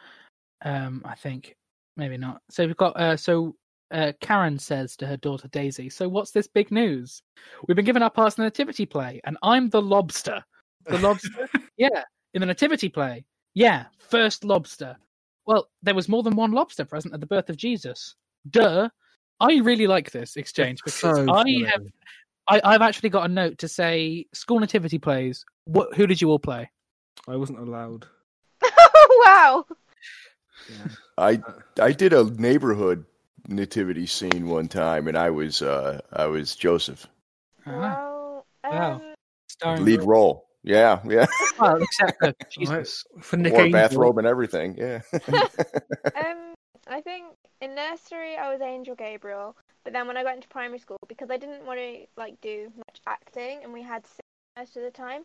Um, 0.65 1.03
I 1.05 1.15
think 1.15 1.57
maybe 1.97 2.17
not. 2.17 2.41
So 2.51 2.67
we've 2.67 2.77
got 2.77 2.99
uh, 2.99 3.17
so 3.17 3.55
uh, 3.91 4.13
Karen 4.21 4.59
says 4.59 4.97
to 4.97 5.07
her 5.07 5.17
daughter 5.17 5.49
Daisy, 5.49 5.89
"So 5.91 6.09
what's 6.09 6.31
this 6.31 6.47
big 6.47 6.71
news? 6.71 7.23
We've 7.67 7.77
been 7.77 7.85
given 7.85 8.03
our 8.03 8.11
parts 8.11 8.37
in 8.37 8.43
the 8.43 8.47
nativity 8.47 8.87
play, 8.87 9.21
and 9.25 9.37
I'm 9.43 9.69
the 9.71 9.83
lobster. 9.83 10.43
The 10.87 10.99
lobster, 10.99 11.49
yeah, 11.77 12.03
in 12.35 12.41
the 12.41 12.47
nativity 12.47 12.89
play, 12.89 13.25
yeah, 13.55 13.87
first 13.99 14.45
lobster. 14.45 14.97
Well, 15.47 15.69
there 15.83 15.95
was 15.95 16.09
more 16.09 16.23
than 16.23 16.37
one 16.37 16.53
lobster 16.53 16.85
present 16.85 17.15
at 17.15 17.21
the 17.21 17.27
birth 17.27 17.51
of 17.51 17.57
Jesus. 17.57 18.15
Duh." 18.49 18.89
I 19.41 19.57
really 19.57 19.87
like 19.87 20.11
this 20.11 20.37
exchange 20.37 20.79
because 20.85 21.01
So 21.01 21.27
I 21.29 21.45
have 21.73 21.83
I, 22.47 22.61
I've 22.63 22.83
actually 22.83 23.09
got 23.09 23.29
a 23.29 23.33
note 23.33 23.59
to 23.59 23.69
say 23.69 24.27
school 24.33 24.61
nativity 24.61 24.99
plays. 24.99 25.45
What? 25.65 25.95
Who 25.95 26.07
did 26.07 26.21
you 26.21 26.31
all 26.31 26.39
play? 26.39 26.71
I 27.27 27.37
wasn't 27.37 27.59
allowed. 27.59 28.07
wow. 29.25 29.65
I 31.19 31.43
I 31.81 31.93
did 31.93 32.13
a 32.13 32.25
neighborhood 32.25 33.05
nativity 33.49 34.07
scene 34.07 34.49
one 34.49 34.69
time 34.69 35.07
and 35.09 35.17
I 35.17 35.31
was 35.31 35.63
uh 35.63 36.01
I 36.13 36.27
was 36.27 36.57
Joseph. 36.57 37.07
Ah, 37.67 37.71
Well, 37.71 38.47
Wow. 38.65 38.93
um, 38.95 39.15
starring 39.49 39.85
Lead 39.85 40.03
role. 40.03 40.44
Yeah, 40.65 41.01
yeah. 41.07 41.27
Well, 41.59 41.77
except 41.83 42.19
for 42.19 42.35
Jesus. 42.51 43.05
For 43.21 43.37
Nick 43.37 43.53
Wore 43.53 43.63
Angel, 43.63 43.81
bathrobe 43.81 44.19
and 44.19 44.27
everything. 44.27 44.77
Yeah. 44.79 45.03
um, 46.17 46.55
I 46.89 47.03
think 47.03 47.27
in 47.61 47.75
nursery 47.75 48.37
I 48.37 48.51
was 48.51 48.63
Angel 48.63 48.95
Gabriel, 48.95 49.57
but 49.85 49.93
then 49.93 50.07
when 50.07 50.17
I 50.17 50.23
got 50.23 50.35
into 50.35 50.49
primary 50.49 50.79
school, 50.79 50.97
because 51.07 51.31
I 51.31 51.37
didn't 51.37 51.67
want 51.67 51.79
to 51.81 52.07
like 52.17 52.41
do 52.41 52.73
much 52.77 53.01
acting, 53.07 53.61
and 53.63 53.73
we 53.73 53.83
had 53.83 54.05
most 54.57 54.77
of 54.79 54.83
the 54.83 54.91
time, 54.91 55.23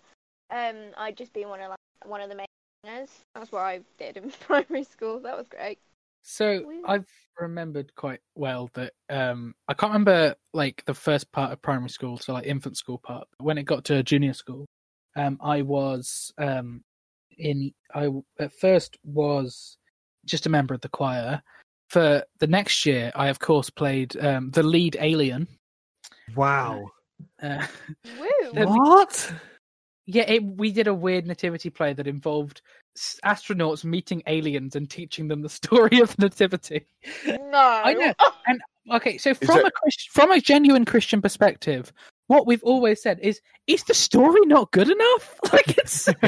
um, 0.51 0.91
I'd 0.97 1.15
just 1.15 1.33
be 1.33 1.45
one 1.45 1.61
of 1.61 1.69
like 1.69 1.79
one 2.05 2.19
of 2.19 2.29
the 2.29 2.35
main 2.35 2.45
singers. 2.83 3.09
That's 3.33 3.51
what 3.51 3.61
I 3.61 3.79
did 3.97 4.17
in 4.17 4.31
primary 4.41 4.83
school. 4.83 5.21
That 5.21 5.37
was 5.37 5.47
great. 5.47 5.79
So 6.21 6.63
Weird. 6.65 6.83
I've 6.85 7.07
remembered 7.39 7.95
quite 7.95 8.19
well 8.35 8.69
that 8.73 8.91
um 9.09 9.55
I 9.69 9.73
can't 9.73 9.93
remember 9.93 10.35
like 10.53 10.83
the 10.85 10.93
first 10.93 11.31
part 11.31 11.53
of 11.53 11.61
primary 11.61 11.89
school, 11.89 12.17
so 12.17 12.33
like 12.33 12.45
infant 12.45 12.75
school 12.75 12.97
part. 12.97 13.25
But 13.37 13.45
when 13.45 13.57
it 13.57 13.63
got 13.63 13.85
to 13.85 14.03
junior 14.03 14.33
school, 14.33 14.65
um 15.15 15.37
I 15.41 15.61
was 15.61 16.33
um 16.37 16.83
in 17.37 17.73
I 17.93 18.09
at 18.39 18.53
first 18.53 18.97
was 19.03 19.77
just 20.25 20.45
a 20.45 20.49
member 20.49 20.73
of 20.73 20.81
the 20.81 20.89
choir. 20.89 21.41
For 21.89 22.23
the 22.39 22.47
next 22.47 22.85
year, 22.85 23.11
I 23.15 23.27
of 23.27 23.39
course 23.39 23.69
played 23.69 24.15
um 24.23 24.51
the 24.51 24.63
lead 24.63 24.97
alien. 24.99 25.47
Wow. 26.35 26.91
Uh, 27.41 27.65
Woo! 28.19 28.65
What? 28.65 29.33
Yeah, 30.05 30.23
it, 30.23 30.43
we 30.43 30.71
did 30.71 30.87
a 30.87 30.93
weird 30.93 31.27
nativity 31.27 31.69
play 31.69 31.93
that 31.93 32.07
involved 32.07 32.61
astronauts 33.25 33.83
meeting 33.83 34.23
aliens 34.27 34.75
and 34.75 34.89
teaching 34.89 35.27
them 35.27 35.41
the 35.41 35.49
story 35.61 35.99
of 35.99 36.17
nativity. 36.19 36.85
No. 37.25 37.81
I 37.85 37.93
know. 37.93 38.13
And 38.47 38.61
okay, 38.93 39.17
so 39.17 39.33
from 39.33 39.47
that- 39.57 39.65
a 39.67 39.71
Christ- 39.71 40.09
from 40.11 40.31
a 40.31 40.39
genuine 40.39 40.85
Christian 40.85 41.21
perspective, 41.21 41.91
what 42.29 42.45
we've 42.45 42.63
always 42.63 43.01
said 43.01 43.19
is, 43.23 43.41
is 43.65 43.83
the 43.85 43.95
story 43.95 44.41
not 44.45 44.71
good 44.71 44.89
enough? 44.89 45.39
Like, 45.51 45.77
it's 45.79 46.05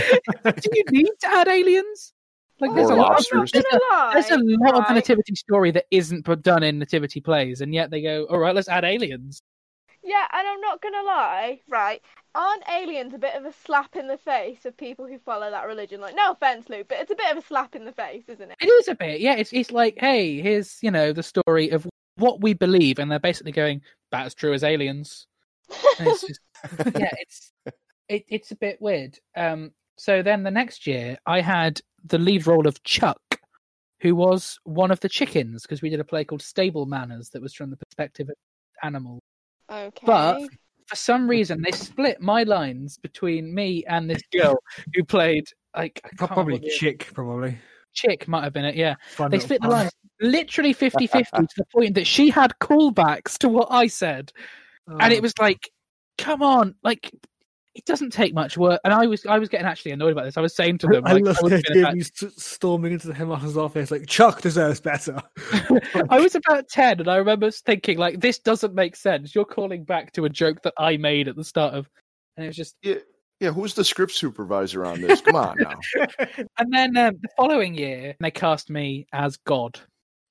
do 0.44 0.70
you 0.74 0.84
need 0.90 1.12
to 1.22 1.28
add 1.28 1.48
aliens? 1.48 2.12
Like, 2.60 2.74
there's 2.74 2.90
a 2.90 2.96
lot. 2.96 3.20
Of, 3.20 3.52
there's, 3.52 3.54
a, 3.54 3.80
there's 4.14 4.32
a 4.32 4.40
lot 4.40 4.74
of 4.74 4.96
nativity 4.96 5.36
story 5.36 5.70
that 5.72 5.86
isn't 5.92 6.26
put- 6.26 6.42
done 6.42 6.64
in 6.64 6.80
nativity 6.80 7.22
plays, 7.22 7.62
and 7.62 7.72
yet 7.72 7.92
they 7.92 8.02
go, 8.02 8.26
all 8.26 8.40
right, 8.40 8.56
let's 8.56 8.68
add 8.68 8.84
aliens. 8.84 9.44
Yeah, 10.04 10.26
and 10.34 10.48
I'm 10.48 10.62
not 10.62 10.82
gonna 10.82 11.04
lie, 11.04 11.60
right? 11.70 12.02
Aren't 12.34 12.68
aliens 12.68 13.14
a 13.14 13.20
bit 13.20 13.36
of 13.36 13.46
a 13.46 13.54
slap 13.54 13.96
in 13.96 14.08
the 14.08 14.18
face 14.18 14.66
of 14.66 14.76
people 14.76 15.06
who 15.06 15.20
follow 15.20 15.52
that 15.52 15.68
religion? 15.68 16.02
Like, 16.02 16.16
no 16.16 16.32
offense, 16.32 16.68
Luke, 16.68 16.88
but 16.90 16.98
it's 16.98 17.12
a 17.12 17.16
bit 17.16 17.32
of 17.32 17.38
a 17.38 17.46
slap 17.46 17.76
in 17.76 17.86
the 17.86 17.92
face, 17.92 18.24
isn't 18.28 18.50
it? 18.50 18.58
It 18.60 18.66
is 18.66 18.88
a 18.88 18.96
bit, 18.96 19.22
yeah. 19.22 19.36
It's 19.36 19.54
it's 19.54 19.72
like, 19.72 19.98
hey, 20.00 20.42
here's 20.42 20.80
you 20.82 20.90
know 20.90 21.14
the 21.14 21.22
story 21.22 21.70
of 21.70 21.88
what 22.16 22.42
we 22.42 22.54
believe, 22.54 22.98
and 22.98 23.12
they're 23.12 23.20
basically 23.20 23.52
going 23.52 23.82
about 24.12 24.26
as 24.26 24.34
true 24.34 24.54
as 24.54 24.64
aliens. 24.64 25.28
And 26.00 26.08
it's 26.08 26.22
just, 26.28 26.40
yeah, 27.00 27.10
it's 27.20 27.52
it, 28.10 28.26
it's 28.28 28.52
a 28.52 28.56
bit 28.56 28.82
weird. 28.82 29.18
Um, 29.36 29.72
so 29.98 30.22
then 30.24 30.44
the 30.44 30.52
next 30.52 30.88
year, 30.88 31.18
I 31.26 31.42
had 31.42 31.80
the 32.06 32.18
lead 32.18 32.48
role 32.48 32.68
of 32.68 32.82
Chuck, 32.84 33.22
who 34.02 34.16
was 34.16 34.60
one 34.64 34.92
of 34.92 35.00
the 35.00 35.10
chickens 35.10 35.62
because 35.64 35.82
we 35.82 35.90
did 35.90 36.00
a 36.00 36.04
play 36.04 36.24
called 36.26 36.42
Stable 36.42 36.86
Manners 36.86 37.30
that 37.30 37.42
was 37.42 37.54
from 37.54 37.70
the 37.70 37.78
perspective 37.78 38.30
of 38.30 38.36
animals. 38.84 39.22
Okay. 39.72 40.06
But- 40.06 40.42
For 40.88 40.96
some 40.98 41.30
reason, 41.30 41.62
they 41.62 41.72
split 41.72 42.20
my 42.20 42.44
lines 42.44 42.98
between 42.98 43.54
me 43.56 43.86
and 43.88 44.10
this 44.10 44.22
girl 44.34 44.58
who 44.94 45.04
played 45.06 45.46
like 45.76 46.02
I 46.04 46.10
Probably 46.28 46.54
what 46.54 46.64
the- 46.64 46.70
chick, 46.70 47.10
probably. 47.14 47.58
chick 47.94 48.28
might 48.28 48.44
have 48.44 48.52
been 48.52 48.66
it. 48.66 48.76
Yeah, 48.76 48.96
Fun 49.12 49.32
they 49.32 49.38
little 49.38 49.48
split 49.48 49.62
the 49.62 49.70
lines 49.70 49.92
literally 50.20 50.74
50-50 50.74 51.30
to 51.48 51.48
the 51.58 51.66
point 51.74 51.96
that 51.96 52.06
she 52.08 52.30
had 52.30 52.54
callbacks 52.60 53.38
to 53.38 53.48
what 53.50 53.68
I 53.72 53.88
said, 53.88 54.34
and 54.88 55.02
Oh. 55.14 55.16
it 55.16 55.22
was 55.22 55.34
like, 55.40 55.70
come 56.18 56.42
on, 56.42 56.76
like. 56.84 57.12
It 57.74 57.86
doesn't 57.86 58.12
take 58.12 58.34
much 58.34 58.58
work, 58.58 58.82
and 58.84 58.94
I 58.94 59.08
was 59.08 59.26
I 59.26 59.40
was 59.40 59.48
getting 59.48 59.66
actually 59.66 59.92
annoyed 59.92 60.12
about 60.12 60.26
this. 60.26 60.36
I 60.36 60.42
was 60.42 60.54
saying 60.54 60.80
to 60.80 60.88
them, 60.88 61.04
I 61.06 61.14
like, 61.14 61.24
love 61.24 61.38
I 61.40 61.44
was 61.44 61.52
the 61.52 61.70
idea 61.72 61.84
act- 61.88 61.94
of 61.94 61.98
you 62.24 62.30
storming 62.36 62.92
into 62.92 63.08
the 63.08 63.14
headmaster's 63.14 63.56
office 63.56 63.90
like 63.92 64.08
Chuck 64.08 64.42
deserves 64.42 64.82
better. 64.82 65.22
I 66.10 66.20
was 66.20 66.36
about 66.36 66.68
10 66.68 67.00
and 67.00 67.10
I 67.10 67.16
remember 67.16 67.50
thinking 67.50 67.98
like 67.98 68.20
this 68.20 68.40
doesn't 68.40 68.74
make 68.76 68.98
sense. 68.98 69.34
You're 69.34 69.46
calling 69.46 69.86
back 69.86 70.12
to 70.16 70.26
a 70.26 70.30
joke 70.30 70.64
that 70.64 70.74
I 70.78 70.98
made 70.98 71.30
at 71.30 71.38
the 71.38 71.46
start 71.46 71.74
of 71.74 71.90
and 72.36 72.44
it 72.44 72.48
was 72.50 72.58
just 72.58 72.76
Yeah, 72.82 72.96
yeah. 73.40 73.52
Who's 73.52 73.74
the 73.74 73.86
script 73.86 74.12
supervisor 74.12 74.84
on 74.86 75.00
this? 75.00 75.22
Come 75.22 75.38
on 75.38 75.56
now. 75.58 75.80
and 76.58 76.74
then 76.74 76.98
um, 76.98 77.20
the 77.22 77.30
following 77.38 77.74
year 77.74 78.16
they 78.20 78.32
cast 78.32 78.70
me 78.70 79.08
as 79.14 79.38
God. 79.38 79.80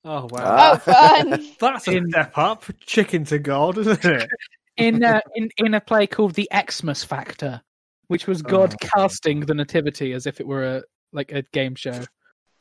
Oh 0.05 0.27
wow, 0.29 0.39
Ah. 0.39 0.71
oh, 0.73 0.77
fun. 0.77 1.45
that's 1.59 1.87
a 1.87 1.91
in- 1.97 2.09
step 2.09 2.37
up. 2.37 2.63
Chicken 2.81 3.23
to 3.25 3.39
God, 3.39 3.77
isn't 3.77 4.03
it? 4.05 4.29
In 4.77 5.03
uh, 5.03 5.21
in 5.35 5.49
in 5.57 5.73
a 5.73 5.81
play 5.81 6.07
called 6.07 6.33
The 6.33 6.49
Xmas 6.69 7.03
Factor, 7.03 7.61
which 8.07 8.27
was 8.27 8.41
God 8.41 8.73
Oh. 8.73 8.87
casting 8.95 9.41
the 9.41 9.53
nativity 9.53 10.13
as 10.13 10.25
if 10.25 10.39
it 10.39 10.47
were 10.47 10.63
a 10.77 10.83
like 11.13 11.31
a 11.31 11.43
game 11.53 11.75
show. 11.75 11.91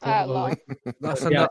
Or- 0.03 0.12
or, 0.22 0.26
like, 0.26 0.62
That's 1.01 1.22
a 1.22 1.26
ano- 1.26 1.49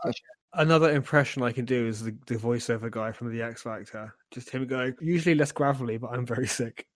another 0.53 0.91
impression 0.91 1.43
I 1.43 1.51
can 1.51 1.65
do 1.65 1.85
is 1.85 2.03
the, 2.03 2.17
the 2.25 2.33
voiceover 2.35 2.89
guy 2.89 3.11
from 3.11 3.31
the 3.31 3.43
X 3.43 3.61
Factor. 3.61 4.15
Just 4.31 4.49
him 4.49 4.65
going, 4.65 4.95
usually 4.99 5.35
less 5.35 5.51
gravelly, 5.51 5.97
but 5.97 6.11
I'm 6.11 6.25
very 6.25 6.47
sick. 6.47 6.87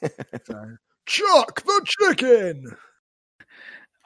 So, 0.46 0.76
Chuck 1.04 1.62
the 1.64 1.86
chicken. 2.00 2.64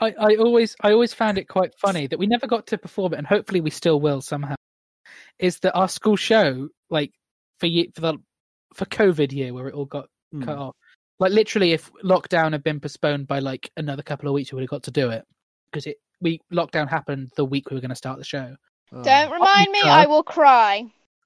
I, 0.01 0.14
I 0.18 0.36
always 0.36 0.76
I 0.82 0.92
always 0.92 1.14
found 1.14 1.38
it 1.38 1.49
quite 1.49 1.74
funny 1.80 2.07
that 2.07 2.18
we 2.18 2.26
never 2.26 2.47
got 2.47 2.66
to 2.68 2.78
perform 2.78 3.14
it, 3.14 3.18
and 3.18 3.26
hopefully 3.26 3.61
we 3.61 3.70
still 3.70 4.01
will 4.01 4.20
somehow. 4.20 4.55
Is 5.38 5.59
that 5.61 5.74
our 5.74 5.88
school 5.88 6.16
show 6.16 6.68
like 6.90 7.12
for 7.61 7.66
ye- 7.66 7.90
for 7.94 8.01
the 8.01 8.14
for 8.74 8.84
COVID 8.86 9.32
year 9.32 9.53
where 9.55 9.68
it 9.68 9.74
all 9.74 9.86
got 9.86 10.09
Hmm. 10.32 10.42
cut 10.42 10.59
off? 10.59 10.74
Like 11.18 11.32
literally, 11.32 11.72
if 11.72 11.90
lockdown 12.05 12.53
had 12.53 12.62
been 12.62 12.80
postponed 12.80 13.26
by 13.26 13.38
like 13.38 13.70
another 13.76 14.03
couple 14.03 14.28
of 14.28 14.34
weeks, 14.34 14.53
we 14.53 14.57
would 14.57 14.62
have 14.64 14.70
got 14.70 14.82
to 14.84 14.90
do 14.90 15.11
it 15.11 15.24
because 15.70 15.86
it 15.86 15.97
we 16.20 16.40
lockdown 16.53 16.88
happened 16.88 17.30
the 17.36 17.44
week 17.44 17.70
we 17.70 17.74
were 17.76 17.80
going 17.80 17.88
to 17.90 17.94
start 17.97 18.18
the 18.18 18.24
show. 18.24 18.55
Oh. 18.92 19.03
Don't 19.03 19.30
remind 19.32 19.70
me, 19.70 19.80
God. 19.82 19.88
I 20.01 20.07
will 20.07 20.22
cry. 20.22 20.84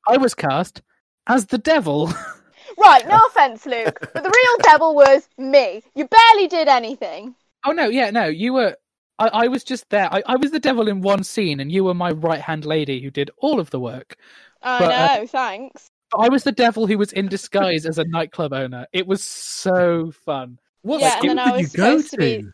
I 0.09 0.16
was 0.16 0.35
cast 0.35 0.83
as 1.27 1.47
the 1.47 1.59
devil. 1.59 2.12
Right, 2.79 3.07
no 3.09 3.18
offense, 3.27 3.66
Luke, 3.66 3.99
but 4.01 4.23
the 4.23 4.31
real 4.31 4.59
devil 4.62 4.95
was 4.95 5.29
me. 5.37 5.83
You 5.97 6.07
barely 6.07 6.47
did 6.47 6.68
anything. 6.68 7.35
Oh 7.65 7.73
no, 7.73 7.89
yeah, 7.89 8.11
no, 8.11 8.27
you 8.27 8.53
were. 8.55 8.77
I, 9.19 9.29
I 9.45 9.49
was 9.49 9.65
just 9.65 9.89
there. 9.91 10.13
I, 10.13 10.23
I 10.27 10.37
was 10.37 10.51
the 10.51 10.59
devil 10.61 10.89
in 10.89 11.03
one 11.03 11.23
scene, 11.25 11.61
and 11.61 11.71
you 11.71 11.85
were 11.85 11.95
my 11.95 12.11
right 12.11 12.41
hand 12.41 12.65
lady 12.65 13.01
who 13.03 13.11
did 13.11 13.31
all 13.39 13.61
of 13.61 13.71
the 13.71 13.81
work. 13.81 14.17
I 14.63 14.79
But, 14.79 14.93
uh, 14.93 15.17
know, 15.21 15.27
thanks. 15.27 15.89
I 16.19 16.29
was 16.29 16.43
the 16.45 16.53
devil 16.53 16.87
who 16.87 16.97
was 16.99 17.13
in 17.13 17.29
disguise 17.29 17.87
as 17.87 17.99
a 17.99 18.05
nightclub 18.05 18.53
owner. 18.53 18.87
It 18.93 19.07
was 19.07 19.23
so 19.23 20.11
fun. 20.25 20.59
What 20.83 21.01
Yeah, 21.01 21.13
and 21.13 21.19
school 21.19 21.29
then 21.29 21.39
I 21.39 21.45
did 21.45 21.57
you 21.57 21.63
was 21.63 21.73
go 21.73 21.99
supposed 22.01 22.11
to 22.13 22.17
be- 22.17 22.45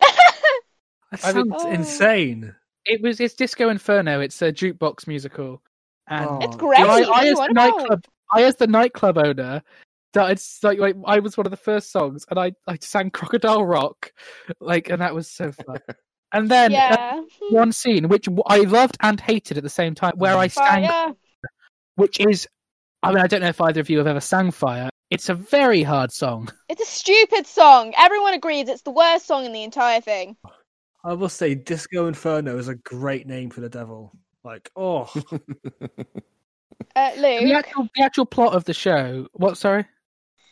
That 0.00 1.24
I 1.24 1.32
mean- 1.32 1.50
sounds 1.50 1.62
Oh. 1.64 1.70
insane. 1.70 2.54
It 2.84 3.00
was 3.02 3.20
it's 3.20 3.34
Disco 3.34 3.68
Inferno. 3.68 4.20
It's 4.20 4.40
a 4.42 4.50
jukebox 4.52 5.06
musical, 5.06 5.62
and 6.08 6.26
Oh, 6.28 6.38
It's 6.42 6.56
great. 6.56 6.80
I, 6.80 7.00
what 7.00 7.08
I 7.10 7.26
as 7.28 7.36
the 7.38 7.48
nightclub, 7.52 8.04
I 8.32 8.42
as 8.44 8.56
the 8.56 8.66
nightclub 8.66 9.18
owner, 9.18 9.34
that 9.34 9.64
it's 10.14 10.62
like, 10.62 10.78
like 10.78 10.96
I 11.06 11.18
was 11.18 11.36
one 11.36 11.46
of 11.46 11.50
the 11.50 11.56
first 11.56 11.90
songs, 11.90 12.24
and 12.30 12.38
I 12.38 12.52
I 12.66 12.78
sang 12.80 13.10
Crocodile 13.10 13.64
Rock, 13.64 14.12
like, 14.60 14.88
and 14.90 15.00
that 15.00 15.14
was 15.14 15.30
so 15.30 15.52
fun. 15.52 15.78
And 16.34 16.50
then 16.50 16.72
uh, 16.72 16.76
Yeah. 16.76 17.20
one 17.50 17.72
scene 17.72 18.08
which 18.08 18.26
I 18.46 18.60
loved 18.60 18.96
and 19.02 19.20
hated 19.20 19.58
at 19.58 19.62
the 19.62 19.68
same 19.68 19.94
time, 19.94 20.14
where 20.16 20.34
I 20.34 20.46
sang, 20.46 20.88
Fire. 20.88 21.12
which 21.96 22.18
is, 22.20 22.48
I 23.02 23.12
mean, 23.12 23.22
I 23.22 23.26
don't 23.26 23.42
know 23.42 23.48
if 23.48 23.60
either 23.60 23.80
of 23.82 23.90
you 23.90 23.98
have 23.98 24.06
ever 24.06 24.18
sang 24.20 24.50
Fire. 24.50 24.88
It's 25.10 25.28
a 25.28 25.34
very 25.34 25.82
hard 25.82 26.10
song. 26.10 26.48
It's 26.70 26.80
a 26.80 26.86
stupid 26.86 27.46
song. 27.46 27.92
Everyone 27.98 28.32
agrees 28.32 28.70
it's 28.70 28.80
the 28.80 28.92
worst 28.92 29.26
song 29.26 29.44
in 29.44 29.52
the 29.52 29.62
entire 29.62 30.00
thing. 30.00 30.38
I 31.04 31.12
will 31.12 31.28
say, 31.28 31.54
Disco 31.54 32.06
Inferno 32.06 32.56
is 32.56 32.68
a 32.68 32.76
great 32.76 33.26
name 33.26 33.50
for 33.50 33.60
the 33.60 33.68
devil. 33.68 34.10
Like, 34.42 34.70
oh, 34.74 35.12
Uh, 36.96 37.14
The 37.14 37.40
Luke, 37.44 37.56
actual, 37.66 37.88
the 37.94 38.02
actual 38.04 38.24
plot 38.26 38.54
of 38.54 38.64
the 38.64 38.72
show. 38.74 39.26
What? 39.32 39.58
Sorry. 39.58 39.84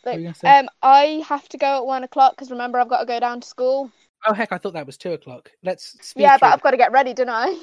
What 0.03 0.13
were 0.13 0.19
you 0.19 0.27
Luke 0.27 0.35
gonna 0.41 0.53
say? 0.53 0.59
um, 0.59 0.69
I 0.81 1.23
have 1.27 1.47
to 1.49 1.57
go 1.57 1.77
at 1.77 1.85
one 1.85 2.03
o'clock 2.03 2.33
because 2.35 2.51
remember 2.51 2.79
I've 2.79 2.89
got 2.89 3.01
to 3.01 3.05
go 3.05 3.19
down 3.19 3.41
to 3.41 3.47
school. 3.47 3.91
oh 4.25 4.33
heck, 4.33 4.51
I 4.51 4.57
thought 4.57 4.73
that 4.73 4.85
was 4.85 4.97
two 4.97 5.13
o'clock. 5.13 5.51
Let's 5.63 5.97
speed 6.05 6.23
yeah, 6.23 6.37
through 6.37 6.47
but 6.47 6.53
I've 6.53 6.61
got 6.61 6.71
to 6.71 6.77
get 6.77 6.91
ready, 6.91 7.13
don't 7.13 7.29
I? 7.29 7.57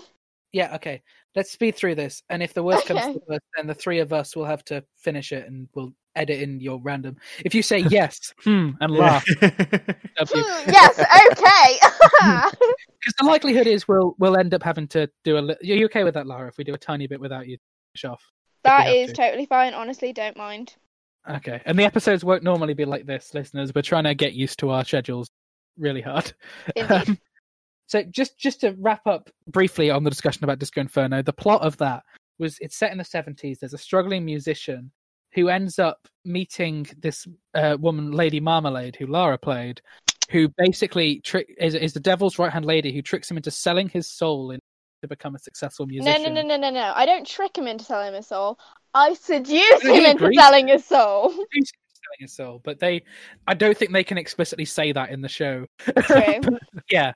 Yeah, 0.53 0.75
okay. 0.77 1.03
Let's 1.37 1.51
speed 1.51 1.77
through 1.77 1.95
this, 1.95 2.23
and 2.31 2.43
if 2.43 2.55
the 2.55 2.63
worst 2.63 2.87
comes 2.87 3.03
to 3.03 3.13
the 3.13 3.21
worst, 3.29 3.45
then 3.57 3.67
the 3.67 3.75
three 3.75 3.99
of 3.99 4.13
us 4.13 4.35
will 4.35 4.47
have 4.47 4.65
to 4.67 4.83
finish 4.97 5.31
it, 5.33 5.47
and 5.47 5.69
we'll 5.75 5.93
edit 6.17 6.41
in 6.41 6.61
your 6.61 6.81
random. 6.83 7.17
If 7.45 7.55
you 7.55 7.63
say 7.63 7.81
yes, 7.81 8.33
hmm, 8.45 8.71
and 8.81 8.93
laugh, 8.93 9.25
Hmm, 9.41 10.71
yes, 10.71 10.99
okay. 10.99 11.79
because 13.01 13.15
the 13.19 13.25
likelihood 13.25 13.67
is 13.67 13.87
we'll 13.87 14.17
we'll 14.19 14.39
end 14.39 14.55
up 14.55 14.63
having 14.63 14.89
to 14.89 15.09
do 15.23 15.39
a. 15.39 15.41
li- 15.41 15.55
Are 15.55 15.65
you 15.65 15.85
okay 15.87 16.03
with 16.05 16.15
that, 16.15 16.27
Lara? 16.27 16.49
If 16.49 16.59
we 16.59 16.65
do 16.65 16.75
a 16.75 16.79
tiny 16.79 17.07
bit 17.07 17.21
without 17.21 17.47
you, 17.47 17.59
finish 17.93 18.11
off. 18.11 18.23
that 18.65 18.87
have 18.87 18.95
is 18.95 19.11
to. 19.11 19.15
totally 19.15 19.47
fine. 19.47 19.75
Honestly, 19.75 20.13
don't 20.13 20.37
mind. 20.37 20.75
Okay, 21.29 21.61
and 21.67 21.79
the 21.79 21.85
episodes 21.85 22.25
won't 22.25 22.43
normally 22.43 22.75
be 22.75 22.85
like 22.85 23.05
this, 23.05 23.35
listeners. 23.35 23.75
We're 23.75 23.83
trying 23.83 24.05
to 24.05 24.15
get 24.15 24.33
used 24.33 24.59
to 24.61 24.71
our 24.71 24.85
schedules 24.85 25.31
really 25.77 26.03
hard. 26.03 26.33
Um, 26.89 27.19
so 27.87 28.03
just 28.03 28.39
just 28.39 28.61
to 28.61 28.77
wrap 28.79 29.07
up 29.07 29.31
briefly 29.47 29.91
on 29.91 30.05
the 30.05 30.11
discussion 30.11 30.45
about 30.45 30.59
Disco 30.59 30.81
Inferno, 30.83 31.23
the 31.23 31.33
plot 31.33 31.63
of 31.63 31.77
that 31.79 32.03
was 32.39 32.59
it's 32.61 32.77
set 32.77 32.93
in 32.93 32.99
the 32.99 33.05
seventies. 33.05 33.59
There's 33.59 33.73
a 33.73 33.79
struggling 33.79 34.27
musician 34.27 34.91
who 35.33 35.49
ends 35.49 35.79
up 35.79 36.07
meeting 36.25 36.87
this 36.99 37.27
uh, 37.55 37.77
woman, 37.81 38.13
Lady 38.13 38.41
Marmalade, 38.41 38.97
who 38.97 39.07
Lara 39.07 39.39
played, 39.39 39.81
who 40.31 40.49
basically 40.59 41.21
trick 41.21 41.49
is, 41.59 41.75
is 41.75 41.95
the 41.95 42.01
devil's 42.01 42.39
right 42.39 42.53
hand 42.53 42.65
lady 42.65 42.93
who 42.93 43.03
tricks 43.03 43.31
him 43.31 43.37
into 43.37 43.51
selling 43.51 43.89
his 43.89 44.07
soul 44.07 44.51
in, 44.51 44.61
to 45.03 45.09
become 45.09 45.35
a 45.35 45.39
successful 45.39 45.87
musician. 45.87 46.23
no, 46.35 46.43
no, 46.43 46.47
no, 46.47 46.57
no, 46.57 46.71
no. 46.71 46.93
I 46.95 47.07
don't 47.07 47.27
trick 47.27 47.57
him 47.57 47.67
into 47.67 47.85
selling 47.85 48.15
his 48.15 48.27
soul. 48.27 48.59
I 48.95 49.15
seduce 49.15 49.85
No, 49.85 49.95
him 49.95 50.05
into 50.05 50.31
selling 50.35 50.69
his 50.69 50.85
soul. 50.85 51.31
Selling 51.31 52.21
his 52.21 52.33
soul, 52.35 52.61
but 52.65 52.79
they, 52.79 53.03
I 53.47 53.55
don't 53.55 53.77
think 53.77 53.93
they 53.93 54.05
can 54.05 54.19
explicitly 54.19 54.65
say 54.65 54.93
that 54.93 55.11
in 55.11 55.21
the 55.21 55.29
show. 55.29 55.67
True. 56.03 56.41
yeah 56.91 57.13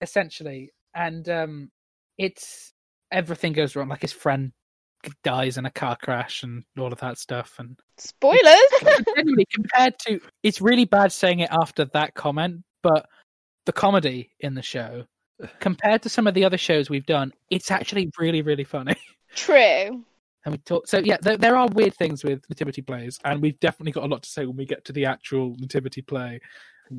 essentially 0.00 0.70
and 0.94 1.28
um 1.28 1.70
it's 2.18 2.72
everything 3.10 3.52
goes 3.52 3.74
wrong 3.74 3.88
like 3.88 4.02
his 4.02 4.12
friend 4.12 4.52
dies 5.22 5.58
in 5.58 5.64
a 5.64 5.70
car 5.70 5.96
crash 6.02 6.42
and 6.42 6.64
all 6.78 6.92
of 6.92 7.00
that 7.00 7.18
stuff 7.18 7.54
and 7.58 7.78
Spoilers. 7.98 8.42
genuinely 9.16 9.46
compared 9.52 9.98
to 10.00 10.20
it's 10.42 10.60
really 10.60 10.84
bad 10.84 11.12
saying 11.12 11.40
it 11.40 11.48
after 11.52 11.84
that 11.86 12.14
comment 12.14 12.62
but 12.82 13.06
the 13.66 13.72
comedy 13.72 14.30
in 14.40 14.54
the 14.54 14.62
show 14.62 15.04
compared 15.60 16.02
to 16.02 16.08
some 16.08 16.26
of 16.26 16.34
the 16.34 16.44
other 16.44 16.58
shows 16.58 16.90
we've 16.90 17.06
done 17.06 17.32
it's 17.50 17.70
actually 17.70 18.10
really 18.18 18.42
really 18.42 18.64
funny. 18.64 18.96
True. 19.34 20.04
and 20.44 20.52
we 20.52 20.58
talk 20.58 20.86
so 20.86 20.98
yeah 20.98 21.16
there, 21.20 21.36
there 21.36 21.56
are 21.56 21.68
weird 21.68 21.94
things 21.94 22.24
with 22.24 22.42
nativity 22.48 22.82
plays 22.82 23.18
and 23.24 23.42
we've 23.42 23.58
definitely 23.60 23.92
got 23.92 24.04
a 24.04 24.06
lot 24.06 24.22
to 24.22 24.28
say 24.28 24.46
when 24.46 24.56
we 24.56 24.64
get 24.64 24.84
to 24.84 24.92
the 24.92 25.04
actual 25.04 25.54
nativity 25.58 26.02
play 26.02 26.40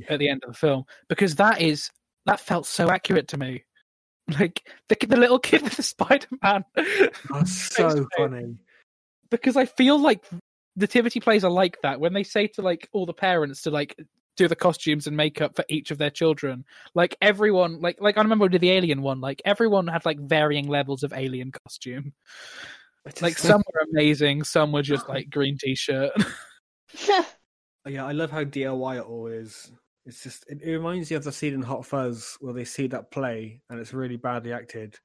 at 0.08 0.20
the 0.20 0.30
end 0.30 0.44
of 0.44 0.54
the 0.54 0.58
film 0.58 0.84
because 1.08 1.36
that 1.36 1.62
is 1.62 1.90
that 2.26 2.40
felt 2.40 2.66
so 2.66 2.90
accurate 2.90 3.28
to 3.30 3.38
me. 3.38 3.64
Like 4.40 4.62
the, 4.88 4.98
the 5.08 5.18
little 5.18 5.40
kid 5.40 5.62
with 5.64 5.76
the 5.76 5.84
spider-man. 5.84 6.64
That's 6.76 7.52
so 7.76 8.06
funny. 8.16 8.56
because 9.32 9.58
i 9.58 9.66
feel 9.66 10.00
like 10.00 10.24
nativity 10.76 11.20
plays 11.20 11.44
are 11.44 11.52
like 11.52 11.78
that. 11.82 12.00
When 12.00 12.14
they 12.14 12.24
say 12.24 12.48
to 12.48 12.62
like 12.62 12.88
all 12.92 13.06
the 13.06 13.14
parents 13.14 13.64
to 13.64 13.72
like 13.72 13.96
do 14.40 14.48
the 14.48 14.56
costumes 14.56 15.06
and 15.06 15.16
makeup 15.16 15.56
for 15.56 15.64
each 15.70 15.92
of 15.92 15.98
their 15.98 16.10
children 16.10 16.66
like 16.96 17.16
everyone 17.22 17.80
like 17.80 17.98
like 18.02 18.18
i 18.18 18.22
remember 18.22 18.46
we 18.46 18.50
did 18.50 18.62
the 18.62 18.72
alien 18.72 19.02
one 19.02 19.22
like 19.22 19.42
everyone 19.46 19.88
had 19.88 20.06
like 20.06 20.20
varying 20.20 20.68
levels 20.68 21.04
of 21.04 21.14
alien 21.14 21.52
costume 21.52 22.14
like 23.22 23.38
some 23.38 23.62
were 23.74 23.88
amazing 23.92 24.44
some 24.44 24.72
were 24.72 24.82
just 24.82 25.08
like 25.08 25.30
green 25.30 25.58
t-shirt 25.58 26.12
Yeah, 27.88 28.06
I 28.06 28.12
love 28.12 28.30
how 28.30 28.44
DIY 28.44 28.98
it 28.98 29.06
all 29.06 29.28
is. 29.28 29.72
It's 30.06 30.24
just 30.24 30.46
it, 30.48 30.60
it 30.62 30.72
reminds 30.72 31.10
you 31.10 31.18
of 31.18 31.24
the 31.24 31.32
scene 31.32 31.54
in 31.54 31.62
Hot 31.62 31.86
Fuzz 31.86 32.38
where 32.40 32.54
they 32.54 32.66
see 32.66 32.88
that 32.88 33.12
play 33.12 33.62
and 33.70 33.80
it's 33.80 33.94
really 33.94 34.18
badly 34.18 34.54
acted, 34.54 34.96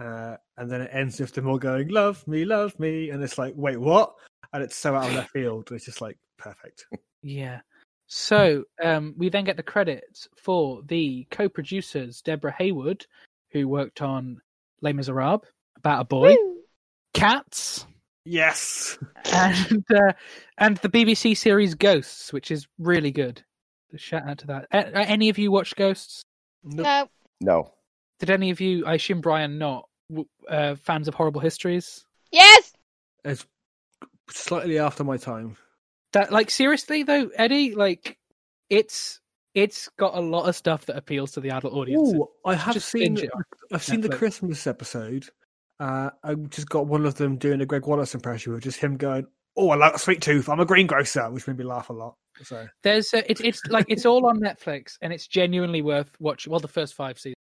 uh, 0.00 0.36
and 0.56 0.70
then 0.70 0.80
it 0.80 0.90
ends 0.92 1.20
with 1.20 1.32
them 1.32 1.48
all 1.48 1.58
going 1.58 1.88
"Love 1.88 2.26
me, 2.26 2.44
love 2.44 2.78
me," 2.80 3.10
and 3.10 3.22
it's 3.22 3.38
like, 3.38 3.54
wait, 3.56 3.78
what? 3.78 4.14
And 4.52 4.62
it's 4.62 4.76
so 4.76 4.94
out 4.94 5.08
of 5.08 5.14
left 5.14 5.30
field. 5.30 5.70
It's 5.72 5.84
just 5.84 6.00
like 6.00 6.18
perfect. 6.38 6.86
Yeah. 7.22 7.60
So 8.22 8.64
um, 8.84 9.14
we 9.16 9.30
then 9.30 9.44
get 9.44 9.56
the 9.56 9.62
credits 9.62 10.28
for 10.36 10.82
the 10.84 11.26
co-producers 11.30 12.20
Debra 12.20 12.52
Hayward, 12.58 13.06
who 13.52 13.66
worked 13.66 14.02
on 14.02 14.38
Les 14.82 14.92
Miserables, 14.92 15.46
about 15.78 16.02
a 16.02 16.04
boy, 16.04 16.32
Woo! 16.38 16.56
Cats, 17.14 17.86
Yes. 18.26 18.98
and 19.32 19.82
uh, 19.90 20.12
and 20.58 20.76
the 20.76 20.90
BBC 20.90 21.34
series 21.34 21.74
Ghosts, 21.74 22.34
which 22.34 22.50
is 22.50 22.66
really 22.78 23.12
good. 23.12 23.42
Shout 23.96 24.28
out 24.28 24.38
to 24.38 24.46
that. 24.48 24.66
A- 24.72 24.92
a- 25.00 25.06
any 25.08 25.30
of 25.30 25.38
you 25.38 25.50
watch 25.50 25.74
Ghosts? 25.74 26.20
No. 26.62 27.08
No. 27.40 27.72
Did 28.18 28.28
any 28.28 28.50
of 28.50 28.60
you? 28.60 28.84
I 28.84 28.96
assume 28.96 29.22
Brian 29.22 29.56
not 29.56 29.88
uh, 30.50 30.74
fans 30.74 31.08
of 31.08 31.14
Horrible 31.14 31.40
Histories. 31.40 32.04
Yes. 32.30 32.74
It's 33.24 33.46
slightly 34.28 34.78
after 34.78 35.02
my 35.02 35.16
time. 35.16 35.56
That 36.12 36.30
like 36.32 36.50
seriously 36.50 37.02
though, 37.02 37.30
Eddie, 37.36 37.74
like 37.74 38.18
it's 38.70 39.20
it's 39.54 39.88
got 39.98 40.14
a 40.14 40.20
lot 40.20 40.48
of 40.48 40.56
stuff 40.56 40.86
that 40.86 40.96
appeals 40.96 41.32
to 41.32 41.40
the 41.40 41.50
adult 41.50 41.74
audience. 41.74 42.12
Ooh, 42.14 42.28
I 42.44 42.54
have 42.54 42.74
Just 42.74 42.90
seen. 42.90 43.14
binge 43.14 43.22
it 43.22 43.30
on 43.34 43.42
I've 43.72 43.82
seen 43.82 44.00
the 44.00 44.08
Christmas 44.08 44.66
episode. 44.66 45.26
Uh, 45.80 46.10
I 46.22 46.34
just 46.34 46.68
got 46.68 46.86
one 46.86 47.04
of 47.06 47.16
them 47.16 47.36
doing 47.36 47.60
a 47.60 47.66
Gregg 47.66 47.86
Wallace 47.86 48.14
impression 48.14 48.52
with 48.52 48.62
just 48.62 48.78
him 48.78 48.96
going, 48.96 49.26
"Oh, 49.56 49.70
I 49.70 49.76
like 49.76 49.94
a 49.94 49.98
sweet 49.98 50.22
tooth. 50.22 50.48
I'm 50.48 50.60
a 50.60 50.64
greengrocer," 50.64 51.30
which 51.30 51.46
made 51.46 51.58
me 51.58 51.64
laugh 51.64 51.90
a 51.90 51.92
lot. 51.92 52.14
So 52.42 52.66
There's 52.82 53.12
it's 53.12 53.62
like 53.68 53.86
it's 53.88 54.06
all 54.06 54.26
on 54.26 54.40
Netflix 54.40 54.96
and 55.02 55.12
it's 55.12 55.26
genuinely 55.26 55.82
worth 55.82 56.10
watching. 56.18 56.50
Well, 56.50 56.60
the 56.60 56.68
first 56.68 56.94
five 56.94 57.18
seasons, 57.18 57.36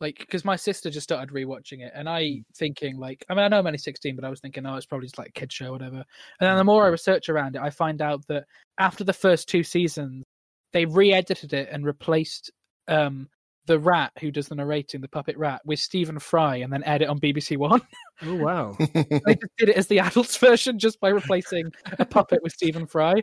like 0.00 0.18
because 0.18 0.44
my 0.44 0.56
sister 0.56 0.90
just 0.90 1.04
started 1.04 1.32
rewatching 1.32 1.80
it 1.80 1.92
and 1.94 2.08
I 2.08 2.42
thinking 2.56 2.98
like 2.98 3.24
I 3.28 3.34
mean 3.34 3.44
I 3.44 3.48
know 3.48 3.58
I'm 3.58 3.66
only 3.66 3.78
16, 3.78 4.16
but 4.16 4.24
I 4.24 4.30
was 4.30 4.40
thinking 4.40 4.66
oh 4.66 4.76
it's 4.76 4.86
probably 4.86 5.06
just 5.06 5.18
like 5.18 5.28
a 5.28 5.32
kid 5.32 5.52
show 5.52 5.68
or 5.68 5.72
whatever. 5.72 5.96
And 5.96 6.04
then 6.48 6.56
the 6.56 6.64
more 6.64 6.84
I 6.84 6.88
research 6.88 7.28
around 7.28 7.56
it, 7.56 7.62
I 7.62 7.70
find 7.70 8.02
out 8.02 8.26
that 8.28 8.44
after 8.78 9.04
the 9.04 9.12
first 9.12 9.48
two 9.48 9.62
seasons, 9.62 10.24
they 10.72 10.84
re-edited 10.84 11.52
it 11.52 11.68
and 11.70 11.86
replaced 11.86 12.50
um 12.88 13.28
the 13.66 13.78
rat 13.78 14.12
who 14.20 14.30
does 14.30 14.48
the 14.48 14.54
narrating, 14.54 15.00
the 15.00 15.08
puppet 15.08 15.38
rat, 15.38 15.62
with 15.64 15.78
Stephen 15.78 16.18
Fry, 16.18 16.56
and 16.56 16.72
then 16.72 16.84
aired 16.84 17.02
it 17.02 17.08
on 17.08 17.18
BBC 17.18 17.56
One. 17.56 17.80
oh 18.22 18.34
wow, 18.34 18.76
they 18.78 19.34
just 19.34 19.56
did 19.56 19.68
it 19.70 19.76
as 19.76 19.86
the 19.86 19.98
adults 20.00 20.36
version 20.36 20.78
just 20.78 21.00
by 21.00 21.08
replacing 21.08 21.72
a 21.98 22.04
puppet 22.04 22.42
with 22.42 22.52
Stephen 22.52 22.86
Fry. 22.86 23.22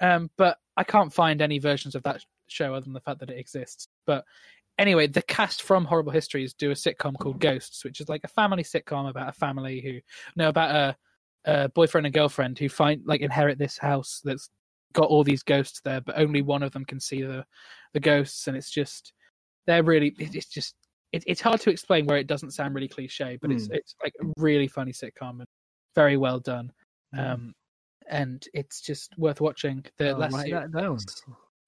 Um, 0.00 0.30
but 0.36 0.58
I 0.76 0.84
can't 0.84 1.12
find 1.12 1.40
any 1.40 1.58
versions 1.58 1.94
of 1.94 2.02
that 2.02 2.22
show 2.48 2.74
other 2.74 2.84
than 2.84 2.92
the 2.92 3.00
fact 3.00 3.20
that 3.20 3.30
it 3.30 3.38
exists. 3.38 3.88
But 4.06 4.24
anyway, 4.78 5.06
the 5.06 5.22
cast 5.22 5.62
from 5.62 5.84
Horrible 5.84 6.12
Histories 6.12 6.54
do 6.54 6.70
a 6.70 6.74
sitcom 6.74 7.14
called 7.18 7.40
Ghosts, 7.40 7.84
which 7.84 8.00
is 8.00 8.08
like 8.08 8.22
a 8.24 8.28
family 8.28 8.62
sitcom 8.62 9.08
about 9.10 9.28
a 9.28 9.32
family 9.32 9.80
who 9.80 9.98
no 10.36 10.48
about 10.48 10.74
a, 10.74 10.96
a 11.50 11.68
boyfriend 11.70 12.06
and 12.06 12.14
girlfriend 12.14 12.58
who 12.58 12.68
find 12.68 13.02
like 13.06 13.20
inherit 13.20 13.58
this 13.58 13.78
house 13.78 14.20
that's 14.24 14.50
got 14.92 15.08
all 15.08 15.22
these 15.24 15.42
ghosts 15.42 15.80
there, 15.84 16.00
but 16.00 16.18
only 16.18 16.42
one 16.42 16.62
of 16.62 16.72
them 16.72 16.84
can 16.84 17.00
see 17.00 17.22
the 17.22 17.44
the 17.94 18.00
ghosts, 18.00 18.46
and 18.48 18.56
it's 18.56 18.70
just 18.70 19.12
they're 19.66 19.82
really 19.82 20.14
it's 20.18 20.46
just 20.46 20.74
it, 21.12 21.22
it's 21.26 21.40
hard 21.40 21.60
to 21.60 21.70
explain 21.70 22.06
where 22.06 22.18
it 22.18 22.26
doesn't 22.26 22.50
sound 22.52 22.74
really 22.74 22.88
cliche, 22.88 23.38
but 23.40 23.50
it's 23.52 23.66
Hmm. 23.66 23.74
it's 23.74 23.94
like 24.02 24.12
a 24.22 24.26
really 24.38 24.68
funny 24.68 24.92
sitcom 24.92 25.38
and 25.40 25.46
very 25.94 26.16
well 26.16 26.40
done. 26.40 26.70
Hmm. 27.14 27.20
Um, 27.20 27.54
and 28.08 28.46
it's 28.54 28.80
just 28.80 29.16
worth 29.18 29.40
watching. 29.40 29.84
The 29.98 30.10
I'll 30.10 30.18
last 30.18 30.32
write 30.34 30.46
series- 30.48 30.70
that 30.72 30.78
down. 30.80 30.98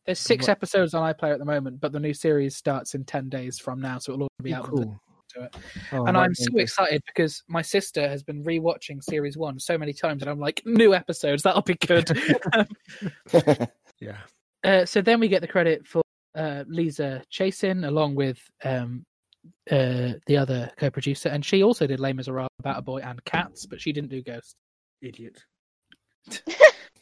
There's 0.08 0.18
six 0.20 0.44
What- 0.44 0.52
episodes 0.52 0.94
on 0.94 1.02
iPlayer 1.12 1.34
at 1.34 1.38
the 1.38 1.44
moment, 1.44 1.80
but 1.80 1.92
the 1.92 2.00
new 2.00 2.14
series 2.14 2.56
starts 2.56 2.94
in 2.94 3.04
ten 3.04 3.28
days 3.28 3.58
from 3.58 3.78
now, 3.78 3.98
so 3.98 4.12
it'll 4.14 4.22
all 4.22 4.28
be 4.42 4.54
Oh, 4.54 4.56
out. 4.56 4.64
cool. 4.64 4.98
to 5.34 5.42
it. 5.44 5.54
Oh, 5.92 6.06
and 6.06 6.16
I 6.16 6.24
I'm 6.24 6.34
so 6.34 6.46
those. 6.54 6.62
excited 6.62 7.02
because 7.06 7.42
my 7.46 7.60
sister 7.60 8.08
has 8.08 8.22
been 8.22 8.42
rewatching 8.42 9.02
series 9.04 9.36
one 9.36 9.60
so 9.60 9.76
many 9.76 9.92
times, 9.92 10.22
and 10.22 10.30
I'm 10.30 10.38
like, 10.40 10.62
new 10.64 10.94
episodes, 10.94 11.42
that'll 11.42 11.60
be 11.60 11.74
good. 11.74 12.08
Um, 12.54 12.66
Yeah. 14.00 14.16
uh, 14.64 14.86
so 14.86 15.02
then 15.02 15.20
we 15.20 15.28
get 15.28 15.42
the 15.42 15.46
credit 15.48 15.86
for 15.86 16.00
uh, 16.34 16.64
Liza 16.68 17.22
Chasin, 17.30 17.84
along 17.86 18.14
with 18.14 18.38
um, 18.64 19.04
uh, 19.70 20.14
the 20.26 20.38
other 20.38 20.70
co-producer, 20.78 21.28
and 21.28 21.44
she 21.44 21.62
also 21.62 21.86
did 21.86 22.00
Les 22.00 22.14
Miserables, 22.14 22.48
About 22.60 22.78
a 22.78 22.82
Boy, 22.82 23.00
and 23.00 23.22
Cats, 23.26 23.66
but 23.66 23.78
she 23.78 23.92
didn't 23.92 24.08
do 24.08 24.22
Ghost. 24.22 24.56
Idiot. 25.02 25.44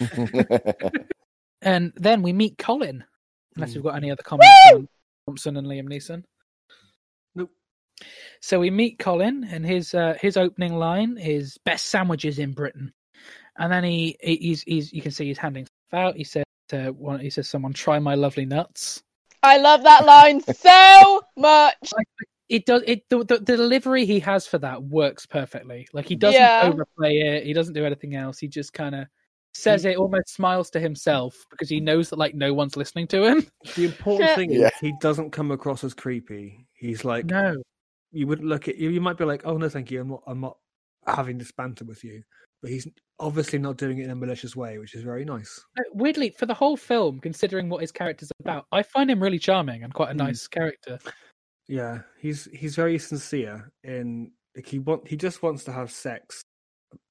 And 1.62 1.92
then 1.96 2.22
we 2.22 2.32
meet 2.32 2.59
Colin, 2.59 3.04
unless 3.57 3.74
we've 3.74 3.82
got 3.82 3.96
any 3.96 4.11
other 4.11 4.22
comments 4.22 4.50
on 4.72 4.88
Thompson 5.26 5.57
and 5.57 5.66
Liam 5.66 5.88
Neeson. 5.88 6.22
Nope. 7.34 7.50
So 8.40 8.61
we 8.61 8.70
meet 8.70 8.98
Colin, 8.98 9.44
and 9.50 9.64
his 9.64 9.94
uh, 9.94 10.16
his 10.20 10.36
opening 10.36 10.74
line 10.76 11.18
is 11.18 11.59
"best 11.64 11.86
sandwiches 11.86 12.38
in 12.38 12.52
Britain," 12.52 12.92
and 13.59 13.72
then 13.72 13.84
he 13.84 14.16
he- 14.20 14.36
he's 14.36 14.62
he's 14.62 14.92
you 14.92 15.00
can 15.02 15.11
see 15.12 15.26
he's 15.26 15.38
handing 15.38 15.64
stuff 15.64 15.98
out. 16.00 16.16
He 16.16 16.24
says 16.24 16.44
to 16.68 16.90
one, 16.90 17.20
he 17.20 17.30
says, 17.30 17.48
"Someone 17.48 17.72
try 17.72 17.98
my 17.98 18.14
lovely 18.14 18.44
nuts." 18.44 19.02
I 19.42 19.59
love 19.59 19.82
that 19.84 20.04
line 20.04 20.40
so 20.54 21.22
much. 21.36 21.74
It 22.48 22.66
does 22.66 22.82
it 22.86 23.09
the, 23.09 23.24
the, 23.24 23.38
the 23.38 23.57
delivery 23.57 24.04
he 24.07 24.20
has 24.20 24.46
for 24.46 24.59
that 24.59 24.82
works 24.82 25.24
perfectly. 25.26 25.88
Like 25.92 26.07
he 26.07 26.16
doesn't 26.16 26.40
Yeah. 26.40 26.62
overplay 26.64 27.16
it. 27.18 27.44
He 27.44 27.52
doesn't 27.52 27.74
do 27.74 27.84
anything 27.86 28.14
else. 28.14 28.38
He 28.38 28.46
just 28.48 28.72
kind 28.72 28.94
of 28.94 29.07
says 29.57 29.84
it, 29.84 29.96
almost 29.96 30.28
smiles 30.34 30.70
to 30.70 30.80
himself 30.80 31.34
because 31.50 31.68
he 31.68 31.80
knows 31.80 32.11
that 32.11 32.18
like 32.18 32.34
no 32.34 32.52
one's 32.54 32.76
listening 32.76 33.07
to 33.09 33.24
him. 33.24 33.46
The 33.76 33.84
important 33.84 34.30
thing 34.36 34.52
Yeah. 34.52 34.66
is 34.68 34.72
he 34.80 34.92
doesn't 35.00 35.30
come 35.32 35.50
across 35.50 35.82
as 35.84 35.94
creepy. 35.94 36.66
He's 36.74 37.04
like 37.04 37.26
No, 37.26 37.57
you 38.12 38.26
wouldn't 38.26 38.48
look 38.48 38.68
at 38.68 38.76
you. 38.76 38.90
You 38.90 39.00
might 39.00 39.16
be 39.18 39.24
like, 39.24 39.42
"Oh 39.44 39.57
no, 39.57 39.68
thank 39.68 39.90
you. 39.90 40.00
I'm 40.00 40.09
not. 40.09 40.22
I'm 40.26 40.40
not 40.40 40.57
having 41.07 41.38
this 41.38 41.52
banter 41.52 41.84
with 41.84 42.04
you." 42.04 42.22
But 42.62 42.70
he's 42.70 42.88
obviously 43.18 43.59
not 43.59 43.76
doing 43.76 43.98
it 43.98 44.04
in 44.04 44.11
a 44.11 44.14
malicious 44.16 44.57
way, 44.57 44.78
which 44.78 44.94
is 44.94 45.02
very 45.02 45.24
nice. 45.24 45.61
Weirdly 45.92 46.30
for 46.30 46.46
the 46.46 46.54
whole 46.54 46.76
film 46.76 47.18
considering 47.20 47.68
what 47.68 47.80
his 47.80 47.92
character's 47.92 48.30
about 48.40 48.66
i 48.72 48.82
find 48.82 49.11
him 49.11 49.22
really 49.22 49.38
charming 49.38 49.82
and 49.82 49.92
quite 49.94 50.09
a 50.09 50.12
Hmm. 50.12 50.18
nice 50.18 50.46
character 50.46 50.98
Yeah, 51.68 52.00
he's 52.18 52.44
he's 52.52 52.76
very 52.76 52.98
sincere 52.98 53.70
in 53.84 54.30
like 54.54 54.66
he 54.66 54.78
want 54.78 55.07
he 55.09 55.16
just 55.16 55.42
wants 55.42 55.64
to 55.64 55.72
have 55.72 55.90
sex, 55.90 56.40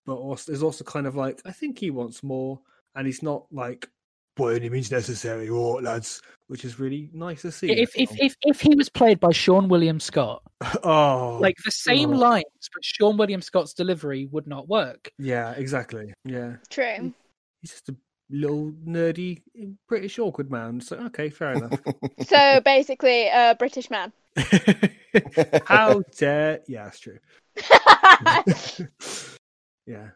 but 0.06 0.16
also 0.16 0.52
is 0.52 0.64
also 0.64 0.84
kind 0.84 1.08
of 1.08 1.16
like 1.16 1.42
I 1.46 1.52
think 1.52 1.80
he 1.80 1.92
wants 1.92 2.24
more, 2.24 2.60
and 2.96 3.06
he's 3.06 3.24
not 3.24 3.46
like 3.52 3.88
by 4.36 4.54
any 4.56 4.70
means 4.70 4.92
necessary 4.92 5.48
or 5.48 5.82
lads, 5.82 6.22
which 6.48 6.66
is 6.66 6.80
really 6.80 7.10
nice 7.14 7.42
to 7.44 7.52
see. 7.52 7.72
if, 7.72 7.92
if 7.96 8.10
if 8.20 8.36
if 8.42 8.62
he 8.62 8.76
was 8.76 8.90
played 8.90 9.20
by 9.20 9.30
seann 9.30 9.70
william 9.70 10.00
scott 10.00 10.44
oh, 10.84 11.38
like 11.42 11.56
the 11.64 11.72
same 11.72 12.14
oh. 12.14 12.18
lines 12.18 12.70
but 12.74 12.84
seann 12.84 13.18
william 13.18 13.42
scott's 13.42 13.74
delivery 13.74 14.28
would 14.32 14.46
not 14.46 14.68
work 14.68 15.10
yeah, 15.18 15.52
exactly, 15.52 16.14
yeah, 16.26 16.58
True. 16.70 17.14
he's 17.62 17.72
just 17.72 17.90
a 17.90 17.96
little 18.30 18.72
nerdy 18.86 19.42
British 19.88 20.20
awkward 20.20 20.52
man. 20.52 20.82
So 20.82 20.98
okay, 20.98 21.30
fair 21.30 21.54
enough. 21.54 21.80
So 22.26 22.62
basically, 22.62 23.28
a 23.28 23.56
British 23.58 23.90
man. 23.90 24.12
How 25.66 26.02
dare? 26.18 26.62
Yeah, 26.68 26.86
that's 26.86 27.00
true. 27.00 27.20
Yeah. 29.88 30.10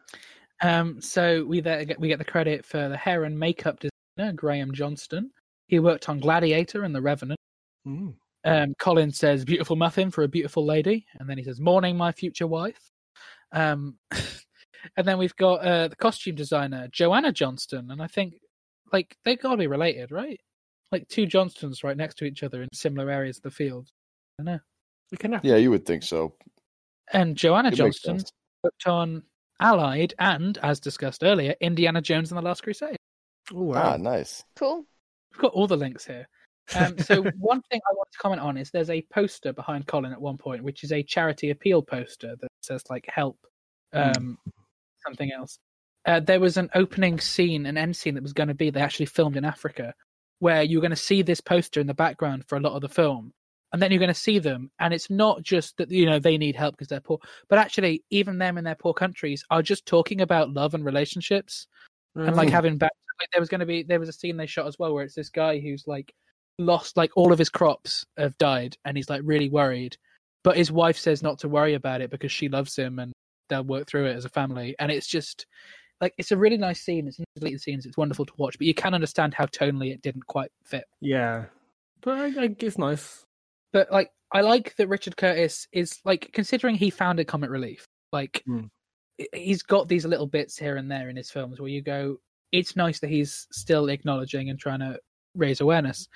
um 0.62 1.00
so 1.00 1.44
we 1.44 1.60
there 1.60 1.84
get 1.84 2.00
we 2.00 2.08
get 2.08 2.18
the 2.18 2.24
credit 2.24 2.64
for 2.64 2.88
the 2.88 2.96
hair 2.96 3.24
and 3.24 3.38
makeup 3.38 3.78
designer 3.80 4.32
graham 4.32 4.72
johnston 4.72 5.30
he 5.68 5.78
worked 5.78 6.08
on 6.08 6.18
gladiator 6.20 6.84
and 6.84 6.94
the 6.94 7.00
revenant 7.00 7.38
Mm. 7.86 8.14
um, 8.44 8.74
Colin 8.78 9.10
says 9.10 9.44
"beautiful 9.44 9.76
muffin 9.76 10.10
for 10.10 10.24
a 10.24 10.28
beautiful 10.28 10.64
lady," 10.64 11.06
and 11.18 11.28
then 11.28 11.38
he 11.38 11.44
says 11.44 11.60
"morning, 11.60 11.96
my 11.96 12.12
future 12.12 12.46
wife." 12.46 12.90
Um, 13.52 13.96
and 14.96 15.06
then 15.06 15.18
we've 15.18 15.36
got 15.36 15.64
uh, 15.64 15.88
the 15.88 15.96
costume 15.96 16.34
designer 16.34 16.88
Joanna 16.92 17.32
Johnston, 17.32 17.90
and 17.90 18.02
I 18.02 18.06
think 18.06 18.34
like 18.92 19.16
they 19.24 19.36
got 19.36 19.52
to 19.52 19.56
be 19.56 19.66
related, 19.66 20.10
right? 20.10 20.38
Like 20.92 21.08
two 21.08 21.26
Johnstons 21.26 21.84
right 21.84 21.96
next 21.96 22.16
to 22.18 22.24
each 22.24 22.42
other 22.42 22.62
in 22.62 22.68
similar 22.72 23.10
areas 23.10 23.38
of 23.38 23.44
the 23.44 23.50
field. 23.50 23.88
I 24.38 24.42
don't 24.42 24.54
know. 24.54 24.60
We 25.10 25.16
can 25.16 25.40
yeah, 25.42 25.56
you 25.56 25.70
would 25.70 25.86
think 25.86 26.02
so. 26.02 26.34
And 27.12 27.36
Joanna 27.36 27.68
It 27.68 27.74
Johnston 27.74 28.20
worked 28.62 28.86
on 28.86 29.22
Allied 29.60 30.14
and, 30.18 30.58
as 30.58 30.80
discussed 30.80 31.22
earlier, 31.22 31.54
Indiana 31.60 32.00
Jones 32.00 32.32
and 32.32 32.38
the 32.38 32.42
Last 32.42 32.62
Crusade. 32.62 32.96
Oh, 33.54 33.62
wow. 33.62 33.92
Ah, 33.92 33.96
nice. 33.96 34.42
Cool. 34.56 34.84
We've 35.32 35.40
got 35.40 35.52
all 35.52 35.66
the 35.66 35.76
links 35.76 36.06
here. 36.06 36.26
Um, 36.74 36.98
so 36.98 37.22
one 37.38 37.62
thing 37.70 37.80
I 37.88 37.94
want 37.94 38.08
to 38.12 38.18
comment 38.18 38.40
on 38.40 38.56
is 38.56 38.70
there's 38.70 38.90
a 38.90 39.02
poster 39.12 39.52
behind 39.52 39.86
Colin 39.86 40.12
at 40.12 40.20
one 40.20 40.38
point, 40.38 40.64
which 40.64 40.84
is 40.84 40.92
a 40.92 41.02
charity 41.02 41.50
appeal 41.50 41.82
poster 41.82 42.36
that 42.40 42.48
says 42.62 42.82
like 42.88 43.06
"help," 43.12 43.38
um, 43.92 44.38
something 45.04 45.30
else. 45.32 45.58
Uh, 46.06 46.20
there 46.20 46.40
was 46.40 46.56
an 46.56 46.70
opening 46.74 47.20
scene, 47.20 47.66
an 47.66 47.76
end 47.76 47.96
scene 47.96 48.14
that 48.14 48.22
was 48.22 48.32
going 48.32 48.48
to 48.48 48.54
be 48.54 48.70
they 48.70 48.80
actually 48.80 49.06
filmed 49.06 49.36
in 49.36 49.44
Africa, 49.44 49.92
where 50.38 50.62
you're 50.62 50.80
going 50.80 50.90
to 50.90 50.96
see 50.96 51.22
this 51.22 51.40
poster 51.40 51.80
in 51.80 51.86
the 51.86 51.94
background 51.94 52.44
for 52.46 52.56
a 52.56 52.60
lot 52.60 52.74
of 52.74 52.80
the 52.80 52.88
film, 52.88 53.32
and 53.72 53.80
then 53.80 53.90
you're 53.90 53.98
going 53.98 54.08
to 54.08 54.14
see 54.14 54.38
them, 54.38 54.70
and 54.80 54.92
it's 54.92 55.10
not 55.10 55.42
just 55.42 55.76
that 55.78 55.90
you 55.90 56.06
know 56.06 56.18
they 56.18 56.38
need 56.38 56.56
help 56.56 56.74
because 56.74 56.88
they're 56.88 57.00
poor, 57.00 57.18
but 57.48 57.58
actually 57.58 58.04
even 58.10 58.38
them 58.38 58.58
in 58.58 58.64
their 58.64 58.74
poor 58.74 58.94
countries 58.94 59.44
are 59.50 59.62
just 59.62 59.86
talking 59.86 60.20
about 60.20 60.52
love 60.52 60.74
and 60.74 60.84
relationships 60.84 61.66
and 62.16 62.34
like 62.36 62.48
Mm. 62.48 62.52
having 62.52 62.78
back 62.78 62.92
like 63.20 63.30
there 63.32 63.40
was 63.40 63.48
going 63.48 63.60
to 63.60 63.66
be 63.66 63.82
there 63.82 64.00
was 64.00 64.08
a 64.08 64.12
scene 64.12 64.36
they 64.36 64.46
shot 64.46 64.66
as 64.66 64.78
well 64.78 64.94
where 64.94 65.04
it's 65.04 65.14
this 65.14 65.28
guy 65.28 65.60
who's 65.60 65.86
like 65.86 66.12
lost 66.58 66.96
like 66.96 67.10
all 67.16 67.32
of 67.32 67.38
his 67.38 67.48
crops 67.48 68.04
have 68.16 68.36
died 68.38 68.76
and 68.84 68.96
he's 68.96 69.08
like 69.08 69.20
really 69.24 69.48
worried 69.48 69.96
but 70.42 70.56
his 70.56 70.72
wife 70.72 70.98
says 70.98 71.22
not 71.22 71.38
to 71.40 71.48
worry 71.48 71.74
about 71.74 72.00
it 72.00 72.10
because 72.10 72.32
she 72.32 72.48
loves 72.48 72.74
him 72.74 72.98
and 72.98 73.12
they'll 73.48 73.64
work 73.64 73.86
through 73.86 74.06
it 74.06 74.16
as 74.16 74.24
a 74.24 74.30
family. 74.30 74.74
And 74.78 74.90
it's 74.90 75.06
just 75.06 75.46
like 76.00 76.14
it's 76.16 76.32
a 76.32 76.36
really 76.36 76.56
nice 76.56 76.80
scene. 76.80 77.06
It's 77.06 77.18
in 77.18 77.24
deleted 77.36 77.60
scenes. 77.60 77.84
It's 77.84 77.98
wonderful 77.98 78.24
to 78.24 78.32
watch 78.38 78.56
but 78.56 78.66
you 78.66 78.74
can 78.74 78.94
understand 78.94 79.34
how 79.34 79.46
tonally 79.46 79.92
it 79.92 80.02
didn't 80.02 80.26
quite 80.26 80.50
fit. 80.64 80.84
Yeah, 81.00 81.46
but 82.00 82.18
I, 82.18 82.44
I, 82.44 82.56
it's 82.58 82.78
nice. 82.78 83.26
But 83.72 83.90
like 83.92 84.10
I 84.32 84.40
like 84.42 84.76
that 84.76 84.88
Richard 84.88 85.16
Curtis 85.16 85.66
is 85.72 85.98
like 86.04 86.30
considering 86.32 86.74
he 86.76 86.90
founded 86.90 87.26
Comic 87.26 87.50
Relief. 87.50 87.84
Like 88.12 88.42
i- 89.20 89.26
he's 89.34 89.62
got 89.62 89.88
these 89.88 90.04
little 90.06 90.26
bits 90.26 90.56
here 90.58 90.76
and 90.76 90.90
there 90.90 91.08
in 91.08 91.16
his 91.16 91.30
films 91.30 91.60
where 91.60 91.68
you 91.70 91.82
go, 91.82 92.16
it's 92.52 92.76
nice 92.76 93.00
that 93.00 93.10
he's 93.10 93.46
still 93.52 93.88
acknowledging 93.88 94.50
and 94.50 94.58
trying 94.58 94.80
to 94.80 94.98
raise 95.34 95.60
awareness. 95.60 96.08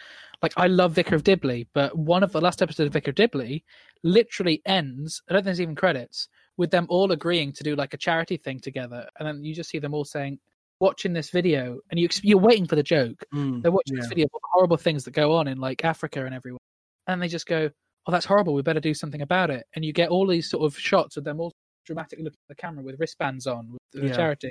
Like 0.42 0.52
I 0.56 0.66
love 0.66 0.92
Vicar 0.92 1.14
of 1.14 1.22
Dibley, 1.24 1.68
but 1.74 1.96
one 1.96 2.22
of 2.22 2.32
the 2.32 2.40
last 2.40 2.60
episodes 2.62 2.86
of 2.88 2.92
Vicar 2.92 3.10
of 3.10 3.14
Dibley 3.16 3.64
literally 4.02 4.60
ends. 4.66 5.22
I 5.28 5.32
don't 5.32 5.40
think 5.40 5.46
there's 5.46 5.60
even 5.60 5.74
credits 5.76 6.28
with 6.56 6.70
them 6.70 6.86
all 6.88 7.10
agreeing 7.12 7.52
to 7.52 7.62
do 7.64 7.74
like 7.76 7.94
a 7.94 7.98
charity 7.98 8.36
thing 8.36 8.60
together, 8.60 9.08
and 9.18 9.26
then 9.26 9.44
you 9.44 9.54
just 9.54 9.70
see 9.70 9.78
them 9.78 9.94
all 9.94 10.04
saying, 10.04 10.38
watching 10.80 11.12
this 11.12 11.30
video, 11.30 11.78
and 11.90 11.98
you 12.00 12.08
you're 12.22 12.38
waiting 12.38 12.66
for 12.66 12.76
the 12.76 12.82
joke. 12.82 13.24
Mm, 13.34 13.62
They're 13.62 13.72
watching 13.72 13.96
this 13.96 14.06
video 14.08 14.26
of 14.26 14.40
horrible 14.52 14.76
things 14.76 15.04
that 15.04 15.12
go 15.12 15.34
on 15.36 15.48
in 15.48 15.58
like 15.58 15.84
Africa 15.84 16.24
and 16.26 16.34
everywhere, 16.34 16.58
and 17.06 17.20
they 17.20 17.28
just 17.28 17.46
go, 17.46 17.70
"Oh, 18.06 18.12
that's 18.12 18.26
horrible. 18.26 18.54
We 18.54 18.62
better 18.62 18.80
do 18.80 18.94
something 18.94 19.22
about 19.22 19.50
it." 19.50 19.66
And 19.74 19.84
you 19.84 19.92
get 19.92 20.10
all 20.10 20.26
these 20.26 20.50
sort 20.50 20.64
of 20.64 20.78
shots 20.78 21.16
of 21.16 21.24
them 21.24 21.40
all 21.40 21.52
dramatically 21.86 22.24
looking 22.24 22.38
at 22.48 22.56
the 22.56 22.60
camera 22.60 22.82
with 22.82 22.98
wristbands 22.98 23.46
on 23.46 23.72
with 23.72 24.02
the 24.02 24.08
Yeah. 24.08 24.16
charity, 24.16 24.50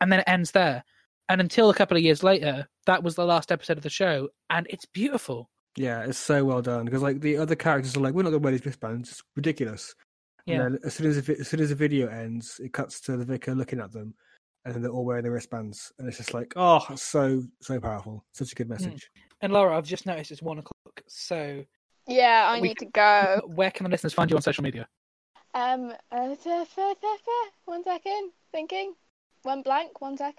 and 0.00 0.10
then 0.12 0.20
it 0.20 0.28
ends 0.28 0.52
there. 0.52 0.84
And 1.28 1.40
until 1.40 1.70
a 1.70 1.74
couple 1.74 1.96
of 1.96 2.02
years 2.02 2.22
later, 2.22 2.66
that 2.86 3.02
was 3.02 3.14
the 3.14 3.24
last 3.24 3.52
episode 3.52 3.76
of 3.76 3.84
the 3.84 3.90
show, 3.90 4.28
and 4.50 4.66
it's 4.70 4.86
beautiful. 4.86 5.50
Yeah, 5.76 6.02
it's 6.04 6.18
so 6.18 6.44
well 6.44 6.62
done 6.62 6.84
because 6.84 7.02
like 7.02 7.20
the 7.20 7.36
other 7.36 7.54
characters 7.54 7.96
are 7.96 8.00
like, 8.00 8.14
we're 8.14 8.22
not 8.22 8.30
going 8.30 8.42
to 8.42 8.44
wear 8.44 8.52
these 8.52 8.66
wristbands. 8.66 9.10
It's 9.10 9.22
ridiculous. 9.36 9.94
Yeah. 10.46 10.62
And 10.62 10.74
then 10.74 10.80
as 10.84 10.94
soon 10.94 11.06
as 11.06 11.24
the, 11.24 11.38
as 11.38 11.48
soon 11.48 11.60
as 11.60 11.68
the 11.68 11.74
video 11.74 12.08
ends, 12.08 12.60
it 12.62 12.72
cuts 12.72 13.00
to 13.02 13.16
the 13.16 13.24
vicar 13.24 13.54
looking 13.54 13.80
at 13.80 13.92
them, 13.92 14.14
and 14.64 14.74
then 14.74 14.82
they're 14.82 14.90
all 14.90 15.04
wearing 15.04 15.22
their 15.22 15.32
wristbands, 15.32 15.92
and 15.98 16.08
it's 16.08 16.16
just 16.16 16.34
like, 16.34 16.52
oh, 16.56 16.84
so 16.96 17.42
so 17.60 17.78
powerful. 17.80 18.24
Such 18.32 18.52
a 18.52 18.54
good 18.54 18.66
hmm. 18.66 18.72
message. 18.74 19.10
And 19.40 19.52
Lara, 19.52 19.76
I've 19.76 19.86
just 19.86 20.06
noticed 20.06 20.30
it's 20.30 20.42
one 20.42 20.58
o'clock. 20.58 21.02
So, 21.08 21.64
Yeah, 22.10 22.46
I 22.48 22.60
We- 22.60 22.68
need 22.68 22.78
to 22.78 22.86
go. 22.86 23.42
where 23.54 23.70
can 23.70 23.84
the 23.84 23.90
listeners 23.90 24.12
find 24.12 24.30
you 24.30 24.36
on 24.36 24.42
social 24.42 24.62
media? 24.64 24.88
Um, 25.54 25.92
uh, 26.12 26.34
fa- 26.36 26.66
fa- 26.66 26.94
fa- 27.00 27.18
fa- 27.24 27.50
one 27.64 27.82
second. 27.84 28.32
Thinking. 28.52 28.94
One 29.42 29.62
blank. 29.62 30.00
One 30.00 30.16
sec. 30.16 30.36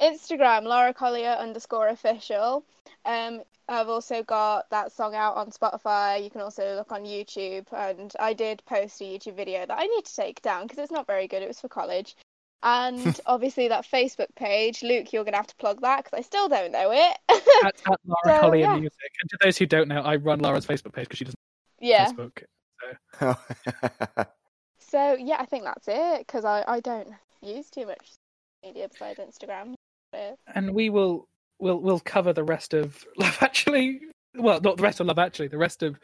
Instagram, 0.00 0.62
Lara 0.64 0.94
Collier 0.94 1.30
underscore 1.38 1.88
official. 1.88 2.64
Um, 3.04 3.42
I've 3.68 3.88
also 3.88 4.22
got 4.22 4.70
that 4.70 4.92
song 4.92 5.14
out 5.14 5.36
on 5.36 5.50
Spotify. 5.50 6.22
You 6.22 6.30
can 6.30 6.40
also 6.40 6.76
look 6.76 6.92
on 6.92 7.04
YouTube, 7.04 7.66
and 7.72 8.12
I 8.18 8.32
did 8.32 8.62
post 8.64 9.00
a 9.00 9.04
YouTube 9.04 9.36
video 9.36 9.66
that 9.66 9.78
I 9.78 9.86
need 9.86 10.04
to 10.04 10.14
take 10.14 10.40
down 10.40 10.62
because 10.66 10.78
it's 10.78 10.92
not 10.92 11.06
very 11.06 11.26
good. 11.26 11.42
It 11.42 11.48
was 11.48 11.60
for 11.60 11.68
college, 11.68 12.16
and 12.62 13.20
obviously 13.26 13.68
that 13.68 13.86
Facebook 13.86 14.34
page. 14.36 14.82
Luke, 14.82 15.12
you're 15.12 15.24
gonna 15.24 15.36
have 15.36 15.46
to 15.46 15.56
plug 15.56 15.80
that 15.82 16.04
because 16.04 16.18
I 16.18 16.22
still 16.22 16.48
don't 16.48 16.72
know 16.72 16.90
it. 16.92 17.18
At, 17.28 17.42
at 17.64 17.76
Lara 18.06 18.36
So, 18.36 18.40
Collier 18.40 18.60
yeah. 18.60 18.76
Music. 18.76 18.98
And 19.22 19.30
to 19.30 19.38
those 19.42 19.58
who 19.58 19.66
don't 19.66 19.88
know, 19.88 20.00
I 20.00 20.16
run 20.16 20.40
Lara's 20.40 20.66
Facebook 20.66 20.92
page 20.92 21.08
because 21.08 21.18
she 21.18 21.24
doesn't 21.24 21.38
yeah. 21.80 22.12
Facebook. 22.12 22.42
So 24.90 25.16
yeah, 25.18 25.36
I 25.38 25.44
think 25.44 25.64
that's 25.64 25.86
it 25.86 26.26
because 26.26 26.44
I 26.44 26.64
I 26.66 26.80
don't 26.80 27.08
use 27.42 27.70
too 27.70 27.86
much 27.86 28.14
media 28.64 28.88
besides 28.88 29.18
Instagram. 29.18 29.74
And 30.54 30.72
we 30.72 30.88
will 30.88 31.28
we'll 31.58 31.80
we'll 31.80 32.00
cover 32.00 32.32
the 32.32 32.44
rest 32.44 32.74
of 32.74 33.04
Love 33.18 33.36
Actually. 33.40 34.00
Well, 34.34 34.60
not 34.60 34.78
the 34.78 34.82
rest 34.82 35.00
of 35.00 35.06
Love 35.06 35.18
Actually. 35.18 35.48
The 35.48 35.58
rest 35.58 35.82
of 35.82 35.98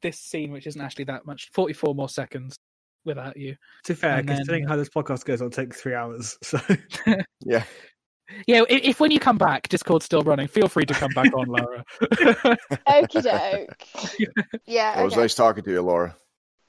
this 0.00 0.18
scene, 0.18 0.52
which 0.52 0.66
isn't 0.66 0.80
actually 0.80 1.04
that 1.04 1.26
much. 1.26 1.50
Forty-four 1.52 1.94
more 1.94 2.08
seconds 2.08 2.56
without 3.04 3.36
you. 3.36 3.56
To 3.84 3.92
be 3.94 3.96
fair, 3.98 4.18
And 4.18 4.28
then- 4.28 4.36
considering 4.36 4.66
how 4.68 4.76
this 4.76 4.88
podcast 4.88 5.24
goes, 5.24 5.40
it'll 5.40 5.50
take 5.50 5.74
three 5.74 5.94
hours. 5.94 6.36
So 6.44 6.58
yeah. 7.40 7.64
Yeah, 8.46 8.62
if, 8.68 8.82
if 8.84 9.00
when 9.00 9.10
you 9.10 9.18
come 9.18 9.38
back, 9.38 9.68
Discord's 9.68 10.04
still 10.04 10.22
running, 10.22 10.46
feel 10.46 10.68
free 10.68 10.86
to 10.86 10.94
come 10.94 11.10
back 11.16 11.34
on, 11.34 11.46
Lara. 11.48 11.84
Okie 12.88 13.22
doke. 13.24 14.58
yeah. 14.66 15.00
It 15.00 15.04
was 15.04 15.16
nice 15.16 15.34
talking 15.34 15.64
to 15.64 15.70
you, 15.72 15.82
Lara. 15.82 16.14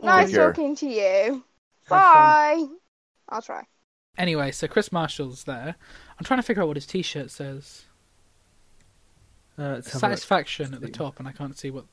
Nice 0.01 0.31
talking 0.33 0.75
to 0.77 0.87
you. 0.87 1.43
Have 1.87 1.87
fun. 1.87 1.99
Bye. 1.99 2.65
I'll 3.29 3.41
try. 3.43 3.63
anyway, 4.17 4.49
so 4.51 4.67
Kris 4.67 4.91
Marshall's 4.91 5.43
there. 5.43 5.75
I'm 6.17 6.25
trying 6.25 6.39
to 6.39 6.43
figure 6.43 6.63
out 6.63 6.67
what 6.67 6.77
his 6.77 6.87
T-shirt 6.87 7.29
says. 7.29 7.85
uh, 9.59 9.73
let's 9.73 9.91
have 9.91 10.01
a 10.01 10.07
look. 10.07 10.11
Satisfaction 10.17 10.73
at 10.73 10.81
the 10.81 10.89
top, 10.89 11.19
and 11.19 11.27
I 11.27 11.31
can't 11.31 11.55
see 11.55 11.69
what 11.69 11.85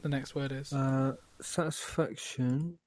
the 0.00 0.08
next 0.08 0.36
word 0.36 0.52
is. 0.52 0.72
Uh, 0.72 1.14
satisfaction. 1.40 2.78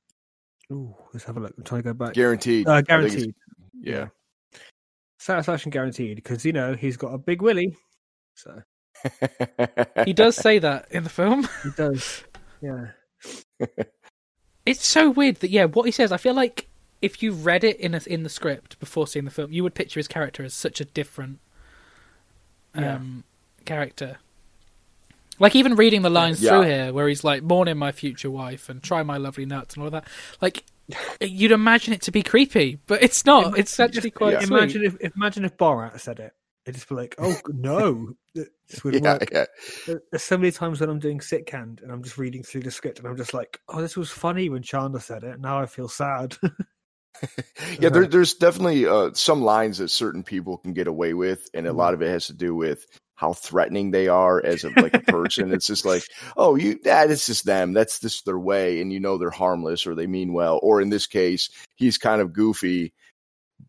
Ooh, 0.71 0.95
let's 1.13 1.25
have 1.25 1.37
a 1.37 1.39
look. 1.41 1.53
I'm 1.57 1.63
trying 1.63 1.83
to 1.83 1.89
go 1.89 1.93
back. 1.93 2.13
Guaranteed. 2.13 2.67
Uh, 2.67 2.71
I 2.73 2.75
think 2.77 2.89
it's- 2.89 3.11
guaranteed. 3.13 3.35
Yeah. 3.81 4.07
Satisfaction 5.19 5.69
guaranteed 5.69 6.15
because 6.15 6.43
you 6.45 6.53
know 6.53 6.73
he's 6.73 6.97
got 6.97 7.13
a 7.13 7.17
big 7.17 7.41
willy. 7.41 7.75
So 8.35 8.61
he 10.05 10.13
does 10.13 10.35
say 10.35 10.57
that 10.59 10.87
in 10.91 11.03
the 11.03 11.09
film. 11.09 11.47
he 11.63 11.69
does. 11.75 12.23
Yeah. 12.61 12.87
It's 14.63 14.85
so 14.85 15.09
weird 15.09 15.37
that 15.37 15.49
yeah, 15.49 15.65
what 15.65 15.87
he 15.87 15.91
says. 15.91 16.11
I 16.11 16.17
feel 16.17 16.35
like 16.35 16.69
if 17.01 17.23
you 17.23 17.31
read 17.31 17.63
it 17.63 17.79
in 17.79 17.95
a, 17.95 18.01
in 18.05 18.21
the 18.21 18.29
script 18.29 18.79
before 18.79 19.07
seeing 19.07 19.25
the 19.25 19.31
film, 19.31 19.51
you 19.51 19.63
would 19.63 19.73
picture 19.73 19.99
his 19.99 20.07
character 20.07 20.43
as 20.43 20.53
such 20.53 20.79
a 20.79 20.85
different 20.85 21.39
Yeah. 22.75 22.97
um, 22.97 23.23
character. 23.65 24.17
Like 25.41 25.55
even 25.55 25.75
reading 25.75 26.01
the 26.03 26.09
lines 26.09 26.41
Yeah. 26.41 26.51
through 26.51 26.61
here, 26.69 26.93
where 26.93 27.07
he's 27.09 27.23
like 27.23 27.43
"morning 27.43 27.77
my 27.77 27.91
future 27.91 28.31
wife" 28.31 28.69
and 28.69 28.81
"try 28.81 29.03
my 29.03 29.17
lovely 29.17 29.45
nuts" 29.45 29.73
and 29.75 29.81
all 29.81 29.87
of 29.87 29.91
that. 29.93 30.07
Like 30.41 30.63
you'd 31.21 31.51
imagine 31.51 31.93
it 31.93 32.01
to 32.03 32.11
be 32.11 32.23
creepy, 32.23 32.79
but 32.87 33.01
it's 33.03 33.25
not. 33.25 33.57
It's 33.57 33.79
actually 33.79 34.01
Just 34.11 34.15
quite 34.15 34.33
Yeah. 34.33 34.39
sweet. 34.41 34.57
Imagine 34.57 34.83
if, 34.85 34.97
if 35.01 35.15
imagine 35.15 35.43
if 35.45 35.57
Borat 35.57 35.99
said 35.99 36.19
it. 36.19 36.33
It'd 36.65 36.75
just 36.75 36.87
be 36.89 36.93
like, 36.95 37.15
oh 37.17 37.35
no, 37.47 38.13
this 38.35 38.83
wouldn't 38.83 39.03
yeah, 39.03 39.13
work. 39.13 39.29
yeah. 39.31 39.45
There's 40.11 40.21
so 40.23 40.37
many 40.37 40.51
times 40.51 40.79
when 40.79 40.91
I'm 40.91 40.99
doing 40.99 41.17
sitcand 41.17 41.81
and 41.81 41.91
I'm 41.91 42.03
just 42.03 42.19
reading 42.19 42.43
through 42.43 42.61
the 42.61 42.69
script 42.69 42.99
and 42.99 43.07
I'm 43.07 43.17
just 43.17 43.33
like, 43.33 43.59
oh, 43.67 43.81
this 43.81 43.97
was 43.97 44.11
funny 44.11 44.47
when 44.49 44.61
Chandler 44.61 44.99
said 44.99 45.23
it. 45.23 45.39
Now 45.39 45.59
I 45.59 45.65
feel 45.65 45.87
sad. 45.87 46.37
yeah 47.79 47.89
there, 47.89 48.03
Uh-huh. 48.03 48.07
there's 48.11 48.33
definitely 48.35 48.85
uh, 48.85 49.11
some 49.13 49.41
lines 49.41 49.79
that 49.79 49.89
certain 49.89 50.23
people 50.23 50.57
can 50.57 50.73
get 50.73 50.87
away 50.87 51.13
with 51.13 51.49
and 51.53 51.67
a 51.67 51.73
lot 51.73 51.93
of 51.93 52.01
it 52.01 52.09
has 52.09 52.27
to 52.27 52.33
do 52.33 52.55
with 52.55 52.85
how 53.21 53.33
threatening 53.33 53.91
they 53.91 54.07
are 54.07 54.43
as 54.43 54.63
a, 54.63 54.69
like 54.81 54.95
a 54.95 54.99
person 54.99 55.53
it's 55.53 55.67
just 55.67 55.85
like 55.85 56.03
oh 56.37 56.55
you 56.55 56.79
that 56.83 57.11
is 57.11 57.23
just 57.27 57.45
them 57.45 57.71
that's 57.71 57.99
just 57.99 58.25
their 58.25 58.39
way 58.39 58.81
and 58.81 58.91
you 58.91 58.99
know 58.99 59.19
they're 59.19 59.29
harmless 59.29 59.85
or 59.85 59.93
they 59.93 60.07
mean 60.07 60.33
well 60.33 60.59
or 60.63 60.81
in 60.81 60.89
this 60.89 61.05
case 61.05 61.51
he's 61.75 61.99
kind 61.99 62.19
of 62.19 62.33
goofy 62.33 62.91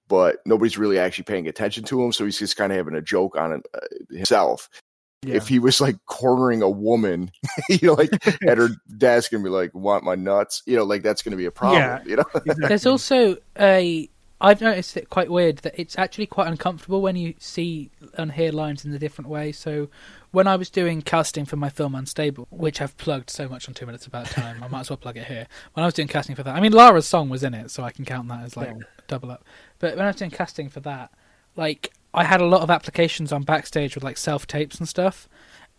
but 0.08 0.38
nobody's 0.46 0.78
really 0.78 0.98
actually 0.98 1.24
paying 1.24 1.46
attention 1.48 1.84
to 1.84 2.02
him 2.02 2.12
so 2.14 2.24
he's 2.24 2.38
just 2.38 2.56
kind 2.56 2.72
of 2.72 2.78
having 2.78 2.94
a 2.94 3.02
joke 3.02 3.36
on 3.36 3.52
it, 3.52 3.66
uh, 3.74 4.16
himself 4.16 4.70
yeah. 5.22 5.34
if 5.34 5.48
he 5.48 5.58
was 5.58 5.82
like 5.82 5.96
cornering 6.06 6.62
a 6.62 6.70
woman 6.70 7.30
you 7.68 7.88
know 7.88 7.92
like 7.92 8.10
at 8.48 8.56
her 8.56 8.70
desk 8.96 9.34
and 9.34 9.44
be 9.44 9.50
like 9.50 9.74
want 9.74 10.02
my 10.02 10.14
nuts 10.14 10.62
you 10.64 10.76
know 10.76 10.84
like 10.84 11.02
that's 11.02 11.20
going 11.20 11.32
to 11.32 11.36
be 11.36 11.44
a 11.44 11.50
problem 11.50 11.82
Yeah. 11.82 12.02
you 12.06 12.16
know 12.16 12.24
Exactly. 12.34 12.68
There's 12.68 12.86
also 12.86 13.36
a. 13.58 14.08
I've 14.42 14.60
noticed 14.60 14.96
it 14.96 15.08
quite 15.08 15.30
weird 15.30 15.58
that 15.58 15.74
it's 15.78 15.96
actually 15.96 16.26
quite 16.26 16.48
uncomfortable 16.48 17.00
when 17.00 17.14
you 17.14 17.34
see 17.38 17.90
and 18.14 18.32
hear 18.32 18.50
lines 18.50 18.84
in 18.84 18.92
a 18.92 18.98
different 18.98 19.30
way. 19.30 19.52
So, 19.52 19.88
when 20.32 20.48
I 20.48 20.56
was 20.56 20.68
doing 20.68 21.00
casting 21.00 21.44
for 21.44 21.56
my 21.56 21.68
film 21.68 21.94
Unstable, 21.94 22.48
which 22.50 22.80
I've 22.80 22.96
plugged 22.96 23.30
so 23.30 23.48
much 23.48 23.68
on 23.68 23.74
Two 23.74 23.86
Minutes 23.86 24.06
About 24.06 24.26
Time, 24.26 24.62
I 24.62 24.66
might 24.68 24.80
as 24.80 24.90
well 24.90 24.96
plug 24.96 25.16
it 25.16 25.26
here. 25.26 25.46
When 25.74 25.84
I 25.84 25.86
was 25.86 25.94
doing 25.94 26.08
casting 26.08 26.34
for 26.34 26.42
that, 26.42 26.56
I 26.56 26.60
mean, 26.60 26.72
Lara's 26.72 27.06
song 27.06 27.28
was 27.28 27.44
in 27.44 27.54
it, 27.54 27.70
so 27.70 27.84
I 27.84 27.90
can 27.92 28.04
count 28.04 28.28
that 28.28 28.42
as 28.42 28.56
like 28.56 28.70
Yeah. 28.70 28.84
double 29.06 29.30
up. 29.30 29.44
But 29.78 29.94
when 29.96 30.04
I 30.04 30.08
was 30.08 30.16
doing 30.16 30.32
casting 30.32 30.68
for 30.68 30.80
that, 30.80 31.10
like, 31.54 31.92
I 32.12 32.24
had 32.24 32.40
a 32.40 32.46
lot 32.46 32.62
of 32.62 32.70
applications 32.70 33.32
on 33.32 33.42
backstage 33.44 33.94
with 33.94 34.02
like 34.02 34.16
self 34.16 34.46
tapes 34.46 34.78
and 34.78 34.88
stuff. 34.88 35.28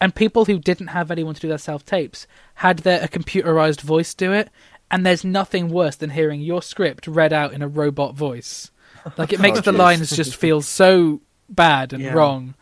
And 0.02 0.14
people 0.14 0.46
who 0.46 0.60
didn't 0.60 0.88
have 0.88 1.12
anyone 1.12 1.34
to 1.36 1.40
do 1.40 1.48
their 1.48 1.58
self 1.58 1.86
tapes 1.86 2.28
had 2.56 2.80
their 2.80 3.04
a 3.04 3.08
computerized 3.08 3.82
voice 3.82 4.14
do 4.14 4.34
it, 4.34 4.50
and 4.94 5.04
there's 5.04 5.26
nothing 5.26 5.70
worse 5.70 5.96
than 5.96 6.12
hearing 6.12 6.40
your 6.40 6.62
script 6.62 7.08
read 7.08 7.34
out 7.34 7.52
in 7.52 7.64
a 7.64 7.68
robot 7.68 8.14
voice. 8.16 8.70
Like 9.18 9.34
it 9.34 9.40
makes 9.40 9.58
Oh, 9.58 9.62
the 9.62 9.72
jeez. 9.72 9.78
lines 9.78 10.16
just 10.16 10.36
feel 10.36 10.62
so 10.62 11.20
bad 11.50 11.94
and 11.94 12.04
Yeah. 12.04 12.14
wrong 12.14 12.54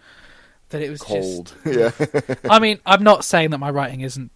that 0.70 0.82
it 0.82 0.90
was 0.90 1.02
cold 1.02 1.54
just. 1.66 2.00
yeah 2.16 2.36
I 2.50 2.60
mean, 2.60 2.80
I'm 2.86 3.04
not 3.04 3.26
saying 3.26 3.50
that 3.52 3.58
my 3.58 3.70
writing 3.70 4.00
isn't 4.02 4.32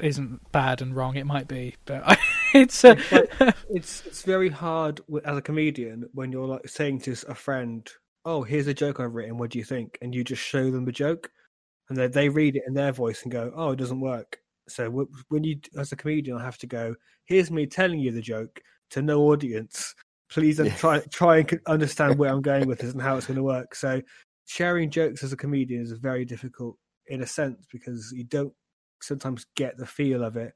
isn't 0.00 0.50
bad 0.50 0.82
and 0.82 0.94
wrong. 0.94 1.16
It 1.16 1.24
might 1.24 1.46
be, 1.46 1.76
but 1.84 2.02
I, 2.04 2.18
it's 2.54 2.84
uh, 2.84 2.96
it's 3.70 4.04
it's 4.04 4.22
very 4.22 4.48
hard 4.48 5.00
as 5.24 5.38
a 5.38 5.40
comedian 5.40 6.10
when 6.12 6.32
you're 6.32 6.48
like 6.48 6.68
saying 6.68 7.00
to 7.02 7.12
a 7.28 7.34
friend, 7.36 7.88
"Oh, 8.24 8.42
here's 8.42 8.66
a 8.66 8.74
joke 8.74 8.98
I've 8.98 9.14
written. 9.14 9.38
What 9.38 9.50
do 9.50 9.58
you 9.58 9.64
think?" 9.64 9.98
And 10.02 10.12
you 10.14 10.24
just 10.24 10.42
show 10.42 10.70
them 10.72 10.84
the 10.84 10.92
joke, 10.92 11.30
and 11.88 11.96
they 11.96 12.08
they 12.08 12.28
read 12.28 12.56
it 12.56 12.64
in 12.66 12.74
their 12.74 12.92
voice 12.92 13.22
and 13.22 13.30
go, 13.30 13.52
"Oh, 13.54 13.70
it 13.70 13.76
doesn't 13.76 14.00
work." 14.00 14.40
So 14.68 14.90
when 15.28 15.44
you, 15.44 15.60
as 15.76 15.92
a 15.92 15.96
comedian, 15.96 16.36
I 16.36 16.44
have 16.44 16.58
to 16.58 16.66
go, 16.66 16.94
"Here's 17.24 17.50
me 17.50 17.66
telling 17.66 18.00
you 18.00 18.12
the 18.12 18.20
joke 18.20 18.60
to 18.90 19.02
no 19.02 19.22
audience. 19.30 19.94
Please 20.28 20.58
Yeah. 20.58 20.74
try 20.76 21.00
try 21.10 21.38
and 21.38 21.60
understand 21.66 22.18
where 22.18 22.32
I'm 22.32 22.42
going 22.42 22.66
with 22.66 22.80
this 22.80 22.92
and 22.92 23.00
how 23.02 23.16
it's 23.16 23.26
going 23.26 23.36
to 23.36 23.42
work." 23.42 23.74
So 23.74 24.02
sharing 24.46 24.90
jokes 24.90 25.22
as 25.22 25.32
a 25.32 25.36
comedian 25.36 25.82
is 25.82 25.92
very 25.92 26.24
difficult 26.24 26.78
in 27.06 27.22
a 27.22 27.26
sense 27.26 27.66
because 27.70 28.12
you 28.12 28.24
don't 28.24 28.54
sometimes 29.02 29.46
get 29.54 29.76
the 29.76 29.86
feel 29.86 30.24
of 30.24 30.36
it. 30.36 30.52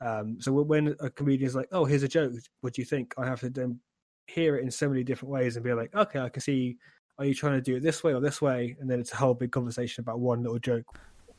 Um, 0.00 0.40
so 0.40 0.52
when- 0.52 0.68
when 0.68 0.96
a 1.00 1.10
comedian 1.10 1.48
is 1.48 1.56
like, 1.56 1.68
"Oh, 1.72 1.84
here's 1.84 2.04
a 2.04 2.08
joke. 2.08 2.32
What 2.60 2.74
do 2.74 2.82
you 2.82 2.86
think?" 2.86 3.14
I 3.18 3.26
have 3.26 3.40
to 3.40 3.50
then 3.50 3.80
hear 4.28 4.56
it 4.56 4.62
in 4.62 4.70
so 4.70 4.88
many 4.88 5.02
different 5.02 5.32
ways 5.32 5.56
and 5.56 5.64
be 5.64 5.72
like, 5.72 5.94
"Okay, 5.94 6.20
I 6.20 6.28
can 6.28 6.40
see. 6.42 6.78
Are 7.18 7.24
you 7.24 7.34
trying 7.34 7.54
to 7.54 7.60
do 7.62 7.76
it 7.76 7.80
this 7.82 8.04
way 8.04 8.14
or 8.14 8.20
this 8.20 8.40
way?" 8.40 8.76
And 8.78 8.88
then 8.88 9.00
it's 9.00 9.12
a 9.12 9.16
whole 9.16 9.34
big 9.34 9.50
conversation 9.50 10.02
about 10.02 10.20
one 10.20 10.42
little 10.42 10.60
joke. 10.60 10.84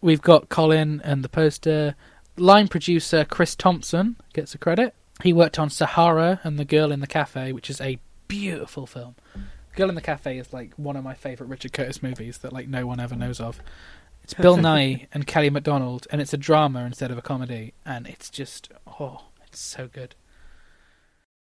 We've 0.02 0.22
got 0.22 0.50
Colin 0.50 1.02
and 1.04 1.24
the 1.24 1.30
poster. 1.30 1.96
line 2.38 2.68
producer 2.68 3.26
Chris 3.26 3.56
Thompson 3.56 4.16
gets 4.34 4.56
a 4.56 4.58
credit. 4.58 4.96
He 5.24 5.34
worked 5.34 5.60
on 5.60 5.70
Sahara 5.70 6.40
and 6.44 6.58
The 6.58 6.66
Girl 6.66 6.92
in 6.92 7.02
the 7.02 7.08
Cafe, 7.08 7.52
which 7.52 7.70
is 7.70 7.82
a 7.82 8.00
beautiful 8.28 8.86
film. 8.86 9.16
Girl 9.76 9.90
in 9.90 9.96
the 9.96 10.02
Cafe 10.02 10.38
is 10.38 10.54
like 10.54 10.74
one 10.76 10.96
of 10.96 11.04
my 11.04 11.14
favorite 11.14 11.48
Richard 11.48 11.74
Curtis 11.74 12.02
movies 12.02 12.40
that 12.40 12.54
like 12.54 12.68
no 12.68 12.88
one 12.88 13.00
ever 13.00 13.16
knows 13.16 13.40
of. 13.40 13.62
It's 14.24 14.34
Bill 14.34 14.58
Nighy 14.58 15.08
and 15.14 15.28
Kelly 15.28 15.50
MacDonald, 15.50 16.08
and 16.12 16.22
it's 16.22 16.34
a 16.34 16.38
drama 16.38 16.86
instead 16.86 17.12
of 17.12 17.18
a 17.18 17.22
comedy, 17.22 17.74
and 17.86 18.08
it's 18.08 18.30
just 18.30 18.72
oh, 19.00 19.26
it's 19.46 19.60
so 19.60 19.88
good. 19.88 20.16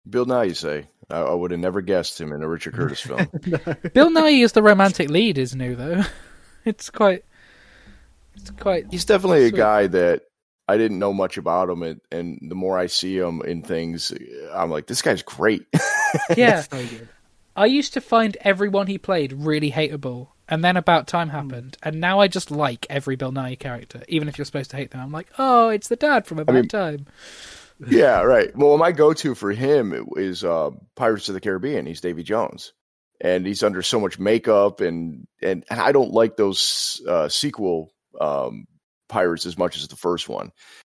Bill 0.07 0.26
Nye, 0.26 0.44
you 0.45 0.53
say? 0.53 0.88
I, 1.10 1.19
I 1.19 1.34
would 1.34 1.52
have 1.52 1.60
never 1.60 1.82
guessed 1.82 2.22
him 2.22 2.32
in 2.32 2.44
a 2.44 2.48
Richard 2.48 2.73
Curtis 2.73 3.02
film. 3.02 3.27
Bill 3.94 4.10
Nighy 4.10 4.44
is 4.44 4.52
the 4.52 4.61
romantic 4.61 5.10
lead, 5.10 5.38
isn't 5.38 5.60
he? 5.60 5.73
Though 5.73 6.03
it's 6.65 6.90
quite, 6.90 7.26
it's 8.36 8.52
quite. 8.52 8.86
He's 8.91 9.06
definitely 9.06 9.49
Sweet. 9.49 9.53
a 9.56 9.57
guy 9.57 9.88
that 9.88 10.22
I 10.68 10.78
didn't 10.78 10.99
know 10.99 11.14
much 11.14 11.38
about 11.38 11.70
him, 11.70 11.84
and, 11.84 12.02
and 12.12 12.40
the 12.49 12.56
more 12.56 12.78
I 12.78 12.88
see 12.88 13.18
him 13.18 13.41
in 13.41 13.62
things, 13.62 14.12
I'm 14.53 14.72
like, 14.72 14.88
this 14.88 15.02
guy's 15.02 15.22
great. 15.22 15.66
Yeah, 16.38 16.64
I 17.57 17.66
used 17.66 17.94
to 17.95 18.02
find 18.02 18.38
everyone 18.40 18.88
he 18.88 18.98
played 18.98 19.34
really 19.34 19.70
hateable, 19.72 20.30
and 20.48 20.64
then 20.64 20.78
About 20.78 21.07
Time 21.07 21.28
happened, 21.28 21.78
and 21.84 21.99
now 21.99 22.22
I 22.22 22.30
just 22.30 22.52
like 22.52 22.88
every 22.90 23.18
Bill 23.18 23.34
Nighy 23.34 23.60
character, 23.60 24.02
even 24.07 24.30
if 24.30 24.38
you're 24.38 24.45
supposed 24.45 24.72
to 24.72 24.78
hate 24.78 24.91
them. 24.91 25.02
I'm 25.02 25.12
like, 25.12 25.28
oh, 25.38 25.68
it's 25.70 25.90
the 25.90 25.98
dad 25.98 26.26
from 26.26 26.40
About 26.40 26.56
mean- 26.56 26.68
Time. 26.70 27.06
yeah, 27.90 28.22
right. 28.22 28.56
Well, 28.56 28.78
my 28.78 28.94
go-to 28.94 29.36
for 29.36 29.52
him 29.52 30.07
is 30.16 30.45
uh, 30.45 30.70
Pirates 30.95 31.28
of 31.28 31.34
the 31.34 31.41
Caribbean. 31.41 31.86
He's 31.86 31.99
Davy 31.99 32.24
Jones, 32.24 32.72
and 33.20 33.45
he's 33.45 33.62
under 33.64 33.82
so 33.82 33.99
much 33.99 34.18
makeup, 34.18 34.80
and 34.80 35.28
and, 35.41 35.66
and 35.70 35.82
I 35.82 35.91
don't 35.91 36.12
like 36.14 36.38
those 36.38 37.02
uh, 37.07 37.28
sequel 37.28 37.91
um, 38.20 38.66
pirates 39.10 39.46
as 39.46 39.58
much 39.58 39.78
as 39.78 39.88
the 39.88 39.96
first 39.96 40.28
one. 40.30 40.52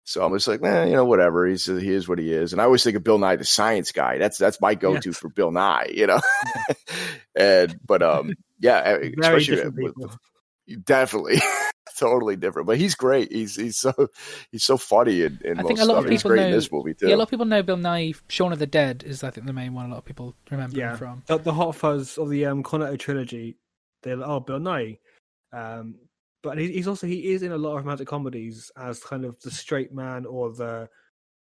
So 0.05 0.23
I'm 0.23 0.33
just 0.33 0.47
like, 0.47 0.63
eh, 0.63 0.85
you 0.85 0.93
know, 0.93 1.03
whatever. 1.03 1.45
He's 1.45 1.65
he 1.65 1.89
is 1.91 2.07
what 2.07 2.17
he 2.17 2.31
is, 2.31 2.53
and 2.53 2.61
I 2.61 2.65
always 2.65 2.81
think 2.83 2.95
of 2.95 3.03
Bill 3.03 3.17
Nye 3.17 3.35
the 3.35 3.43
Science 3.43 3.91
Guy. 3.91 4.17
That's 4.17 4.37
that's 4.37 4.61
my 4.61 4.73
go-to 4.73 5.09
Yes. 5.09 5.17
for 5.19 5.27
Bill 5.29 5.51
Nye, 5.51 5.91
you 5.93 6.07
know. 6.07 6.21
and 7.35 7.77
but 7.85 8.01
um, 8.01 8.33
yeah, 8.59 8.97
especially 9.19 9.55
different 9.57 9.95
with, 9.97 10.17
definitely 10.85 11.41
totally 11.97 12.37
different. 12.37 12.67
But 12.67 12.77
he's 12.77 12.95
great. 12.95 13.31
He's 13.33 13.55
he's 13.57 13.77
so 13.77 13.91
he's 14.51 14.63
so 14.63 14.77
funny 14.77 15.23
in, 15.23 15.39
in 15.43 15.59
I 15.59 15.63
most 15.63 15.67
think 15.67 15.79
a 15.81 15.85
lot 15.85 15.97
of 15.97 16.03
stuff. 16.03 16.11
He's 16.11 16.21
people 16.21 16.31
great 16.31 16.43
in 16.45 16.49
know- 16.51 16.55
this 16.55 16.71
movie 16.71 16.93
too. 16.93 17.07
Yeah, 17.09 17.15
a 17.15 17.17
lot 17.17 17.23
of 17.23 17.29
people 17.29 17.45
know 17.45 17.63
Bill 17.63 17.75
Nighy. 17.77 18.15
Shaun 18.29 18.53
of 18.53 18.59
the 18.59 18.67
Dead 18.67 19.03
is, 19.05 19.23
I 19.25 19.31
think, 19.31 19.45
the 19.45 19.51
main 19.53 19.73
one. 19.73 19.87
A 19.87 19.89
lot 19.89 19.97
of 19.97 20.05
people 20.05 20.35
remember 20.49 20.77
Yeah. 20.77 20.91
him 20.91 20.97
from. 20.97 21.23
The, 21.27 21.37
the 21.37 21.53
Hot 21.53 21.75
Fuzz 21.75 22.17
of 22.17 22.29
the 22.29 22.45
um, 22.45 22.63
Cornetto 22.63 22.97
trilogy. 22.97 23.57
They're 24.03 24.15
like, 24.15 24.29
oh, 24.29 24.39
Bill 24.39 24.59
Nighy. 24.59 24.99
Um, 25.51 25.95
but 26.47 26.57
he's 26.57 26.87
also 26.87 27.05
he 27.07 27.31
is 27.33 27.43
in 27.43 27.51
a 27.51 27.57
lot 27.57 27.71
of 27.77 27.83
romantic 27.83 28.07
comedies 28.07 28.71
as 28.77 28.99
kind 28.99 29.25
of 29.25 29.39
the 29.41 29.51
straight 29.51 29.93
man 29.93 30.25
or 30.25 30.53
the 30.53 30.87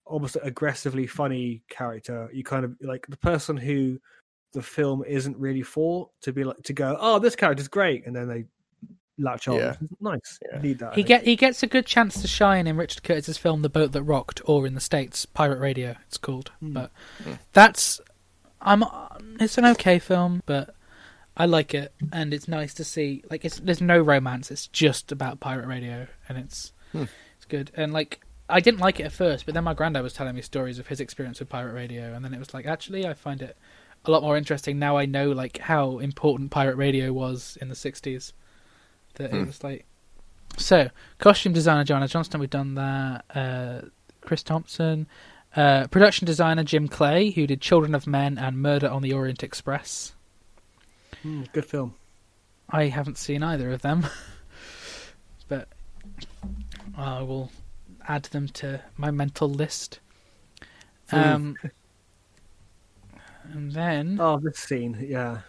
almost 0.05 0.37
aggressively 0.41 1.07
funny 1.07 1.61
character. 1.69 2.29
You 2.33 2.43
kind 2.43 2.63
of 2.65 2.75
like 2.81 3.05
the 3.07 3.17
person 3.17 3.57
who 3.57 3.99
the 4.53 4.61
film 4.61 5.03
isn't 5.07 5.37
really 5.37 5.61
for 5.63 6.09
to 6.21 6.31
be 6.31 6.43
like 6.43 6.61
to 6.63 6.73
go, 6.73 6.95
oh, 6.99 7.19
this 7.19 7.35
character's 7.35 7.67
great, 7.67 8.05
and 8.05 8.15
then 8.15 8.27
they 8.27 8.45
latch 9.17 9.47
on. 9.47 9.57
Yeah. 9.57 9.75
Nice. 9.99 10.39
Yeah. 10.51 10.61
Need 10.61 10.79
that. 10.79 10.95
He 10.95 11.03
get 11.03 11.23
he 11.23 11.35
gets 11.35 11.63
a 11.63 11.67
good 11.67 11.85
chance 11.85 12.21
to 12.21 12.27
shine 12.27 12.65
in 12.67 12.77
Richard 12.77 13.03
Curtis's 13.03 13.37
film 13.37 13.61
The 13.61 13.69
Boat 13.69 13.91
That 13.91 14.03
Rocked, 14.03 14.41
or 14.45 14.65
in 14.65 14.73
the 14.73 14.81
states 14.81 15.25
Pirate 15.25 15.59
Radio. 15.59 15.95
It's 16.07 16.17
called, 16.17 16.51
Hmm. 16.59 16.73
but 16.73 16.91
Hmm. 17.23 17.33
that's 17.51 17.99
I'm. 18.61 18.83
It's 19.39 19.57
an 19.57 19.65
okay 19.65 19.99
film, 19.99 20.41
but 20.45 20.75
I 21.35 21.45
like 21.45 21.73
it, 21.73 21.93
and 22.11 22.33
it's 22.33 22.47
nice 22.47 22.73
to 22.75 22.83
see. 22.83 23.23
Like, 23.29 23.43
it's 23.43 23.59
there's 23.59 23.81
no 23.81 23.99
romance. 23.99 24.51
It's 24.51 24.67
just 24.67 25.11
about 25.11 25.39
Pirate 25.39 25.67
Radio, 25.67 26.07
and 26.29 26.37
it's 26.37 26.73
Hmm. 26.91 27.05
it's 27.37 27.45
good. 27.47 27.71
And 27.75 27.91
like, 27.91 28.21
I 28.49 28.59
didn't 28.59 28.79
like 28.81 28.99
it 28.99 29.03
at 29.05 29.11
first, 29.11 29.45
but 29.45 29.55
then 29.55 29.63
my 29.63 29.73
granddad 29.73 30.03
was 30.03 30.13
telling 30.13 30.35
me 30.35 30.41
stories 30.43 30.77
of 30.77 30.87
his 30.87 30.99
experience 30.99 31.39
with 31.39 31.49
Pirate 31.49 31.73
Radio, 31.73 32.13
and 32.13 32.23
then 32.23 32.33
it 32.33 32.39
was 32.39 32.53
like, 32.53 32.65
actually, 32.67 33.07
I 33.07 33.13
find 33.15 33.41
it 33.41 33.57
a 34.05 34.11
lot 34.11 34.21
more 34.21 34.37
interesting 34.37 34.77
now. 34.77 34.95
I 34.97 35.05
know 35.05 35.31
like 35.31 35.57
how 35.57 35.97
important 35.99 36.51
Pirate 36.51 36.75
Radio 36.75 37.11
was 37.13 37.57
in 37.61 37.69
the 37.69 37.75
'60s. 37.75 38.33
That 39.15 39.25
it 39.25 39.31
Hmm. 39.31 39.45
was 39.47 39.63
like. 39.63 39.85
So, 40.57 40.89
costume 41.17 41.53
designer 41.53 41.83
Joanna 41.83 42.07
Johnston, 42.07 42.39
we've 42.39 42.49
done 42.49 42.75
that. 42.75 43.25
Uh, 43.33 43.87
Chris 44.21 44.43
Thompson, 44.43 45.07
uh, 45.55 45.87
production 45.87 46.27
designer 46.27 46.63
Jim 46.63 46.87
Clay, 46.87 47.31
who 47.31 47.47
did 47.47 47.59
Children 47.59 47.95
of 47.95 48.05
Men 48.05 48.37
and 48.37 48.57
Murder 48.61 48.87
on 48.87 49.01
the 49.01 49.13
Orient 49.13 49.41
Express. 49.43 50.13
Mm, 51.23 51.51
good 51.53 51.65
film. 51.65 51.95
I 52.69 52.85
haven't 52.87 53.17
seen 53.17 53.43
either 53.43 53.71
of 53.71 53.81
them, 53.81 54.05
but 55.47 55.67
I 56.97 57.21
will 57.21 57.51
add 58.07 58.23
them 58.25 58.47
to 58.49 58.81
my 58.97 59.11
mental 59.11 59.49
list. 59.49 59.99
Um, 61.11 61.55
and 63.51 63.71
then, 63.71 64.17
Oh, 64.21 64.39
this 64.39 64.57
scene. 64.59 64.97
Yeah. 65.07 65.39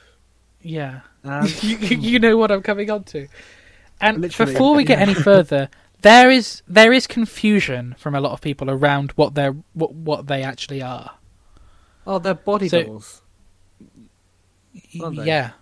yeah, 0.63 1.01
Um, 1.25 1.47
you, 1.63 1.77
you 1.79 2.19
know 2.19 2.37
what 2.37 2.51
I'm 2.51 2.63
coming 2.63 2.91
on 2.91 3.05
to. 3.05 3.27
And 4.01 4.21
Literally, 4.21 4.53
before 4.53 4.75
we 4.75 4.85
get 4.85 4.99
yeah. 4.99 5.05
any 5.05 5.15
further, 5.15 5.69
there 6.03 6.31
is 6.31 6.63
there 6.69 6.93
is 6.93 7.07
confusion 7.07 7.95
from 7.99 8.15
a 8.15 8.21
lot 8.21 8.33
of 8.33 8.41
people 8.41 8.71
around 8.71 9.13
what 9.13 9.35
they're 9.35 9.57
what, 9.73 9.95
what 9.95 10.27
they 10.27 10.43
actually 10.43 10.83
are. 10.83 11.13
oh, 12.07 12.19
they're 12.19 12.35
body 12.35 12.69
So- 12.69 13.01
they? 14.93 15.09
Yeah. 15.25 15.53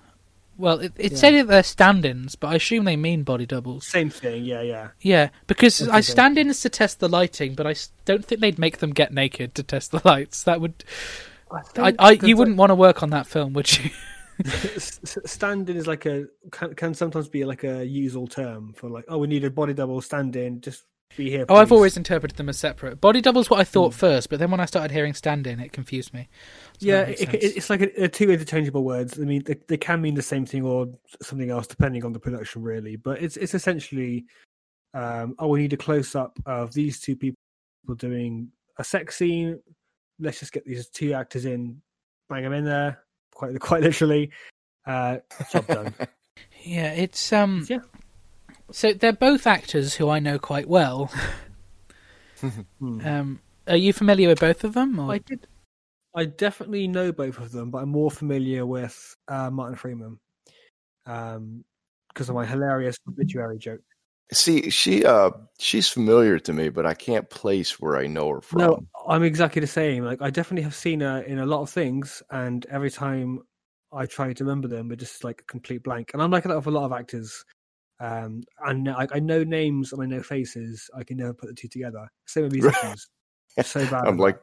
Well, 0.62 0.78
it, 0.78 0.92
it 0.96 1.10
Yeah. 1.12 1.18
said 1.18 1.34
that 1.34 1.48
they're 1.48 1.62
stand-ins, 1.64 2.36
but 2.36 2.46
I 2.46 2.54
assume 2.54 2.84
they 2.84 2.94
mean 2.96 3.24
body 3.24 3.46
doubles. 3.46 3.84
Same 3.84 4.10
thing. 4.10 4.44
Yeah, 4.44 4.62
yeah. 4.62 4.90
Yeah, 5.00 5.30
because 5.48 5.78
That's 5.78 5.90
I 5.90 5.96
okay. 5.96 6.02
stand-ins 6.02 6.60
to 6.60 6.68
test 6.68 7.00
the 7.00 7.08
lighting, 7.08 7.54
but 7.56 7.66
I 7.66 7.74
don't 8.04 8.24
think 8.24 8.40
they'd 8.40 8.60
make 8.60 8.78
them 8.78 8.90
get 8.92 9.12
naked 9.12 9.56
to 9.56 9.64
test 9.64 9.90
the 9.90 10.00
lights. 10.04 10.44
That 10.44 10.60
would, 10.60 10.84
I, 11.50 11.62
think 11.90 11.96
I 11.98 12.26
you 12.28 12.36
wouldn't 12.36 12.58
want 12.58 12.70
to 12.70 12.76
work 12.76 13.02
on 13.02 13.10
that 13.10 13.26
film, 13.26 13.54
would 13.54 13.76
you? 13.76 13.90
S- 14.44 15.00
s- 15.02 15.18
stand-in 15.26 15.76
is 15.76 15.86
like 15.88 16.06
a 16.06 16.26
can, 16.52 16.74
can 16.74 16.94
sometimes 16.94 17.28
be 17.28 17.44
like 17.44 17.64
a 17.64 17.84
usual 17.84 18.26
term 18.26 18.72
for 18.72 18.88
like 18.88 19.04
oh 19.08 19.18
we 19.18 19.26
need 19.26 19.44
a 19.44 19.50
body 19.50 19.72
double 19.74 20.00
stand-in 20.00 20.60
just 20.60 20.84
be 21.16 21.28
here 21.30 21.44
Oh, 21.48 21.56
I've 21.56 21.70
always 21.70 21.96
interpreted 21.98 22.38
them 22.38 22.48
as 22.48 22.58
separate. 22.58 23.00
Body 23.00 23.20
double's 23.20 23.50
what 23.50 23.60
I 23.60 23.64
thought 23.64 23.92
Hmm. 23.92 23.98
first, 23.98 24.30
but 24.30 24.38
then 24.38 24.50
when 24.50 24.60
I 24.60 24.64
started 24.64 24.90
hearing 24.92 25.12
stand-in, 25.12 25.60
it 25.60 25.70
confused 25.72 26.14
me. 26.14 26.28
So 26.82 26.88
yeah 26.88 27.02
it, 27.02 27.32
it's 27.32 27.70
like 27.70 27.80
a, 27.80 28.04
a 28.04 28.08
two 28.08 28.30
interchangeable 28.30 28.84
words 28.84 29.18
i 29.18 29.22
mean 29.22 29.42
they, 29.44 29.56
they 29.68 29.76
can 29.76 30.00
mean 30.00 30.14
the 30.14 30.22
same 30.22 30.44
thing 30.44 30.64
or 30.64 30.88
something 31.22 31.50
else 31.50 31.66
depending 31.66 32.04
on 32.04 32.12
the 32.12 32.18
production 32.18 32.62
really 32.62 32.96
but 32.96 33.22
it's 33.22 33.36
it's 33.36 33.54
essentially 33.54 34.26
um 34.94 35.34
oh 35.38 35.48
we 35.48 35.60
need 35.60 35.72
a 35.72 35.76
close-up 35.76 36.38
of 36.46 36.72
these 36.74 37.00
two 37.00 37.16
people 37.16 37.36
doing 37.96 38.48
a 38.78 38.84
sex 38.84 39.16
scene 39.16 39.60
let's 40.18 40.40
just 40.40 40.52
get 40.52 40.64
these 40.64 40.88
two 40.88 41.12
actors 41.12 41.44
in 41.46 41.80
bang 42.28 42.42
them 42.42 42.52
in 42.52 42.64
there 42.64 42.98
quite 43.34 43.58
quite 43.60 43.82
literally 43.82 44.30
uh 44.86 45.18
job 45.50 45.66
done 45.66 45.94
Yeah, 46.62 46.92
it's 46.92 47.32
um. 47.32 47.66
Yeah. 47.68 47.80
So 48.70 48.92
they're 48.92 49.12
both 49.12 49.46
actors 49.46 49.94
who 49.94 50.08
I 50.08 50.18
know 50.18 50.38
quite 50.38 50.68
well. 50.68 51.10
Hmm. 52.80 53.06
Um, 53.06 53.40
are 53.68 53.76
you 53.76 53.92
familiar 53.92 54.26
with 54.26 54.40
both 54.40 54.64
of 54.64 54.74
them? 54.74 54.98
Or? 54.98 55.12
I 55.12 55.18
did. 55.18 55.46
I 56.14 56.26
definitely 56.26 56.88
know 56.88 57.12
both 57.12 57.38
of 57.38 57.52
them, 57.52 57.70
but 57.70 57.78
I'm 57.78 57.88
more 57.88 58.10
familiar 58.10 58.66
with 58.66 59.16
uh, 59.28 59.50
Martin 59.50 59.76
Freeman 59.76 60.18
um, 61.06 61.64
because 62.08 62.28
of 62.28 62.34
my 62.34 62.44
hilarious 62.44 62.96
obituary 63.08 63.58
joke. 63.58 63.80
See, 64.32 64.70
she 64.70 65.04
uh 65.04 65.30
she's 65.58 65.88
familiar 65.88 66.38
to 66.38 66.52
me, 66.54 66.70
but 66.70 66.86
I 66.86 66.94
can't 66.94 67.28
place 67.28 67.78
where 67.78 67.98
I 67.98 68.06
know 68.06 68.30
her 68.30 68.40
from. 68.40 68.60
No, 68.60 68.80
I'm 69.06 69.24
exactly 69.24 69.60
the 69.60 69.66
same. 69.66 70.04
Like 70.04 70.22
I 70.22 70.30
definitely 70.30 70.62
have 70.62 70.74
seen 70.74 71.00
her 71.00 71.20
in 71.20 71.38
a 71.38 71.44
lot 71.44 71.60
of 71.60 71.68
things, 71.68 72.22
and 72.30 72.64
every 72.70 72.90
time 72.90 73.40
I 73.92 74.06
try 74.06 74.32
to 74.32 74.44
remember 74.44 74.68
them, 74.68 74.90
it 74.90 74.96
just 74.96 75.22
like 75.22 75.42
a 75.42 75.44
complete 75.44 75.82
blank. 75.82 76.12
And 76.14 76.22
I'm 76.22 76.30
like 76.30 76.44
that 76.44 76.56
with 76.56 76.66
a 76.66 76.70
lot 76.70 76.84
of 76.84 76.92
actors. 76.92 77.44
Um, 78.00 78.42
and 78.64 78.88
I, 78.88 79.06
I 79.12 79.20
know 79.20 79.44
names 79.44 79.92
and 79.92 80.02
I 80.02 80.06
know 80.06 80.22
faces. 80.22 80.88
I 80.96 81.04
can 81.04 81.18
never 81.18 81.34
put 81.34 81.48
the 81.48 81.54
two 81.54 81.68
together. 81.68 82.08
Same 82.26 82.44
with 82.44 82.52
musicians. 82.54 83.08
so 83.62 83.84
bad. 83.84 84.06
I'm 84.06 84.16
like 84.16 84.38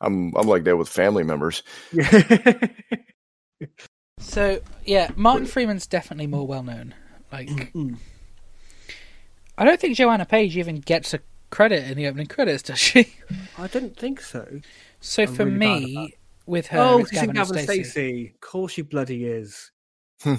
I'm 0.00 0.34
I'm 0.36 0.46
like 0.46 0.64
that 0.64 0.76
with 0.76 0.88
family 0.88 1.24
members. 1.24 1.62
So 4.18 4.60
yeah, 4.84 5.10
Martin 5.16 5.46
Freeman's 5.46 5.86
definitely 5.86 6.26
more 6.26 6.46
well 6.46 6.62
known. 6.62 6.94
Like 7.32 7.48
Mm. 7.48 7.96
I 9.58 9.64
don't 9.64 9.80
think 9.80 9.96
Joanna 9.96 10.26
Page 10.26 10.56
even 10.56 10.80
gets 10.80 11.14
a 11.14 11.20
credit 11.50 11.90
in 11.90 11.96
the 11.96 12.06
opening 12.06 12.26
credits, 12.26 12.62
does 12.62 12.78
she? 12.78 13.14
I 13.58 13.66
didn't 13.66 13.96
think 13.96 14.20
so. 14.20 14.60
So 15.00 15.22
I'm 15.22 15.34
for 15.34 15.44
really 15.44 15.56
me, 15.56 16.14
with 16.46 16.66
her, 16.68 16.78
oh, 16.78 17.04
she's 17.04 17.22
in 17.22 17.32
Gavin, 17.32 17.34
Gavin 17.34 17.64
Stacey. 17.64 17.84
Stacey. 17.84 18.32
Of 18.34 18.40
course 18.40 18.72
she 18.72 18.82
bloody 18.82 19.24
is. 19.26 19.70
Hmm. 20.22 20.34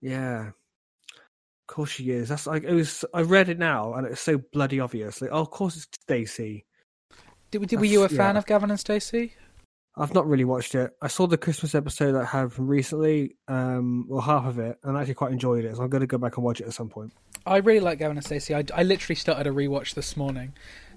yeah. 0.00 0.48
Of 0.48 1.66
course 1.66 1.90
she 1.90 2.10
is. 2.10 2.28
That's 2.28 2.46
like 2.46 2.64
it 2.64 2.74
was. 2.74 3.04
I 3.14 3.22
read 3.22 3.48
it 3.48 3.58
now, 3.58 3.94
and 3.94 4.06
it's 4.06 4.20
so 4.20 4.38
bloody 4.52 4.80
obvious. 4.80 5.20
Like, 5.22 5.30
oh, 5.32 5.40
of 5.40 5.50
course 5.50 5.76
it's 5.76 5.88
Stacey. 6.02 6.66
Did, 7.60 7.68
did, 7.68 7.78
were 7.78 7.84
you 7.84 8.02
a 8.02 8.08
fan 8.08 8.34
yeah. 8.34 8.38
of 8.38 8.46
Gavin 8.46 8.70
and 8.70 8.80
Stacey? 8.80 9.32
I've 9.96 10.12
not 10.12 10.26
really 10.26 10.44
watched 10.44 10.74
it. 10.74 10.90
I 11.00 11.06
saw 11.06 11.28
the 11.28 11.38
Christmas 11.38 11.72
episode 11.76 12.10
that 12.12 12.22
I 12.22 12.24
had 12.24 12.52
from 12.52 12.66
recently, 12.66 13.36
um, 13.46 14.06
well, 14.08 14.20
half 14.20 14.44
of 14.44 14.58
it, 14.58 14.76
and 14.82 14.96
I 14.96 15.02
actually 15.02 15.14
quite 15.14 15.30
enjoyed 15.30 15.64
it. 15.64 15.76
So 15.76 15.84
I'm 15.84 15.88
going 15.88 16.00
to 16.00 16.08
go 16.08 16.18
back 16.18 16.36
and 16.36 16.44
watch 16.44 16.60
it 16.60 16.66
at 16.66 16.74
some 16.74 16.88
point. 16.88 17.12
I 17.46 17.58
really 17.58 17.78
like 17.78 18.00
Gavin 18.00 18.16
and 18.16 18.26
Stacey. 18.26 18.56
I, 18.56 18.64
I 18.74 18.82
literally 18.82 19.14
started 19.14 19.46
a 19.46 19.50
rewatch 19.54 19.94
this 19.94 20.16
morning. 20.16 20.52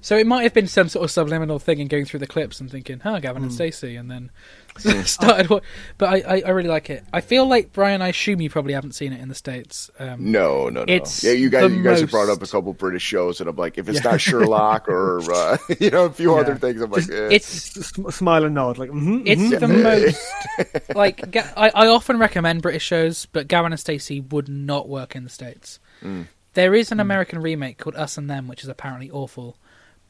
So 0.08 0.16
it 0.16 0.26
might 0.26 0.44
have 0.44 0.54
been 0.54 0.68
some 0.68 0.88
sort 0.88 1.04
of 1.04 1.12
subliminal 1.12 1.60
thing 1.60 1.80
in 1.80 1.90
going 1.90 2.06
through 2.06 2.22
the 2.22 2.28
clips 2.28 2.62
and 2.62 2.72
thinking, 2.72 3.02
"Huh, 3.02 3.20
Gavin 3.20 3.44
and 3.44 3.52
Hmm. 3.52 3.56
Stacey," 3.56 3.98
and 3.98 4.10
then 4.10 4.32
started. 5.04 5.50
What, 5.50 5.64
but 5.98 6.08
I, 6.08 6.36
I, 6.38 6.42
I 6.46 6.50
really 6.52 6.70
like 6.70 6.90
it. 6.90 7.04
I 7.12 7.20
feel 7.20 7.46
like 7.46 7.74
Brian. 7.74 8.02
I 8.02 8.08
assume 8.08 8.40
you 8.40 8.50
probably 8.50 8.72
haven't 8.72 8.94
seen 8.94 9.12
it 9.12 9.20
in 9.20 9.28
the 9.28 9.36
states. 9.36 9.92
Um, 10.00 10.32
No, 10.32 10.70
no, 10.70 10.86
no. 10.86 10.94
It's 10.94 11.26
yeah, 11.26 11.34
you 11.34 11.50
guys, 11.50 11.74
you 11.74 11.84
guys 11.84 12.00
have 12.00 12.10
brought 12.10 12.30
up 12.30 12.38
a 12.38 12.40
most- 12.40 12.54
couple 12.54 12.72
British 12.72 13.02
shows, 13.04 13.42
and 13.42 13.50
I'm 13.50 13.58
like, 13.58 13.78
if 13.78 13.90
it's 13.90 14.02
Yeah. 14.02 14.12
not 14.12 14.22
Sherlock 14.22 14.88
or 14.88 15.20
uh, 15.30 15.58
you 15.78 15.90
know 15.90 16.06
a 16.06 16.10
few 16.10 16.34
Yeah. 16.36 16.40
other 16.40 16.56
things, 16.56 16.80
I'm 16.82 16.90
like, 16.90 17.10
eh. 17.10 17.28
It's 17.34 17.76
S- 17.76 18.16
smile 18.16 18.46
and 18.46 18.56
nod, 18.56 18.78
like 18.78 18.92
mm-hmm, 18.92 19.24
it's 19.28 19.42
mhm, 19.42 19.60
the 19.60 19.66
mhm. 19.68 19.84
most 19.84 20.96
like 20.96 21.36
I, 21.58 21.70
I 21.76 21.88
often 21.88 22.18
recommend 22.18 22.62
British 22.62 22.84
shows, 22.84 23.26
but 23.26 23.50
Gavin 23.50 23.74
and 23.74 23.80
Stacey 23.80 24.22
would 24.22 24.48
not 24.48 24.88
work 24.88 25.18
in 25.18 25.26
the 25.26 25.30
states. 25.30 25.82
Mm. 26.02 26.28
There 26.54 26.74
is 26.74 26.94
an 26.94 27.02
American 27.02 27.40
remake 27.42 27.78
called 27.78 27.98
Us 27.98 28.18
and 28.18 28.30
Them, 28.30 28.48
which 28.48 28.64
is 28.64 28.70
apparently 28.70 29.12
awful. 29.12 29.58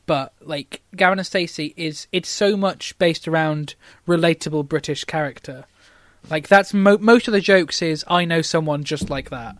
But 0.07 0.33
like 0.41 0.81
Gavin 0.95 1.19
and 1.19 1.25
Stacey 1.27 1.73
is 1.77 2.07
it's 2.11 2.29
so 2.29 2.57
much 2.57 2.97
based 2.97 3.27
around 3.27 3.75
relatable 4.07 4.67
British 4.67 5.03
character. 5.03 5.65
Like 6.29 6.47
that's 6.47 6.73
mo- 6.73 6.97
most 6.99 7.27
of 7.27 7.33
the 7.33 7.41
jokes 7.41 7.81
is 7.81 8.03
I 8.07 8.25
know 8.25 8.41
someone 8.41 8.83
just 8.83 9.09
like 9.09 9.29
that, 9.29 9.55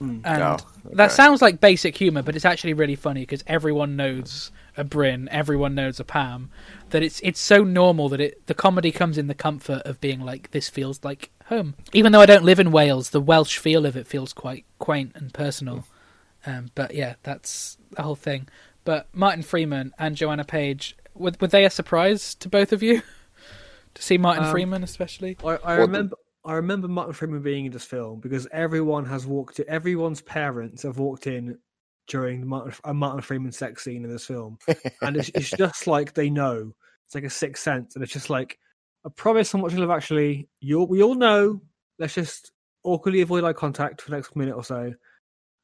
and 0.00 0.22
Oh, 0.26 0.56
that 0.94 1.12
sounds 1.12 1.42
like 1.42 1.60
basic 1.60 1.96
humor, 1.96 2.22
but 2.22 2.34
it's 2.34 2.44
actually 2.44 2.72
really 2.74 2.96
funny 2.96 3.20
because 3.22 3.44
everyone 3.46 3.94
knows 3.96 4.50
a 4.76 4.84
Bryn, 4.84 5.28
everyone 5.30 5.74
knows 5.74 6.00
a 6.00 6.04
Pam. 6.04 6.50
That 6.90 7.02
it's 7.02 7.20
it's 7.20 7.40
so 7.40 7.62
normal 7.64 8.08
that 8.08 8.20
it 8.20 8.46
the 8.46 8.54
comedy 8.54 8.90
comes 8.92 9.18
in 9.18 9.26
the 9.26 9.34
comfort 9.34 9.82
of 9.84 10.00
being 10.00 10.20
like 10.20 10.50
this 10.52 10.68
feels 10.68 11.02
like 11.04 11.30
home. 11.46 11.74
Even 11.92 12.12
though 12.12 12.20
I 12.20 12.26
don't 12.26 12.44
live 12.44 12.60
in 12.60 12.72
Wales, 12.72 13.10
the 13.10 13.20
Welsh 13.20 13.58
feel 13.58 13.84
of 13.84 13.96
it 13.96 14.06
feels 14.06 14.32
quite 14.32 14.64
quaint 14.78 15.12
and 15.14 15.32
personal. 15.34 15.86
Um, 16.46 16.70
but 16.74 16.94
yeah, 16.94 17.14
that's 17.22 17.78
the 17.92 18.02
whole 18.02 18.16
thing. 18.16 18.48
But 18.84 19.08
Martin 19.12 19.42
Freeman 19.42 19.92
and 19.98 20.16
Joanna 20.16 20.44
Page 20.44 20.96
were, 21.14 21.32
were 21.40 21.46
they 21.48 21.64
a 21.64 21.70
surprise 21.70 22.34
to 22.36 22.48
both 22.48 22.72
of 22.72 22.82
you? 22.82 23.02
to 23.94 24.02
see 24.02 24.18
Martin 24.18 24.44
Um, 24.44 24.50
Freeman, 24.50 24.82
especially. 24.82 25.36
I, 25.44 25.46
I 25.46 25.48
Well, 25.48 25.76
the- 25.76 25.80
remember. 25.82 26.16
I 26.44 26.54
remember 26.54 26.88
Martin 26.88 27.12
Freeman 27.12 27.40
being 27.42 27.66
in 27.66 27.72
this 27.72 27.84
film 27.84 28.18
because 28.18 28.48
everyone 28.50 29.04
has 29.06 29.24
walked. 29.24 29.60
in 29.60 29.68
Everyone's 29.68 30.20
parents 30.22 30.82
have 30.82 30.98
walked 30.98 31.28
in 31.28 31.56
during 32.08 32.44
Martin, 32.44 32.72
a 32.82 32.92
Martin 32.92 33.20
Freeman 33.22 33.52
sex 33.52 33.84
scene 33.84 34.04
in 34.04 34.10
this 34.10 34.26
film, 34.26 34.58
and 35.02 35.16
it's, 35.16 35.30
it's 35.36 35.50
just 35.50 35.86
like 35.86 36.14
they 36.14 36.30
know. 36.30 36.72
It's 37.06 37.14
like 37.14 37.22
a 37.22 37.30
sixth 37.30 37.62
sense, 37.62 37.94
and 37.94 38.02
it's 38.02 38.12
just 38.12 38.28
like 38.28 38.58
I 39.06 39.10
promise 39.14 39.52
how 39.52 39.60
much 39.60 39.72
I 39.74 39.76
love. 39.76 39.90
Actually, 39.90 40.48
you 40.60 40.82
we 40.82 41.00
all 41.00 41.14
know. 41.14 41.60
Let's 42.00 42.14
just 42.14 42.50
awkwardly 42.82 43.20
avoid 43.20 43.44
eye 43.44 43.52
contact 43.52 44.02
for 44.02 44.10
the 44.10 44.16
next 44.16 44.34
minute 44.34 44.56
or 44.56 44.64
so, 44.64 44.92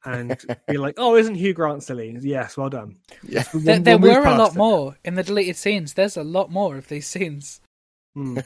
and 0.05 0.37
be 0.67 0.77
like, 0.85 0.95
"Oh, 0.97 1.15
isn't 1.15 1.35
Hugh 1.35 1.53
Grant 1.53 1.83
silly?" 1.83 2.17
Yes, 2.21 2.55
well 2.57 2.69
done. 2.69 2.97
yeah. 3.23 3.43
We'll- 3.53 3.63
There, 3.63 3.97
we'll 3.97 4.11
there 4.11 4.21
were 4.21 4.27
a 4.27 4.37
lot 4.37 4.51
it. 4.55 4.57
more 4.57 4.97
in 5.03 5.15
the 5.15 5.23
deleted 5.23 5.55
scenes. 5.57 5.93
There's 5.93 6.17
a 6.17 6.23
lot 6.23 6.49
more 6.51 6.77
of 6.77 6.87
these 6.87 7.07
scenes. 7.07 7.61
Mm. 8.17 8.43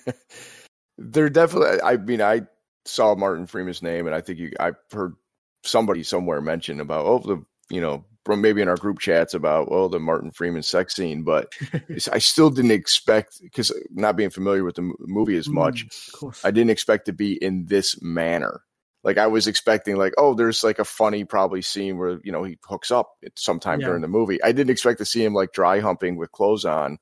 They're 0.97 1.29
definitely. 1.29 1.81
I 1.81 1.95
mean, 1.97 2.21
I 2.21 2.41
saw 2.85 3.15
Martin 3.15 3.47
Freeman's 3.47 3.81
name, 3.81 4.05
and 4.05 4.13
I 4.15 4.21
think 4.21 4.39
you. 4.39 4.51
I've 4.59 4.75
heard 4.91 5.15
somebody 5.63 6.03
somewhere 6.03 6.41
mention 6.41 6.79
about 6.81 7.05
oh 7.05 7.19
the 7.19 7.43
you 7.73 7.79
know 7.81 8.03
from 8.25 8.41
maybe 8.41 8.61
in 8.61 8.67
our 8.67 8.75
group 8.75 8.99
chats 8.99 9.33
about 9.33 9.69
oh 9.71 9.87
the 9.87 9.99
Martin 9.99 10.31
Freeman 10.31 10.63
sex 10.63 10.95
scene, 10.95 11.23
but 11.23 11.51
I 12.11 12.19
still 12.19 12.49
didn't 12.49 12.71
expect 12.71 13.41
because 13.41 13.71
not 13.91 14.17
being 14.17 14.29
familiar 14.29 14.63
with 14.65 14.75
the 14.75 14.81
mo- 14.83 14.95
movie 14.99 15.37
as 15.37 15.47
much, 15.49 15.85
Mm, 15.87 16.07
of 16.13 16.19
course. 16.19 16.45
I 16.45 16.51
didn't 16.51 16.69
expect 16.71 17.05
to 17.05 17.13
be 17.13 17.41
in 17.41 17.65
this 17.65 17.99
manner. 18.01 18.61
Like 19.03 19.17
I 19.17 19.27
was 19.27 19.47
expecting, 19.47 19.97
like 19.97 20.13
oh, 20.17 20.33
there's 20.33 20.63
like 20.63 20.79
a 20.79 20.85
funny 20.85 21.25
probably 21.25 21.61
scene 21.61 21.97
where 21.97 22.19
you 22.23 22.31
know 22.31 22.43
he 22.43 22.57
hooks 22.63 22.89
up 22.91 23.11
sometime 23.35 23.81
Yeah. 23.81 23.87
during 23.87 24.01
the 24.01 24.07
movie. 24.07 24.41
I 24.41 24.51
didn't 24.53 24.69
expect 24.71 24.99
to 24.99 25.05
see 25.05 25.23
him 25.25 25.33
like 25.33 25.51
dry 25.51 25.79
humping 25.79 26.15
with 26.15 26.31
clothes 26.31 26.63
on. 26.65 26.97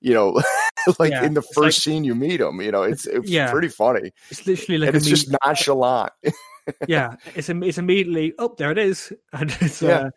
You 0.00 0.14
know, 0.14 0.42
like 0.98 1.12
Yeah, 1.12 1.24
in 1.24 1.34
the 1.34 1.40
it's 1.40 1.54
first 1.54 1.78
like- 1.78 1.82
scene 1.82 2.04
you 2.04 2.14
meet 2.14 2.40
him. 2.40 2.60
You 2.60 2.72
know, 2.72 2.82
it's 2.82 3.06
it's 3.06 3.30
Yeah. 3.30 3.50
pretty 3.50 3.68
funny, 3.68 4.10
it's 4.30 4.46
literally 4.46 4.78
like 4.78 4.88
and 4.88 4.96
a 4.96 4.98
it's 4.98 5.06
just 5.06 5.30
nonchalant. 5.44 6.12
yeah, 6.88 7.16
it's 7.34 7.48
it's 7.48 7.78
immediately 7.78 8.34
oh 8.38 8.54
there 8.58 8.70
it 8.72 8.78
is, 8.78 9.12
and 9.32 9.56
it's 9.60 9.80
Yeah. 9.80 9.98
uh, 9.98 10.10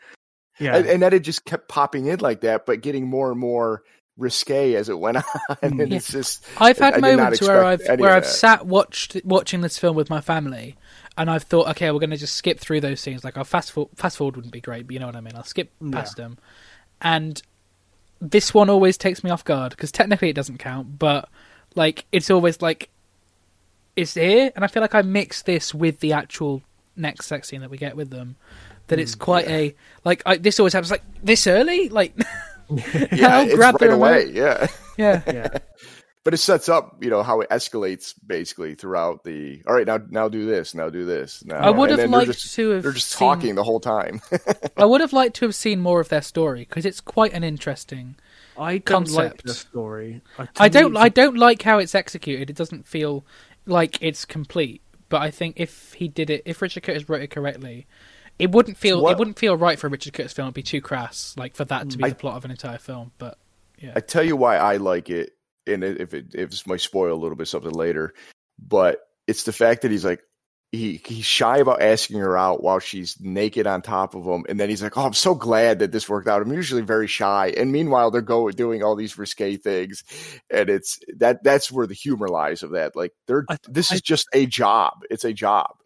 yeah, 0.59 0.76
and, 0.76 0.88
and 0.88 1.01
then 1.03 1.14
it 1.14 1.19
just 1.19 1.45
kept 1.45 1.69
popping 1.69 2.07
in 2.07 2.19
like 2.19 2.41
that, 2.41 2.65
but 2.65 2.81
getting 2.81 3.07
more 3.07 3.30
and 3.31 3.39
more 3.39 3.84
risque 4.18 4.73
as 4.73 4.89
it 4.89 4.97
went 4.97 5.18
on. 5.18 5.23
and 5.61 5.73
Mm. 5.80 5.93
it's 5.93 6.11
just 6.11 6.43
I've 6.57 6.80
had 6.80 6.95
I 6.95 6.97
did 6.97 7.01
not 7.01 7.18
moments 7.18 7.41
where 7.43 7.64
I've 7.64 7.81
where 7.99 8.11
I've 8.14 8.23
that. 8.23 8.30
sat 8.30 8.65
watched 8.65 9.22
watching 9.23 9.61
this 9.61 9.77
film 9.77 9.95
with 9.95 10.09
my 10.09 10.19
family, 10.22 10.76
and 11.18 11.30
I've 11.30 11.44
thought, 11.44 11.68
okay, 11.69 11.89
we're 11.91 11.99
going 11.99 12.11
to 12.11 12.18
just 12.18 12.35
skip 12.35 12.60
through 12.60 12.81
those 12.81 12.99
scenes. 13.02 13.23
Like, 13.23 13.38
I'll 13.38 13.44
fast 13.44 13.72
forward, 13.72 13.89
fast 13.95 14.18
forward 14.18 14.35
wouldn't 14.35 14.53
be 14.53 14.61
great, 14.61 14.85
but 14.88 14.94
you 14.94 14.99
know 14.99 15.07
what 15.07 15.15
I 15.15 15.22
mean. 15.22 15.34
I'll 15.35 15.44
skip 15.44 15.72
Yeah. 15.81 15.91
past 15.91 16.18
them, 16.18 16.38
and 17.02 17.41
this 18.22 18.53
one 18.53 18.69
always 18.69 18.98
takes 18.98 19.23
me 19.23 19.30
off 19.30 19.44
guard 19.44 19.72
because 19.72 19.91
technically 19.91 20.30
it 20.30 20.34
doesn't 20.35 20.57
count, 20.57 20.98
but 20.99 21.30
like 21.76 22.06
it's 22.11 22.30
always 22.31 22.61
like 22.61 22.89
it's 23.95 24.14
here, 24.15 24.52
and 24.56 24.64
I 24.64 24.68
feel 24.68 24.81
like 24.81 24.95
I 24.95 25.02
mix 25.02 25.41
this 25.44 25.73
with 25.73 25.99
the 25.99 26.14
actual 26.14 26.61
next 26.95 27.26
sex 27.27 27.48
scene 27.49 27.61
that 27.61 27.69
we 27.69 27.77
get 27.77 27.95
with 27.95 28.10
them. 28.10 28.35
That 28.88 28.99
it's 28.99 29.15
mm, 29.15 29.19
quite 29.19 29.48
a 29.49 29.76
like 30.06 30.22
I, 30.26 30.38
this 30.38 30.60
always 30.60 30.73
happens 30.73 30.91
like 30.91 31.03
this 31.22 31.45
early, 31.48 31.89
like 31.89 32.14
yeah, 33.11 33.38
I'll 33.39 33.56
grab 33.56 33.77
the 33.80 33.88
right 33.89 33.94
away. 33.94 34.26
remote. 34.26 34.34
Yeah. 34.34 34.68
yeah. 34.98 35.22
yeah. 35.27 35.57
But 36.27 36.33
it 36.33 36.37
sets 36.39 36.67
up 36.67 37.01
you 37.01 37.09
know 37.09 37.23
how 37.23 37.39
it 37.39 37.49
escalates 37.49 38.13
basically 38.27 38.75
throughout 38.75 39.23
the 39.23 39.61
all 39.65 39.73
right 39.73 39.87
now 39.87 39.97
now 40.09 40.27
do 40.27 40.45
this 40.45 40.75
now 40.75 40.89
do 40.89 41.05
this 41.05 41.41
now 41.45 41.55
I 41.55 41.69
would 41.69 41.89
and 41.89 42.01
have 42.01 42.09
liked 42.09 42.33
just, 42.33 42.53
to 42.55 42.71
have 42.71 42.83
they're 42.83 42.91
just 42.91 43.11
seen- 43.11 43.19
talking 43.29 43.55
the 43.55 43.63
whole 43.63 43.79
time 43.79 44.19
I 44.75 44.83
would 44.83 44.99
have 45.05 45.13
liked 45.13 45.37
to 45.37 45.45
have 45.45 45.55
seen 45.55 45.79
more 45.79 46.01
of 46.01 46.09
their 46.09 46.21
story 46.21 46.65
because 46.67 46.85
it's 46.85 46.99
quite 46.99 47.31
an 47.31 47.45
interesting. 47.45 48.17
I 48.57 48.79
don't 48.79 49.07
like 49.11 49.29
Concept. 49.29 49.45
the 49.45 49.53
story. 49.53 50.21
To 50.35 50.49
I 50.57 50.67
don't. 50.67 50.91
it's- 50.91 51.03
I 51.05 51.07
don't 51.07 51.37
like 51.37 51.61
how 51.61 51.77
it's 51.77 51.95
executed. 51.95 52.49
It 52.49 52.57
doesn't 52.57 52.85
feel 52.87 53.23
like 53.65 53.97
it's 54.01 54.25
complete. 54.25 54.81
But 55.07 55.21
I 55.21 55.31
think 55.31 55.59
if 55.61 55.93
he 55.93 56.07
did 56.09 56.29
it, 56.29 56.41
if 56.45 56.61
Richard 56.61 56.83
Curtis 56.83 57.07
wrote 57.07 57.21
it 57.21 57.29
correctly, 57.29 57.87
it 58.37 58.51
wouldn't 58.51 58.75
feel. 58.77 59.01
What- 59.01 59.11
It 59.13 59.19
wouldn't 59.19 59.39
feel 59.39 59.55
right 59.55 59.79
for 59.79 59.87
a 59.87 59.89
Richard 59.91 60.13
Curtis 60.13 60.33
film. 60.33 60.47
It'd 60.47 60.55
be 60.55 60.63
too 60.63 60.81
crass, 60.81 61.35
like 61.37 61.55
for 61.55 61.63
that 61.65 61.89
to 61.91 61.97
be 61.97 62.03
I- 62.03 62.09
the 62.09 62.15
plot 62.15 62.35
of 62.35 62.43
an 62.45 62.51
entire 62.51 62.79
film. 62.79 63.11
But 63.17 63.37
yeah. 63.79 63.93
i 63.95 63.99
tell 63.99 64.23
you 64.23 64.35
why 64.35 64.57
i 64.57 64.77
like 64.77 65.07
it 65.11 65.36
and 65.68 65.84
if 65.84 66.14
it 66.14 66.27
if 66.34 66.49
this 66.49 66.65
might 66.68 66.81
spoil 66.81 67.14
a 67.14 67.22
little 67.22 67.38
bit 67.38 67.48
something 67.48 67.72
later 67.72 68.14
but 68.60 68.99
it's 69.27 69.44
the 69.44 69.53
fact 69.53 69.81
that 69.84 69.91
he's 69.91 70.06
like 70.06 70.22
he 70.73 71.02
he's 71.06 71.23
shy 71.23 71.60
about 71.60 71.81
asking 71.81 72.19
her 72.19 72.38
out 72.38 72.61
while 72.61 72.80
she's 72.80 73.15
naked 73.22 73.65
on 73.65 73.81
top 73.81 74.15
of 74.15 74.26
him 74.26 74.44
and 74.49 74.60
then 74.60 74.68
he's 74.69 74.84
like 74.84 74.98
oh 74.98 75.06
i'm 75.06 75.14
so 75.14 75.34
glad 75.34 75.80
that 75.80 75.94
this 75.94 76.10
worked 76.10 76.27
out. 76.27 76.41
I'm 76.41 76.52
usually 76.52 76.81
very 76.81 77.07
shy 77.07 77.53
and 77.56 77.72
meanwhile 77.72 78.11
they're 78.11 78.22
going 78.22 78.53
doing 78.53 78.84
all 78.84 78.98
these 78.98 79.18
risque 79.18 79.56
things 79.56 80.03
and 80.49 80.69
it's 80.69 80.99
that 81.19 81.41
that's 81.41 81.72
where 81.72 81.88
the 81.88 81.94
humor 81.94 82.27
lies 82.27 82.64
of 82.64 82.72
that 82.72 82.98
like 82.98 83.14
they're 83.27 83.45
I- 83.49 83.57
this 83.69 83.94
I- 83.94 83.95
is 83.95 84.02
just 84.02 84.27
a 84.34 84.45
job. 84.45 84.94
It's 85.10 85.23
a 85.23 85.31
job. 85.34 85.69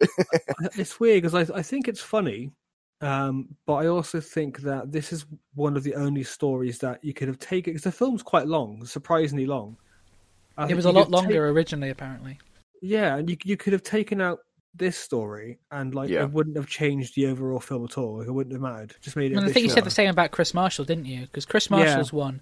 It's 0.76 0.98
weird 0.98 1.22
because 1.22 1.50
I, 1.50 1.58
I 1.58 1.62
think 1.62 1.86
it's 1.86 2.00
funny, 2.00 2.50
um, 3.02 3.48
but 3.66 3.74
I 3.74 3.86
also 3.88 4.20
think 4.20 4.60
that 4.60 4.92
this 4.92 5.12
is 5.12 5.26
one 5.54 5.76
of 5.76 5.82
the 5.82 5.94
only 5.94 6.22
stories 6.22 6.78
that 6.78 7.04
you 7.04 7.12
could 7.12 7.28
have 7.28 7.38
taken 7.38 7.72
because 7.72 7.84
the 7.84 7.92
film's 7.92 8.22
quite 8.22 8.46
long, 8.46 8.84
surprisingly 8.86 9.46
long. 9.46 9.76
I 10.56 10.68
it 10.68 10.74
was 10.74 10.84
a 10.84 10.92
lot 10.92 11.06
could 11.06 11.12
take- 11.12 11.22
longer 11.22 11.48
originally, 11.48 11.90
apparently. 11.90 12.38
yeah, 12.80 13.16
and 13.16 13.28
you 13.28 13.36
you 13.44 13.56
could 13.56 13.72
have 13.72 13.82
taken 13.82 14.20
out 14.20 14.40
this 14.74 14.96
story 14.96 15.58
and 15.70 15.94
like 15.94 16.08
Yeah. 16.08 16.22
it 16.22 16.30
wouldn't 16.32 16.56
have 16.56 16.66
changed 16.66 17.14
the 17.14 17.26
overall 17.26 17.60
film 17.60 17.84
at 17.84 17.98
all. 17.98 18.20
It 18.22 18.30
wouldn't 18.30 18.52
have 18.54 18.62
mattered. 18.62 18.94
Just 19.02 19.16
made 19.16 19.32
it. 19.32 19.36
And 19.36 19.44
I 19.44 19.52
think 19.52 19.64
you 19.64 19.70
said 19.70 19.84
the 19.84 19.90
same 19.90 20.08
about 20.08 20.30
Kris 20.30 20.54
Marshall, 20.54 20.84
didn't 20.86 21.04
you? 21.06 21.22
Because 21.22 21.44
Kris 21.44 21.68
Yeah. 21.70 21.76
Marshall's 21.76 22.12
one. 22.12 22.40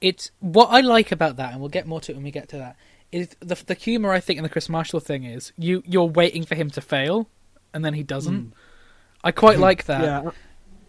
It's 0.00 0.32
what 0.40 0.66
I 0.70 0.80
like 0.80 1.12
about 1.12 1.36
that, 1.36 1.52
and 1.52 1.60
we'll 1.60 1.68
get 1.68 1.86
more 1.86 2.00
to 2.00 2.10
it 2.10 2.14
when 2.16 2.24
we 2.24 2.32
get 2.32 2.48
to 2.48 2.56
that. 2.56 2.76
Is 3.12 3.28
the 3.40 3.56
the 3.66 3.74
humor 3.74 4.10
I 4.10 4.18
think 4.20 4.38
in 4.38 4.42
the 4.42 4.48
Kris 4.48 4.68
Marshall 4.68 4.98
thing 5.00 5.24
is 5.24 5.52
you 5.58 5.82
you're 5.86 6.06
waiting 6.08 6.44
for 6.44 6.54
him 6.56 6.70
to 6.70 6.80
fail, 6.80 7.28
and 7.74 7.84
then 7.84 7.94
he 7.94 8.02
doesn't. 8.02 8.52
I 9.24 9.30
quite 9.32 9.58
like 9.58 9.84
that. 9.84 10.22
Hmm. 10.22 10.26
Yeah. 10.26 10.32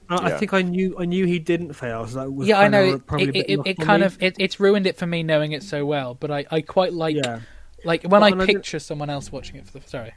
I, 0.09 0.15
I 0.27 0.37
think 0.37 0.53
I 0.53 0.61
knew 0.61 0.95
I 0.99 1.05
knew 1.05 1.25
he 1.25 1.39
didn't 1.39 1.73
fail. 1.73 2.05
So 2.07 2.19
that 2.19 2.31
was 2.31 2.47
yeah, 2.47 2.59
I 2.59 2.67
know. 2.67 2.93
of 2.93 3.03
It, 3.19 3.35
it, 3.35 3.49
it, 3.49 3.59
it 3.65 3.77
kind 3.79 4.01
me. 4.01 4.05
of 4.05 4.21
it, 4.21 4.35
it's 4.37 4.59
ruined 4.59 4.85
it 4.85 4.97
for 4.97 5.07
me 5.07 5.23
knowing 5.23 5.53
it 5.53 5.63
so 5.63 5.85
well. 5.85 6.13
But 6.13 6.31
I, 6.31 6.45
I 6.51 6.61
quite 6.61 6.93
like 6.93 7.15
yeah. 7.15 7.39
like 7.85 8.03
when 8.03 8.11
Well, 8.21 8.23
I 8.23 8.29
and 8.29 8.41
I 8.41 8.45
picture 8.45 8.79
someone 8.79 9.09
else 9.09 9.31
watching 9.31 9.55
it 9.55 9.67
for 9.67 9.79
the 9.79 9.87
sorry. 9.87 10.13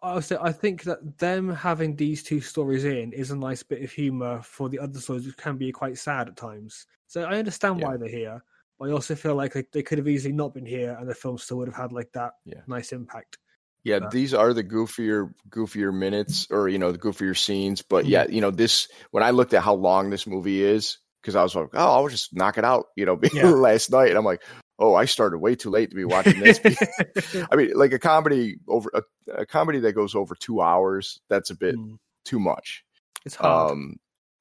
I 0.00 0.20
say 0.20 0.36
I 0.40 0.52
think 0.52 0.84
that 0.84 1.18
them 1.18 1.52
having 1.52 1.96
these 1.96 2.22
two 2.22 2.40
stories 2.40 2.84
in 2.84 3.12
is 3.12 3.32
a 3.32 3.36
nice 3.36 3.64
bit 3.64 3.82
of 3.82 3.90
humor 3.90 4.40
for 4.42 4.68
the 4.68 4.78
other 4.78 5.00
stories, 5.00 5.26
which 5.26 5.36
can 5.36 5.56
be 5.56 5.72
quite 5.72 5.98
sad 5.98 6.28
at 6.28 6.36
times. 6.36 6.86
So 7.08 7.22
I 7.22 7.36
understand 7.36 7.82
why 7.82 7.96
they're 7.96 8.08
here, 8.08 8.40
but 8.78 8.88
I 8.88 8.92
also 8.92 9.16
feel 9.16 9.34
like 9.34 9.54
they, 9.54 9.64
they 9.72 9.82
could 9.82 9.98
have 9.98 10.06
easily 10.06 10.32
not 10.32 10.54
been 10.54 10.66
here, 10.66 10.96
and 11.00 11.08
the 11.08 11.14
film 11.14 11.36
still 11.36 11.56
would 11.58 11.68
have 11.68 11.76
had 11.76 11.92
like 11.92 12.12
that 12.12 12.34
Yeah. 12.44 12.60
nice 12.68 12.92
impact. 12.92 13.38
Yeah, 13.84 13.96
Uh, 14.02 14.08
these 14.10 14.34
are 14.34 14.52
the 14.52 14.64
goofier, 14.64 15.32
goofier 15.48 15.94
minutes, 15.94 16.46
or 16.50 16.68
you 16.68 16.78
know, 16.78 16.92
the 16.92 16.98
goofier 16.98 17.36
scenes. 17.36 17.82
But 17.82 18.06
yeah, 18.06 18.26
you 18.28 18.40
know, 18.40 18.50
this 18.50 18.88
when 19.10 19.22
I 19.22 19.30
looked 19.30 19.54
at 19.54 19.62
how 19.62 19.74
long 19.74 20.10
this 20.10 20.26
movie 20.26 20.62
is, 20.62 20.98
because 21.22 21.36
I 21.36 21.42
was 21.42 21.54
like, 21.54 21.68
oh, 21.74 21.78
I'll 21.92 22.08
just 22.08 22.34
knock 22.34 22.58
it 22.58 22.64
out, 22.64 22.86
you 22.96 23.06
know, 23.06 23.18
Yeah. 23.32 23.50
last 23.50 23.90
night, 23.90 24.08
and 24.08 24.18
I'm 24.18 24.24
like, 24.24 24.42
oh, 24.78 24.94
I 24.94 25.04
started 25.06 25.38
way 25.38 25.54
too 25.54 25.70
late 25.70 25.90
to 25.90 25.96
be 25.96 26.04
watching 26.04 26.40
this. 26.40 26.60
I 27.50 27.56
mean, 27.56 27.72
like 27.74 27.92
a 27.92 27.98
comedy 27.98 28.56
over 28.68 28.90
a, 28.94 29.02
a 29.32 29.46
comedy 29.46 29.80
that 29.80 29.92
goes 29.94 30.14
over 30.14 30.34
two 30.34 30.60
hours, 30.60 31.20
that's 31.28 31.50
a 31.50 31.56
bit 31.56 31.74
Mm. 31.76 31.98
too 32.24 32.38
much. 32.40 32.84
it's 33.24 33.34
hard. 33.36 33.72
Um, 33.72 33.96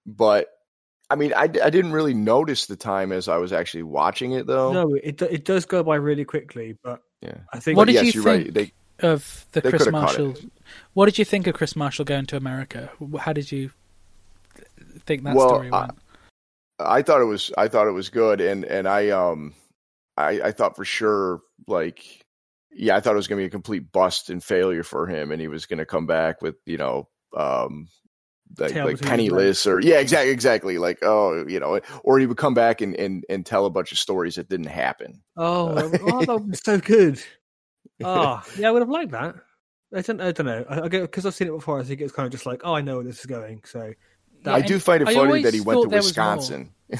but 0.05 0.47
I 1.09 1.15
mean, 1.15 1.33
I, 1.33 1.43
I 1.43 1.69
didn't 1.69 1.93
really 1.93 2.13
notice 2.13 2.65
the 2.65 2.75
time 2.75 3.11
as 3.13 3.29
I 3.29 3.37
was 3.37 3.53
actually 3.53 3.83
watching 3.83 4.33
it, 4.33 4.45
though. 4.45 4.73
No, 4.73 4.93
it 4.95 5.21
it 5.21 5.45
does 5.45 5.65
go 5.65 5.83
by 5.83 5.95
really 5.95 6.25
quickly, 6.25 6.75
but 6.83 7.01
Yeah. 7.21 7.37
I 7.53 7.59
think 7.59 7.77
What 7.77 7.85
did 7.85 7.93
yes, 7.93 8.13
you 8.13 8.21
you're 8.21 8.23
think 8.23 8.45
right. 8.45 8.53
They, 8.53 8.73
of 8.99 9.45
the 9.51 9.61
They 9.61 9.69
Kris 9.69 9.83
coulda 9.83 9.99
caught 9.99 10.19
it. 10.19 10.23
Marshall? 10.23 10.49
What 10.93 11.05
did 11.05 11.17
you 11.17 11.25
think 11.25 11.47
of 11.47 11.53
Kris 11.53 11.75
Marshall 11.75 12.05
going 12.05 12.25
to 12.27 12.37
America? 12.37 12.89
How 13.19 13.33
did 13.33 13.51
you 13.51 13.71
think 15.05 15.23
that 15.23 15.35
Well, 15.35 15.49
story 15.49 15.71
went? 15.71 15.91
I 16.79 17.01
thought 17.01 17.21
it 17.21 17.25
was 17.25 17.51
I 17.57 17.67
thought 17.67 17.87
it 17.87 17.93
was 17.93 18.09
good, 18.09 18.41
and 18.41 18.63
and 18.63 18.87
I 18.87 19.09
um 19.09 19.53
I 20.15 20.41
I 20.41 20.51
thought 20.51 20.75
for 20.75 20.85
sure 20.85 21.41
like 21.67 22.03
yeah 22.71 22.95
I 22.95 22.99
thought 22.99 23.13
it 23.13 23.17
was 23.17 23.27
going 23.27 23.39
to 23.39 23.43
be 23.43 23.47
a 23.47 23.51
complete 23.51 23.91
bust 23.91 24.29
and 24.29 24.43
failure 24.43 24.83
for 24.83 25.07
him, 25.07 25.31
and 25.31 25.41
he 25.41 25.47
was 25.47 25.65
going 25.65 25.79
to 25.79 25.85
come 25.85 26.05
back 26.05 26.41
with 26.41 26.55
you 26.65 26.77
know 26.77 27.07
um 27.35 27.87
like, 28.59 28.75
like 28.75 29.01
penniless 29.01 29.67
or 29.67 29.81
yeah 29.81 29.99
exactly 29.99 30.31
exactly 30.31 30.77
like 30.77 30.99
oh 31.01 31.45
you 31.47 31.59
know 31.59 31.79
or 32.03 32.17
he 32.17 32.25
would 32.25 32.37
come 32.37 32.53
back 32.53 32.81
and 32.81 32.95
and 32.95 33.25
and 33.29 33.45
tell 33.45 33.65
a 33.65 33.69
bunch 33.69 33.91
of 33.91 33.99
stories 33.99 34.35
that 34.35 34.47
didn't 34.49 34.67
happen. 34.67 35.21
oh, 35.35 35.91
oh 36.01 36.25
that 36.25 36.33
would 36.33 36.51
be 36.51 36.57
so 36.57 36.79
good. 36.79 37.21
Oh, 38.03 38.43
yeah, 38.57 38.67
I 38.69 38.71
would 38.71 38.81
have 38.81 38.89
liked 38.89 39.11
that. 39.11 39.35
I 39.95 40.01
don't, 40.01 40.19
I 40.19 40.31
don't 40.31 40.45
know. 40.45 40.65
I, 40.69 40.81
I 40.81 40.87
because 40.89 41.25
I've 41.25 41.33
seen 41.35 41.47
it 41.47 41.51
before. 41.51 41.79
I 41.79 41.83
think 41.83 42.01
it's 42.01 42.11
kind 42.11 42.25
of 42.25 42.31
just 42.31 42.45
like, 42.45 42.61
oh, 42.63 42.73
I 42.73 42.81
know 42.81 42.95
where 42.95 43.05
this 43.05 43.19
is 43.19 43.25
going. 43.25 43.61
So 43.65 43.93
Yeah, 44.45 44.53
I 44.53 44.61
do 44.61 44.79
find 44.79 45.01
it 45.01 45.07
I 45.07 45.13
funny 45.13 45.43
that 45.43 45.53
he 45.53 45.61
went 45.61 45.83
to 45.83 45.89
there 45.89 45.97
was 45.97 46.15
more. 46.17 46.35
Wisconsin. 46.35 46.71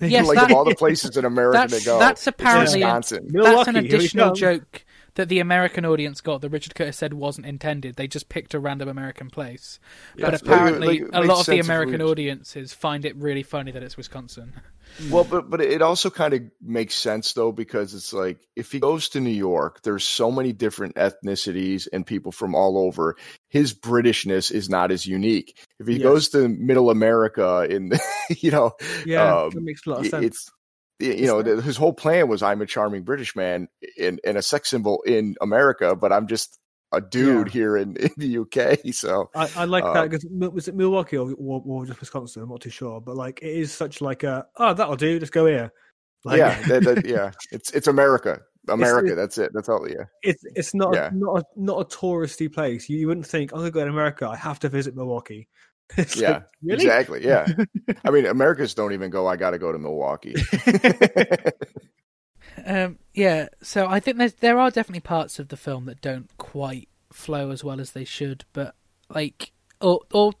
Yes, 0.00 0.26
like 0.26 0.36
that- 0.36 0.50
of 0.50 0.56
all 0.56 0.64
the 0.64 0.74
places 0.74 1.16
in 1.16 1.24
America 1.24 1.58
That's 1.58 1.78
to 1.78 1.84
go, 1.84 1.98
that's 1.98 2.20
it's 2.22 2.26
apparently 2.26 2.82
a- 2.82 2.86
Wisconsin. 2.86 3.28
that's 3.32 3.34
an 3.34 3.40
Milwaukee, 3.50 3.72
here 3.72 3.82
we 3.82 3.88
additional 3.88 4.34
joke 4.34 4.84
that 5.14 5.28
the 5.28 5.40
American 5.40 5.84
audience 5.84 6.20
got 6.20 6.40
that 6.40 6.48
Richard 6.50 6.74
Curtis 6.74 6.96
said 6.98 7.12
wasn't 7.14 7.46
intended. 7.46 7.96
They 7.96 8.06
just 8.08 8.28
picked 8.28 8.54
a 8.54 8.58
random 8.60 8.88
American 8.88 9.28
place. 9.30 9.78
Yeah, 10.16 10.30
but 10.30 10.40
apparently, 10.42 10.86
like, 10.86 11.00
it 11.00 11.10
a 11.14 11.20
lot 11.22 11.40
of 11.40 11.46
the 11.46 11.58
American 11.58 11.98
we- 12.02 12.10
audiences 12.10 12.72
find 12.72 13.04
it 13.04 13.14
really 13.16 13.42
funny 13.42 13.72
that 13.72 13.82
it's 13.82 13.96
Wisconsin. 13.96 14.54
Well, 15.10 15.24
but 15.24 15.48
but 15.48 15.60
it 15.62 15.80
also 15.80 16.10
kind 16.10 16.34
of 16.34 16.42
makes 16.60 16.94
sense 16.94 17.32
though 17.32 17.52
because 17.52 17.94
it's 17.94 18.12
like 18.12 18.38
if 18.56 18.72
he 18.72 18.78
goes 18.80 19.08
to 19.10 19.20
New 19.20 19.30
York, 19.30 19.80
there's 19.82 20.04
so 20.04 20.30
many 20.30 20.52
different 20.52 20.96
ethnicities 20.96 21.88
and 21.92 22.06
people 22.06 22.30
from 22.32 22.54
all 22.54 22.76
over. 22.76 23.16
His 23.48 23.72
Britishness 23.74 24.50
is 24.52 24.68
not 24.68 24.90
as 24.90 25.06
unique. 25.06 25.56
If 25.78 25.86
he 25.86 25.94
Yes. 25.94 26.02
goes 26.02 26.28
to 26.30 26.48
Middle 26.48 26.90
America, 26.90 27.66
in 27.70 27.92
you 28.40 28.50
know, 28.50 28.72
yeah, 29.06 29.44
Um, 29.44 29.50
that 29.50 29.62
makes 29.62 29.86
a 29.86 29.90
lot 29.90 30.00
of 30.00 30.06
sense. 30.08 30.26
it's 30.26 30.50
you 30.98 31.26
know 31.26 31.42
th- 31.42 31.64
his 31.64 31.76
whole 31.76 31.92
plan 31.92 32.28
was 32.28 32.42
I'm 32.42 32.62
a 32.62 32.66
charming 32.66 33.02
British 33.02 33.34
man 33.36 33.68
and, 34.00 34.20
and 34.24 34.36
a 34.38 34.42
sex 34.42 34.70
symbol 34.70 35.02
in 35.06 35.34
America, 35.40 35.96
but 35.96 36.12
I'm 36.12 36.26
just 36.26 36.58
a 36.92 37.00
dude 37.00 37.46
Yeah. 37.48 37.52
here 37.52 37.76
in, 37.76 37.96
in 37.96 38.10
the 38.16 38.38
UK. 38.38 38.78
So 38.94 39.30
I, 39.34 39.48
I 39.56 39.64
like 39.64 39.82
that 39.84 39.96
um, 39.96 40.08
because 40.08 40.26
was 40.52 40.68
it 40.68 40.74
Milwaukee 40.74 41.16
or, 41.16 41.32
or, 41.38 41.62
or 41.66 41.86
just 41.86 42.00
Wisconsin? 42.00 42.42
I'm 42.42 42.48
not 42.50 42.60
too 42.60 42.70
sure, 42.70 43.00
but 43.00 43.16
like 43.16 43.40
it 43.42 43.48
is 43.56 43.72
such 43.72 44.00
like 44.00 44.22
a 44.22 44.46
oh 44.58 44.74
that'll 44.74 44.96
do. 44.96 45.18
Let's 45.18 45.30
go 45.30 45.46
here. 45.46 45.72
Like, 46.24 46.38
yeah, 46.38 46.62
that, 46.68 46.84
that, 46.84 47.06
yeah, 47.06 47.32
it's 47.50 47.72
it's 47.72 47.88
America, 47.88 48.38
America. 48.68 49.12
it- 49.12 49.16
that's 49.16 49.38
it. 49.38 49.50
That's 49.54 49.68
all. 49.68 49.88
Yeah. 49.88 50.04
it's 50.22 50.42
it's 50.54 50.72
not 50.74 50.94
Yeah. 50.94 51.08
a, 51.08 51.14
not 51.14 51.38
a, 51.40 51.44
not 51.56 51.80
a 51.80 51.84
touristy 51.96 52.52
place. 52.52 52.88
You, 52.88 52.98
you 52.98 53.08
wouldn't 53.08 53.26
think 53.26 53.52
oh, 53.52 53.56
I'm 53.56 53.62
gonna 53.62 53.70
go 53.72 53.84
to 53.84 53.90
America. 53.90 54.28
I 54.28 54.36
have 54.36 54.60
to 54.60 54.68
visit 54.68 54.94
Milwaukee. 54.94 55.48
It's 55.96 56.16
Yeah, 56.16 56.26
like, 56.26 56.44
really? 56.62 56.94
Exactly. 56.94 57.24
Yeah. 57.24 57.48
I 58.04 58.10
mean, 58.10 58.26
Americans 58.26 58.74
don't 58.74 58.92
even 58.92 59.10
go. 59.10 59.26
I 59.26 59.36
got 59.36 59.50
to 59.50 59.58
go 59.58 59.72
to 59.72 59.78
Milwaukee. 59.78 60.42
Um, 62.64 62.98
yeah, 63.14 63.48
so 63.62 63.86
I 63.86 64.00
think 64.00 64.18
there's 64.18 64.34
there 64.34 64.58
are 64.58 64.70
definitely 64.70 65.00
parts 65.00 65.38
of 65.38 65.48
the 65.48 65.56
film 65.56 65.86
that 65.86 66.00
don't 66.00 66.30
quite 66.36 66.88
flow 67.12 67.50
as 67.50 67.64
well 67.64 67.80
as 67.80 67.92
they 67.92 68.04
should, 68.04 68.44
but 68.52 68.74
like, 69.08 69.52
or 69.80 70.00
or 70.12 70.32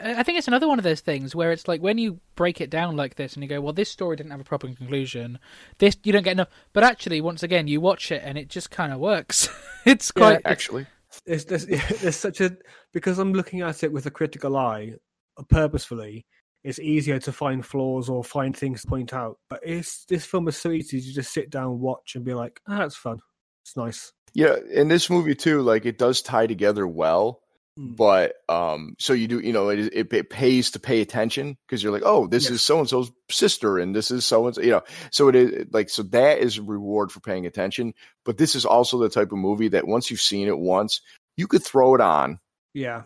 I 0.00 0.22
think 0.22 0.38
it's 0.38 0.48
another 0.48 0.68
one 0.68 0.78
of 0.78 0.84
those 0.84 1.00
things 1.00 1.34
where 1.34 1.52
it's 1.52 1.66
like 1.68 1.80
when 1.80 1.98
you 1.98 2.20
break 2.34 2.60
it 2.60 2.70
down 2.70 2.96
like 2.96 3.16
this 3.16 3.34
and 3.34 3.42
you 3.42 3.48
go, 3.48 3.60
well, 3.60 3.72
this 3.72 3.90
story 3.90 4.16
didn't 4.16 4.32
have 4.32 4.40
a 4.40 4.44
proper 4.44 4.66
conclusion. 4.68 5.38
This 5.78 5.96
you 6.04 6.12
don't 6.12 6.22
get 6.22 6.32
enough, 6.32 6.48
but 6.72 6.84
actually, 6.84 7.20
once 7.20 7.42
again, 7.42 7.68
you 7.68 7.80
watch 7.80 8.12
it 8.12 8.22
and 8.24 8.38
it 8.38 8.48
just 8.48 8.70
kind 8.70 8.92
of 8.92 9.00
works. 9.00 9.48
it's 9.84 10.10
Yeah, 10.14 10.38
quite 10.38 10.42
Actually, 10.44 10.86
There's, 11.26 11.44
there's, 11.44 11.66
there's 12.00 12.16
such 12.16 12.40
a 12.40 12.56
because 12.92 13.18
I'm 13.18 13.32
looking 13.32 13.60
at 13.60 13.82
it 13.82 13.92
with 13.92 14.06
a 14.06 14.10
critical 14.10 14.56
eye, 14.56 14.94
uh, 15.38 15.42
purposefully. 15.48 16.26
It's 16.64 16.80
easier 16.80 17.20
to 17.20 17.32
find 17.32 17.64
flaws 17.64 18.08
or 18.08 18.24
find 18.24 18.56
things 18.56 18.82
to 18.82 18.88
point 18.88 19.12
out. 19.12 19.38
But 19.48 19.60
it's 19.62 20.04
this 20.06 20.26
film 20.26 20.48
is 20.48 20.56
so 20.56 20.70
easy 20.70 21.00
to 21.00 21.12
just 21.12 21.32
sit 21.32 21.50
down, 21.50 21.78
watch, 21.80 22.16
and 22.16 22.24
be 22.24 22.34
like, 22.34 22.60
"Ah, 22.66 22.78
that's 22.78 22.96
fun. 22.96 23.18
It's 23.64 23.76
nice." 23.76 24.12
yeah. 24.34 24.56
In 24.72 24.88
this 24.88 25.08
movie 25.08 25.34
too, 25.34 25.62
like 25.62 25.86
it 25.86 25.98
does 25.98 26.22
tie 26.22 26.46
together 26.46 26.86
well. 26.86 27.40
But 27.76 28.34
um, 28.48 28.96
so 28.98 29.12
you 29.12 29.28
do, 29.28 29.38
you 29.38 29.52
know, 29.52 29.68
it, 29.68 29.78
it, 29.92 30.12
it 30.12 30.30
pays 30.30 30.70
to 30.70 30.80
pay 30.80 31.02
attention 31.02 31.58
because 31.66 31.82
you're 31.82 31.92
like, 31.92 32.04
oh, 32.06 32.26
this 32.26 32.44
Yes. 32.44 32.50
is 32.50 32.62
so 32.62 32.78
and 32.78 32.88
so's 32.88 33.12
sister, 33.30 33.78
and 33.78 33.94
this 33.94 34.10
is 34.10 34.24
so 34.24 34.46
and 34.46 34.54
so, 34.54 34.62
you 34.62 34.70
know. 34.70 34.82
So 35.10 35.28
it 35.28 35.34
is 35.36 35.66
like, 35.72 35.90
so 35.90 36.02
that 36.04 36.38
is 36.38 36.56
a 36.56 36.62
reward 36.62 37.12
for 37.12 37.20
paying 37.20 37.44
attention. 37.46 37.92
But 38.24 38.38
this 38.38 38.54
is 38.54 38.64
also 38.64 38.98
the 38.98 39.10
type 39.10 39.30
of 39.30 39.38
movie 39.38 39.68
that 39.68 39.86
once 39.86 40.10
you've 40.10 40.20
seen 40.22 40.48
it 40.48 40.58
once, 40.58 41.02
you 41.36 41.46
could 41.46 41.62
throw 41.62 41.94
it 41.94 42.00
on, 42.00 42.40
Yeah, 42.74 43.02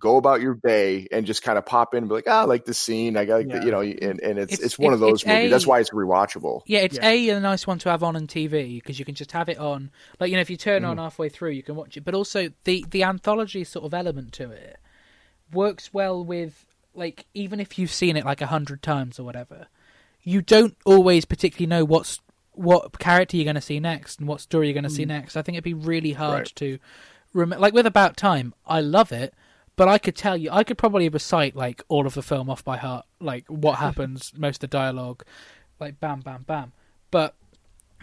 go 0.00 0.16
about 0.16 0.40
your 0.40 0.54
day 0.54 1.06
and 1.12 1.26
just 1.26 1.42
kind 1.42 1.58
of 1.58 1.66
pop 1.66 1.94
in 1.94 1.98
and 1.98 2.08
be 2.08 2.14
like, 2.14 2.24
ah, 2.26 2.40
I 2.40 2.44
like 2.44 2.64
the 2.64 2.74
scene. 2.74 3.16
I 3.16 3.24
like, 3.24 3.46
Yeah. 3.48 3.58
the, 3.60 3.64
you 3.66 3.70
know, 3.70 3.80
and, 3.82 4.20
and 4.20 4.38
it's, 4.38 4.54
It's- 4.54 4.60
it's, 4.60 4.78
one 4.78 4.92
of 4.92 5.00
those 5.00 5.20
it's 5.22 5.26
movies. 5.26 5.50
That's 5.50 5.66
why 5.66 5.80
it's 5.80 5.90
rewatchable. 5.90 6.62
Yeah, 6.66 6.80
it's 6.80 6.96
Yeah. 6.96 7.08
a 7.10 7.28
a 7.30 7.40
nice 7.40 7.66
one 7.66 7.78
to 7.80 7.90
have 7.90 8.02
on 8.02 8.16
on 8.16 8.26
TV 8.26 8.76
because 8.76 8.98
you 8.98 9.04
can 9.04 9.14
just 9.14 9.32
have 9.32 9.48
it 9.48 9.58
on. 9.58 9.90
Like 10.18 10.30
you 10.30 10.36
know, 10.36 10.40
if 10.40 10.50
you 10.50 10.56
turn 10.56 10.84
on 10.84 10.96
halfway 10.98 11.28
through, 11.28 11.50
you 11.50 11.62
can 11.62 11.76
watch 11.76 11.96
it. 11.96 12.04
But 12.04 12.14
also 12.14 12.48
the 12.64 12.84
the 12.90 13.04
anthology 13.04 13.62
sort 13.64 13.84
of 13.84 13.94
element 13.94 14.32
to 14.34 14.50
it 14.50 14.78
works 15.52 15.92
well 15.92 16.24
with 16.24 16.64
like 16.94 17.26
even 17.34 17.60
if 17.60 17.78
you've 17.78 17.92
seen 17.92 18.16
it 18.16 18.24
like 18.24 18.40
a 18.40 18.46
hundred 18.46 18.82
times 18.82 19.18
or 19.18 19.24
whatever, 19.24 19.66
you 20.22 20.42
don't 20.42 20.76
always 20.84 21.24
particularly 21.24 21.66
know 21.66 21.84
what's 21.84 22.20
what 22.52 22.98
character 22.98 23.36
you're 23.36 23.44
going 23.44 23.54
to 23.54 23.60
see 23.60 23.80
next 23.80 24.18
and 24.18 24.28
what 24.28 24.40
story 24.40 24.66
you're 24.66 24.74
going 24.74 24.84
to 24.84 24.90
see 24.90 25.04
next. 25.04 25.36
I 25.36 25.42
think 25.42 25.54
it'd 25.54 25.64
be 25.64 25.72
really 25.74 26.12
hard 26.12 26.38
Right. 26.40 26.52
to 26.56 26.78
rem- 27.32 27.50
like 27.50 27.72
with 27.72 27.86
About 27.86 28.16
Time. 28.16 28.54
I 28.66 28.80
love 28.80 29.12
it. 29.12 29.32
But 29.80 29.88
I 29.88 29.96
could 29.96 30.14
tell 30.14 30.36
you, 30.36 30.50
I 30.52 30.62
could 30.62 30.76
probably 30.76 31.08
recite 31.08 31.56
like 31.56 31.82
all 31.88 32.06
of 32.06 32.12
the 32.12 32.20
film 32.20 32.50
off 32.50 32.62
by 32.62 32.76
heart, 32.76 33.06
like 33.18 33.46
what 33.48 33.78
happens, 33.78 34.30
most 34.36 34.56
of 34.56 34.68
the 34.68 34.76
dialogue, 34.76 35.24
like 35.78 35.98
bam, 35.98 36.20
bam, 36.20 36.42
bam. 36.42 36.72
But 37.10 37.34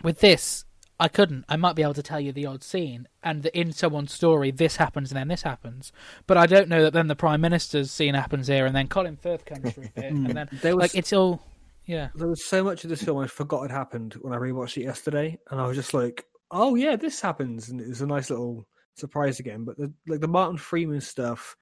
with 0.01 0.19
this, 0.19 0.65
I 0.99 1.07
couldn't. 1.07 1.45
I 1.47 1.55
might 1.55 1.75
be 1.75 1.83
able 1.83 1.93
to 1.93 2.01
tell 2.01 2.19
you 2.19 2.31
the 2.31 2.47
odd 2.47 2.63
scene, 2.63 3.07
and 3.21 3.43
that 3.43 3.55
in 3.55 3.73
someone's 3.73 4.11
story, 4.11 4.49
this 4.49 4.77
happens 4.77 5.11
and 5.11 5.19
then 5.19 5.27
this 5.27 5.43
happens. 5.43 5.91
But 6.25 6.37
I 6.37 6.47
don't 6.47 6.67
know 6.67 6.81
that 6.81 6.93
then 6.93 7.09
the 7.09 7.15
Prime 7.15 7.41
Minister's 7.41 7.91
scene 7.91 8.15
happens 8.15 8.47
here, 8.47 8.65
and 8.65 8.75
then 8.75 8.87
Colin 8.87 9.15
Firth 9.15 9.45
comes 9.45 9.71
through 9.73 9.83
a 9.83 10.01
bit, 10.01 10.05
and 10.05 10.25
hmm. 10.25 10.33
then 10.33 10.49
there 10.63 10.75
was 10.75 10.81
like 10.81 10.95
it's 10.95 11.13
all, 11.13 11.43
yeah. 11.85 12.09
there 12.15 12.27
was 12.27 12.43
so 12.43 12.63
much 12.63 12.85
of 12.85 12.89
this 12.89 13.03
film 13.03 13.19
I 13.19 13.27
forgot 13.27 13.61
had 13.61 13.71
happened 13.71 14.15
when 14.21 14.33
I 14.33 14.37
rewatched 14.37 14.77
it 14.77 14.85
yesterday, 14.85 15.37
and 15.51 15.61
I 15.61 15.67
was 15.67 15.77
just 15.77 15.93
like, 15.93 16.25
"Oh 16.49 16.73
yeah, 16.73 16.95
this 16.95 17.21
happens," 17.21 17.69
and 17.69 17.79
it 17.79 17.87
was 17.87 18.01
a 18.01 18.07
nice 18.07 18.31
little 18.31 18.65
surprise 18.95 19.39
again. 19.39 19.63
But 19.63 19.77
the, 19.77 19.93
like 20.07 20.21
the 20.21 20.27
Martin 20.27 20.57
Freeman 20.57 21.01
stuff, 21.01 21.55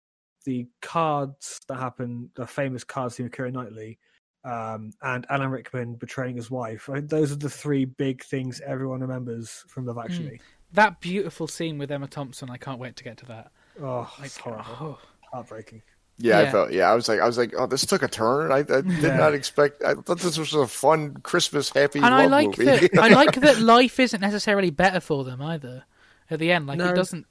the 0.45 0.67
cards 0.81 1.61
that 1.67 1.77
happen, 1.77 2.29
the 2.35 2.47
famous 2.47 2.83
cards 2.83 3.15
scene 3.15 3.25
with 3.25 3.33
Keira 3.33 3.51
Knightley, 3.51 3.99
um, 4.43 4.91
and 5.01 5.25
Alan 5.29 5.49
Rickman 5.49 5.95
betraying 5.95 6.35
his 6.35 6.49
wife. 6.51 6.87
Those 6.93 7.31
are 7.31 7.35
the 7.37 7.49
three 7.49 7.85
big 7.85 8.23
things 8.23 8.61
everyone 8.65 9.01
remembers 9.01 9.65
from 9.67 9.85
Love 9.85 9.97
Actually. 9.97 10.39
That 10.73 11.01
beautiful 11.01 11.47
scene 11.47 11.77
with 11.77 11.91
Emma 11.91 12.07
Thompson, 12.07 12.49
I 12.49 12.57
can't 12.57 12.79
wait 12.79 12.95
to 12.97 13.03
get 13.03 13.17
to 13.17 13.25
that. 13.27 13.51
Oh, 13.81 14.09
Like, 14.17 14.27
it's 14.27 14.37
horrible, 14.37 14.65
oh. 14.79 14.99
heartbreaking. 15.33 15.81
Yeah, 16.17 16.41
Yeah. 16.41 16.47
I 16.47 16.51
felt. 16.51 16.71
Yeah, 16.73 16.91
I 16.91 16.95
was 16.95 17.07
like, 17.09 17.19
I 17.19 17.25
was 17.25 17.37
like, 17.37 17.53
oh, 17.57 17.65
this 17.67 17.85
took 17.85 18.03
a 18.03 18.07
turn. 18.07 18.51
I, 18.51 18.59
I 18.59 18.63
did 18.63 18.85
Yeah. 19.01 19.17
not 19.17 19.33
expect. 19.33 19.83
I 19.83 19.95
thought 19.95 20.19
this 20.19 20.37
was 20.37 20.53
a 20.53 20.67
fun 20.67 21.15
Christmas 21.23 21.69
happy 21.69 21.99
and 21.99 22.09
love 22.09 22.19
I 22.19 22.25
like 22.27 22.57
movie. 22.57 22.87
that. 22.93 22.97
I 22.99 23.07
like 23.09 23.35
that 23.41 23.59
life 23.59 23.99
isn't 23.99 24.21
necessarily 24.21 24.69
better 24.69 24.99
for 24.99 25.23
them 25.23 25.41
either. 25.41 25.83
At 26.29 26.39
the 26.39 26.51
end, 26.51 26.67
like 26.67 26.77
No. 26.77 26.89
it 26.91 26.95
doesn't, 26.95 27.25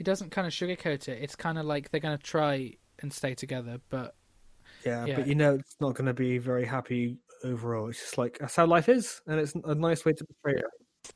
it 0.00 0.04
doesn't 0.04 0.30
kind 0.30 0.46
of 0.46 0.52
sugarcoat 0.52 1.08
it. 1.08 1.22
It's 1.22 1.36
kind 1.36 1.58
of 1.58 1.66
like 1.66 1.90
they're 1.90 2.00
going 2.00 2.16
to 2.16 2.22
try 2.24 2.72
and 3.00 3.12
stay 3.12 3.34
together, 3.34 3.80
but 3.90 4.14
Yeah, 4.84 5.04
Yeah. 5.04 5.16
but 5.16 5.26
you 5.26 5.34
know 5.34 5.54
it's 5.54 5.76
not 5.80 5.94
going 5.94 6.06
to 6.06 6.14
be 6.14 6.38
very 6.38 6.64
happy 6.64 7.18
overall. 7.44 7.88
It's 7.90 8.00
just 8.00 8.16
like 8.18 8.38
that's 8.40 8.56
how 8.56 8.66
life 8.66 8.88
is, 8.88 9.20
and 9.26 9.38
it's 9.38 9.54
a 9.64 9.74
nice 9.74 10.04
way 10.04 10.12
to 10.14 10.24
portray 10.24 10.60
it. 10.60 10.64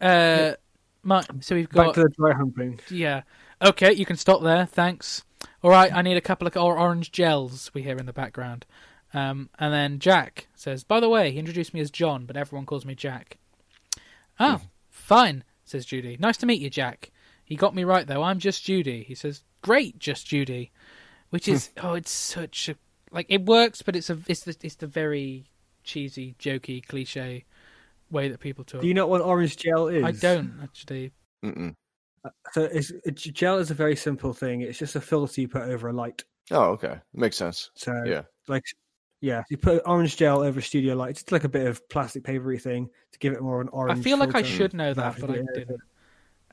uh, 0.07 0.57
my, 1.03 1.23
so 1.41 1.55
we've 1.55 1.69
got 1.69 1.87
Back 1.87 1.95
to 1.95 2.01
the 2.03 2.09
dry 2.17 2.33
humping. 2.35 2.79
yeah. 2.91 3.23
Okay, 3.63 3.93
you 3.93 4.05
can 4.07 4.17
stop 4.17 4.43
there. 4.43 4.67
Thanks. 4.67 5.25
All 5.63 5.71
right, 5.71 5.93
I 5.93 6.03
need 6.03 6.17
a 6.17 6.21
couple 6.23 6.47
of 6.47 6.57
orange 6.57 7.11
gels. 7.13 7.71
We 7.75 7.83
hear 7.83 7.97
in 7.97 8.07
the 8.07 8.13
background. 8.13 8.67
Um, 9.15 9.49
and 9.59 9.73
then 9.73 9.99
Jack 9.99 10.49
says, 10.55 10.83
"By 10.85 11.01
the 11.01 11.09
way, 11.09 11.31
he 11.31 11.39
introduced 11.39 11.73
me 11.73 11.81
as 11.81 11.91
John, 11.91 12.27
but 12.27 12.37
everyone 12.37 12.67
calls 12.67 12.85
me 12.85 12.95
Jack." 12.95 13.39
Oh, 14.41 14.61
fine, 14.91 15.45
says 15.65 15.87
Judy. 15.87 16.17
Nice 16.19 16.37
to 16.39 16.47
meet 16.47 16.61
you, 16.61 16.69
Jack. 16.71 17.11
He 17.45 17.57
got 17.57 17.75
me 17.75 17.85
right 17.85 18.07
though. 18.07 18.23
I'm 18.23 18.39
just 18.39 18.65
Judy. 18.65 19.03
He 19.05 19.15
says, 19.15 19.43
"Great, 19.63 19.99
just 19.99 20.27
Judy," 20.27 20.73
which 21.31 21.47
is 21.49 21.71
oh, 21.83 21.95
it's 21.95 22.11
such 22.11 22.69
a 22.69 22.77
like 23.11 23.27
it 23.29 23.45
works, 23.47 23.83
but 23.83 23.95
it's 23.97 24.11
a 24.11 24.19
it's 24.27 24.41
the 24.45 24.57
it's 24.63 24.77
the 24.77 24.87
very 24.87 25.45
cheesy, 25.83 26.35
jokey, 26.39 26.85
cliche 26.87 27.45
way 28.11 28.29
that 28.29 28.41
people 28.41 28.65
talk. 28.65 28.81
Do 28.81 28.89
you 28.89 28.95
know 28.95 29.07
what 29.07 29.21
orange 29.21 29.57
gel 29.57 29.89
is? 29.89 30.05
I 30.05 30.13
don't 30.13 30.59
actually. 30.63 31.13
Mm-mm. 31.45 31.75
So 32.53 32.63
it's, 32.65 32.91
it's, 33.05 33.23
gel 33.25 33.59
is 33.59 33.71
a 33.71 33.75
very 33.75 33.97
simple 33.97 34.33
thing. 34.33 34.63
It's 34.63 34.79
just 34.79 34.97
a 34.97 35.01
filter 35.03 35.43
you 35.43 35.49
put 35.49 35.63
over 35.63 35.89
a 35.89 35.93
light. 35.93 36.25
Oh, 36.51 36.71
okay, 36.73 36.99
makes 37.13 37.37
sense. 37.37 37.71
So 37.75 37.93
Yeah. 38.07 38.23
like 38.49 38.65
Yeah, 39.21 39.43
you 39.51 39.59
put 39.59 39.83
orange 39.85 40.17
gel 40.17 40.43
over 40.43 40.63
studio 40.63 40.95
light, 40.95 41.17
just 41.17 41.33
like 41.33 41.45
a 41.45 41.49
bit 41.51 41.67
of 41.67 41.87
plastic 41.91 42.25
papery 42.25 42.59
thing 42.59 42.89
to 43.13 43.19
give 43.19 43.35
it 43.35 43.43
more 43.43 43.61
of 43.61 43.67
an 43.67 43.71
orange. 43.75 43.99
I 43.99 44.03
feel 44.03 44.17
like 44.17 44.35
I 44.35 44.41
should 44.43 44.73
know 44.73 44.95
that, 44.95 45.17
That 45.17 45.21
but 45.21 45.31
I 45.31 45.35
is- 45.41 45.47
didn't. 45.55 45.81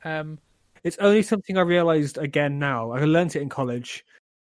Um, 0.04 0.38
It's 0.84 0.98
only 0.98 1.22
something 1.22 1.56
I 1.56 1.62
realized 1.62 2.18
again 2.18 2.58
now. 2.58 2.90
I 2.92 3.04
learned 3.04 3.36
it 3.36 3.42
in 3.42 3.48
college, 3.48 4.04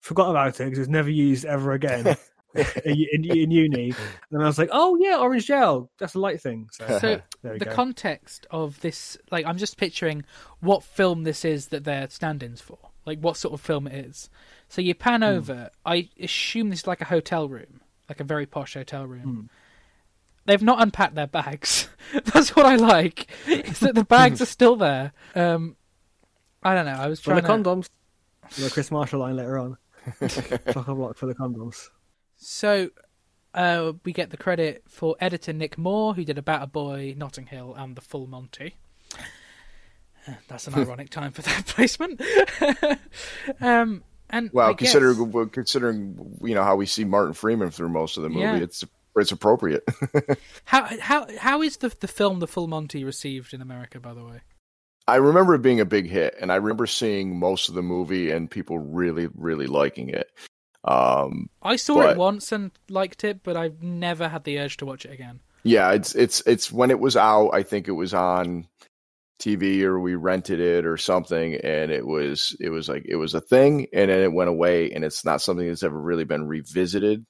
forgot 0.01 0.31
about 0.31 0.61
it 0.61 0.65
because 0.65 0.79
it 0.79 0.83
was 0.83 0.89
never 0.89 1.11
used 1.11 1.45
ever 1.45 1.73
again 1.73 2.07
in, 2.85 3.25
in, 3.25 3.51
uni. 3.51 3.91
And 3.91 3.95
then 4.31 4.43
I 4.43 4.47
was 4.47 4.59
like, 4.59 4.71
oh 4.73 4.97
yeah, 5.01 5.19
orange 5.19 5.47
gel. 5.47 5.91
That's 5.99 6.15
a 6.15 6.21
light 6.21 6.41
thing. 6.41 6.69
So, 6.73 6.99
so 7.01 7.21
the 7.43 7.65
go. 7.65 7.73
context 7.73 8.47
of 8.51 8.81
this, 8.81 9.19
like, 9.31 9.47
I'm 9.47 9.59
just 9.59 9.77
picturing 9.77 10.25
what 10.61 10.83
film 10.83 11.25
this 11.25 11.45
is 11.45 11.69
that 11.69 11.85
they're 11.85 12.09
stand-ins 12.09 12.61
for, 12.61 12.79
like 13.07 13.19
what 13.19 13.37
sort 13.37 13.55
of 13.55 13.61
film 13.61 13.87
it 13.87 14.07
is. 14.07 14.31
So 14.69 14.81
you 14.81 14.95
pan 14.95 15.23
over. 15.23 15.71
I 15.85 16.09
assume 16.21 16.71
this 16.71 16.81
is 16.81 16.87
like 16.87 17.01
a 17.01 17.07
hotel 17.07 17.49
room, 17.49 17.81
like 18.09 18.21
a 18.21 18.25
very 18.25 18.47
posh 18.47 18.75
hotel 18.75 19.07
room. 19.07 19.23
Hmm. 19.23 19.41
They've 20.45 20.63
not 20.63 20.83
unpacked 20.83 21.15
their 21.15 21.29
bags. 21.29 21.89
That's 22.25 22.57
what 22.57 22.67
I 22.67 22.75
like. 22.77 23.31
Is 23.47 23.81
that 23.81 23.95
the 23.95 24.05
bags 24.05 24.43
are 24.43 24.47
still 24.47 24.75
there. 24.75 25.13
Um, 25.37 25.77
I 26.63 26.75
don't 26.75 26.87
know. 26.87 26.93
I 26.93 27.09
was 27.09 27.21
trying 27.21 27.37
for 27.39 27.43
the 27.43 27.49
trying 27.49 27.65
to. 27.65 27.71
condoms. 27.71 27.89
The 28.63 28.71
Kris 28.71 28.91
Marshall 28.91 29.21
line 29.21 29.37
later 29.37 29.59
on. 29.59 29.77
Chock 30.73 30.89
a 30.89 30.95
block 30.95 31.17
for 31.17 31.27
the 31.27 31.35
condoms. 31.35 31.89
So 32.37 32.91
uh, 33.55 33.93
we 34.05 34.13
get 34.13 34.31
the 34.31 34.37
credit 34.37 34.83
for 34.89 35.17
editor 35.21 35.53
Nick 35.53 35.79
Moore, 35.79 36.15
who 36.15 36.25
did 36.25 36.39
About 36.39 36.63
a 36.63 36.67
Boy, 36.67 37.15
Notting 37.17 37.47
Hill, 37.47 37.75
and 37.77 37.95
The 37.97 38.01
Full 38.01 38.27
Monty. 38.27 38.77
Uh, 40.27 40.33
That's 40.49 40.67
an 40.67 40.75
ironic 40.77 41.11
time 41.11 41.33
for 41.33 41.43
that 41.43 41.67
placement. 41.67 42.21
um, 43.61 44.03
and 44.31 44.51
Well, 44.53 44.69
I 44.69 44.73
guess- 44.73 44.93
considering 44.93 45.31
well, 45.33 45.47
considering 45.47 46.37
you 46.43 46.55
know 46.55 46.65
how 46.65 46.77
we 46.77 46.87
see 46.87 47.05
Martin 47.05 47.35
Freeman 47.35 47.71
through 47.71 47.89
most 47.91 48.17
of 48.17 48.23
the 48.23 48.29
movie, 48.29 48.41
Yeah. 48.43 48.57
it's 48.57 48.85
it's 49.17 49.31
appropriate. 49.33 49.85
how 50.65 50.85
how 51.01 51.27
how 51.39 51.63
is 51.63 51.77
the 51.79 51.95
the 52.01 52.09
film 52.09 52.39
The 52.41 52.47
Full 52.47 52.67
Monty 52.67 53.05
received 53.05 53.53
in 53.53 53.61
America? 53.61 54.01
By 54.01 54.15
the 54.15 54.25
way, 54.25 54.41
I 55.09 55.17
remember 55.17 55.55
it 55.55 55.63
being 55.63 55.81
a 55.81 55.85
big 55.85 56.09
hit, 56.09 56.37
and 56.41 56.53
I 56.53 56.57
remember 56.57 56.87
seeing 56.87 57.39
most 57.39 57.69
of 57.69 57.75
the 57.75 57.83
movie 57.83 58.31
and 58.31 58.51
people 58.51 58.79
really, 58.79 59.29
really 59.35 59.67
liking 59.67 60.09
it. 60.11 60.31
Um, 60.85 61.49
I 61.63 61.77
saw 61.77 61.95
But- 61.97 62.11
it 62.13 62.17
once 62.19 62.53
and 62.53 62.71
liked 62.89 63.25
it, 63.25 63.43
but 63.43 63.57
I've 63.57 63.83
never 63.83 64.29
had 64.29 64.45
the 64.45 64.59
urge 64.59 64.77
to 64.79 64.87
watch 64.87 65.05
it 65.05 65.13
again. 65.13 65.41
yeah, 65.65 65.93
it's 65.93 66.15
it's 66.17 66.43
it's 66.47 66.73
when 66.73 66.91
it 66.91 66.99
was 66.99 67.17
out. 67.17 67.51
I 67.51 67.63
think 67.63 67.87
it 67.87 67.93
was 67.93 68.13
on 68.15 68.67
TV 69.41 69.83
or 69.83 69.99
we 70.01 70.15
rented 70.17 70.59
it 70.61 70.85
or 70.87 70.97
something, 70.97 71.55
and 71.57 71.91
it 71.93 72.07
was 72.07 72.57
it 72.61 72.71
was 72.71 72.89
like 72.89 73.05
it 73.07 73.17
was 73.17 73.35
a 73.35 73.41
thing, 73.41 73.87
and 73.93 74.11
then 74.11 74.21
it 74.21 74.33
went 74.33 74.51
away, 74.51 74.91
and 74.93 75.05
it's 75.05 75.25
not 75.25 75.41
something 75.41 75.67
that's 75.69 75.83
ever 75.85 75.99
really 76.01 76.25
been 76.25 76.47
revisited. 76.49 77.25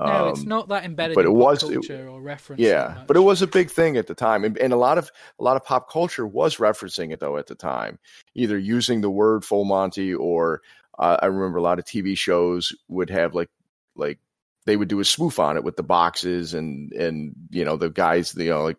No, 0.00 0.28
it's 0.28 0.40
Um, 0.40 0.48
not 0.48 0.68
that 0.68 0.84
embedded 0.84 1.14
but 1.14 1.26
in 1.26 1.32
it 1.32 1.34
pop 1.34 1.42
was- 1.44 1.62
it- 1.64 1.72
culture 1.74 2.08
or 2.08 2.20
reference. 2.22 2.60
Yeah, 2.62 3.04
but 3.06 3.16
it 3.16 3.20
was 3.20 3.42
a 3.42 3.46
big 3.46 3.70
thing 3.70 3.96
at 3.98 4.06
the 4.06 4.14
time, 4.14 4.44
and, 4.44 4.56
and 4.58 4.72
a 4.72 4.76
lot 4.76 4.96
of 4.98 5.10
a 5.38 5.42
lot 5.44 5.56
of 5.56 5.64
pop 5.64 5.90
culture 5.90 6.26
was 6.26 6.56
referencing 6.56 7.12
it 7.12 7.20
though 7.20 7.36
at 7.36 7.46
the 7.46 7.54
time, 7.54 7.98
either 8.34 8.56
using 8.58 9.02
the 9.02 9.10
word 9.10 9.44
full 9.44 9.64
Monty 9.64 10.14
or 10.14 10.62
uh, 10.98 11.18
I 11.20 11.26
remember 11.26 11.58
a 11.58 11.62
lot 11.62 11.78
of 11.78 11.84
TV 11.84 12.16
shows 12.16 12.72
would 12.88 13.10
have 13.10 13.34
like 13.34 13.50
like 13.94 14.18
they 14.64 14.76
would 14.76 14.88
do 14.88 15.00
a 15.00 15.04
spoof 15.04 15.38
on 15.38 15.56
it 15.56 15.64
with 15.64 15.76
the 15.76 15.82
boxes 15.82 16.54
and 16.54 16.90
and 16.92 17.34
you 17.50 17.64
know 17.64 17.76
the 17.76 17.90
guys 17.90 18.34
you 18.34 18.48
know 18.48 18.62
like 18.62 18.78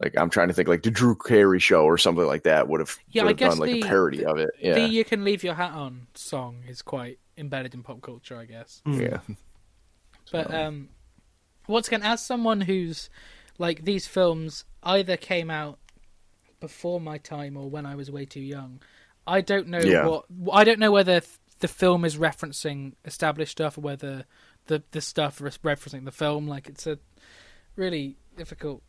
like 0.00 0.14
I'm 0.18 0.30
trying 0.30 0.48
to 0.48 0.54
think 0.54 0.66
like 0.68 0.82
the 0.82 0.90
Drew 0.90 1.14
Carey 1.14 1.60
show 1.60 1.84
or 1.84 1.96
something 1.98 2.26
like 2.26 2.42
that 2.42 2.66
would 2.68 2.80
have 2.80 2.96
Yeah, 3.10 3.22
would 3.22 3.28
I 3.28 3.30
have 3.30 3.36
guess 3.36 3.50
done 3.52 3.58
like 3.60 3.70
the- 3.72 3.82
a 3.82 3.86
parody 3.86 4.24
of 4.24 4.38
it. 4.38 4.50
Yeah, 4.60 4.74
The 4.74 4.80
"You 4.88 5.04
Can 5.04 5.22
Leave 5.22 5.44
Your 5.44 5.54
Hat 5.54 5.72
On" 5.72 6.08
song 6.14 6.64
is 6.68 6.82
quite 6.82 7.20
embedded 7.38 7.74
in 7.74 7.84
pop 7.84 8.02
culture, 8.02 8.36
I 8.36 8.46
guess. 8.46 8.82
Mm. 8.84 9.00
yeah. 9.00 9.34
But 10.32 10.50
So- 10.50 10.66
um, 10.66 10.88
once 11.68 11.88
again, 11.88 12.02
as 12.02 12.24
someone 12.24 12.62
who's 12.62 13.08
like 13.58 13.84
these 13.84 14.06
films 14.06 14.64
either 14.82 15.16
came 15.16 15.50
out 15.50 15.78
before 16.60 17.00
my 17.00 17.18
time 17.18 17.56
or 17.56 17.68
when 17.70 17.86
I 17.86 17.94
was 17.94 18.10
way 18.10 18.24
too 18.24 18.40
young, 18.40 18.80
I 19.26 19.40
don't 19.40 19.68
know 19.68 19.78
Yeah. 19.80 20.06
what 20.06 20.26
I 20.52 20.64
don't 20.64 20.78
know 20.78 20.92
whether 20.92 21.22
the 21.60 21.68
film 21.68 22.04
is 22.04 22.16
referencing 22.16 22.94
established 23.04 23.52
stuff 23.52 23.78
or 23.78 23.82
whether 23.82 24.24
the 24.66 24.82
the 24.90 25.00
stuff 25.00 25.40
is 25.40 25.58
referencing 25.58 26.04
the 26.04 26.12
film. 26.12 26.46
Like 26.48 26.68
it's 26.68 26.86
a 26.86 26.98
really 27.76 28.16
difficult 28.36 28.82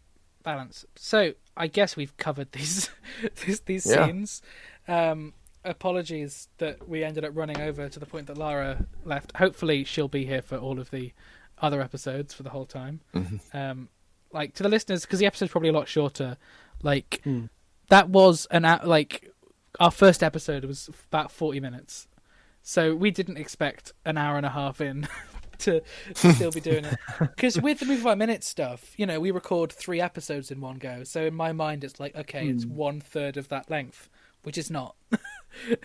balance. 0.43 0.85
So 0.95 1.33
I 1.57 1.67
guess 1.67 1.95
we've 1.95 2.15
covered 2.17 2.51
these 2.51 2.89
these, 3.45 3.59
these 3.61 3.85
Yeah. 3.85 4.07
scenes. 4.07 4.41
Um, 4.87 5.33
apologies 5.65 6.47
that 6.57 6.87
we 6.87 7.03
ended 7.03 7.25
up 7.25 7.31
running 7.35 7.59
over 7.61 7.89
to 7.89 7.99
the 7.99 8.05
point 8.05 8.27
that 8.27 8.37
Lara 8.37 8.85
left. 9.03 9.35
Hopefully, 9.37 9.83
she'll 9.83 10.07
be 10.07 10.25
here 10.25 10.41
for 10.41 10.57
all 10.57 10.79
of 10.79 10.91
the 10.91 11.11
other 11.61 11.81
episodes 11.81 12.33
for 12.33 12.43
the 12.43 12.49
whole 12.51 12.65
time. 12.65 13.01
Mhm. 13.13 13.39
Um, 13.55 13.89
like 14.31 14.53
to 14.55 14.63
the 14.63 14.69
listeners, 14.69 15.01
because 15.01 15.19
the 15.19 15.25
episode's 15.25 15.51
probably 15.51 15.69
a 15.69 15.73
lot 15.73 15.87
shorter. 15.87 16.37
Like 16.83 17.21
Hmm. 17.23 17.45
that 17.89 18.09
was 18.09 18.45
an 18.51 18.63
like 18.83 19.31
our 19.79 19.91
first 19.91 20.21
episode 20.23 20.65
was 20.65 20.89
about 21.11 21.31
forty 21.31 21.59
minutes, 21.59 22.07
so 22.61 22.95
we 22.95 23.11
didn't 23.11 23.37
expect 23.37 23.93
an 24.05 24.17
hour 24.17 24.37
and 24.37 24.45
a 24.45 24.49
half 24.51 24.79
in. 24.81 25.07
To, 25.59 25.81
to 26.15 26.33
still 26.33 26.51
be 26.51 26.59
doing 26.59 26.83
it 26.83 26.97
because 27.19 27.57
with 27.61 27.79
the 27.79 27.85
movie 27.85 28.03
by 28.03 28.13
minute 28.13 28.43
stuff, 28.43 28.93
you 28.97 29.05
know, 29.05 29.21
we 29.21 29.31
record 29.31 29.71
three 29.71 30.01
episodes 30.01 30.51
in 30.51 30.59
one 30.59 30.79
go. 30.79 31.05
So 31.05 31.27
in 31.27 31.33
my 31.33 31.53
mind, 31.53 31.85
it's 31.85 31.97
like 31.97 32.13
okay, 32.13 32.49
it's 32.49 32.65
Hmm. 32.65 32.75
one 32.75 32.99
third 32.99 33.37
of 33.37 33.47
that 33.47 33.69
length, 33.71 34.09
which 34.43 34.57
is 34.57 34.69
not. 34.69 34.97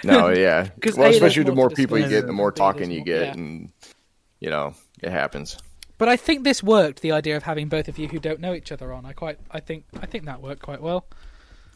No, 0.05 0.29
yeah. 0.31 0.69
'Cause 0.81 0.97
well, 0.97 1.09
A, 1.09 1.11
especially 1.11 1.45
the 1.45 1.53
more 1.53 1.69
more 1.69 1.71
people 1.71 1.99
you 1.99 2.09
get, 2.09 2.27
the 2.27 2.33
more 2.33 2.53
talking 2.53 2.91
you 2.91 3.05
get, 3.05 3.27
yeah. 3.27 3.33
and 3.33 3.73
you 4.41 4.51
know 4.51 4.75
it 5.03 5.11
happens. 5.11 5.57
But 5.99 6.09
I 6.09 6.17
think 6.17 6.45
this 6.45 6.63
worked. 6.63 7.03
The 7.03 7.13
idea 7.13 7.37
of 7.37 7.43
having 7.43 7.69
both 7.69 7.89
of 7.89 7.99
you 7.99 8.09
who 8.09 8.19
don't 8.19 8.41
know 8.41 8.55
each 8.55 8.73
other 8.73 8.91
on, 8.93 9.05
I 9.05 9.13
quite, 9.13 9.39
I 9.51 9.61
think, 9.61 9.85
I 10.01 10.07
think 10.07 10.25
that 10.25 10.41
worked 10.41 10.63
quite 10.63 10.81
well. 10.81 11.07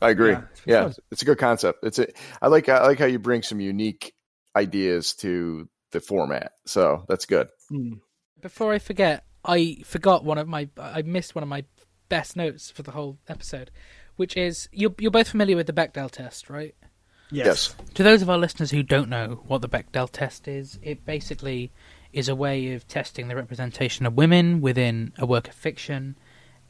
I 0.00 0.10
agree. 0.10 0.30
Yeah, 0.32 0.42
Yeah, 0.64 0.86
it's 0.86 1.00
it's 1.10 1.22
a 1.22 1.24
good 1.26 1.38
concept. 1.38 1.80
It's 1.84 1.98
a, 1.98 2.06
I 2.40 2.48
like 2.48 2.68
I 2.68 2.86
like 2.86 2.98
how 2.98 3.04
you 3.06 3.18
bring 3.18 3.42
some 3.42 3.60
unique 3.60 4.14
ideas 4.56 5.14
to 5.16 5.68
the 5.92 6.00
format. 6.00 6.52
So 6.66 7.04
that's 7.08 7.26
good. 7.26 7.48
Mm. 7.70 8.00
Before 8.40 8.72
I 8.72 8.78
forget, 8.78 9.24
I 9.44 9.78
forgot 9.84 10.24
one 10.24 10.38
of 10.38 10.48
my, 10.48 10.68
I 10.78 11.02
missed 11.02 11.34
one 11.34 11.42
of 11.42 11.48
my 11.48 11.64
best 12.08 12.36
notes 12.36 12.70
for 12.70 12.82
the 12.82 12.90
whole 12.92 13.18
episode, 13.28 13.70
which 14.16 14.36
is 14.36 14.68
you're 14.72 14.94
you're 14.98 15.10
both 15.10 15.28
familiar 15.28 15.56
with 15.56 15.66
the 15.66 15.72
Bechdel 15.72 16.10
test, 16.10 16.48
right? 16.50 16.74
Yes. 17.30 17.74
To 17.94 18.02
those 18.02 18.22
of 18.22 18.30
our 18.30 18.38
listeners 18.38 18.70
who 18.70 18.82
don't 18.82 19.08
know 19.08 19.42
what 19.46 19.62
the 19.62 19.68
Bechdel 19.68 20.10
test 20.10 20.46
is, 20.46 20.78
it 20.82 21.04
basically 21.04 21.72
is 22.12 22.28
a 22.28 22.34
way 22.34 22.72
of 22.74 22.86
testing 22.86 23.28
the 23.28 23.36
representation 23.36 24.06
of 24.06 24.14
women 24.14 24.60
within 24.60 25.12
a 25.18 25.26
work 25.26 25.48
of 25.48 25.54
fiction, 25.54 26.16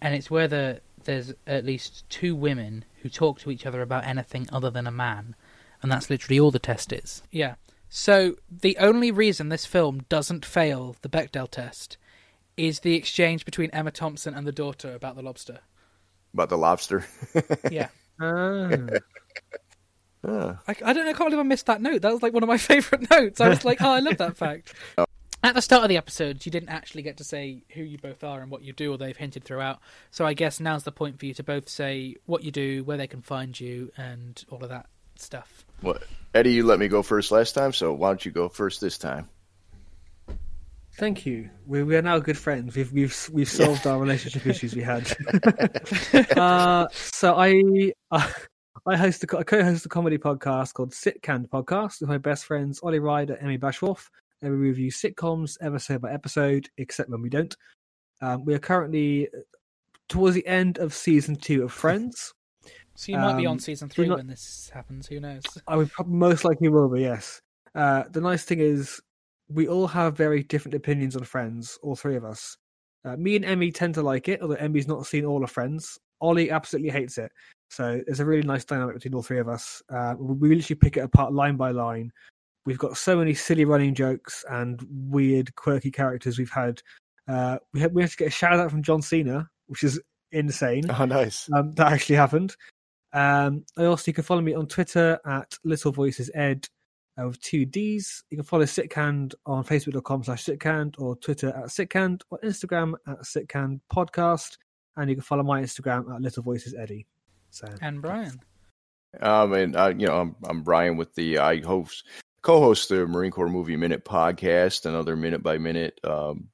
and 0.00 0.14
it's 0.14 0.30
whether 0.30 0.80
there's 1.04 1.34
at 1.46 1.64
least 1.64 2.08
two 2.08 2.34
women 2.34 2.84
who 3.02 3.08
talk 3.08 3.38
to 3.40 3.50
each 3.50 3.66
other 3.66 3.82
about 3.82 4.06
anything 4.06 4.48
other 4.52 4.70
than 4.70 4.86
a 4.86 4.90
man, 4.90 5.36
and 5.82 5.92
that's 5.92 6.08
literally 6.08 6.40
all 6.40 6.50
the 6.50 6.58
test 6.58 6.92
is. 6.92 7.22
Yeah. 7.30 7.56
So 7.90 8.36
the 8.50 8.76
only 8.78 9.10
reason 9.10 9.50
this 9.50 9.66
film 9.66 10.06
doesn't 10.08 10.44
fail 10.44 10.96
the 11.02 11.08
Bechdel 11.08 11.50
test 11.50 11.98
is 12.56 12.80
the 12.80 12.94
exchange 12.94 13.44
between 13.44 13.70
Emma 13.70 13.90
Thompson 13.90 14.34
and 14.34 14.46
the 14.46 14.52
daughter 14.52 14.94
about 14.94 15.16
the 15.16 15.22
lobster. 15.22 15.60
About 16.32 16.48
the 16.48 16.58
lobster. 16.58 17.04
Yeah. 17.70 17.88
Ah. 18.20 18.68
Ah. 20.26 20.58
I, 20.66 20.74
I 20.84 20.92
don't 20.92 21.04
know. 21.04 21.10
I 21.10 21.14
can't 21.14 21.30
believe 21.30 21.38
I 21.38 21.42
missed 21.42 21.66
that 21.66 21.82
note. 21.82 22.02
That 22.02 22.12
was 22.12 22.22
like 22.22 22.32
one 22.32 22.42
of 22.42 22.48
my 22.48 22.58
favourite 22.72 23.10
notes. 23.10 23.40
I 23.40 23.48
was 23.48 23.64
like, 23.64 23.82
oh, 23.82 23.90
I 23.90 24.00
love 24.00 24.18
that 24.18 24.36
fact. 24.36 24.72
At 25.42 25.54
the 25.54 25.60
start 25.60 25.82
of 25.82 25.90
the 25.90 25.98
episode, 25.98 26.46
you 26.46 26.50
didn't 26.50 26.70
actually 26.70 27.02
get 27.02 27.18
to 27.18 27.24
say 27.24 27.64
who 27.74 27.82
you 27.82 27.98
both 27.98 28.24
are 28.24 28.40
and 28.40 28.50
what 28.50 28.62
you 28.62 28.72
do, 28.72 28.90
or 28.92 28.96
they've 28.96 29.14
hinted 29.14 29.44
throughout. 29.44 29.78
So 30.10 30.24
I 30.24 30.32
guess 30.32 30.58
now's 30.58 30.84
the 30.84 30.92
point 30.92 31.18
for 31.20 31.26
you 31.26 31.34
to 31.34 31.42
both 31.42 31.68
say 31.68 32.16
what 32.24 32.44
you 32.44 32.50
do, 32.50 32.82
where 32.84 32.96
they 32.96 33.06
can 33.06 33.20
find 33.20 33.58
you, 33.60 33.92
and 33.98 34.42
all 34.48 34.62
of 34.62 34.70
that 34.70 34.86
stuff. 35.16 35.66
What 35.82 36.02
Eddie? 36.32 36.52
You 36.52 36.64
let 36.64 36.78
me 36.78 36.88
go 36.88 37.02
first 37.02 37.30
last 37.30 37.54
time, 37.54 37.74
so 37.74 37.92
why 37.92 38.08
don't 38.08 38.24
you 38.24 38.30
go 38.30 38.48
first 38.48 38.80
this 38.80 38.96
time? 38.96 39.28
Thank 40.96 41.26
you. 41.26 41.50
We 41.66 41.82
we 41.82 41.96
are 41.96 42.02
now 42.02 42.20
good 42.20 42.38
friends. 42.38 42.74
We've 42.74 42.90
we've 42.90 43.30
we've 43.30 43.48
solved 43.48 43.86
our 43.86 43.98
relationship 43.98 44.46
issues 44.46 44.74
we 44.74 44.82
had. 44.82 45.12
uh, 46.38 46.86
so 46.92 47.34
I 47.36 47.92
uh, 48.10 48.30
I 48.86 48.96
host 48.96 49.24
a, 49.24 49.38
I 49.38 49.42
co-host 49.42 49.86
a 49.86 49.88
comedy 49.88 50.18
podcast 50.18 50.74
called 50.74 50.92
Sitcanned 50.92 51.48
Podcast 51.48 52.00
with 52.00 52.08
my 52.10 52.18
best 52.18 52.44
friends 52.44 52.80
Ollie 52.82 52.98
Ryder, 52.98 53.36
Emmy 53.38 53.56
Bashworth, 53.56 54.08
and 54.42 54.50
we 54.52 54.58
review 54.58 54.90
sitcoms 54.90 55.56
episode 55.62 56.02
by 56.02 56.12
episode, 56.12 56.68
except 56.76 57.08
when 57.08 57.22
we 57.22 57.30
don't. 57.30 57.56
Um, 58.20 58.44
we 58.44 58.54
are 58.54 58.58
currently 58.58 59.28
towards 60.08 60.34
the 60.34 60.46
end 60.46 60.78
of 60.78 60.92
season 60.92 61.36
two 61.36 61.62
of 61.64 61.72
Friends. 61.72 62.32
So 62.96 63.10
you 63.10 63.18
might 63.18 63.36
be 63.36 63.44
on 63.44 63.54
Um, 63.54 63.58
season 63.58 63.88
three 63.88 64.06
not- 64.06 64.18
when 64.18 64.28
this 64.28 64.70
happens. 64.72 65.08
Who 65.08 65.18
knows? 65.18 65.42
I 65.66 65.74
would 65.74 65.90
prob- 65.90 66.06
most 66.06 66.44
likely 66.44 66.68
will 66.68 66.88
be, 66.88 67.00
yes. 67.00 67.42
Uh, 67.74 68.04
the 68.12 68.20
nice 68.20 68.44
thing 68.44 68.60
is, 68.60 69.00
we 69.48 69.66
all 69.66 69.88
have 69.88 70.16
very 70.16 70.44
different 70.44 70.76
opinions 70.76 71.16
on 71.16 71.24
Friends, 71.24 71.76
all 71.82 71.96
three 71.96 72.14
of 72.14 72.24
us. 72.24 72.56
Uh, 73.04 73.16
me 73.16 73.34
and 73.34 73.44
Emmy 73.44 73.72
tend 73.72 73.94
to 73.94 74.02
like 74.02 74.28
it, 74.28 74.40
although 74.42 74.54
Emmy's 74.54 74.86
not 74.86 75.06
seen 75.08 75.24
all 75.24 75.42
of 75.42 75.50
Friends. 75.50 75.98
Ollie 76.20 76.52
absolutely 76.52 76.90
hates 76.92 77.18
it. 77.18 77.32
So 77.74 78.00
there's 78.06 78.20
a 78.20 78.24
really 78.24 78.46
nice 78.46 78.64
dynamic 78.64 78.94
between 78.94 79.14
all 79.14 79.22
three 79.22 79.40
of 79.40 79.48
us. 79.48 79.82
Uh, 79.88 80.14
we 80.18 80.54
literally 80.54 80.78
pick 80.78 80.96
it 80.96 81.00
apart 81.00 81.32
line 81.32 81.56
by 81.56 81.70
line. 81.72 82.12
We've 82.66 82.78
got 82.78 82.96
so 82.96 83.16
many 83.16 83.34
silly 83.34 83.64
running 83.64 83.94
jokes 83.94 84.44
and 84.50 84.80
weird, 84.88 85.54
quirky 85.56 85.90
characters 85.90 86.38
we've 86.38 86.50
had 86.50 86.80
Uh, 87.26 87.58
we 87.72 87.80
have 87.80 87.92
we 87.92 88.02
have 88.02 88.10
to 88.10 88.16
get 88.16 88.28
a 88.28 88.30
shout 88.30 88.58
out 88.58 88.70
from 88.70 88.82
John 88.82 89.02
Cena, 89.02 89.48
which 89.66 89.82
is 89.82 90.00
insane. 90.32 90.84
Oh, 90.90 91.04
nice. 91.04 91.48
Um, 91.52 91.72
that 91.72 91.92
actually 91.92 92.16
happened. 92.16 92.54
Um, 93.12 93.64
I 93.78 93.84
also 93.84 94.10
you 94.10 94.14
can 94.14 94.24
follow 94.24 94.42
me 94.42 94.54
on 94.54 94.66
Twitter 94.66 95.18
at 95.24 95.56
Little 95.64 95.92
Voices 95.92 96.30
Ed 96.34 96.66
uh, 97.18 97.26
with 97.26 97.40
two 97.40 97.64
D's. 97.64 98.24
You 98.30 98.36
can 98.38 98.44
follow 98.44 98.64
Sitcand 98.64 99.34
on 99.46 99.64
Facebook.com 99.64 100.24
slash 100.24 100.44
Sitcand 100.44 100.94
or 100.98 101.16
Twitter 101.16 101.48
at 101.48 101.66
Sitcand 101.66 102.22
or 102.30 102.38
Instagram 102.44 102.94
at 103.06 103.20
Sitcand 103.20 103.80
Podcast. 103.92 104.58
And 104.96 105.08
you 105.08 105.16
can 105.16 105.22
follow 105.22 105.42
my 105.42 105.62
Instagram 105.62 106.14
at 106.14 106.20
Little 106.20 106.42
Voices 106.42 106.74
Eddie. 106.74 107.06
So 107.54 107.68
And 107.80 108.02
Brian. 108.02 108.40
Um, 109.20 109.52
and 109.52 109.76
uh, 109.76 109.94
you 109.96 110.08
know, 110.08 110.20
I'm 110.20 110.36
I'm 110.42 110.62
Brian 110.64 110.96
with 110.96 111.14
the 111.14 111.38
I 111.38 111.60
host 111.60 112.04
co-host 112.42 112.88
the 112.88 113.06
Marine 113.06 113.30
Corps 113.30 113.48
Movie 113.48 113.76
Minute 113.76 114.04
podcast, 114.04 114.86
another 114.86 115.14
minute 115.14 115.40
by 115.40 115.58
minute 115.58 116.00
um, 116.02 116.48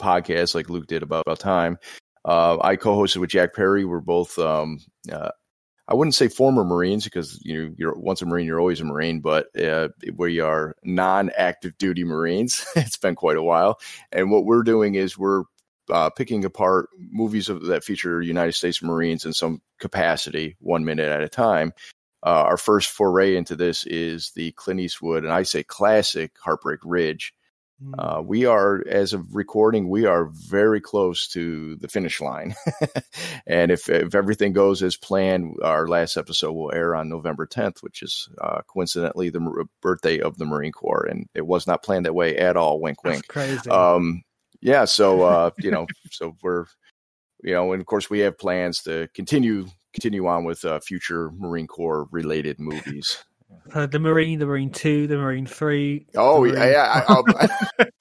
podcast 0.00 0.54
like 0.54 0.70
Luke 0.70 0.86
did 0.86 1.02
about 1.02 1.24
about 1.26 1.40
time. 1.40 1.76
Uh, 2.24 2.56
I 2.62 2.76
co-hosted 2.76 3.18
with 3.18 3.28
Jack 3.28 3.54
Perry. 3.54 3.84
We're 3.84 4.00
both 4.00 4.38
um, 4.38 4.78
uh, 5.12 5.28
I 5.88 5.94
wouldn't 5.94 6.14
say 6.14 6.28
former 6.28 6.64
Marines 6.64 7.04
because 7.04 7.38
you 7.44 7.62
know 7.62 7.74
you're 7.76 7.94
once 7.94 8.22
a 8.22 8.26
Marine, 8.26 8.46
you're 8.46 8.58
always 8.58 8.80
a 8.80 8.84
Marine, 8.84 9.20
but 9.20 9.48
uh, 9.60 9.90
we 10.14 10.40
are 10.40 10.74
non-active 10.84 11.76
duty 11.76 12.02
Marines. 12.02 12.66
it's 12.76 12.96
been 12.96 13.14
quite 13.14 13.36
a 13.36 13.42
while, 13.42 13.78
and 14.10 14.30
what 14.30 14.46
we're 14.46 14.62
doing 14.62 14.94
is 14.94 15.18
we're 15.18 15.44
uh, 15.90 16.10
picking 16.10 16.44
apart 16.44 16.88
movies 16.98 17.48
of, 17.48 17.66
that 17.66 17.84
feature 17.84 18.20
United 18.20 18.52
States 18.52 18.82
Marines 18.82 19.24
in 19.24 19.32
some 19.32 19.60
capacity, 19.78 20.56
one 20.60 20.84
minute 20.84 21.08
at 21.08 21.22
a 21.22 21.28
time. 21.28 21.72
Uh, 22.24 22.42
our 22.42 22.56
first 22.56 22.90
foray 22.90 23.36
into 23.36 23.54
this 23.54 23.84
is 23.86 24.32
the 24.34 24.50
Clint 24.52 24.80
Eastwood, 24.80 25.22
and 25.24 25.32
I 25.32 25.44
say 25.44 25.62
classic 25.62 26.32
Heartbreak 26.40 26.80
Ridge. 26.82 27.32
mm, 27.80 27.94
Uh, 27.96 28.20
we 28.22 28.46
are, 28.46 28.82
as 28.88 29.12
of 29.12 29.36
recording, 29.36 29.88
we 29.88 30.06
are 30.06 30.24
very 30.24 30.80
close 30.80 31.28
to 31.28 31.76
the 31.76 31.86
finish 31.88 32.20
line. 32.20 32.54
and 33.46 33.70
if, 33.70 33.88
if 33.88 34.14
everything 34.14 34.54
goes 34.54 34.82
as 34.82 34.96
planned, 34.96 35.56
our 35.62 35.86
last 35.86 36.16
episode 36.16 36.52
will 36.52 36.72
air 36.74 36.96
on 36.96 37.08
November 37.08 37.46
10th, 37.46 37.80
which 37.82 38.02
is 38.02 38.28
uh, 38.40 38.62
coincidentally 38.66 39.30
the 39.30 39.40
m- 39.40 39.68
birthday 39.80 40.18
of 40.18 40.36
the 40.36 40.46
Marine 40.46 40.72
Corps. 40.72 41.06
And 41.08 41.28
it 41.34 41.46
was 41.46 41.66
not 41.66 41.84
planned 41.84 42.06
that 42.06 42.14
way 42.14 42.36
at 42.36 42.56
all. 42.56 42.80
Wink, 42.80 42.98
that's 43.04 43.18
wink. 43.18 43.28
crazy. 43.28 43.70
Um, 43.70 44.24
yeah. 44.66 44.84
So, 44.84 45.22
uh, 45.32 45.50
you 45.58 45.70
know, 45.70 45.86
so 46.10 46.36
we're, 46.42 46.66
you 47.42 47.54
know, 47.54 47.72
and 47.72 47.80
of 47.80 47.86
course 47.86 48.10
we 48.10 48.18
have 48.20 48.36
plans 48.36 48.82
to 48.82 49.08
continue 49.14 49.68
continue 49.94 50.26
on 50.26 50.44
with 50.44 50.62
uh, 50.66 50.78
future 50.80 51.30
Marine 51.38 51.66
Corps 51.66 52.06
related 52.10 52.58
movies. 52.60 53.24
Uh, 53.72 53.86
the 53.86 53.98
Marine, 54.00 54.38
the 54.40 54.44
Marine 54.46 54.70
Two, 54.70 55.06
the 55.06 55.16
Marine 55.16 55.46
Three. 55.46 56.06
Oh 56.16 56.44
yeah, 56.44 56.52
Marine- 56.54 56.72
yeah. 56.72 57.02
I, 57.08 57.12
I'll, 57.12 57.24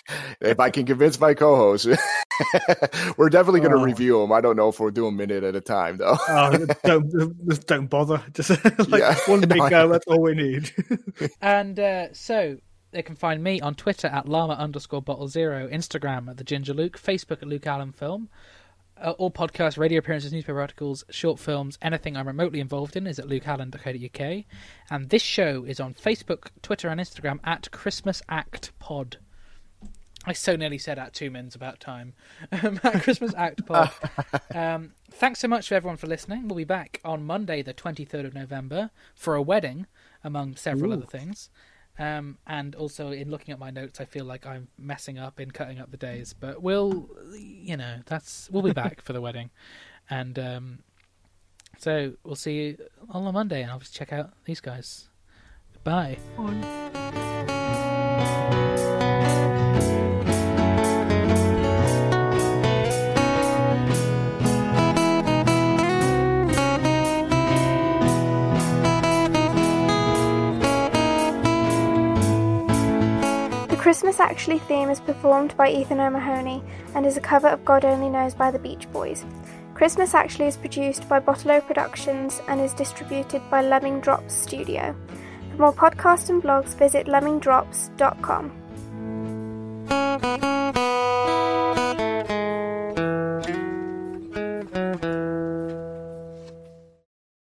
if 0.41 0.59
I 0.59 0.69
can 0.71 0.85
convince 0.87 1.19
my 1.19 1.33
co-host, 1.35 1.87
we're 3.17 3.29
definitely 3.29 3.59
going 3.61 3.71
to 3.71 3.77
Oh. 3.77 3.83
review 3.83 4.19
them. 4.19 4.31
I 4.31 4.41
don't 4.41 4.55
know 4.55 4.69
if 4.69 4.79
we'll 4.79 4.89
do 4.91 5.05
a 5.07 5.11
minute 5.11 5.43
at 5.43 5.55
a 5.55 5.61
time 5.61 5.97
though. 5.97 6.17
oh, 6.27 6.65
don't 6.83 7.47
just 7.47 7.67
don't 7.67 7.87
bother. 7.87 8.21
Just 8.33 8.49
like 8.89 9.01
Yeah. 9.01 9.15
one 9.27 9.41
big 9.41 9.57
no, 9.57 9.69
go. 9.69 9.87
That's 9.89 10.05
all 10.07 10.21
we 10.21 10.33
need. 10.33 10.71
And 11.41 11.79
uh, 11.79 12.13
so 12.13 12.57
they 12.95 13.03
can 13.03 13.15
find 13.15 13.43
me 13.43 13.59
on 13.59 13.75
Twitter 13.75 14.07
at 14.07 14.27
llama 14.27 14.53
underscore 14.53 15.01
bottle 15.01 15.27
zero, 15.27 15.67
Instagram 15.67 16.29
at 16.29 16.37
the 16.37 16.45
Ginger 16.45 16.73
Luke, 16.73 16.97
Facebook 16.99 17.41
at 17.41 17.47
Luke 17.47 17.67
Allen 17.67 17.91
Film. 17.91 18.29
Uh, 18.97 19.11
all 19.17 19.29
podcasts, 19.29 19.77
radio 19.77 19.99
appearances, 19.99 20.31
newspaper 20.31 20.61
articles, 20.61 21.03
short 21.09 21.37
films, 21.37 21.77
anything 21.81 22.15
I'm 22.15 22.27
remotely 22.27 22.61
involved 22.61 22.95
in 22.95 23.05
is 23.05 23.19
at 23.19 23.27
lukeallen.co.uk. 23.27 24.45
And 24.89 25.09
this 25.09 25.21
show 25.21 25.65
is 25.65 25.81
on 25.81 25.93
Facebook, 25.93 26.47
Twitter, 26.61 26.87
and 26.87 27.01
Instagram 27.01 27.41
at 27.43 27.69
Christmas 27.71 28.21
Act 28.29 28.71
Pod. 28.79 29.17
I 30.25 30.31
so 30.31 30.55
nearly 30.55 30.77
said 30.77 30.97
at 30.97 31.13
two 31.13 31.29
men's 31.29 31.53
about 31.55 31.81
time. 31.81 32.13
Um, 32.53 32.79
at 32.83 33.03
Christmas 33.03 33.33
Act 33.35 33.65
Pod. 33.65 33.91
Um, 34.53 34.93
thanks 35.11 35.39
so 35.41 35.49
much 35.49 35.67
to 35.67 35.75
everyone 35.75 35.97
for 35.97 36.07
listening. 36.07 36.47
We'll 36.47 36.55
be 36.55 36.63
back 36.63 37.01
on 37.03 37.25
Monday, 37.25 37.61
the 37.61 37.73
23rd 37.73 38.25
of 38.25 38.33
November, 38.33 38.89
for 39.13 39.35
a 39.35 39.41
wedding, 39.41 39.85
among 40.23 40.55
several 40.55 40.91
Ooh. 40.91 40.93
other 40.93 41.05
things. 41.05 41.49
Um, 41.97 42.37
and 42.45 42.75
also, 42.75 43.11
in 43.11 43.31
looking 43.31 43.53
at 43.53 43.59
my 43.59 43.69
notes, 43.69 44.01
I 44.01 44.05
feel 44.05 44.25
like 44.25 44.45
I'm 44.45 44.67
messing 44.77 45.17
up 45.17 45.39
in 45.39 45.51
cutting 45.51 45.79
up 45.79 45.91
the 45.91 45.97
days. 45.97 46.35
But 46.37 46.61
we'll, 46.61 47.09
you 47.37 47.77
know, 47.77 47.99
that's 48.05 48.49
we'll 48.51 48.63
be 48.63 48.73
back 48.73 49.01
for 49.01 49.13
the 49.13 49.21
wedding, 49.21 49.49
and 50.09 50.37
um, 50.37 50.79
so 51.77 52.13
we'll 52.23 52.35
see 52.35 52.55
you 52.57 52.77
on 53.09 53.23
the 53.23 53.31
Monday, 53.31 53.61
and 53.61 53.71
I'll 53.71 53.79
just 53.79 53.95
check 53.95 54.11
out 54.11 54.33
these 54.45 54.59
guys. 54.59 55.09
Bye. 55.83 56.17
The 58.49 58.64
Christmas 73.85 74.19
Actually 74.19 74.57
theme 74.57 74.89
is 74.89 74.99
performed 74.99 75.55
by 75.57 75.69
Ethan 75.69 75.99
O'Mahony 75.99 76.63
and 76.95 77.05
is 77.05 77.17
a 77.17 77.21
cover 77.21 77.47
of 77.49 77.63
God 77.63 77.85
Only 77.85 78.09
Knows 78.09 78.33
by 78.33 78.49
the 78.49 78.57
Beach 78.57 78.91
Boys. 78.91 79.23
Christmas 79.75 80.15
Actually 80.15 80.47
is 80.47 80.57
produced 80.57 81.07
by 81.07 81.19
Bottle 81.19 81.61
Productions 81.61 82.41
and 82.47 82.59
is 82.59 82.73
distributed 82.73 83.43
by 83.51 83.61
Lemming 83.61 84.01
Drops 84.01 84.33
Studio. 84.33 84.95
For 85.51 85.57
more 85.57 85.71
podcasts 85.71 86.31
and 86.31 86.41
blogs, 86.41 86.75
visit 86.75 87.05
lemmingdrops.com. 87.05 88.51